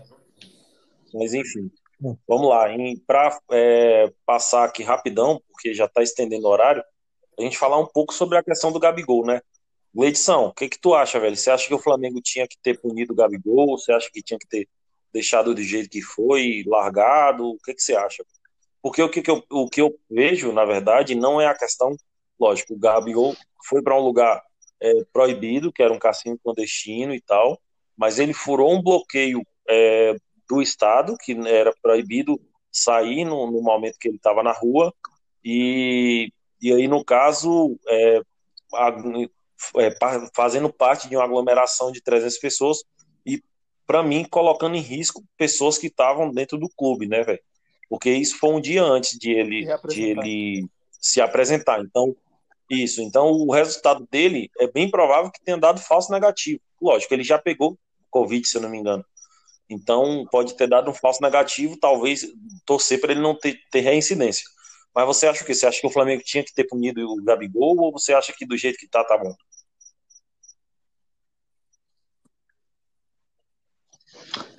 Mas 1.13 1.33
enfim, 1.33 1.69
vamos 2.25 2.49
lá. 2.49 2.67
Para 3.05 3.37
é, 3.51 4.09
passar 4.25 4.63
aqui 4.63 4.81
rapidão, 4.81 5.41
porque 5.51 5.73
já 5.73 5.85
está 5.85 6.01
estendendo 6.01 6.47
o 6.47 6.49
horário, 6.49 6.81
a 7.37 7.41
gente 7.41 7.57
falar 7.57 7.77
um 7.77 7.85
pouco 7.85 8.13
sobre 8.13 8.37
a 8.37 8.43
questão 8.43 8.71
do 8.71 8.79
Gabigol, 8.79 9.25
né? 9.25 9.41
Leidson, 9.93 10.45
o 10.45 10.53
que, 10.53 10.69
que 10.69 10.79
tu 10.79 10.95
acha, 10.95 11.19
velho? 11.19 11.35
Você 11.35 11.51
acha 11.51 11.67
que 11.67 11.73
o 11.73 11.79
Flamengo 11.79 12.21
tinha 12.21 12.47
que 12.47 12.57
ter 12.61 12.79
punido 12.79 13.11
o 13.11 13.15
Gabigol? 13.15 13.77
Você 13.77 13.91
acha 13.91 14.09
que 14.09 14.23
tinha 14.23 14.39
que 14.39 14.47
ter 14.47 14.69
deixado 15.11 15.53
do 15.53 15.61
jeito 15.61 15.89
que 15.89 16.01
foi, 16.01 16.63
largado? 16.65 17.49
O 17.49 17.57
que, 17.57 17.73
que 17.73 17.81
você 17.81 17.95
acha? 17.95 18.23
Porque 18.81 19.01
o 19.01 19.09
que, 19.09 19.21
que 19.21 19.31
eu, 19.31 19.43
o 19.49 19.69
que 19.69 19.81
eu 19.81 19.97
vejo, 20.09 20.51
na 20.51 20.65
verdade, 20.65 21.15
não 21.15 21.41
é 21.41 21.47
a 21.47 21.57
questão, 21.57 21.95
lógico, 22.39 22.73
o 22.73 22.79
Gabigol 22.79 23.35
foi 23.67 23.81
para 23.81 23.95
um 23.95 24.03
lugar 24.03 24.41
é, 24.81 25.03
proibido, 25.11 25.71
que 25.71 25.81
era 25.81 25.93
um 25.93 25.99
cassino 25.99 26.39
clandestino 26.43 27.13
e 27.13 27.21
tal, 27.21 27.59
mas 27.97 28.19
ele 28.19 28.33
furou 28.33 28.73
um 28.73 28.81
bloqueio 28.81 29.41
é, 29.67 30.15
do 30.47 30.61
Estado, 30.61 31.15
que 31.17 31.33
era 31.47 31.73
proibido 31.81 32.39
sair 32.71 33.25
no, 33.25 33.51
no 33.51 33.61
momento 33.61 33.97
que 33.99 34.07
ele 34.07 34.17
estava 34.17 34.43
na 34.43 34.51
rua, 34.51 34.93
e, 35.43 36.31
e 36.61 36.73
aí, 36.73 36.87
no 36.87 37.03
caso, 37.03 37.77
é, 37.87 38.21
é, 39.77 39.95
fazendo 40.35 40.71
parte 40.71 41.09
de 41.09 41.15
uma 41.15 41.23
aglomeração 41.23 41.91
de 41.91 42.01
300 42.01 42.37
pessoas, 42.37 42.83
e, 43.25 43.41
para 43.85 44.03
mim, 44.03 44.25
colocando 44.29 44.75
em 44.75 44.81
risco 44.81 45.23
pessoas 45.37 45.77
que 45.77 45.87
estavam 45.87 46.31
dentro 46.31 46.57
do 46.57 46.69
clube, 46.69 47.07
né, 47.07 47.23
velho? 47.23 47.41
Porque 47.89 48.09
isso 48.09 48.37
foi 48.37 48.49
um 48.51 48.61
dia 48.61 48.83
antes 48.83 49.17
de 49.17 49.31
ele, 49.31 49.67
de 49.87 50.03
ele 50.03 50.67
se 50.91 51.21
apresentar. 51.21 51.81
Então, 51.81 52.15
isso. 52.69 53.01
Então, 53.01 53.31
o 53.31 53.51
resultado 53.51 54.07
dele 54.11 54.49
é 54.59 54.67
bem 54.67 54.89
provável 54.89 55.31
que 55.31 55.43
tenha 55.43 55.57
dado 55.57 55.79
falso 55.79 56.11
negativo. 56.11 56.59
Lógico, 56.81 57.13
ele 57.13 57.23
já 57.23 57.37
pegou 57.37 57.77
Covid, 58.09 58.47
se 58.47 58.57
eu 58.57 58.61
não 58.61 58.69
me 58.69 58.77
engano. 58.77 59.05
Então, 59.69 60.25
pode 60.31 60.55
ter 60.55 60.67
dado 60.67 60.89
um 60.89 60.93
falso 60.93 61.21
negativo, 61.21 61.77
talvez 61.77 62.25
torcer 62.65 62.99
para 62.99 63.11
ele 63.11 63.21
não 63.21 63.35
ter, 63.35 63.59
ter 63.71 63.81
reincidência. 63.81 64.45
Mas 64.95 65.05
você 65.05 65.27
acha 65.27 65.43
o 65.43 65.45
quê? 65.45 65.53
Você 65.53 65.65
acha 65.65 65.79
que 65.79 65.87
o 65.87 65.91
Flamengo 65.91 66.23
tinha 66.23 66.43
que 66.43 66.53
ter 66.53 66.63
punido 66.63 67.01
o 67.01 67.23
Gabigol 67.23 67.77
ou 67.77 67.91
você 67.91 68.13
acha 68.13 68.33
que 68.33 68.45
do 68.45 68.57
jeito 68.57 68.77
que 68.77 68.87
tá, 68.87 69.03
tá 69.03 69.17
bom? 69.17 69.33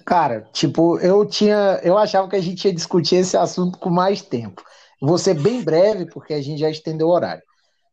Cara, 0.08 0.48
tipo, 0.54 0.98
eu 1.00 1.26
tinha, 1.26 1.80
eu 1.82 1.98
achava 1.98 2.26
que 2.30 2.34
a 2.34 2.40
gente 2.40 2.64
ia 2.64 2.72
discutir 2.72 3.16
esse 3.16 3.36
assunto 3.36 3.78
com 3.78 3.90
mais 3.90 4.22
tempo. 4.22 4.64
Vou 5.02 5.18
ser 5.18 5.34
bem 5.34 5.62
breve, 5.62 6.06
porque 6.06 6.32
a 6.32 6.40
gente 6.40 6.60
já 6.60 6.70
estendeu 6.70 7.08
o 7.08 7.10
horário. 7.10 7.42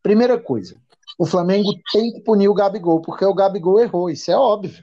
Primeira 0.02 0.40
coisa, 0.40 0.78
o 1.20 1.26
Flamengo 1.26 1.74
tem 1.92 2.14
que 2.14 2.22
punir 2.22 2.48
o 2.48 2.54
Gabigol, 2.54 3.02
porque 3.02 3.26
o 3.26 3.34
Gabigol 3.34 3.82
errou, 3.82 4.10
isso 4.10 4.32
é 4.32 4.38
óbvio. 4.38 4.82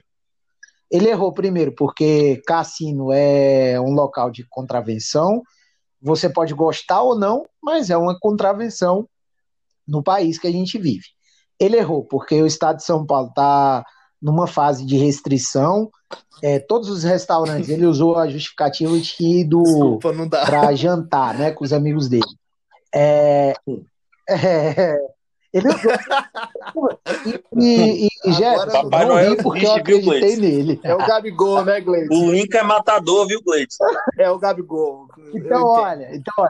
Ele 0.91 1.09
errou 1.09 1.33
primeiro 1.33 1.73
porque 1.73 2.39
cassino 2.45 3.11
é 3.11 3.81
um 3.81 3.95
local 3.95 4.29
de 4.29 4.47
contravenção. 4.47 5.41
Você 5.99 6.29
pode 6.29 6.53
gostar 6.53 7.01
ou 7.01 7.17
não, 7.17 7.47
mas 7.59 7.89
é 7.89 7.97
uma 7.97 8.15
contravenção 8.19 9.09
no 9.87 10.03
país 10.03 10.37
que 10.37 10.45
a 10.45 10.51
gente 10.51 10.77
vive. 10.77 11.07
Ele 11.59 11.77
errou 11.77 12.05
porque 12.05 12.39
o 12.39 12.45
estado 12.45 12.77
de 12.77 12.83
São 12.83 13.03
Paulo 13.03 13.29
está 13.29 13.83
numa 14.23 14.47
fase 14.47 14.85
de 14.85 14.95
restrição. 14.97 15.91
É, 16.41 16.57
todos 16.57 16.89
os 16.89 17.03
restaurantes, 17.03 17.69
ele 17.69 17.85
usou 17.85 18.17
a 18.17 18.27
justificativa 18.27 18.97
de 18.97 19.15
ir 19.19 19.49
para 20.39 20.73
jantar, 20.73 21.37
né, 21.37 21.51
com 21.51 21.63
os 21.63 21.73
amigos 21.73 22.07
dele. 22.07 22.23
É, 22.95 23.53
é, 24.29 24.97
ele 25.53 25.67
usou. 25.67 25.91
e, 27.57 28.05
e, 28.05 28.09
e 28.25 28.33
já, 28.33 28.65
Papai 28.65 29.05
não 29.05 29.17
é 29.17 29.35
porque 29.35 29.65
eu 29.65 29.73
acreditei 29.73 30.37
nele. 30.37 30.79
É 30.83 30.95
o 30.95 30.99
Gabigol, 30.99 31.65
né, 31.65 31.81
Gleice? 31.81 32.13
O 32.13 32.31
Link 32.31 32.55
é 32.55 32.63
matador, 32.63 33.27
viu, 33.27 33.41
Gleice? 33.43 33.77
É 34.17 34.29
o 34.29 34.39
Gabigol. 34.39 35.07
Então, 35.33 35.65
olha, 35.65 36.15
então, 36.15 36.33
olha. 36.37 36.49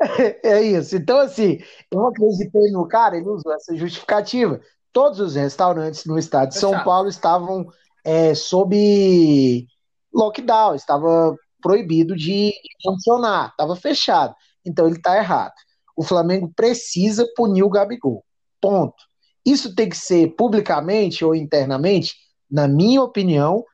É 0.44 0.62
isso. 0.62 0.96
Então, 0.96 1.18
assim, 1.18 1.58
eu 1.90 2.06
acreditei 2.06 2.70
no 2.70 2.86
cara, 2.86 3.16
ele 3.16 3.28
usou 3.28 3.52
essa 3.52 3.74
justificativa. 3.74 4.60
Todos 4.92 5.20
os 5.20 5.34
restaurantes 5.34 6.04
no 6.04 6.18
estado 6.18 6.50
de 6.50 6.58
São 6.58 6.82
Paulo 6.84 7.08
estavam 7.08 7.66
é, 8.04 8.34
sob 8.34 9.66
lockdown, 10.12 10.74
estava 10.74 11.36
proibido 11.60 12.16
de 12.16 12.52
funcionar, 12.82 13.50
estava 13.50 13.76
fechado. 13.76 14.34
Então 14.64 14.86
ele 14.86 14.96
está 14.96 15.16
errado. 15.16 15.54
O 15.96 16.02
Flamengo 16.02 16.50
precisa 16.54 17.26
punir 17.36 17.62
o 17.62 17.70
Gabigol. 17.70 18.24
Ponto. 18.60 18.96
Isso 19.44 19.74
tem 19.74 19.88
que 19.88 19.96
ser 19.96 20.34
publicamente 20.36 21.24
ou 21.24 21.34
internamente? 21.34 22.16
Na 22.50 22.68
minha 22.68 23.02
opinião, 23.02 23.64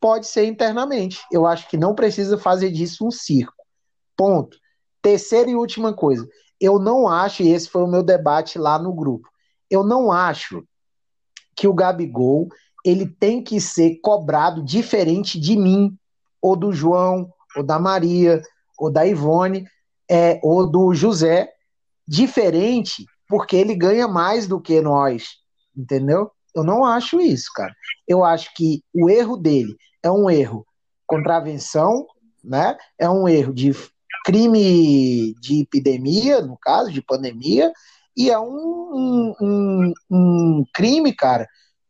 pode 0.00 0.26
ser 0.26 0.46
internamente. 0.46 1.20
Eu 1.32 1.46
acho 1.46 1.68
que 1.68 1.76
não 1.76 1.94
precisa 1.94 2.38
fazer 2.38 2.70
disso 2.70 3.06
um 3.06 3.10
circo. 3.10 3.64
Ponto. 4.16 4.56
Terceira 5.02 5.50
e 5.50 5.54
última 5.54 5.92
coisa. 5.92 6.28
Eu 6.60 6.78
não 6.78 7.08
acho, 7.08 7.42
e 7.42 7.50
esse 7.50 7.68
foi 7.68 7.82
o 7.82 7.88
meu 7.88 8.02
debate 8.02 8.58
lá 8.58 8.78
no 8.78 8.94
grupo, 8.94 9.28
eu 9.70 9.84
não 9.84 10.10
acho 10.10 10.64
que 11.56 11.68
o 11.68 11.74
Gabigol 11.74 12.48
ele 12.84 13.06
tem 13.06 13.42
que 13.42 13.60
ser 13.60 13.98
cobrado 14.02 14.62
diferente 14.62 15.40
de 15.40 15.56
mim, 15.56 15.96
ou 16.40 16.54
do 16.54 16.72
João, 16.72 17.32
ou 17.56 17.62
da 17.62 17.78
Maria, 17.78 18.42
ou 18.78 18.90
da 18.90 19.06
Ivone, 19.06 19.66
é, 20.10 20.38
ou 20.42 20.66
do 20.66 20.92
José, 20.92 21.50
diferente, 22.06 23.06
porque 23.26 23.56
ele 23.56 23.74
ganha 23.74 24.06
mais 24.06 24.46
do 24.46 24.60
que 24.60 24.80
nós, 24.82 25.38
entendeu? 25.74 26.30
Eu 26.54 26.62
não 26.62 26.84
acho 26.84 27.20
isso, 27.20 27.50
cara. 27.54 27.74
Eu 28.06 28.22
acho 28.22 28.52
que 28.54 28.82
o 28.92 29.08
erro 29.08 29.36
dele 29.36 29.74
é 30.02 30.10
um 30.10 30.28
erro 30.28 30.66
contravenção, 31.06 32.06
né? 32.42 32.76
É 32.98 33.08
um 33.08 33.26
erro 33.26 33.52
de 33.52 33.72
crime 34.24 35.34
de 35.40 35.62
epidemia, 35.62 36.40
no 36.40 36.56
caso, 36.56 36.92
de 36.92 37.02
pandemia, 37.02 37.72
e 38.16 38.30
é 38.30 38.38
um, 38.38 39.34
um, 39.40 39.92
um 40.10 40.64
crime, 40.72 41.12
cara, 41.12 41.48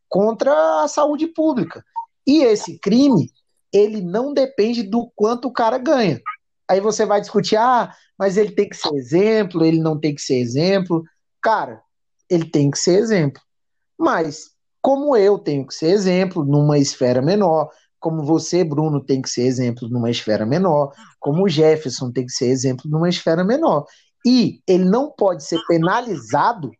contra 0.08 0.82
a 0.82 0.88
saúde 0.88 1.26
pública. 1.26 1.84
E 2.26 2.42
esse 2.42 2.78
crime, 2.78 3.30
ele 3.72 4.00
não 4.00 4.32
depende 4.32 4.82
do 4.82 5.10
quanto 5.14 5.48
o 5.48 5.52
cara 5.52 5.78
ganha. 5.78 6.20
Aí 6.68 6.80
você 6.80 7.04
vai 7.04 7.20
discutir, 7.20 7.56
ah, 7.56 7.92
mas 8.18 8.36
ele 8.36 8.52
tem 8.52 8.68
que 8.68 8.76
ser 8.76 8.94
exemplo, 8.94 9.64
ele 9.64 9.80
não 9.80 9.98
tem 9.98 10.14
que 10.14 10.22
ser 10.22 10.36
exemplo. 10.36 11.02
Cara, 11.42 11.82
ele 12.30 12.46
tem 12.46 12.70
que 12.70 12.78
ser 12.78 12.98
exemplo. 12.98 13.42
Mas, 13.98 14.50
como 14.80 15.16
eu 15.16 15.38
tenho 15.38 15.66
que 15.66 15.74
ser 15.74 15.88
exemplo 15.88 16.44
numa 16.44 16.78
esfera 16.78 17.20
menor, 17.20 17.68
como 18.00 18.22
você, 18.22 18.62
Bruno, 18.62 19.02
tem 19.02 19.22
que 19.22 19.28
ser 19.30 19.42
exemplo 19.42 19.88
numa 19.88 20.10
esfera 20.10 20.44
menor, 20.44 20.92
como 21.18 21.44
o 21.44 21.48
Jefferson 21.48 22.12
tem 22.12 22.26
que 22.26 22.32
ser 22.32 22.48
exemplo 22.48 22.90
numa 22.90 23.08
esfera 23.08 23.42
menor. 23.42 23.86
E 24.24 24.60
ele 24.66 24.84
não 24.84 25.10
pode 25.10 25.44
ser 25.44 25.60
penalizado 25.66 26.70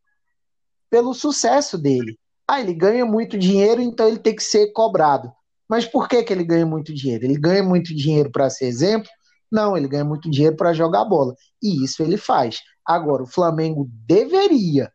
pelo 0.90 1.12
sucesso 1.12 1.76
dele. 1.76 2.18
Ah, 2.48 2.60
ele 2.60 2.74
ganha 2.74 3.04
muito 3.04 3.38
dinheiro, 3.38 3.80
então 3.80 4.06
ele 4.06 4.18
tem 4.18 4.34
que 4.34 4.42
ser 4.42 4.72
cobrado. 4.72 5.32
Mas 5.68 5.86
por 5.86 6.08
que, 6.08 6.22
que 6.22 6.32
ele 6.32 6.44
ganha 6.44 6.66
muito 6.66 6.92
dinheiro? 6.94 7.24
Ele 7.24 7.38
ganha 7.38 7.62
muito 7.62 7.94
dinheiro 7.94 8.30
para 8.30 8.50
ser 8.50 8.66
exemplo? 8.66 9.10
Não, 9.50 9.76
ele 9.76 9.88
ganha 9.88 10.04
muito 10.04 10.30
dinheiro 10.30 10.56
para 10.56 10.72
jogar 10.72 11.04
bola. 11.04 11.34
E 11.62 11.84
isso 11.84 12.02
ele 12.02 12.16
faz. 12.16 12.60
Agora, 12.86 13.22
o 13.22 13.26
Flamengo 13.26 13.88
deveria, 14.06 14.92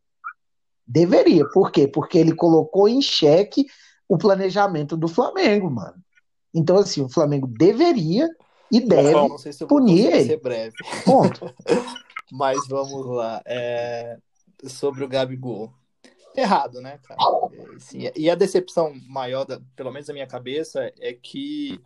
deveria, 0.86 1.48
por 1.50 1.72
quê? 1.72 1.88
Porque 1.88 2.18
ele 2.18 2.36
colocou 2.36 2.88
em 2.88 3.02
xeque 3.02 3.66
o 4.08 4.18
planejamento 4.18 4.96
do 4.96 5.08
Flamengo, 5.08 5.70
mano. 5.70 5.96
Então, 6.54 6.78
assim, 6.78 7.02
o 7.02 7.10
Flamengo 7.10 7.48
deveria 7.48 8.28
e 8.72 8.80
deve 8.80 9.52
se 9.52 9.66
punir 9.66 10.14
ele. 10.14 10.40
Ponto. 11.06 11.54
Mas 12.32 12.68
vamos 12.68 13.06
lá. 13.08 13.42
É... 13.46 14.18
Sobre 14.66 15.04
o 15.04 15.08
Gabigol. 15.08 15.74
Errado, 16.36 16.82
né, 16.82 17.00
cara? 17.04 17.20
É, 17.52 17.80
sim, 17.80 18.10
e 18.16 18.30
a 18.30 18.36
decepção 18.36 18.94
maior, 19.08 19.46
da, 19.46 19.60
pelo 19.76 19.92
menos 19.92 20.08
na 20.08 20.14
minha 20.14 20.28
cabeça, 20.28 20.92
é 21.00 21.14
que 21.14 21.82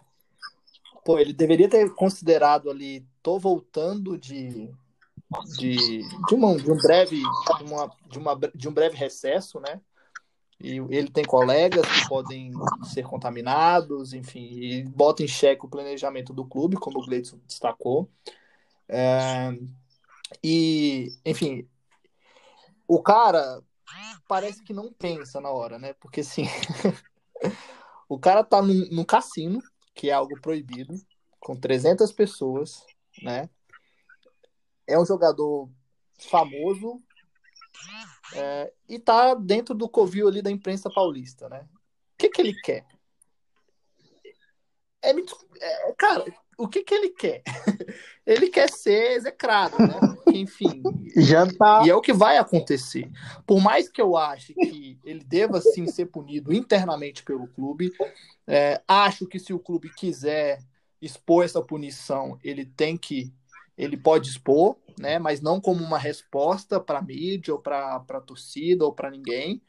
pô, 1.05 1.17
ele 1.17 1.33
deveria 1.33 1.69
ter 1.69 1.89
considerado 1.95 2.69
ali, 2.69 3.05
tô 3.21 3.39
voltando 3.39 4.17
de 4.17 4.69
de, 5.57 6.07
de, 6.27 6.35
uma, 6.35 6.55
de 6.55 6.71
um 6.71 6.77
breve 6.77 7.17
de, 7.17 7.63
uma, 7.63 7.91
de, 8.09 8.19
uma, 8.19 8.39
de 8.53 8.69
um 8.69 8.73
breve 8.73 8.95
recesso, 8.95 9.59
né? 9.59 9.81
E 10.59 10.77
ele 10.89 11.09
tem 11.09 11.25
colegas 11.25 11.85
que 11.85 12.07
podem 12.07 12.51
ser 12.83 13.03
contaminados, 13.03 14.13
enfim, 14.13 14.47
e 14.51 14.83
bota 14.83 15.23
em 15.23 15.27
xeque 15.27 15.65
o 15.65 15.69
planejamento 15.69 16.31
do 16.31 16.45
clube, 16.45 16.77
como 16.77 16.99
o 16.99 17.05
Gleidson 17.05 17.37
destacou. 17.45 18.09
É, 18.87 19.51
e, 20.43 21.17
enfim, 21.25 21.67
o 22.87 23.01
cara 23.01 23.61
parece 24.27 24.63
que 24.63 24.73
não 24.73 24.91
pensa 24.91 25.41
na 25.41 25.49
hora, 25.49 25.77
né? 25.77 25.93
Porque 25.93 26.21
assim, 26.21 26.45
o 28.07 28.17
cara 28.17 28.43
tá 28.43 28.61
no, 28.61 28.73
no 28.89 29.05
cassino, 29.05 29.61
que 29.93 30.09
é 30.09 30.13
algo 30.13 30.39
proibido, 30.41 30.93
com 31.39 31.55
300 31.55 32.11
pessoas, 32.11 32.85
né? 33.21 33.49
É 34.87 34.99
um 34.99 35.05
jogador 35.05 35.69
famoso 36.19 37.01
é, 38.35 38.73
e 38.87 38.99
tá 38.99 39.33
dentro 39.33 39.75
do 39.75 39.89
covil 39.89 40.27
ali 40.27 40.41
da 40.41 40.51
imprensa 40.51 40.89
paulista, 40.89 41.49
né? 41.49 41.67
O 42.13 42.17
que 42.17 42.29
que 42.29 42.41
ele 42.41 42.53
quer? 42.61 42.85
É, 45.01 45.11
é, 45.11 45.93
cara, 45.97 46.25
o 46.57 46.67
que 46.67 46.83
que 46.83 46.93
ele 46.93 47.09
quer? 47.09 47.43
ele 48.25 48.49
quer 48.49 48.69
ser 48.69 49.13
execrado, 49.13 49.77
né? 49.79 49.99
Enfim. 50.33 50.81
Jantar. 51.15 51.85
E 51.85 51.89
é 51.89 51.95
o 51.95 52.01
que 52.01 52.13
vai 52.13 52.37
acontecer. 52.37 53.09
Por 53.45 53.61
mais 53.61 53.89
que 53.89 54.01
eu 54.01 54.17
ache 54.17 54.53
que 54.53 54.97
ele 55.03 55.23
deva 55.23 55.61
sim 55.61 55.87
ser 55.87 56.07
punido 56.07 56.53
internamente 56.53 57.23
pelo 57.23 57.47
clube, 57.47 57.91
é, 58.47 58.81
acho 58.87 59.27
que 59.27 59.39
se 59.39 59.53
o 59.53 59.59
clube 59.59 59.89
quiser 59.89 60.59
expor 61.01 61.45
essa 61.45 61.61
punição, 61.61 62.37
ele 62.43 62.65
tem 62.65 62.97
que. 62.97 63.33
Ele 63.77 63.97
pode 63.97 64.29
expor, 64.29 64.77
né? 64.99 65.17
Mas 65.17 65.41
não 65.41 65.59
como 65.59 65.83
uma 65.83 65.97
resposta 65.97 66.79
para 66.79 66.99
a 66.99 67.01
mídia, 67.01 67.53
ou 67.53 67.59
para 67.59 67.95
a 67.95 68.21
torcida, 68.21 68.85
ou 68.85 68.93
para 68.93 69.09
ninguém. 69.09 69.61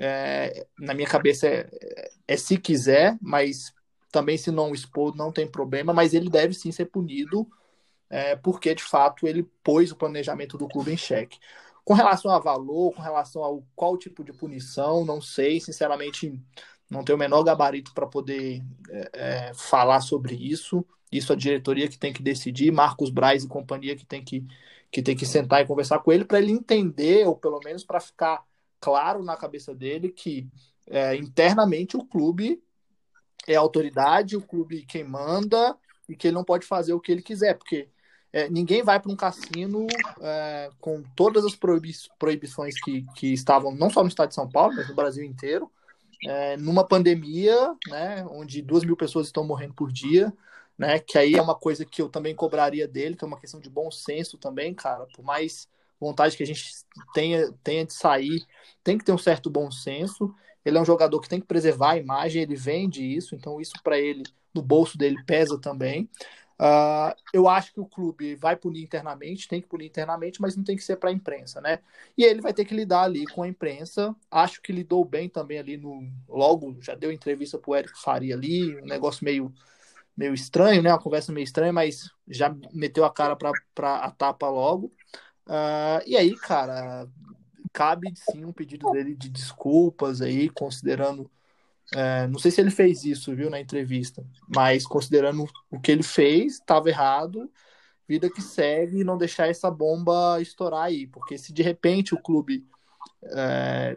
É, 0.00 0.66
na 0.78 0.94
minha 0.94 1.08
cabeça 1.08 1.46
é, 1.46 1.68
é 2.26 2.36
se 2.36 2.56
quiser, 2.56 3.18
mas 3.20 3.74
também 4.12 4.36
se 4.36 4.50
não 4.52 4.74
expor 4.74 5.16
não 5.16 5.32
tem 5.32 5.46
problema, 5.46 5.92
mas 5.92 6.14
ele 6.14 6.30
deve 6.30 6.54
sim 6.54 6.70
ser 6.70 6.86
punido, 6.86 7.50
é, 8.10 8.36
porque 8.36 8.74
de 8.74 8.82
fato 8.84 9.26
ele 9.26 9.42
pôs 9.64 9.90
o 9.90 9.96
planejamento 9.96 10.58
do 10.58 10.68
clube 10.68 10.92
em 10.92 10.96
xeque. 10.96 11.38
Com 11.84 11.94
relação 11.94 12.30
a 12.30 12.38
valor, 12.38 12.94
com 12.94 13.02
relação 13.02 13.42
ao 13.42 13.64
qual 13.74 13.96
tipo 13.98 14.22
de 14.22 14.32
punição, 14.32 15.04
não 15.04 15.20
sei, 15.20 15.60
sinceramente 15.60 16.38
não 16.90 17.02
tenho 17.02 17.16
o 17.16 17.18
menor 17.18 17.42
gabarito 17.42 17.92
para 17.94 18.06
poder 18.06 18.62
é, 18.90 19.10
é, 19.48 19.54
falar 19.54 20.00
sobre 20.02 20.34
isso. 20.34 20.84
Isso 21.10 21.32
a 21.32 21.36
diretoria 21.36 21.88
que 21.88 21.98
tem 21.98 22.12
que 22.12 22.22
decidir, 22.22 22.70
Marcos 22.70 23.10
Braz 23.10 23.44
e 23.44 23.48
companhia 23.48 23.96
que 23.96 24.04
tem 24.06 24.22
que, 24.22 24.46
que, 24.90 25.02
tem 25.02 25.16
que 25.16 25.26
sentar 25.26 25.62
e 25.62 25.66
conversar 25.66 25.98
com 26.00 26.12
ele 26.12 26.24
para 26.24 26.38
ele 26.38 26.52
entender, 26.52 27.26
ou 27.26 27.36
pelo 27.36 27.60
menos 27.64 27.84
para 27.84 28.00
ficar 28.00 28.44
claro 28.78 29.22
na 29.22 29.36
cabeça 29.36 29.74
dele 29.74 30.10
que 30.10 30.46
é, 30.86 31.16
internamente 31.16 31.96
o 31.96 32.04
clube 32.04 32.62
é 33.46 33.54
autoridade, 33.54 34.36
o 34.36 34.42
clube 34.42 34.84
quem 34.86 35.04
manda 35.04 35.76
e 36.08 36.16
que 36.16 36.28
ele 36.28 36.34
não 36.34 36.44
pode 36.44 36.66
fazer 36.66 36.92
o 36.92 37.00
que 37.00 37.10
ele 37.10 37.22
quiser, 37.22 37.54
porque 37.54 37.88
é, 38.32 38.48
ninguém 38.48 38.82
vai 38.82 38.98
para 38.98 39.12
um 39.12 39.16
cassino 39.16 39.86
é, 40.20 40.70
com 40.80 41.02
todas 41.14 41.44
as 41.44 41.54
proibi 41.54 41.92
proibições 42.18 42.80
que, 42.80 43.04
que 43.14 43.32
estavam 43.32 43.74
não 43.74 43.90
só 43.90 44.02
no 44.02 44.08
estado 44.08 44.28
de 44.28 44.34
São 44.34 44.48
Paulo, 44.48 44.74
mas 44.74 44.88
no 44.88 44.94
Brasil 44.94 45.24
inteiro, 45.24 45.70
é, 46.24 46.56
numa 46.56 46.86
pandemia, 46.86 47.76
né, 47.88 48.24
onde 48.30 48.62
duas 48.62 48.84
mil 48.84 48.96
pessoas 48.96 49.26
estão 49.26 49.44
morrendo 49.44 49.74
por 49.74 49.92
dia, 49.92 50.32
né, 50.78 50.98
que 50.98 51.18
aí 51.18 51.34
é 51.34 51.42
uma 51.42 51.54
coisa 51.54 51.84
que 51.84 52.00
eu 52.00 52.08
também 52.08 52.34
cobraria 52.34 52.88
dele, 52.88 53.16
que 53.16 53.24
é 53.24 53.26
uma 53.26 53.38
questão 53.38 53.60
de 53.60 53.68
bom 53.68 53.90
senso 53.90 54.38
também, 54.38 54.72
cara, 54.72 55.06
por 55.14 55.24
mais 55.24 55.68
vontade 56.00 56.36
que 56.36 56.42
a 56.42 56.46
gente 56.46 56.64
tenha, 57.14 57.52
tenha 57.62 57.84
de 57.84 57.92
sair, 57.92 58.44
tem 58.82 58.98
que 58.98 59.04
ter 59.04 59.12
um 59.12 59.18
certo 59.18 59.50
bom 59.50 59.70
senso, 59.70 60.34
ele 60.64 60.78
é 60.78 60.80
um 60.80 60.84
jogador 60.84 61.20
que 61.20 61.28
tem 61.28 61.40
que 61.40 61.46
preservar 61.46 61.92
a 61.92 61.98
imagem, 61.98 62.42
ele 62.42 62.56
vende 62.56 63.04
isso, 63.04 63.34
então 63.34 63.60
isso 63.60 63.74
para 63.82 63.98
ele, 63.98 64.22
no 64.54 64.62
bolso 64.62 64.96
dele, 64.96 65.22
pesa 65.24 65.58
também. 65.60 66.08
Uh, 66.60 67.12
eu 67.32 67.48
acho 67.48 67.72
que 67.72 67.80
o 67.80 67.86
clube 67.86 68.36
vai 68.36 68.54
punir 68.54 68.84
internamente, 68.84 69.48
tem 69.48 69.60
que 69.60 69.66
punir 69.66 69.86
internamente, 69.86 70.40
mas 70.40 70.56
não 70.56 70.62
tem 70.62 70.76
que 70.76 70.84
ser 70.84 70.96
para 70.96 71.10
a 71.10 71.12
imprensa, 71.12 71.60
né? 71.60 71.80
E 72.16 72.22
ele 72.24 72.40
vai 72.40 72.52
ter 72.52 72.64
que 72.64 72.74
lidar 72.74 73.02
ali 73.02 73.26
com 73.26 73.42
a 73.42 73.48
imprensa. 73.48 74.14
Acho 74.30 74.62
que 74.62 74.72
lidou 74.72 75.04
bem 75.04 75.28
também 75.28 75.58
ali 75.58 75.76
no. 75.76 76.08
Logo, 76.28 76.76
já 76.80 76.94
deu 76.94 77.10
entrevista 77.10 77.58
para 77.58 77.70
o 77.70 77.74
Érico 77.74 78.00
Faria 78.00 78.36
ali, 78.36 78.80
um 78.80 78.86
negócio 78.86 79.24
meio, 79.24 79.52
meio 80.16 80.34
estranho, 80.34 80.82
né? 80.82 80.90
Uma 80.92 81.00
conversa 81.00 81.32
meio 81.32 81.44
estranha, 81.44 81.72
mas 81.72 82.08
já 82.28 82.54
meteu 82.72 83.04
a 83.04 83.12
cara 83.12 83.34
para 83.36 83.96
a 83.96 84.10
tapa 84.12 84.48
logo. 84.48 84.92
Uh, 85.48 85.98
e 86.06 86.16
aí, 86.16 86.36
cara, 86.36 87.08
cabe 87.72 88.12
sim 88.14 88.44
um 88.44 88.52
pedido 88.52 88.90
dele 88.90 89.14
de 89.14 89.28
desculpas 89.28 90.20
aí, 90.20 90.48
considerando. 90.50 91.30
É, 91.94 92.26
não 92.26 92.38
sei 92.38 92.50
se 92.50 92.60
ele 92.60 92.70
fez 92.70 93.04
isso, 93.04 93.34
viu, 93.34 93.50
na 93.50 93.60
entrevista, 93.60 94.24
mas 94.54 94.86
considerando 94.86 95.44
o 95.70 95.80
que 95.80 95.92
ele 95.92 96.02
fez, 96.02 96.54
estava 96.54 96.88
errado, 96.88 97.50
vida 98.08 98.30
que 98.30 98.40
segue 98.40 99.00
e 99.00 99.04
não 99.04 99.18
deixar 99.18 99.48
essa 99.48 99.70
bomba 99.70 100.40
estourar 100.40 100.84
aí, 100.84 101.06
porque 101.06 101.36
se 101.36 101.52
de 101.52 101.62
repente 101.62 102.14
o 102.14 102.22
clube 102.22 102.66
é, 103.24 103.96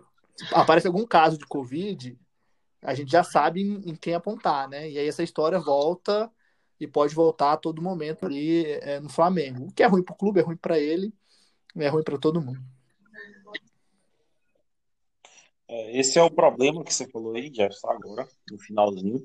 aparece 0.52 0.88
algum 0.88 1.06
caso 1.06 1.38
de 1.38 1.46
Covid, 1.46 2.18
a 2.82 2.94
gente 2.94 3.12
já 3.12 3.24
sabe 3.24 3.62
em, 3.62 3.90
em, 3.90 3.96
quem 3.96 4.14
apontar, 4.14 4.70
né? 4.70 4.90
E 4.90 4.98
aí 4.98 5.08
essa 5.08 5.24
história 5.24 5.60
volta 5.60 6.32
e 6.80 6.86
pode 6.86 7.16
voltar 7.16 7.54
a 7.54 7.58
todo 7.58 7.82
momento 7.82 8.26
ali 8.26 8.66
é, 8.66 9.00
no 9.00 9.10
Flamengo. 9.10 9.68
O 9.68 9.72
que 9.72 9.84
é 9.84 9.88
ruim 9.88 10.04
para 10.04 10.14
o 10.14 10.18
clube, 10.18 10.40
é 10.40 10.44
ruim 10.44 10.58
para 10.58 10.78
ele, 10.78 11.14
é 11.78 11.88
ruim 11.88 12.04
para 12.04 12.18
todo 12.18 12.42
mundo. 12.42 12.75
É, 15.68 16.00
esse 16.00 16.20
é 16.20 16.24
o 16.24 16.30
problema 16.30 16.84
que 16.84 16.94
você 16.94 17.08
falou 17.10 17.36
aí, 17.36 17.48
Jefferson, 17.48 17.90
agora, 17.90 18.28
no 18.52 18.58
finalzinho. 18.60 19.22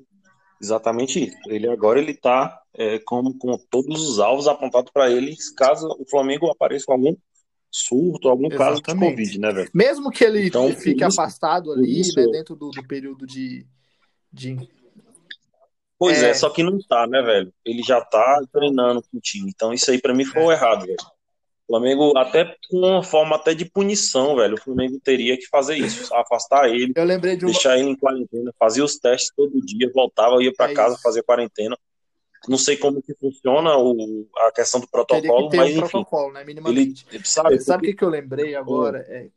Exatamente 0.61 1.23
isso. 1.27 1.37
Ele 1.47 1.67
agora 1.67 1.99
ele 1.99 2.11
está 2.11 2.61
é, 2.75 2.99
com, 2.99 3.33
com 3.37 3.57
todos 3.69 4.07
os 4.07 4.19
alvos 4.19 4.47
apontados 4.47 4.91
para 4.91 5.09
ele, 5.09 5.35
caso 5.57 5.87
o 5.99 6.07
Flamengo 6.07 6.49
apareça 6.51 6.85
com 6.85 6.93
algum 6.93 7.15
surto, 7.71 8.29
algum 8.29 8.47
Exatamente. 8.47 8.81
caso 8.83 8.99
de 8.99 9.05
Covid, 9.05 9.39
né, 9.39 9.51
velho? 9.51 9.69
Mesmo 9.73 10.11
que 10.11 10.23
ele 10.23 10.47
então, 10.47 10.71
fique 10.75 11.03
isso, 11.03 11.19
afastado 11.19 11.71
ali, 11.71 12.01
né, 12.15 12.25
dentro 12.31 12.55
do, 12.55 12.69
do, 12.69 12.87
período 12.87 13.25
de. 13.25 13.65
de... 14.31 14.57
Pois 15.97 16.21
é... 16.21 16.29
é... 16.29 16.33
só 16.33 16.49
que 16.49 16.61
não 16.61 16.77
tá, 16.79 17.07
né, 17.07 17.21
velho? 17.21 17.53
Ele 17.65 17.81
já 17.81 18.01
tá 18.01 18.43
treinando 18.51 19.01
com 19.01 19.17
o 19.17 19.21
time. 19.21 19.49
Então 19.49 19.73
isso 19.73 19.89
aí 19.89 19.99
para 19.99 20.13
mim 20.13 20.25
foi 20.25 20.43
é. 20.43 20.57
errado, 20.57 20.85
velho. 20.85 20.97
O 21.67 21.73
Flamengo, 21.73 22.17
até 22.17 22.45
com 22.69 22.77
uma 22.77 23.03
forma 23.03 23.35
até 23.35 23.53
de 23.53 23.65
punição, 23.65 24.35
velho, 24.35 24.55
o 24.55 24.61
Flamengo 24.61 24.99
teria 25.01 25.37
que 25.37 25.47
fazer 25.47 25.77
isso, 25.77 26.13
afastar 26.15 26.69
ele, 26.69 26.91
Eu 26.95 27.05
lembrei 27.05 27.37
de 27.37 27.45
uma... 27.45 27.51
deixar 27.51 27.77
ele 27.77 27.89
em 27.89 27.95
quarentena, 27.95 28.53
fazia 28.59 28.83
os 28.83 28.97
testes 28.97 29.31
todo 29.35 29.65
dia, 29.65 29.89
voltava, 29.93 30.43
ia 30.43 30.53
para 30.53 30.71
é 30.71 30.73
casa, 30.73 30.97
fazia 31.01 31.23
quarentena. 31.23 31.77
Não 32.47 32.57
sei 32.57 32.75
como 32.75 33.01
que 33.01 33.13
funciona 33.15 33.77
o, 33.77 34.27
a 34.47 34.51
questão 34.51 34.79
do 34.81 34.87
protocolo, 34.89 35.49
que 35.49 35.57
mas 35.57 35.67
um 35.67 35.71
enfim. 35.71 35.89
protocolo, 35.89 36.33
né, 36.33 36.43
minimamente. 36.43 37.05
Ele, 37.11 37.23
sabe 37.23 37.55
o 37.55 37.79
que, 37.81 37.93
que 37.93 38.03
eu 38.03 38.09
lembrei 38.09 38.55
agora? 38.55 39.05
É, 39.07 39.29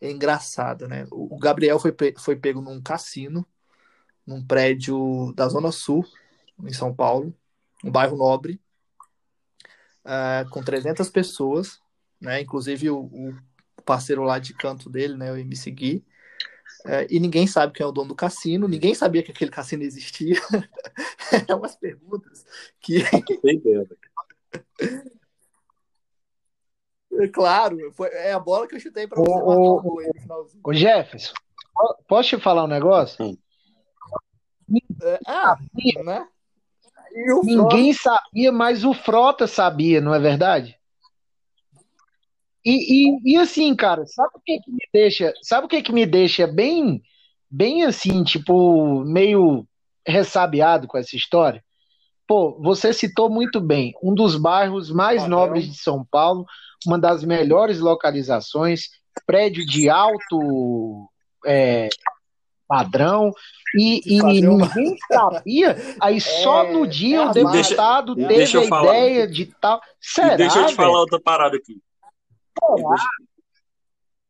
é 0.00 0.10
engraçado, 0.10 0.88
né? 0.88 1.06
O 1.10 1.38
Gabriel 1.38 1.78
foi, 1.78 1.94
foi 2.18 2.34
pego 2.34 2.62
num 2.62 2.80
cassino, 2.80 3.46
num 4.26 4.44
prédio 4.44 5.32
da 5.36 5.48
Zona 5.48 5.70
Sul, 5.70 6.04
em 6.62 6.72
São 6.72 6.94
Paulo, 6.94 7.34
um 7.84 7.90
bairro 7.90 8.16
nobre, 8.16 8.58
uh, 10.04 10.48
com 10.50 10.62
300 10.62 11.08
pessoas, 11.08 11.80
né? 12.20 12.40
Inclusive 12.40 12.90
o, 12.90 13.00
o, 13.00 13.34
parceiro 13.84 14.22
lá 14.22 14.38
de 14.38 14.54
canto 14.54 14.88
dele, 14.88 15.16
né? 15.16 15.32
O 15.32 15.36
MC 15.36 15.70
Gui. 15.70 16.04
É, 16.86 17.06
e 17.10 17.18
ninguém 17.18 17.46
sabe 17.46 17.72
quem 17.72 17.84
é 17.84 17.86
o 17.86 17.92
dono 17.92 18.08
do 18.08 18.14
cassino, 18.14 18.68
ninguém 18.68 18.94
sabia 18.94 19.22
que 19.22 19.30
aquele 19.30 19.50
cassino 19.50 19.82
existia. 19.82 20.36
é 21.48 21.54
umas 21.54 21.76
perguntas 21.76 22.44
que. 22.80 23.02
É 27.16 27.28
claro, 27.28 27.76
foi, 27.92 28.08
é 28.08 28.32
a 28.32 28.40
bola 28.40 28.66
que 28.66 28.74
eu 28.74 28.80
chutei 28.80 29.06
para 29.06 29.20
você 29.20 29.30
o, 29.30 29.78
o, 29.78 30.00
o 30.64 30.74
Jefferson, 30.74 31.32
posso 32.08 32.30
te 32.30 32.40
falar 32.40 32.64
um 32.64 32.68
negócio? 32.68 33.24
Sim. 33.24 33.38
É, 35.02 35.18
ah, 35.26 35.56
né? 36.04 36.28
Ninguém 37.44 37.92
sabia, 37.92 38.50
mas 38.50 38.84
o 38.84 38.92
Frota 38.92 39.46
sabia, 39.46 40.00
não 40.00 40.12
é 40.12 40.18
verdade? 40.18 40.76
E, 42.64 43.08
e, 43.08 43.34
e, 43.34 43.36
assim, 43.36 43.74
cara, 43.76 44.06
sabe 44.06 44.30
o 44.34 44.40
que, 44.40 44.58
que 44.58 44.70
me 44.70 44.88
deixa, 44.92 45.32
sabe 45.42 45.66
o 45.66 45.68
que, 45.68 45.82
que 45.82 45.92
me 45.92 46.06
deixa 46.06 46.46
bem, 46.46 47.02
bem 47.48 47.84
assim, 47.84 48.24
tipo, 48.24 49.04
meio 49.04 49.66
ressabiado 50.06 50.88
com 50.88 50.96
essa 50.96 51.14
história? 51.14 51.62
Pô, 52.26 52.58
você 52.60 52.92
citou 52.92 53.28
muito 53.28 53.60
bem, 53.60 53.92
um 54.02 54.14
dos 54.14 54.36
bairros 54.36 54.90
mais 54.90 55.28
nobres 55.28 55.66
de 55.70 55.76
São 55.76 56.04
Paulo, 56.10 56.46
uma 56.86 56.98
das 56.98 57.22
melhores 57.22 57.80
localizações, 57.80 58.88
prédio 59.26 59.64
de 59.66 59.90
alto 59.90 61.08
é, 61.44 61.90
padrão, 62.66 63.32
e, 63.74 64.00
e 64.04 64.22
ninguém 64.22 64.96
sabia, 65.12 65.76
aí 66.00 66.16
é, 66.18 66.20
só 66.20 66.70
no 66.70 66.86
dia 66.86 67.18
é 67.18 67.26
o 67.26 67.32
deputado 67.32 68.14
teve 68.14 68.58
a 68.58 68.64
ideia 68.64 69.26
de 69.26 69.46
tal. 69.60 69.80
Será? 70.00 70.34
E 70.34 70.36
deixa 70.36 70.60
eu 70.60 70.66
te 70.66 70.74
falar 70.74 71.00
outra 71.00 71.20
parada 71.20 71.56
aqui. 71.56 71.80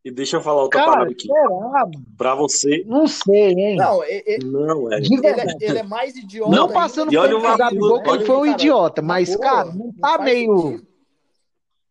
E 0.04 0.10
deixa 0.10 0.36
eu 0.36 0.42
falar 0.42 0.62
outra 0.62 0.80
Cara, 0.80 0.92
parada 0.92 1.10
aqui. 1.12 1.26
Será? 1.26 1.90
Pra 2.16 2.34
você. 2.34 2.84
Não 2.86 3.06
sei, 3.06 3.52
hein? 3.52 3.76
Não, 3.76 4.04
ele, 4.04 4.44
não 4.44 4.92
é. 4.92 4.98
Ele, 4.98 5.26
é, 5.26 5.46
ele 5.60 5.78
é 5.78 5.82
mais 5.82 6.14
idiota. 6.16 6.50
Não 6.50 6.68
passando 6.68 7.10
por 7.10 7.34
o 7.34 7.56
Gabigol, 7.56 8.02
que 8.02 8.10
ele 8.10 8.24
foi 8.24 8.36
um 8.36 8.46
idiota, 8.46 9.00
mas, 9.00 9.34
cara, 9.36 9.72
não 9.72 9.92
tá 9.94 10.18
não 10.18 10.24
meio. 10.24 10.86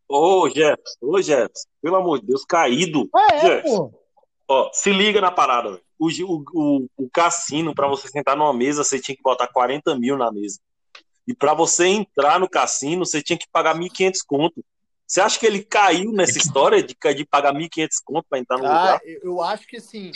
Ô, 0.08 0.48
Jefferson, 0.48 0.98
ô, 1.02 1.22
Jefferson, 1.22 1.68
pelo 1.82 1.96
amor 1.96 2.20
de 2.20 2.28
Deus, 2.28 2.46
caído. 2.46 3.10
É, 3.16 3.40
Jefferson. 3.40 3.90
Pô. 3.90 4.03
Ó, 4.48 4.70
se 4.74 4.92
liga 4.92 5.22
na 5.22 5.32
parada, 5.32 5.80
o, 5.98 6.08
o, 6.08 6.88
o, 6.98 7.10
cassino, 7.10 7.74
para 7.74 7.88
você 7.88 8.08
sentar 8.08 8.36
numa 8.36 8.54
mesa, 8.54 8.84
você 8.84 9.00
tinha 9.00 9.16
que 9.16 9.24
botar 9.24 9.48
40 9.48 9.98
mil 9.98 10.18
na 10.18 10.32
mesa. 10.32 10.60
E 11.26 11.34
para 11.34 11.54
você 11.54 11.88
entrar 11.88 12.40
no 12.40 12.50
cassino, 12.50 13.06
você 13.06 13.22
tinha 13.22 13.38
que 13.38 13.48
pagar 13.50 13.76
1.500 13.76 14.14
conto. 14.28 14.64
Você 15.08 15.22
acha 15.22 15.40
que 15.40 15.46
ele 15.46 15.64
caiu 15.64 16.12
nessa 16.12 16.38
história 16.38 16.84
de, 16.84 16.96
de 17.16 17.26
pagar 17.26 17.54
1.500 17.54 17.90
conto 18.04 18.26
para 18.30 18.40
entrar 18.40 18.58
no 18.58 18.66
ah, 18.66 18.68
lugar? 18.68 19.02
Eu 19.06 19.42
acho 19.42 19.68
que 19.68 19.80
sim. 19.80 20.12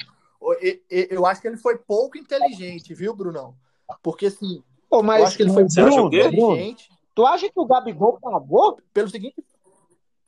Eu 0.89 1.25
acho 1.25 1.41
que 1.41 1.47
ele 1.47 1.57
foi 1.57 1.77
pouco 1.77 2.17
inteligente, 2.17 2.93
viu, 2.93 3.15
Brunão? 3.15 3.55
Porque 4.03 4.27
assim. 4.27 4.61
Pô, 4.89 5.01
mas 5.01 5.19
eu 5.19 5.27
acho 5.27 5.37
que 5.37 5.43
ele 5.43 5.53
foi 5.53 5.65
Bruno, 5.65 6.07
inteligente. 6.07 6.89
Tu 7.15 7.25
acha 7.25 7.47
que 7.49 7.59
o 7.59 7.65
Gabigol 7.65 8.19
pagou? 8.19 8.79
Pelo 8.93 9.09
seguinte. 9.09 9.35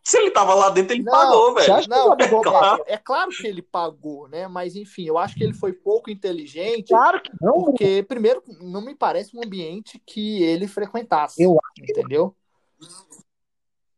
Se 0.03 0.17
ele 0.17 0.31
tava 0.31 0.53
lá 0.55 0.69
dentro, 0.69 0.93
ele 0.93 1.03
não, 1.03 1.11
pagou, 1.11 1.53
velho. 1.53 1.87
Não, 1.87 2.13
é 2.13 2.43
claro. 2.43 2.83
é 2.87 2.97
claro 2.97 3.31
que 3.31 3.45
ele 3.45 3.61
pagou, 3.61 4.27
né? 4.27 4.47
Mas 4.47 4.75
enfim, 4.75 5.05
eu 5.05 5.17
acho 5.17 5.35
que 5.35 5.43
ele 5.43 5.53
foi 5.53 5.73
pouco 5.73 6.09
inteligente. 6.09 6.89
Claro 6.89 7.21
que 7.21 7.31
não. 7.39 7.65
Porque, 7.65 8.03
primeiro, 8.07 8.41
não 8.61 8.81
me 8.81 8.95
parece 8.95 9.35
um 9.37 9.43
ambiente 9.43 10.01
que 10.05 10.41
ele 10.41 10.67
frequentasse. 10.67 11.41
Eu 11.41 11.51
acho. 11.51 11.91
Entendeu? 11.91 12.35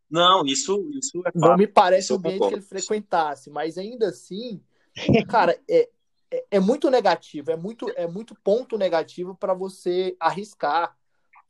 Não, 0.10 0.46
isso, 0.46 0.90
isso 0.94 1.22
é 1.26 1.32
Não 1.34 1.56
me 1.56 1.66
parece 1.66 2.12
o 2.12 2.18
ambiente 2.18 2.46
que 2.46 2.54
ele 2.56 2.62
frequentasse, 2.62 3.50
mas 3.50 3.78
ainda 3.78 4.10
assim, 4.10 4.62
cara, 5.30 5.58
é, 5.70 5.90
é, 6.30 6.46
é, 6.52 6.60
muito 6.60 6.90
negativo, 6.90 7.50
é 7.52 7.56
muito, 7.56 7.90
é 7.96 8.06
muito 8.06 8.36
ponto 8.44 8.78
negativo 8.78 9.34
para 9.34 9.54
você 9.54 10.16
arriscar, 10.20 10.98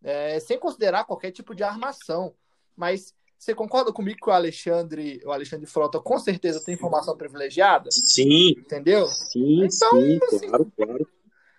é, 0.04 0.40
sem 0.40 0.60
considerar 0.60 1.06
qualquer 1.06 1.32
tipo 1.32 1.56
de 1.56 1.64
armação. 1.64 2.36
Mas 2.76 3.16
você 3.42 3.56
concorda 3.56 3.92
comigo 3.92 4.20
que 4.22 4.30
o 4.30 4.34
Alexandre, 4.34 5.20
o 5.26 5.32
Alexandre 5.32 5.66
Frota 5.66 6.00
com 6.00 6.20
certeza 6.20 6.64
tem 6.64 6.76
informação 6.76 7.18
privilegiada? 7.18 7.90
Sim. 7.90 8.52
Entendeu? 8.52 9.08
Sim, 9.08 9.64
então, 9.64 10.00
sim, 10.00 10.20
assim, 10.22 10.48
claro, 10.48 10.72
claro. 10.78 11.10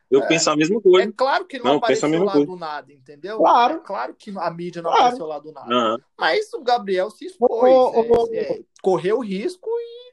Eu 0.09 0.23
é, 0.23 0.29
penso 0.29 0.49
a 0.49 0.57
mesma 0.57 0.81
coisa. 0.81 1.09
É 1.09 1.13
claro 1.13 1.45
que 1.45 1.59
não, 1.59 1.65
não 1.65 1.77
apareceu 1.79 2.23
lá 2.23 2.33
coisa. 2.33 2.47
do 2.47 2.57
nada, 2.57 2.93
entendeu? 2.93 3.39
Claro. 3.39 3.75
É 3.75 3.79
claro 3.81 4.15
que 4.15 4.31
a 4.31 4.51
mídia 4.53 4.81
não 4.81 4.91
claro. 4.91 5.07
apareceu 5.07 5.27
lá 5.27 5.39
do 5.41 5.51
nada. 5.51 5.75
Uhum. 5.75 5.99
Mas 6.17 6.55
o 6.55 6.63
Gabriel 6.63 7.11
se 7.11 7.25
expôs, 7.25 7.51
oh, 7.51 7.93
oh, 7.97 8.33
é, 8.33 8.61
correu 8.81 9.19
risco 9.19 9.69
e 9.69 10.13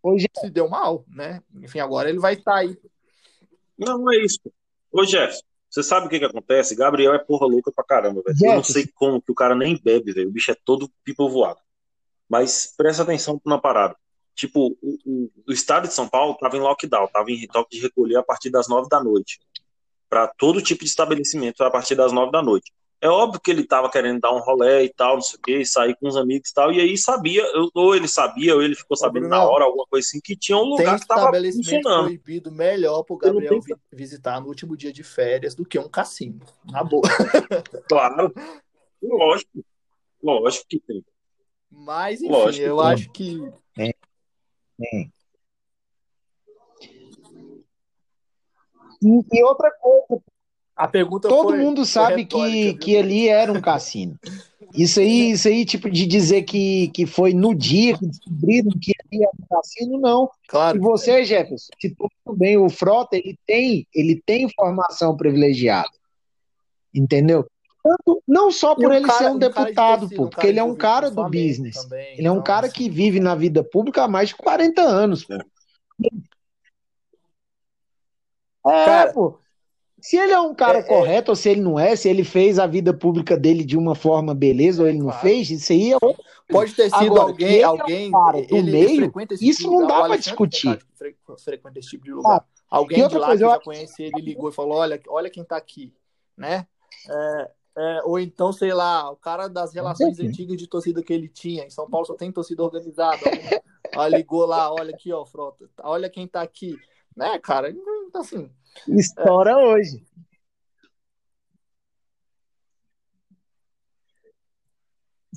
Hoje... 0.00 0.28
se 0.38 0.48
deu 0.48 0.68
mal, 0.68 1.04
né? 1.08 1.42
Enfim, 1.60 1.80
agora 1.80 2.08
ele 2.08 2.20
vai 2.20 2.34
estar 2.34 2.52
tá 2.52 2.58
aí. 2.58 2.78
Não, 3.76 4.08
é 4.12 4.18
isso. 4.18 4.38
Ô, 4.92 5.04
Jefferson, 5.04 5.42
você 5.82 5.88
sabe 5.88 6.06
o 6.06 6.10
que 6.10 6.18
que 6.18 6.24
acontece? 6.24 6.74
Gabriel 6.74 7.14
é 7.14 7.18
porra 7.18 7.46
louca 7.46 7.70
pra 7.72 7.84
caramba, 7.84 8.22
velho. 8.26 8.36
Eu 8.42 8.56
não 8.56 8.64
sei 8.64 8.86
como 8.94 9.20
que 9.20 9.32
o 9.32 9.34
cara 9.34 9.54
nem 9.54 9.80
bebe, 9.82 10.12
velho. 10.12 10.28
O 10.28 10.32
bicho 10.32 10.50
é 10.50 10.56
todo 10.64 10.90
pipo 11.04 11.28
voado. 11.28 11.60
Mas 12.28 12.74
presta 12.76 13.02
atenção 13.02 13.40
na 13.44 13.58
parada 13.58 13.96
tipo, 14.38 14.78
o, 14.80 14.98
o, 15.04 15.30
o, 15.48 15.52
estado 15.52 15.88
de 15.88 15.94
São 15.94 16.08
Paulo 16.08 16.34
estava 16.34 16.56
em 16.56 16.60
lockdown, 16.60 17.06
estava 17.06 17.28
em 17.28 17.44
toque 17.48 17.76
de 17.76 17.82
recolher 17.82 18.16
a 18.16 18.22
partir 18.22 18.50
das 18.50 18.68
nove 18.68 18.88
da 18.88 19.02
noite, 19.02 19.40
para 20.08 20.28
todo 20.28 20.62
tipo 20.62 20.84
de 20.84 20.90
estabelecimento 20.90 21.64
a 21.64 21.70
partir 21.70 21.96
das 21.96 22.12
nove 22.12 22.30
da 22.30 22.40
noite. 22.40 22.72
É 23.00 23.08
óbvio 23.08 23.40
que 23.40 23.50
ele 23.50 23.62
estava 23.62 23.88
querendo 23.88 24.20
dar 24.20 24.34
um 24.34 24.40
rolé 24.40 24.84
e 24.84 24.92
tal, 24.92 25.14
não 25.14 25.22
sei 25.22 25.38
o 25.38 25.42
que, 25.42 25.64
sair 25.64 25.96
com 25.96 26.08
os 26.08 26.16
amigos 26.16 26.50
e 26.50 26.54
tal, 26.54 26.72
e 26.72 26.80
aí 26.80 26.98
sabia, 26.98 27.44
ou 27.72 27.94
ele 27.94 28.08
sabia, 28.08 28.56
ou 28.56 28.62
ele 28.62 28.74
ficou 28.74 28.96
sabendo 28.96 29.28
na 29.28 29.44
hora, 29.44 29.64
alguma 29.64 29.86
coisa 29.86 30.04
assim, 30.04 30.20
que 30.20 30.36
tinha 30.36 30.58
um 30.58 30.64
lugar 30.64 30.96
que 30.96 31.02
estava 31.02 31.30
funcionando. 31.32 32.06
proibido 32.06 32.50
melhor 32.50 33.04
para 33.04 33.14
o 33.14 33.18
Gabriel 33.18 33.60
vi 33.60 33.74
visitar 33.92 34.40
no 34.40 34.48
último 34.48 34.76
dia 34.76 34.92
de 34.92 35.04
férias 35.04 35.54
do 35.54 35.64
que 35.64 35.78
um 35.78 35.88
cassino, 35.88 36.40
na 36.64 36.82
boa. 36.82 37.02
Claro, 37.88 38.34
lógico, 39.00 39.64
lógico 40.22 40.66
que 40.68 40.80
tem. 40.80 41.04
Mas, 41.70 42.20
enfim, 42.20 42.32
lógico 42.32 42.66
eu 42.66 42.80
acho 42.80 43.10
que 43.12 43.40
é. 43.78 43.92
E, 49.00 49.22
e, 49.32 49.44
outra 49.44 49.70
coisa, 49.70 50.22
a 50.78 50.86
pergunta 50.86 51.28
todo 51.28 51.48
foi, 51.48 51.58
mundo 51.58 51.84
sabe 51.84 52.24
que, 52.24 52.74
que 52.74 52.96
ali 52.96 53.28
era 53.28 53.52
um 53.52 53.60
cassino. 53.60 54.16
Isso 54.72 55.00
aí, 55.00 55.32
isso 55.32 55.48
aí, 55.48 55.64
tipo, 55.64 55.90
de 55.90 56.06
dizer 56.06 56.42
que, 56.42 56.88
que 56.88 57.04
foi 57.04 57.34
no 57.34 57.52
dia 57.52 57.98
que 57.98 58.06
descobriram 58.06 58.70
que 58.80 58.92
ali 59.04 59.24
era 59.24 59.32
um 59.40 59.56
cassino, 59.56 59.98
não. 59.98 60.30
Claro. 60.46 60.76
E 60.76 60.80
você, 60.80 61.24
Jefferson, 61.24 61.72
se 61.80 61.96
tudo 61.96 62.36
bem, 62.36 62.56
o 62.56 62.68
Frota, 62.68 63.16
ele 63.16 63.36
tem, 63.44 63.88
ele 63.92 64.22
tem 64.24 64.44
informação 64.44 65.16
privilegiada. 65.16 65.90
Entendeu? 66.94 67.44
Tanto, 67.82 68.22
não 68.26 68.52
só 68.52 68.76
por 68.76 68.92
ele 68.92 69.04
cara, 69.04 69.18
ser 69.18 69.30
um 69.30 69.38
deputado, 69.38 70.08
pô, 70.10 70.28
porque 70.28 70.46
ele 70.46 70.60
é 70.60 70.64
um 70.64 70.76
cara 70.76 71.10
do 71.10 71.24
business. 71.24 71.82
Também, 71.82 72.18
ele 72.18 72.26
é 72.26 72.30
um 72.30 72.34
então, 72.34 72.44
cara 72.44 72.66
assim. 72.66 72.76
que 72.76 72.88
vive 72.88 73.18
na 73.18 73.34
vida 73.34 73.64
pública 73.64 74.04
há 74.04 74.08
mais 74.08 74.28
de 74.28 74.36
40 74.36 74.80
anos. 74.80 75.24
Pô. 75.24 75.34
É, 78.70 78.84
cara, 78.84 79.12
pô. 79.12 79.38
Se 80.08 80.16
ele 80.16 80.32
é 80.32 80.40
um 80.40 80.54
cara 80.54 80.78
é, 80.78 80.80
é. 80.80 80.84
correto 80.84 81.30
é... 81.30 81.32
ou 81.32 81.36
se 81.36 81.50
ele 81.50 81.60
não 81.60 81.78
é, 81.78 81.94
se 81.94 82.08
ele 82.08 82.24
fez 82.24 82.58
a 82.58 82.66
vida 82.66 82.94
pública 82.94 83.36
dele 83.36 83.62
de 83.62 83.76
uma 83.76 83.94
forma 83.94 84.34
beleza 84.34 84.80
ou 84.80 84.88
ele 84.88 84.96
não 84.96 85.08
claro. 85.08 85.20
fez, 85.20 85.50
isso 85.50 85.70
aí 85.70 85.92
é 85.92 85.98
Pode 86.50 86.74
ter 86.74 86.84
sido 86.84 87.12
Agora, 87.12 87.22
alguém, 87.24 87.62
alguém 87.62 88.06
é 88.06 88.46
do 88.46 88.56
ele, 88.56 88.70
meio, 88.70 89.12
isso 89.38 89.70
não 89.70 89.86
dá 89.86 90.04
para 90.04 90.16
discutir. 90.16 90.82
Frequenta 91.36 91.78
esse 91.78 91.90
tipo 91.90 92.04
de 92.04 92.12
lugar. 92.14 92.38
Ah, 92.38 92.44
alguém 92.70 93.06
de 93.06 93.18
lá 93.18 93.32
que 93.32 93.36
já 93.36 93.60
conhece 93.60 94.02
ele 94.02 94.22
ligou 94.22 94.48
e 94.48 94.52
falou: 94.52 94.78
olha, 94.78 94.98
olha 95.08 95.28
quem 95.28 95.44
tá 95.44 95.58
aqui, 95.58 95.92
né? 96.34 96.66
É, 97.06 97.50
é, 97.76 98.00
ou 98.06 98.18
então, 98.18 98.50
sei 98.50 98.72
lá, 98.72 99.10
o 99.10 99.16
cara 99.16 99.46
das 99.46 99.74
relações 99.74 100.18
antigas 100.20 100.56
de 100.56 100.66
torcida 100.66 101.02
que 101.02 101.12
ele 101.12 101.28
tinha. 101.28 101.66
Em 101.66 101.70
São 101.70 101.86
Paulo 101.86 102.06
só 102.06 102.14
tem 102.14 102.32
torcida 102.32 102.62
organizada. 102.62 103.20
ó, 103.94 104.06
ligou 104.08 104.46
lá, 104.46 104.72
olha 104.72 104.94
aqui, 104.94 105.12
ó, 105.12 105.26
Frota. 105.26 105.66
Olha 105.82 106.08
quem 106.08 106.26
tá 106.26 106.40
aqui. 106.40 106.78
Né, 107.18 107.36
cara? 107.40 107.68
Então, 107.68 108.20
assim. 108.20 108.48
Estoura 108.86 109.50
é... 109.50 109.56
hoje. 109.56 110.06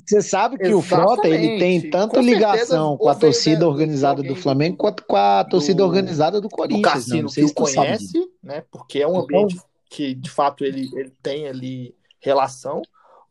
Você 0.06 0.22
sabe 0.22 0.58
que 0.58 0.64
Exatamente. 0.64 0.84
o 0.84 0.88
Frota 0.88 1.28
ele 1.28 1.58
tem 1.58 1.90
tanto 1.90 2.14
com 2.14 2.20
ligação 2.20 2.96
com 2.96 3.08
a 3.08 3.14
torcida 3.14 3.66
organizada 3.66 4.22
do 4.22 4.36
Flamengo 4.36 4.76
quanto 4.76 5.04
com 5.04 5.16
a 5.16 5.44
torcida 5.44 5.78
do, 5.78 5.84
organizada 5.84 6.40
do 6.40 6.48
Corinthians. 6.48 6.80
O 6.80 6.92
Cassino 6.92 7.16
não, 7.16 7.22
não 7.22 7.32
que 7.32 7.44
o 7.44 7.54
conhece, 7.54 8.30
né? 8.42 8.64
Porque 8.70 9.00
é 9.00 9.06
um 9.06 9.10
então 9.10 9.22
ambiente 9.22 9.60
que 9.88 10.14
de 10.14 10.30
fato 10.30 10.64
ele, 10.64 10.88
ele 10.94 11.12
tem 11.22 11.48
ali 11.48 11.96
relação, 12.20 12.82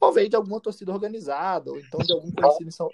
ou 0.01 0.11
veio 0.11 0.27
de 0.27 0.35
alguma 0.35 0.59
torcida 0.59 0.91
organizada, 0.91 1.71
ou 1.71 1.79
então 1.79 1.99
de 1.99 2.11
algum 2.11 2.31
conhecido 2.31 2.67
em 2.67 2.71
São 2.71 2.89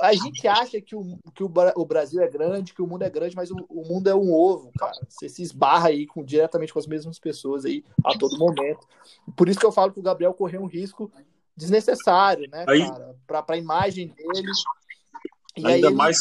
A 0.00 0.12
gente 0.12 0.46
acha 0.46 0.80
que 0.80 0.94
o, 0.94 1.18
que 1.34 1.42
o, 1.42 1.84
Brasil 1.84 2.22
é 2.22 2.28
grande, 2.28 2.72
que 2.72 2.80
o 2.80 2.86
mundo 2.86 3.02
é 3.02 3.10
grande, 3.10 3.34
mas 3.34 3.50
o, 3.50 3.56
o 3.68 3.84
mundo 3.84 4.08
é 4.08 4.14
um 4.14 4.32
ovo, 4.32 4.70
cara. 4.78 4.96
Você 5.08 5.28
se 5.28 5.42
esbarra 5.42 5.88
aí 5.88 6.06
com, 6.06 6.22
diretamente 6.22 6.72
com 6.72 6.78
as 6.78 6.86
mesmas 6.86 7.18
pessoas 7.18 7.64
aí 7.64 7.84
a 8.04 8.16
todo 8.16 8.38
momento. 8.38 8.86
Por 9.36 9.48
isso 9.48 9.58
que 9.58 9.66
eu 9.66 9.72
falo 9.72 9.92
que 9.92 9.98
o 9.98 10.02
Gabriel 10.02 10.32
correu 10.32 10.62
um 10.62 10.66
risco 10.66 11.10
desnecessário, 11.56 12.48
né, 12.48 12.64
aí, 12.68 12.88
cara? 12.88 13.16
Pra, 13.26 13.42
pra 13.42 13.56
imagem 13.56 14.06
dele. 14.08 14.48
E 15.56 15.66
ainda 15.66 15.90
mais. 15.90 16.16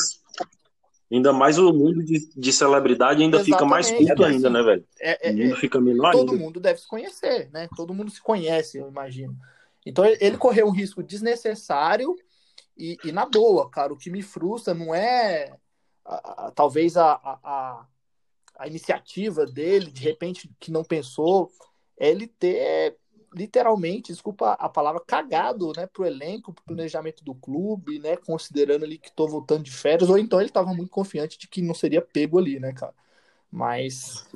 Ainda 1.11 1.34
mais 1.34 1.57
o 1.57 1.73
mundo 1.73 2.01
de, 2.03 2.31
de 2.34 2.53
celebridade 2.53 3.22
ainda 3.22 3.35
Exatamente, 3.35 3.53
fica 3.53 3.65
mais 3.65 3.91
curto 3.91 4.23
ainda, 4.23 4.49
né, 4.49 4.63
velho? 4.63 4.85
É, 4.97 5.30
é, 5.30 5.31
o 5.34 5.38
mundo 5.38 5.57
fica 5.57 5.80
menor 5.81 6.13
Todo 6.13 6.31
ainda. 6.31 6.43
mundo 6.43 6.59
deve 6.59 6.80
se 6.80 6.88
conhecer, 6.88 7.49
né? 7.51 7.68
Todo 7.76 7.93
mundo 7.93 8.09
se 8.09 8.22
conhece, 8.22 8.77
eu 8.77 8.88
imagino. 8.88 9.38
Então 9.85 10.05
ele 10.05 10.37
correu 10.37 10.67
um 10.67 10.71
risco 10.71 11.01
desnecessário 11.01 12.15
e, 12.77 12.97
e 13.03 13.11
na 13.11 13.25
boa, 13.25 13.69
cara. 13.69 13.93
O 13.93 13.97
que 13.97 14.09
me 14.09 14.21
frustra 14.21 14.73
não 14.73 14.93
é 14.93 15.57
a, 16.05 16.47
a, 16.47 16.51
talvez 16.51 16.97
a, 16.97 17.13
a, 17.13 17.85
a 18.57 18.67
iniciativa 18.67 19.45
dele, 19.45 19.91
de 19.91 20.03
repente, 20.03 20.51
que 20.59 20.71
não 20.71 20.83
pensou, 20.83 21.51
é 21.97 22.09
ele 22.09 22.27
ter 22.27 22.97
literalmente, 23.33 24.11
desculpa 24.11 24.51
a 24.53 24.67
palavra, 24.67 25.01
cagado, 25.05 25.71
né, 25.75 25.87
pro 25.87 26.05
elenco, 26.05 26.53
pro 26.53 26.65
planejamento 26.65 27.23
do 27.23 27.33
clube, 27.33 27.97
né, 27.97 28.17
considerando 28.17 28.83
ali 28.83 28.97
que 28.97 29.11
tô 29.11 29.25
voltando 29.25 29.63
de 29.63 29.71
férias, 29.71 30.09
ou 30.09 30.17
então 30.17 30.39
ele 30.39 30.49
estava 30.49 30.73
muito 30.73 30.89
confiante 30.89 31.39
de 31.39 31.47
que 31.47 31.61
não 31.61 31.73
seria 31.73 32.01
pego 32.01 32.37
ali, 32.37 32.59
né, 32.59 32.73
cara. 32.73 32.93
Mas, 33.49 34.27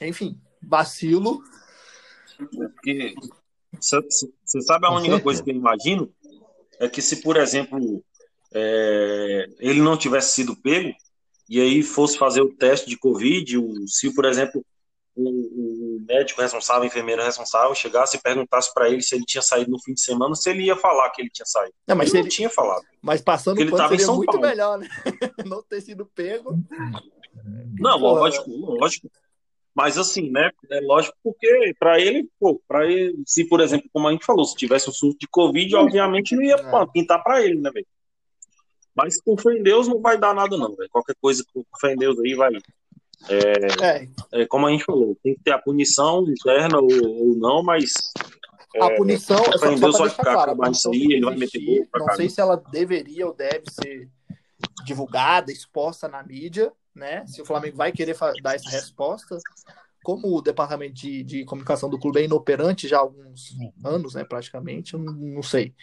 enfim, 0.00 0.40
vacilo. 0.62 1.42
Você 3.78 4.60
sabe 4.62 4.86
a 4.86 4.92
única 4.92 5.20
coisa 5.20 5.42
que 5.42 5.50
eu 5.50 5.54
imagino 5.54 6.12
é 6.80 6.88
que 6.88 7.02
se, 7.02 7.16
por 7.22 7.36
exemplo, 7.36 8.02
é, 8.52 9.46
ele 9.58 9.80
não 9.80 9.96
tivesse 9.96 10.34
sido 10.34 10.56
pego 10.56 10.92
e 11.48 11.60
aí 11.60 11.82
fosse 11.82 12.16
fazer 12.16 12.40
o 12.40 12.54
teste 12.54 12.88
de 12.88 12.96
Covid, 12.96 13.58
o, 13.58 13.86
se, 13.86 14.14
por 14.14 14.24
exemplo, 14.24 14.64
o, 15.14 15.96
o 15.96 16.00
médico 16.06 16.40
responsável, 16.40 16.82
o 16.82 16.86
enfermeiro 16.86 17.22
responsável, 17.22 17.74
chegasse 17.74 18.16
e 18.16 18.20
perguntasse 18.20 18.72
para 18.72 18.88
ele 18.88 19.02
se 19.02 19.14
ele 19.14 19.24
tinha 19.24 19.42
saído 19.42 19.70
no 19.70 19.82
fim 19.82 19.92
de 19.92 20.00
semana, 20.00 20.34
se 20.34 20.48
ele 20.48 20.64
ia 20.64 20.76
falar 20.76 21.10
que 21.10 21.22
ele 21.22 21.30
tinha 21.30 21.46
saído. 21.46 21.74
Não, 21.86 21.96
mas 21.96 22.14
ele 22.14 22.22
não 22.22 22.28
tinha 22.28 22.48
falado. 22.48 22.82
Mas 23.02 23.20
passando 23.20 23.60
ele 23.60 23.70
estava 23.70 23.94
em 23.94 23.98
São 23.98 24.16
muito 24.16 24.32
Paulo. 24.32 24.46
melhor, 24.46 24.78
né? 24.78 24.88
não 25.44 25.62
ter 25.62 25.80
sido 25.80 26.06
pego. 26.06 26.56
Não, 27.78 27.98
Porra. 27.98 28.20
lógico, 28.20 28.50
lógico. 28.50 29.10
Mas 29.74 29.96
assim, 29.96 30.30
né? 30.30 30.50
É 30.70 30.80
lógico 30.80 31.16
porque 31.22 31.74
para 31.78 32.00
ele, 32.00 32.28
pô, 32.38 32.60
para 32.66 32.86
ele, 32.86 33.22
se 33.26 33.44
por 33.44 33.60
exemplo, 33.60 33.88
como 33.92 34.08
a 34.08 34.12
gente 34.12 34.24
falou, 34.24 34.44
se 34.44 34.56
tivesse 34.56 34.90
um 34.90 34.92
surto 34.92 35.18
de 35.20 35.28
Covid, 35.28 35.74
obviamente 35.76 36.34
não 36.34 36.42
ia 36.42 36.54
é. 36.54 36.86
pintar 36.92 37.22
para 37.22 37.42
ele, 37.44 37.60
né, 37.60 37.70
velho? 37.70 37.86
Mas 38.94 39.20
com 39.20 39.36
fé 39.36 39.52
em 39.52 39.62
Deus 39.62 39.86
não 39.86 40.00
vai 40.00 40.18
dar 40.18 40.34
nada, 40.34 40.56
não, 40.56 40.74
velho. 40.74 40.90
Qualquer 40.90 41.14
coisa 41.20 41.44
com 41.54 41.64
fé 41.80 41.92
em 41.92 41.96
Deus 41.96 42.18
aí 42.18 42.34
vai, 42.34 42.50
é, 43.28 43.84
é. 43.84 44.08
é, 44.32 44.46
como 44.46 44.66
a 44.66 44.70
gente 44.70 44.84
falou, 44.84 45.16
tem 45.22 45.34
que 45.34 45.42
ter 45.42 45.52
a 45.52 45.58
punição 45.58 46.24
interna 46.28 46.78
ou, 46.78 46.88
ou 46.90 47.36
não, 47.36 47.62
mas. 47.62 47.92
a 48.80 48.86
é, 48.86 48.96
punição, 48.96 49.36
é, 49.36 49.58
só, 49.58 49.74
Deus 49.74 49.98
vai 49.98 50.10
ficar 50.10 50.22
claro, 50.22 50.52
acabando 50.52 50.74
isso 50.74 50.90
aí, 50.90 51.02
ele 51.12 51.24
vai 51.24 51.36
meter 51.36 51.64
gol 51.64 51.86
Não 51.94 52.14
sei 52.14 52.30
se 52.30 52.40
ela 52.40 52.56
deveria 52.56 53.26
ou 53.26 53.34
deve 53.34 53.64
ser 53.70 54.08
divulgada, 54.84 55.52
exposta 55.52 56.08
na 56.08 56.22
mídia, 56.22 56.72
né? 56.94 57.26
Se 57.26 57.40
o 57.40 57.44
Flamengo 57.44 57.76
vai 57.76 57.92
querer 57.92 58.16
dar 58.42 58.54
essa 58.54 58.70
resposta. 58.70 59.38
Como 60.02 60.34
o 60.34 60.40
departamento 60.40 60.94
de, 60.94 61.22
de 61.22 61.44
comunicação 61.44 61.90
do 61.90 61.98
clube 61.98 62.20
é 62.20 62.24
inoperante 62.24 62.88
já 62.88 62.96
há 62.96 63.00
alguns 63.00 63.54
anos, 63.84 64.14
né, 64.14 64.24
praticamente, 64.24 64.94
eu 64.94 65.00
não, 65.00 65.12
não 65.12 65.42
sei. 65.42 65.74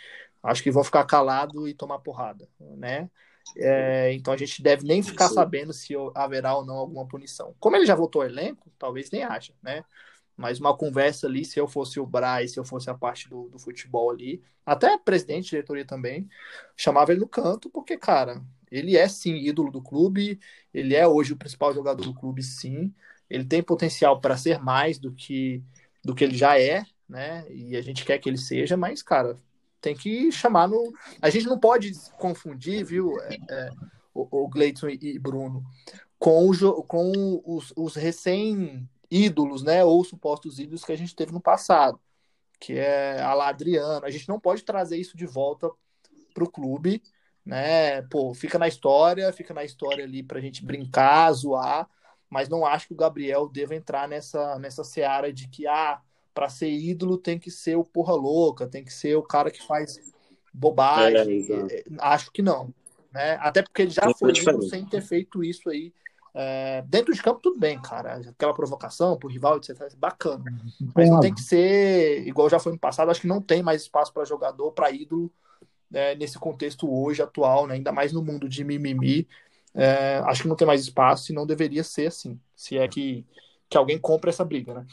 Acho 0.42 0.64
que 0.64 0.72
vão 0.72 0.84
ficar 0.84 1.06
calado 1.06 1.68
e 1.68 1.74
tomar 1.74 2.00
porrada, 2.00 2.48
né? 2.60 3.10
É, 3.56 4.12
então 4.14 4.34
a 4.34 4.38
gente 4.38 4.62
deve 4.62 4.86
nem 4.86 5.02
ficar 5.02 5.30
sabendo 5.30 5.72
se 5.72 5.94
haverá 6.16 6.56
ou 6.56 6.66
não 6.66 6.76
alguma 6.76 7.08
punição. 7.08 7.56
Como 7.60 7.76
ele 7.76 7.86
já 7.86 7.96
votou 7.96 8.22
ao 8.22 8.28
elenco, 8.28 8.72
talvez 8.78 9.12
nem 9.12 9.24
haja, 9.24 9.54
né? 9.62 9.84
Mas 10.36 10.60
uma 10.60 10.76
conversa 10.76 11.26
ali, 11.28 11.44
se 11.44 11.60
eu 11.60 11.68
fosse 11.68 12.00
o 12.00 12.06
Braz, 12.06 12.52
se 12.54 12.60
eu 12.60 12.64
fosse 12.64 12.90
a 12.90 12.94
parte 12.94 13.28
do, 13.28 13.50
do 13.50 13.58
futebol 13.58 14.12
ali, 14.12 14.44
até 14.66 14.98
presidente, 14.98 15.50
diretoria 15.50 15.86
também, 15.86 16.30
chamava 16.76 17.12
ele 17.12 17.22
no 17.22 17.28
canto, 17.28 17.70
porque, 17.70 17.98
cara, 17.98 18.44
ele 18.72 18.98
é 18.98 19.08
sim 19.08 19.36
ídolo 19.36 19.72
do 19.72 19.82
clube, 19.82 20.40
ele 20.74 20.96
é 20.96 21.08
hoje 21.08 21.34
o 21.34 21.38
principal 21.38 21.74
jogador 21.74 22.04
do 22.04 22.14
clube, 22.14 22.44
sim. 22.44 22.94
Ele 23.30 23.46
tem 23.46 23.62
potencial 23.62 24.20
para 24.20 24.38
ser 24.38 24.60
mais 24.60 24.98
do 24.98 25.12
que, 25.12 25.62
do 26.04 26.16
que 26.16 26.24
ele 26.24 26.36
já 26.38 26.60
é, 26.60 26.86
né? 27.08 27.46
E 27.50 27.76
a 27.76 27.82
gente 27.82 28.06
quer 28.06 28.18
que 28.20 28.30
ele 28.30 28.38
seja, 28.38 28.78
mas, 28.78 29.02
cara, 29.02 29.38
tem 29.82 29.96
que 29.96 30.32
chamar 30.32 30.68
no. 30.68 30.94
A 31.22 31.30
gente 31.30 31.46
não 31.46 31.60
pode 31.60 31.92
confundir, 32.18 32.84
viu, 32.84 33.20
é, 33.22 33.38
é, 33.50 33.70
o, 34.14 34.46
o 34.46 34.50
e 34.90 35.20
Bruno, 35.20 35.64
com, 36.20 36.50
o, 36.50 36.84
com 36.84 37.42
os, 37.46 37.74
os 37.76 37.96
recém-ídolos, 37.96 39.64
né? 39.64 39.84
Ou 39.84 40.04
supostos 40.04 40.60
ídolos 40.60 40.84
que 40.84 40.92
a 40.92 40.98
gente 40.98 41.16
teve 41.16 41.32
no 41.32 41.42
passado, 41.42 42.00
que 42.60 42.74
é 42.74 43.22
a 43.22 43.34
lá 43.34 43.50
Adriano. 43.50 44.06
A 44.06 44.10
gente 44.10 44.28
não 44.28 44.40
pode 44.40 44.64
trazer 44.64 44.98
isso 44.98 45.16
de 45.16 45.26
volta 45.26 45.70
para 46.34 46.44
o 46.44 46.50
clube, 46.50 47.02
né? 47.48 48.02
Pô, 48.04 48.34
fica 48.34 48.60
na 48.60 48.68
história, 48.68 49.32
fica 49.32 49.54
na 49.54 49.64
história 49.64 50.04
ali 50.04 50.22
para 50.22 50.38
a 50.38 50.42
gente 50.42 50.66
brincar, 50.66 51.32
zoar, 51.32 51.90
mas 52.30 52.50
não 52.50 52.66
acho 52.66 52.88
que 52.88 52.94
o 52.94 52.98
Gabriel 52.98 53.48
deva 53.48 53.74
entrar 53.74 54.08
nessa, 54.08 54.60
nessa 54.60 54.84
seara 54.84 55.32
de 55.32 55.48
que, 55.48 55.66
ah, 55.66 56.02
para 56.34 56.50
ser 56.50 56.70
ídolo 56.70 57.18
tem 57.18 57.40
que 57.40 57.50
ser 57.50 57.78
o 57.78 57.86
porra 57.86 58.14
louca, 58.14 58.68
tem 58.68 58.84
que 58.84 58.94
ser 58.94 59.16
o 59.16 59.24
cara 59.24 59.50
que 59.50 59.66
faz 59.66 59.98
bobagem. 60.54 61.48
É, 61.50 61.80
é 61.80 61.84
Acho 62.00 62.32
que 62.34 62.42
não. 62.42 62.74
Né? 63.14 63.38
Até 63.40 63.64
porque 63.64 63.84
ele 63.84 63.92
já 63.92 64.04
Sim, 64.08 64.14
foi 64.20 64.32
ídolo 64.32 64.64
sem 64.64 64.86
ter 64.86 65.02
feito 65.02 65.42
isso 65.42 65.70
aí. 65.70 65.94
É, 66.36 66.84
dentro 66.86 67.14
de 67.14 67.24
campo, 67.24 67.40
tudo 67.42 67.58
bem, 67.58 67.82
cara. 67.82 68.16
Aquela 68.30 68.54
provocação 68.54 69.18
pro 69.18 69.30
rival, 69.30 69.58
etc. 69.58 69.96
Bacana. 69.98 70.44
Mas 70.94 71.10
não 71.10 71.22
tem 71.22 71.34
que 71.34 71.42
ser 71.42 72.28
igual 72.28 72.50
já 72.50 72.60
foi 72.60 72.74
no 72.74 72.78
passado. 72.78 73.10
Acho 73.10 73.22
que 73.22 73.28
não 73.28 73.42
tem 73.42 73.64
mais 73.64 73.84
espaço 73.84 74.14
para 74.14 74.26
jogador, 74.26 74.74
para 74.74 74.92
ídolo, 74.92 75.32
né, 75.90 76.16
nesse 76.16 76.38
contexto 76.38 76.92
hoje, 76.92 77.22
atual, 77.22 77.68
né, 77.68 77.76
ainda 77.76 77.92
mais 77.92 78.12
no 78.12 78.24
mundo 78.24 78.48
de 78.48 78.64
mimimi. 78.64 79.28
É, 79.74 80.18
acho 80.26 80.42
que 80.44 80.48
não 80.48 80.56
tem 80.56 80.68
mais 80.68 80.82
espaço 80.82 81.32
e 81.32 81.36
não 81.36 81.46
deveria 81.46 81.84
ser 81.84 82.08
assim. 82.08 82.40
Se 82.56 82.78
é 82.78 82.88
que, 82.88 83.26
que 83.70 83.78
alguém 83.78 84.00
compra 84.00 84.30
essa 84.30 84.44
briga, 84.44 84.74
né? 84.74 84.86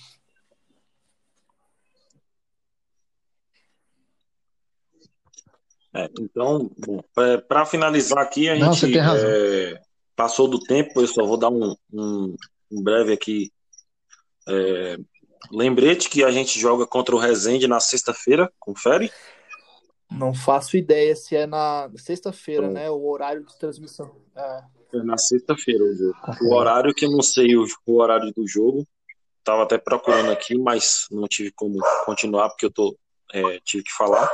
É, 5.95 6.11
então, 6.21 6.71
é, 7.19 7.37
para 7.39 7.65
finalizar 7.65 8.19
aqui, 8.19 8.49
a 8.49 8.59
Não, 8.59 8.73
gente 8.73 8.99
é, 8.99 9.81
passou 10.17 10.49
do 10.49 10.59
tempo, 10.59 11.01
eu 11.01 11.07
só 11.07 11.25
vou 11.25 11.37
dar 11.37 11.51
um, 11.51 11.75
um, 11.93 12.37
um 12.71 12.83
breve 12.83 13.13
aqui. 13.13 13.53
É, 14.49 14.97
lembrete 15.53 16.11
que 16.11 16.25
a 16.25 16.33
gente 16.33 16.59
joga 16.59 16.85
contra 16.85 17.15
o 17.15 17.19
Resende 17.19 17.69
na 17.69 17.79
sexta-feira, 17.79 18.53
confere? 18.59 19.11
Não 20.19 20.35
faço 20.35 20.77
ideia 20.77 21.15
se 21.15 21.37
é 21.37 21.47
na 21.47 21.91
sexta-feira, 21.97 22.69
né? 22.71 22.91
O 22.91 23.07
horário 23.09 23.45
de 23.45 23.59
transmissão. 23.59 24.15
É, 24.37 24.63
é 24.95 25.03
na 25.03 25.19
sexta-feira 25.19 25.85
o 25.85 25.95
jogo. 25.95 26.17
O 26.43 26.55
horário 26.55 26.95
que 26.95 27.05
eu 27.05 27.11
não 27.11 27.23
sei 27.23 27.57
o, 27.57 27.65
o 27.87 28.01
horário 28.01 28.33
do 28.33 28.47
jogo. 28.47 28.87
Tava 29.43 29.65
até 29.65 29.77
procurando 29.77 30.31
aqui, 30.31 30.57
mas 30.57 31.07
não 31.11 31.29
tive 31.29 31.51
como 31.53 31.79
continuar 32.07 32.49
porque 32.49 32.67
eu 32.67 32.73
tô, 32.73 32.97
é, 33.33 33.61
tive 33.63 33.85
que 33.85 33.93
falar 33.93 34.31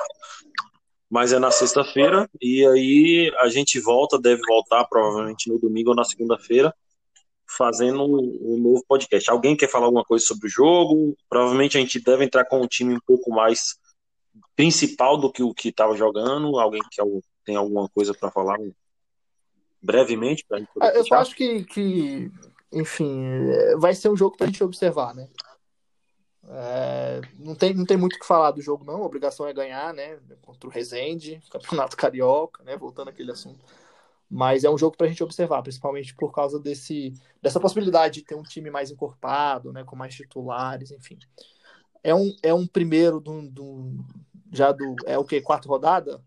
mas 1.10 1.32
é 1.32 1.40
na 1.40 1.50
sexta-feira 1.50 2.30
e 2.40 2.64
aí 2.64 3.34
a 3.40 3.48
gente 3.48 3.80
volta, 3.80 4.16
deve 4.16 4.40
voltar 4.46 4.84
provavelmente 4.84 5.50
no 5.50 5.58
domingo 5.58 5.90
ou 5.90 5.96
na 5.96 6.04
segunda-feira, 6.04 6.72
fazendo 7.58 8.04
um 8.04 8.56
novo 8.56 8.84
podcast. 8.86 9.28
Alguém 9.28 9.56
quer 9.56 9.68
falar 9.68 9.86
alguma 9.86 10.04
coisa 10.04 10.24
sobre 10.24 10.46
o 10.46 10.50
jogo? 10.50 11.16
Provavelmente 11.28 11.76
a 11.76 11.80
gente 11.80 12.00
deve 12.00 12.24
entrar 12.24 12.44
com 12.44 12.62
um 12.62 12.68
time 12.68 12.94
um 12.94 13.00
pouco 13.04 13.28
mais 13.32 13.76
principal 14.56 15.16
do 15.16 15.30
que 15.30 15.42
o 15.42 15.54
que 15.54 15.68
estava 15.68 15.96
jogando. 15.96 16.58
Alguém 16.58 16.80
que 16.90 17.02
tem 17.44 17.56
alguma 17.56 17.88
coisa 17.88 18.14
para 18.14 18.30
falar 18.30 18.58
brevemente? 19.82 20.44
Pra 20.46 20.58
gente 20.58 20.70
ah, 20.80 20.92
Eu 20.94 21.04
acho 21.18 21.34
que, 21.34 21.64
que, 21.64 22.30
enfim, 22.72 23.16
vai 23.78 23.94
ser 23.94 24.08
um 24.08 24.16
jogo 24.16 24.36
para 24.36 24.46
a 24.46 24.50
gente 24.50 24.62
observar, 24.62 25.14
né? 25.14 25.28
É, 26.52 27.20
não, 27.38 27.54
tem, 27.54 27.72
não 27.74 27.84
tem 27.84 27.96
muito 27.96 28.16
o 28.16 28.18
que 28.18 28.26
falar 28.26 28.50
do 28.50 28.60
jogo, 28.60 28.84
não. 28.84 29.02
A 29.02 29.06
obrigação 29.06 29.46
é 29.46 29.52
ganhar, 29.52 29.94
né? 29.94 30.18
Contra 30.42 30.68
o 30.68 30.72
Resende, 30.72 31.40
Campeonato 31.50 31.96
Carioca, 31.96 32.62
né? 32.64 32.76
Voltando 32.76 33.08
àquele 33.08 33.30
assunto. 33.30 33.64
Mas 34.28 34.62
é 34.62 34.70
um 34.70 34.78
jogo 34.78 34.96
para 34.96 35.06
a 35.06 35.08
gente 35.08 35.24
observar, 35.24 35.62
principalmente 35.62 36.14
por 36.14 36.32
causa 36.32 36.58
desse, 36.58 37.12
dessa 37.42 37.58
possibilidade 37.58 38.20
de 38.20 38.26
ter 38.26 38.36
um 38.36 38.42
time 38.42 38.70
mais 38.70 38.90
encorpado, 38.90 39.72
né? 39.72 39.84
Com 39.84 39.96
mais 39.96 40.14
titulares, 40.14 40.90
enfim. 40.90 41.18
É 42.02 42.14
um, 42.14 42.34
é 42.42 42.54
um 42.54 42.66
primeiro 42.66 43.20
do, 43.20 43.42
do 43.48 44.04
já 44.52 44.72
do. 44.72 44.96
É 45.06 45.18
o 45.18 45.24
quê? 45.24 45.40
Quarta 45.40 45.68
rodada? 45.68 46.22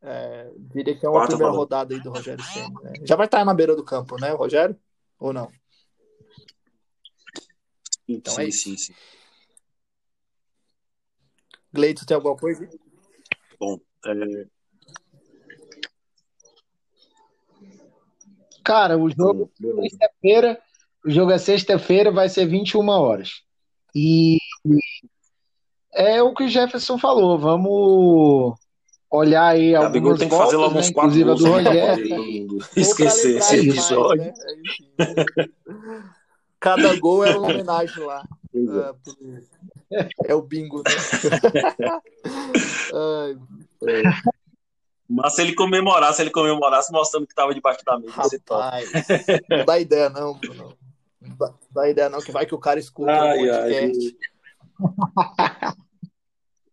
É, 0.00 0.50
diria 0.58 0.98
que 0.98 1.06
é 1.06 1.08
uma 1.08 1.20
Quarta 1.20 1.36
primeira 1.36 1.52
rodada. 1.52 1.92
rodada 1.92 1.94
aí 1.94 2.00
do 2.00 2.10
Rogério 2.10 2.44
Senna. 2.44 2.80
Né? 2.80 2.92
Já 3.04 3.16
vai 3.16 3.26
estar 3.26 3.44
na 3.44 3.54
beira 3.54 3.76
do 3.76 3.84
campo, 3.84 4.20
né, 4.20 4.30
Rogério? 4.30 4.76
Ou 5.18 5.32
não? 5.32 5.50
Então 8.08 8.34
sim, 8.34 8.42
é 8.42 8.44
isso. 8.46 8.64
sim, 8.64 8.76
sim. 8.76 8.94
Gleito, 11.72 12.04
tem 12.04 12.14
alguma 12.14 12.36
coisa? 12.36 12.68
Bom, 13.58 13.80
é... 14.04 14.46
Cara, 18.64 18.98
o 18.98 19.08
jogo 19.08 19.50
é 19.64 19.88
sexta-feira, 19.88 20.62
o 21.04 21.10
jogo 21.10 21.30
é 21.32 21.38
sexta-feira, 21.38 22.12
vai 22.12 22.28
ser 22.28 22.46
21 22.46 22.88
horas. 22.88 23.42
E 23.94 24.38
é 25.92 26.22
o 26.22 26.34
que 26.34 26.44
o 26.44 26.48
Jefferson 26.48 26.98
falou, 26.98 27.38
vamos 27.38 28.54
olhar 29.10 29.48
aí 29.48 29.74
algumas 29.74 29.92
Gabigol 29.92 30.18
tem 30.18 30.28
que 30.28 30.36
fazer 30.36 30.56
logo 30.56 30.74
né, 30.74 30.80
uns 30.80 30.90
quatro 30.90 31.24
gols, 31.24 31.40
do 31.40 31.50
Rogério. 31.50 32.58
Esquecer 32.74 33.36
esse 33.36 33.56
episódio. 33.68 34.24
Mais, 34.24 34.34
né? 34.98 35.46
Cada 36.58 36.96
gol 36.96 37.24
é 37.24 37.36
uma 37.36 37.48
homenagem 37.48 38.04
lá. 38.04 38.24
É, 39.90 40.08
é 40.26 40.34
o 40.34 40.40
bingo, 40.40 40.78
né? 40.78 40.92
Ai, 42.94 43.36
é. 43.88 44.02
Mas 45.08 45.34
se 45.34 45.42
ele 45.42 45.54
comemorasse, 45.54 46.16
se 46.16 46.22
ele 46.22 46.30
comemorasse 46.30 46.90
mostrando 46.90 47.26
que 47.26 47.32
estava 47.32 47.52
debaixo 47.54 47.84
da 47.84 47.98
mesa. 47.98 48.12
Rapaz, 48.12 48.90
não 49.50 49.64
dá 49.66 49.78
ideia 49.78 50.08
não, 50.08 50.32
Bruno. 50.38 50.74
Não 51.22 51.36
dá, 51.72 51.88
ideia 51.88 52.08
não, 52.08 52.20
que 52.20 52.32
vai 52.32 52.44
que 52.44 52.54
o 52.54 52.58
cara 52.58 52.80
escuta 52.80 53.12
ai, 53.12 53.38
o 53.38 53.52
podcast. 53.52 54.16
Ai, 55.58 55.74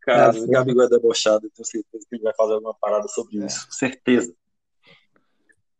cara, 0.02 0.40
o 0.40 0.48
Gabigol 0.48 0.84
é 0.86 0.90
debochado, 0.90 1.50
tenho 1.52 1.66
certeza 1.66 2.06
que 2.10 2.16
ele 2.16 2.24
vai 2.24 2.34
fazer 2.36 2.54
alguma 2.54 2.74
parada 2.74 3.08
sobre 3.08 3.42
é. 3.42 3.46
isso. 3.46 3.68
Certeza. 3.70 4.34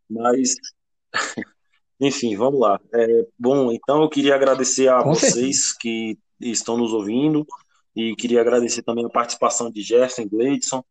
Mas 0.08 0.54
enfim, 2.00 2.36
vamos 2.36 2.60
lá. 2.60 2.80
É, 2.94 3.26
bom, 3.38 3.70
então 3.72 4.02
eu 4.02 4.08
queria 4.08 4.34
agradecer 4.34 4.88
a 4.88 5.02
Com 5.02 5.14
vocês 5.14 5.32
certeza. 5.34 5.76
que 5.80 6.18
estão 6.40 6.76
nos 6.76 6.92
ouvindo 6.92 7.46
e 7.94 8.14
queria 8.16 8.40
agradecer 8.40 8.82
também 8.82 9.04
a 9.04 9.10
participação 9.10 9.70
de 9.70 9.82
Jefferson 9.82 10.28
Gleidson. 10.28 10.84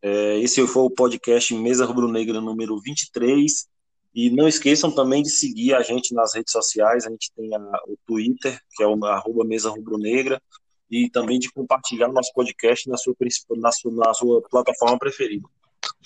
É, 0.00 0.38
esse 0.38 0.66
foi 0.66 0.82
o 0.82 0.90
podcast 0.90 1.54
Mesa 1.54 1.84
Rubro 1.84 2.08
Negra 2.08 2.40
número 2.40 2.80
23. 2.80 3.66
E 4.14 4.30
não 4.30 4.46
esqueçam 4.46 4.94
também 4.94 5.22
de 5.22 5.30
seguir 5.30 5.74
a 5.74 5.82
gente 5.82 6.14
nas 6.14 6.34
redes 6.34 6.52
sociais. 6.52 7.04
A 7.04 7.10
gente 7.10 7.32
tem 7.34 7.54
a, 7.54 7.60
o 7.88 7.98
Twitter, 8.06 8.60
que 8.76 8.82
é 8.82 8.86
o 8.86 9.04
arroba 9.04 9.44
Mesa 9.44 9.70
Rubro 9.70 9.98
Negra, 9.98 10.40
e 10.88 11.10
também 11.10 11.38
de 11.38 11.50
compartilhar 11.50 12.08
o 12.08 12.12
nosso 12.12 12.32
podcast 12.32 12.88
na 12.88 12.96
sua, 12.96 13.14
na 13.56 13.72
sua, 13.72 13.92
na 13.92 14.14
sua 14.14 14.42
plataforma 14.42 14.98
preferida. 14.98 15.48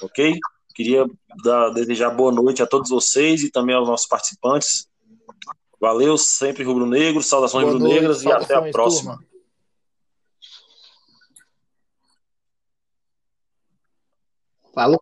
Ok? 0.00 0.38
Queria 0.74 1.04
dar, 1.44 1.70
desejar 1.70 2.10
boa 2.10 2.32
noite 2.32 2.62
a 2.62 2.66
todos 2.66 2.88
vocês 2.88 3.42
e 3.42 3.50
também 3.50 3.74
aos 3.74 3.88
nossos 3.88 4.06
participantes. 4.06 4.88
Valeu, 5.80 6.16
sempre 6.16 6.64
rubro-negro, 6.64 7.22
saudações 7.22 7.66
rubro-negras 7.66 8.22
e 8.22 8.32
até 8.32 8.54
a 8.54 8.70
próxima. 8.70 9.16
Turma. 9.16 9.28
Falou. 14.72 14.98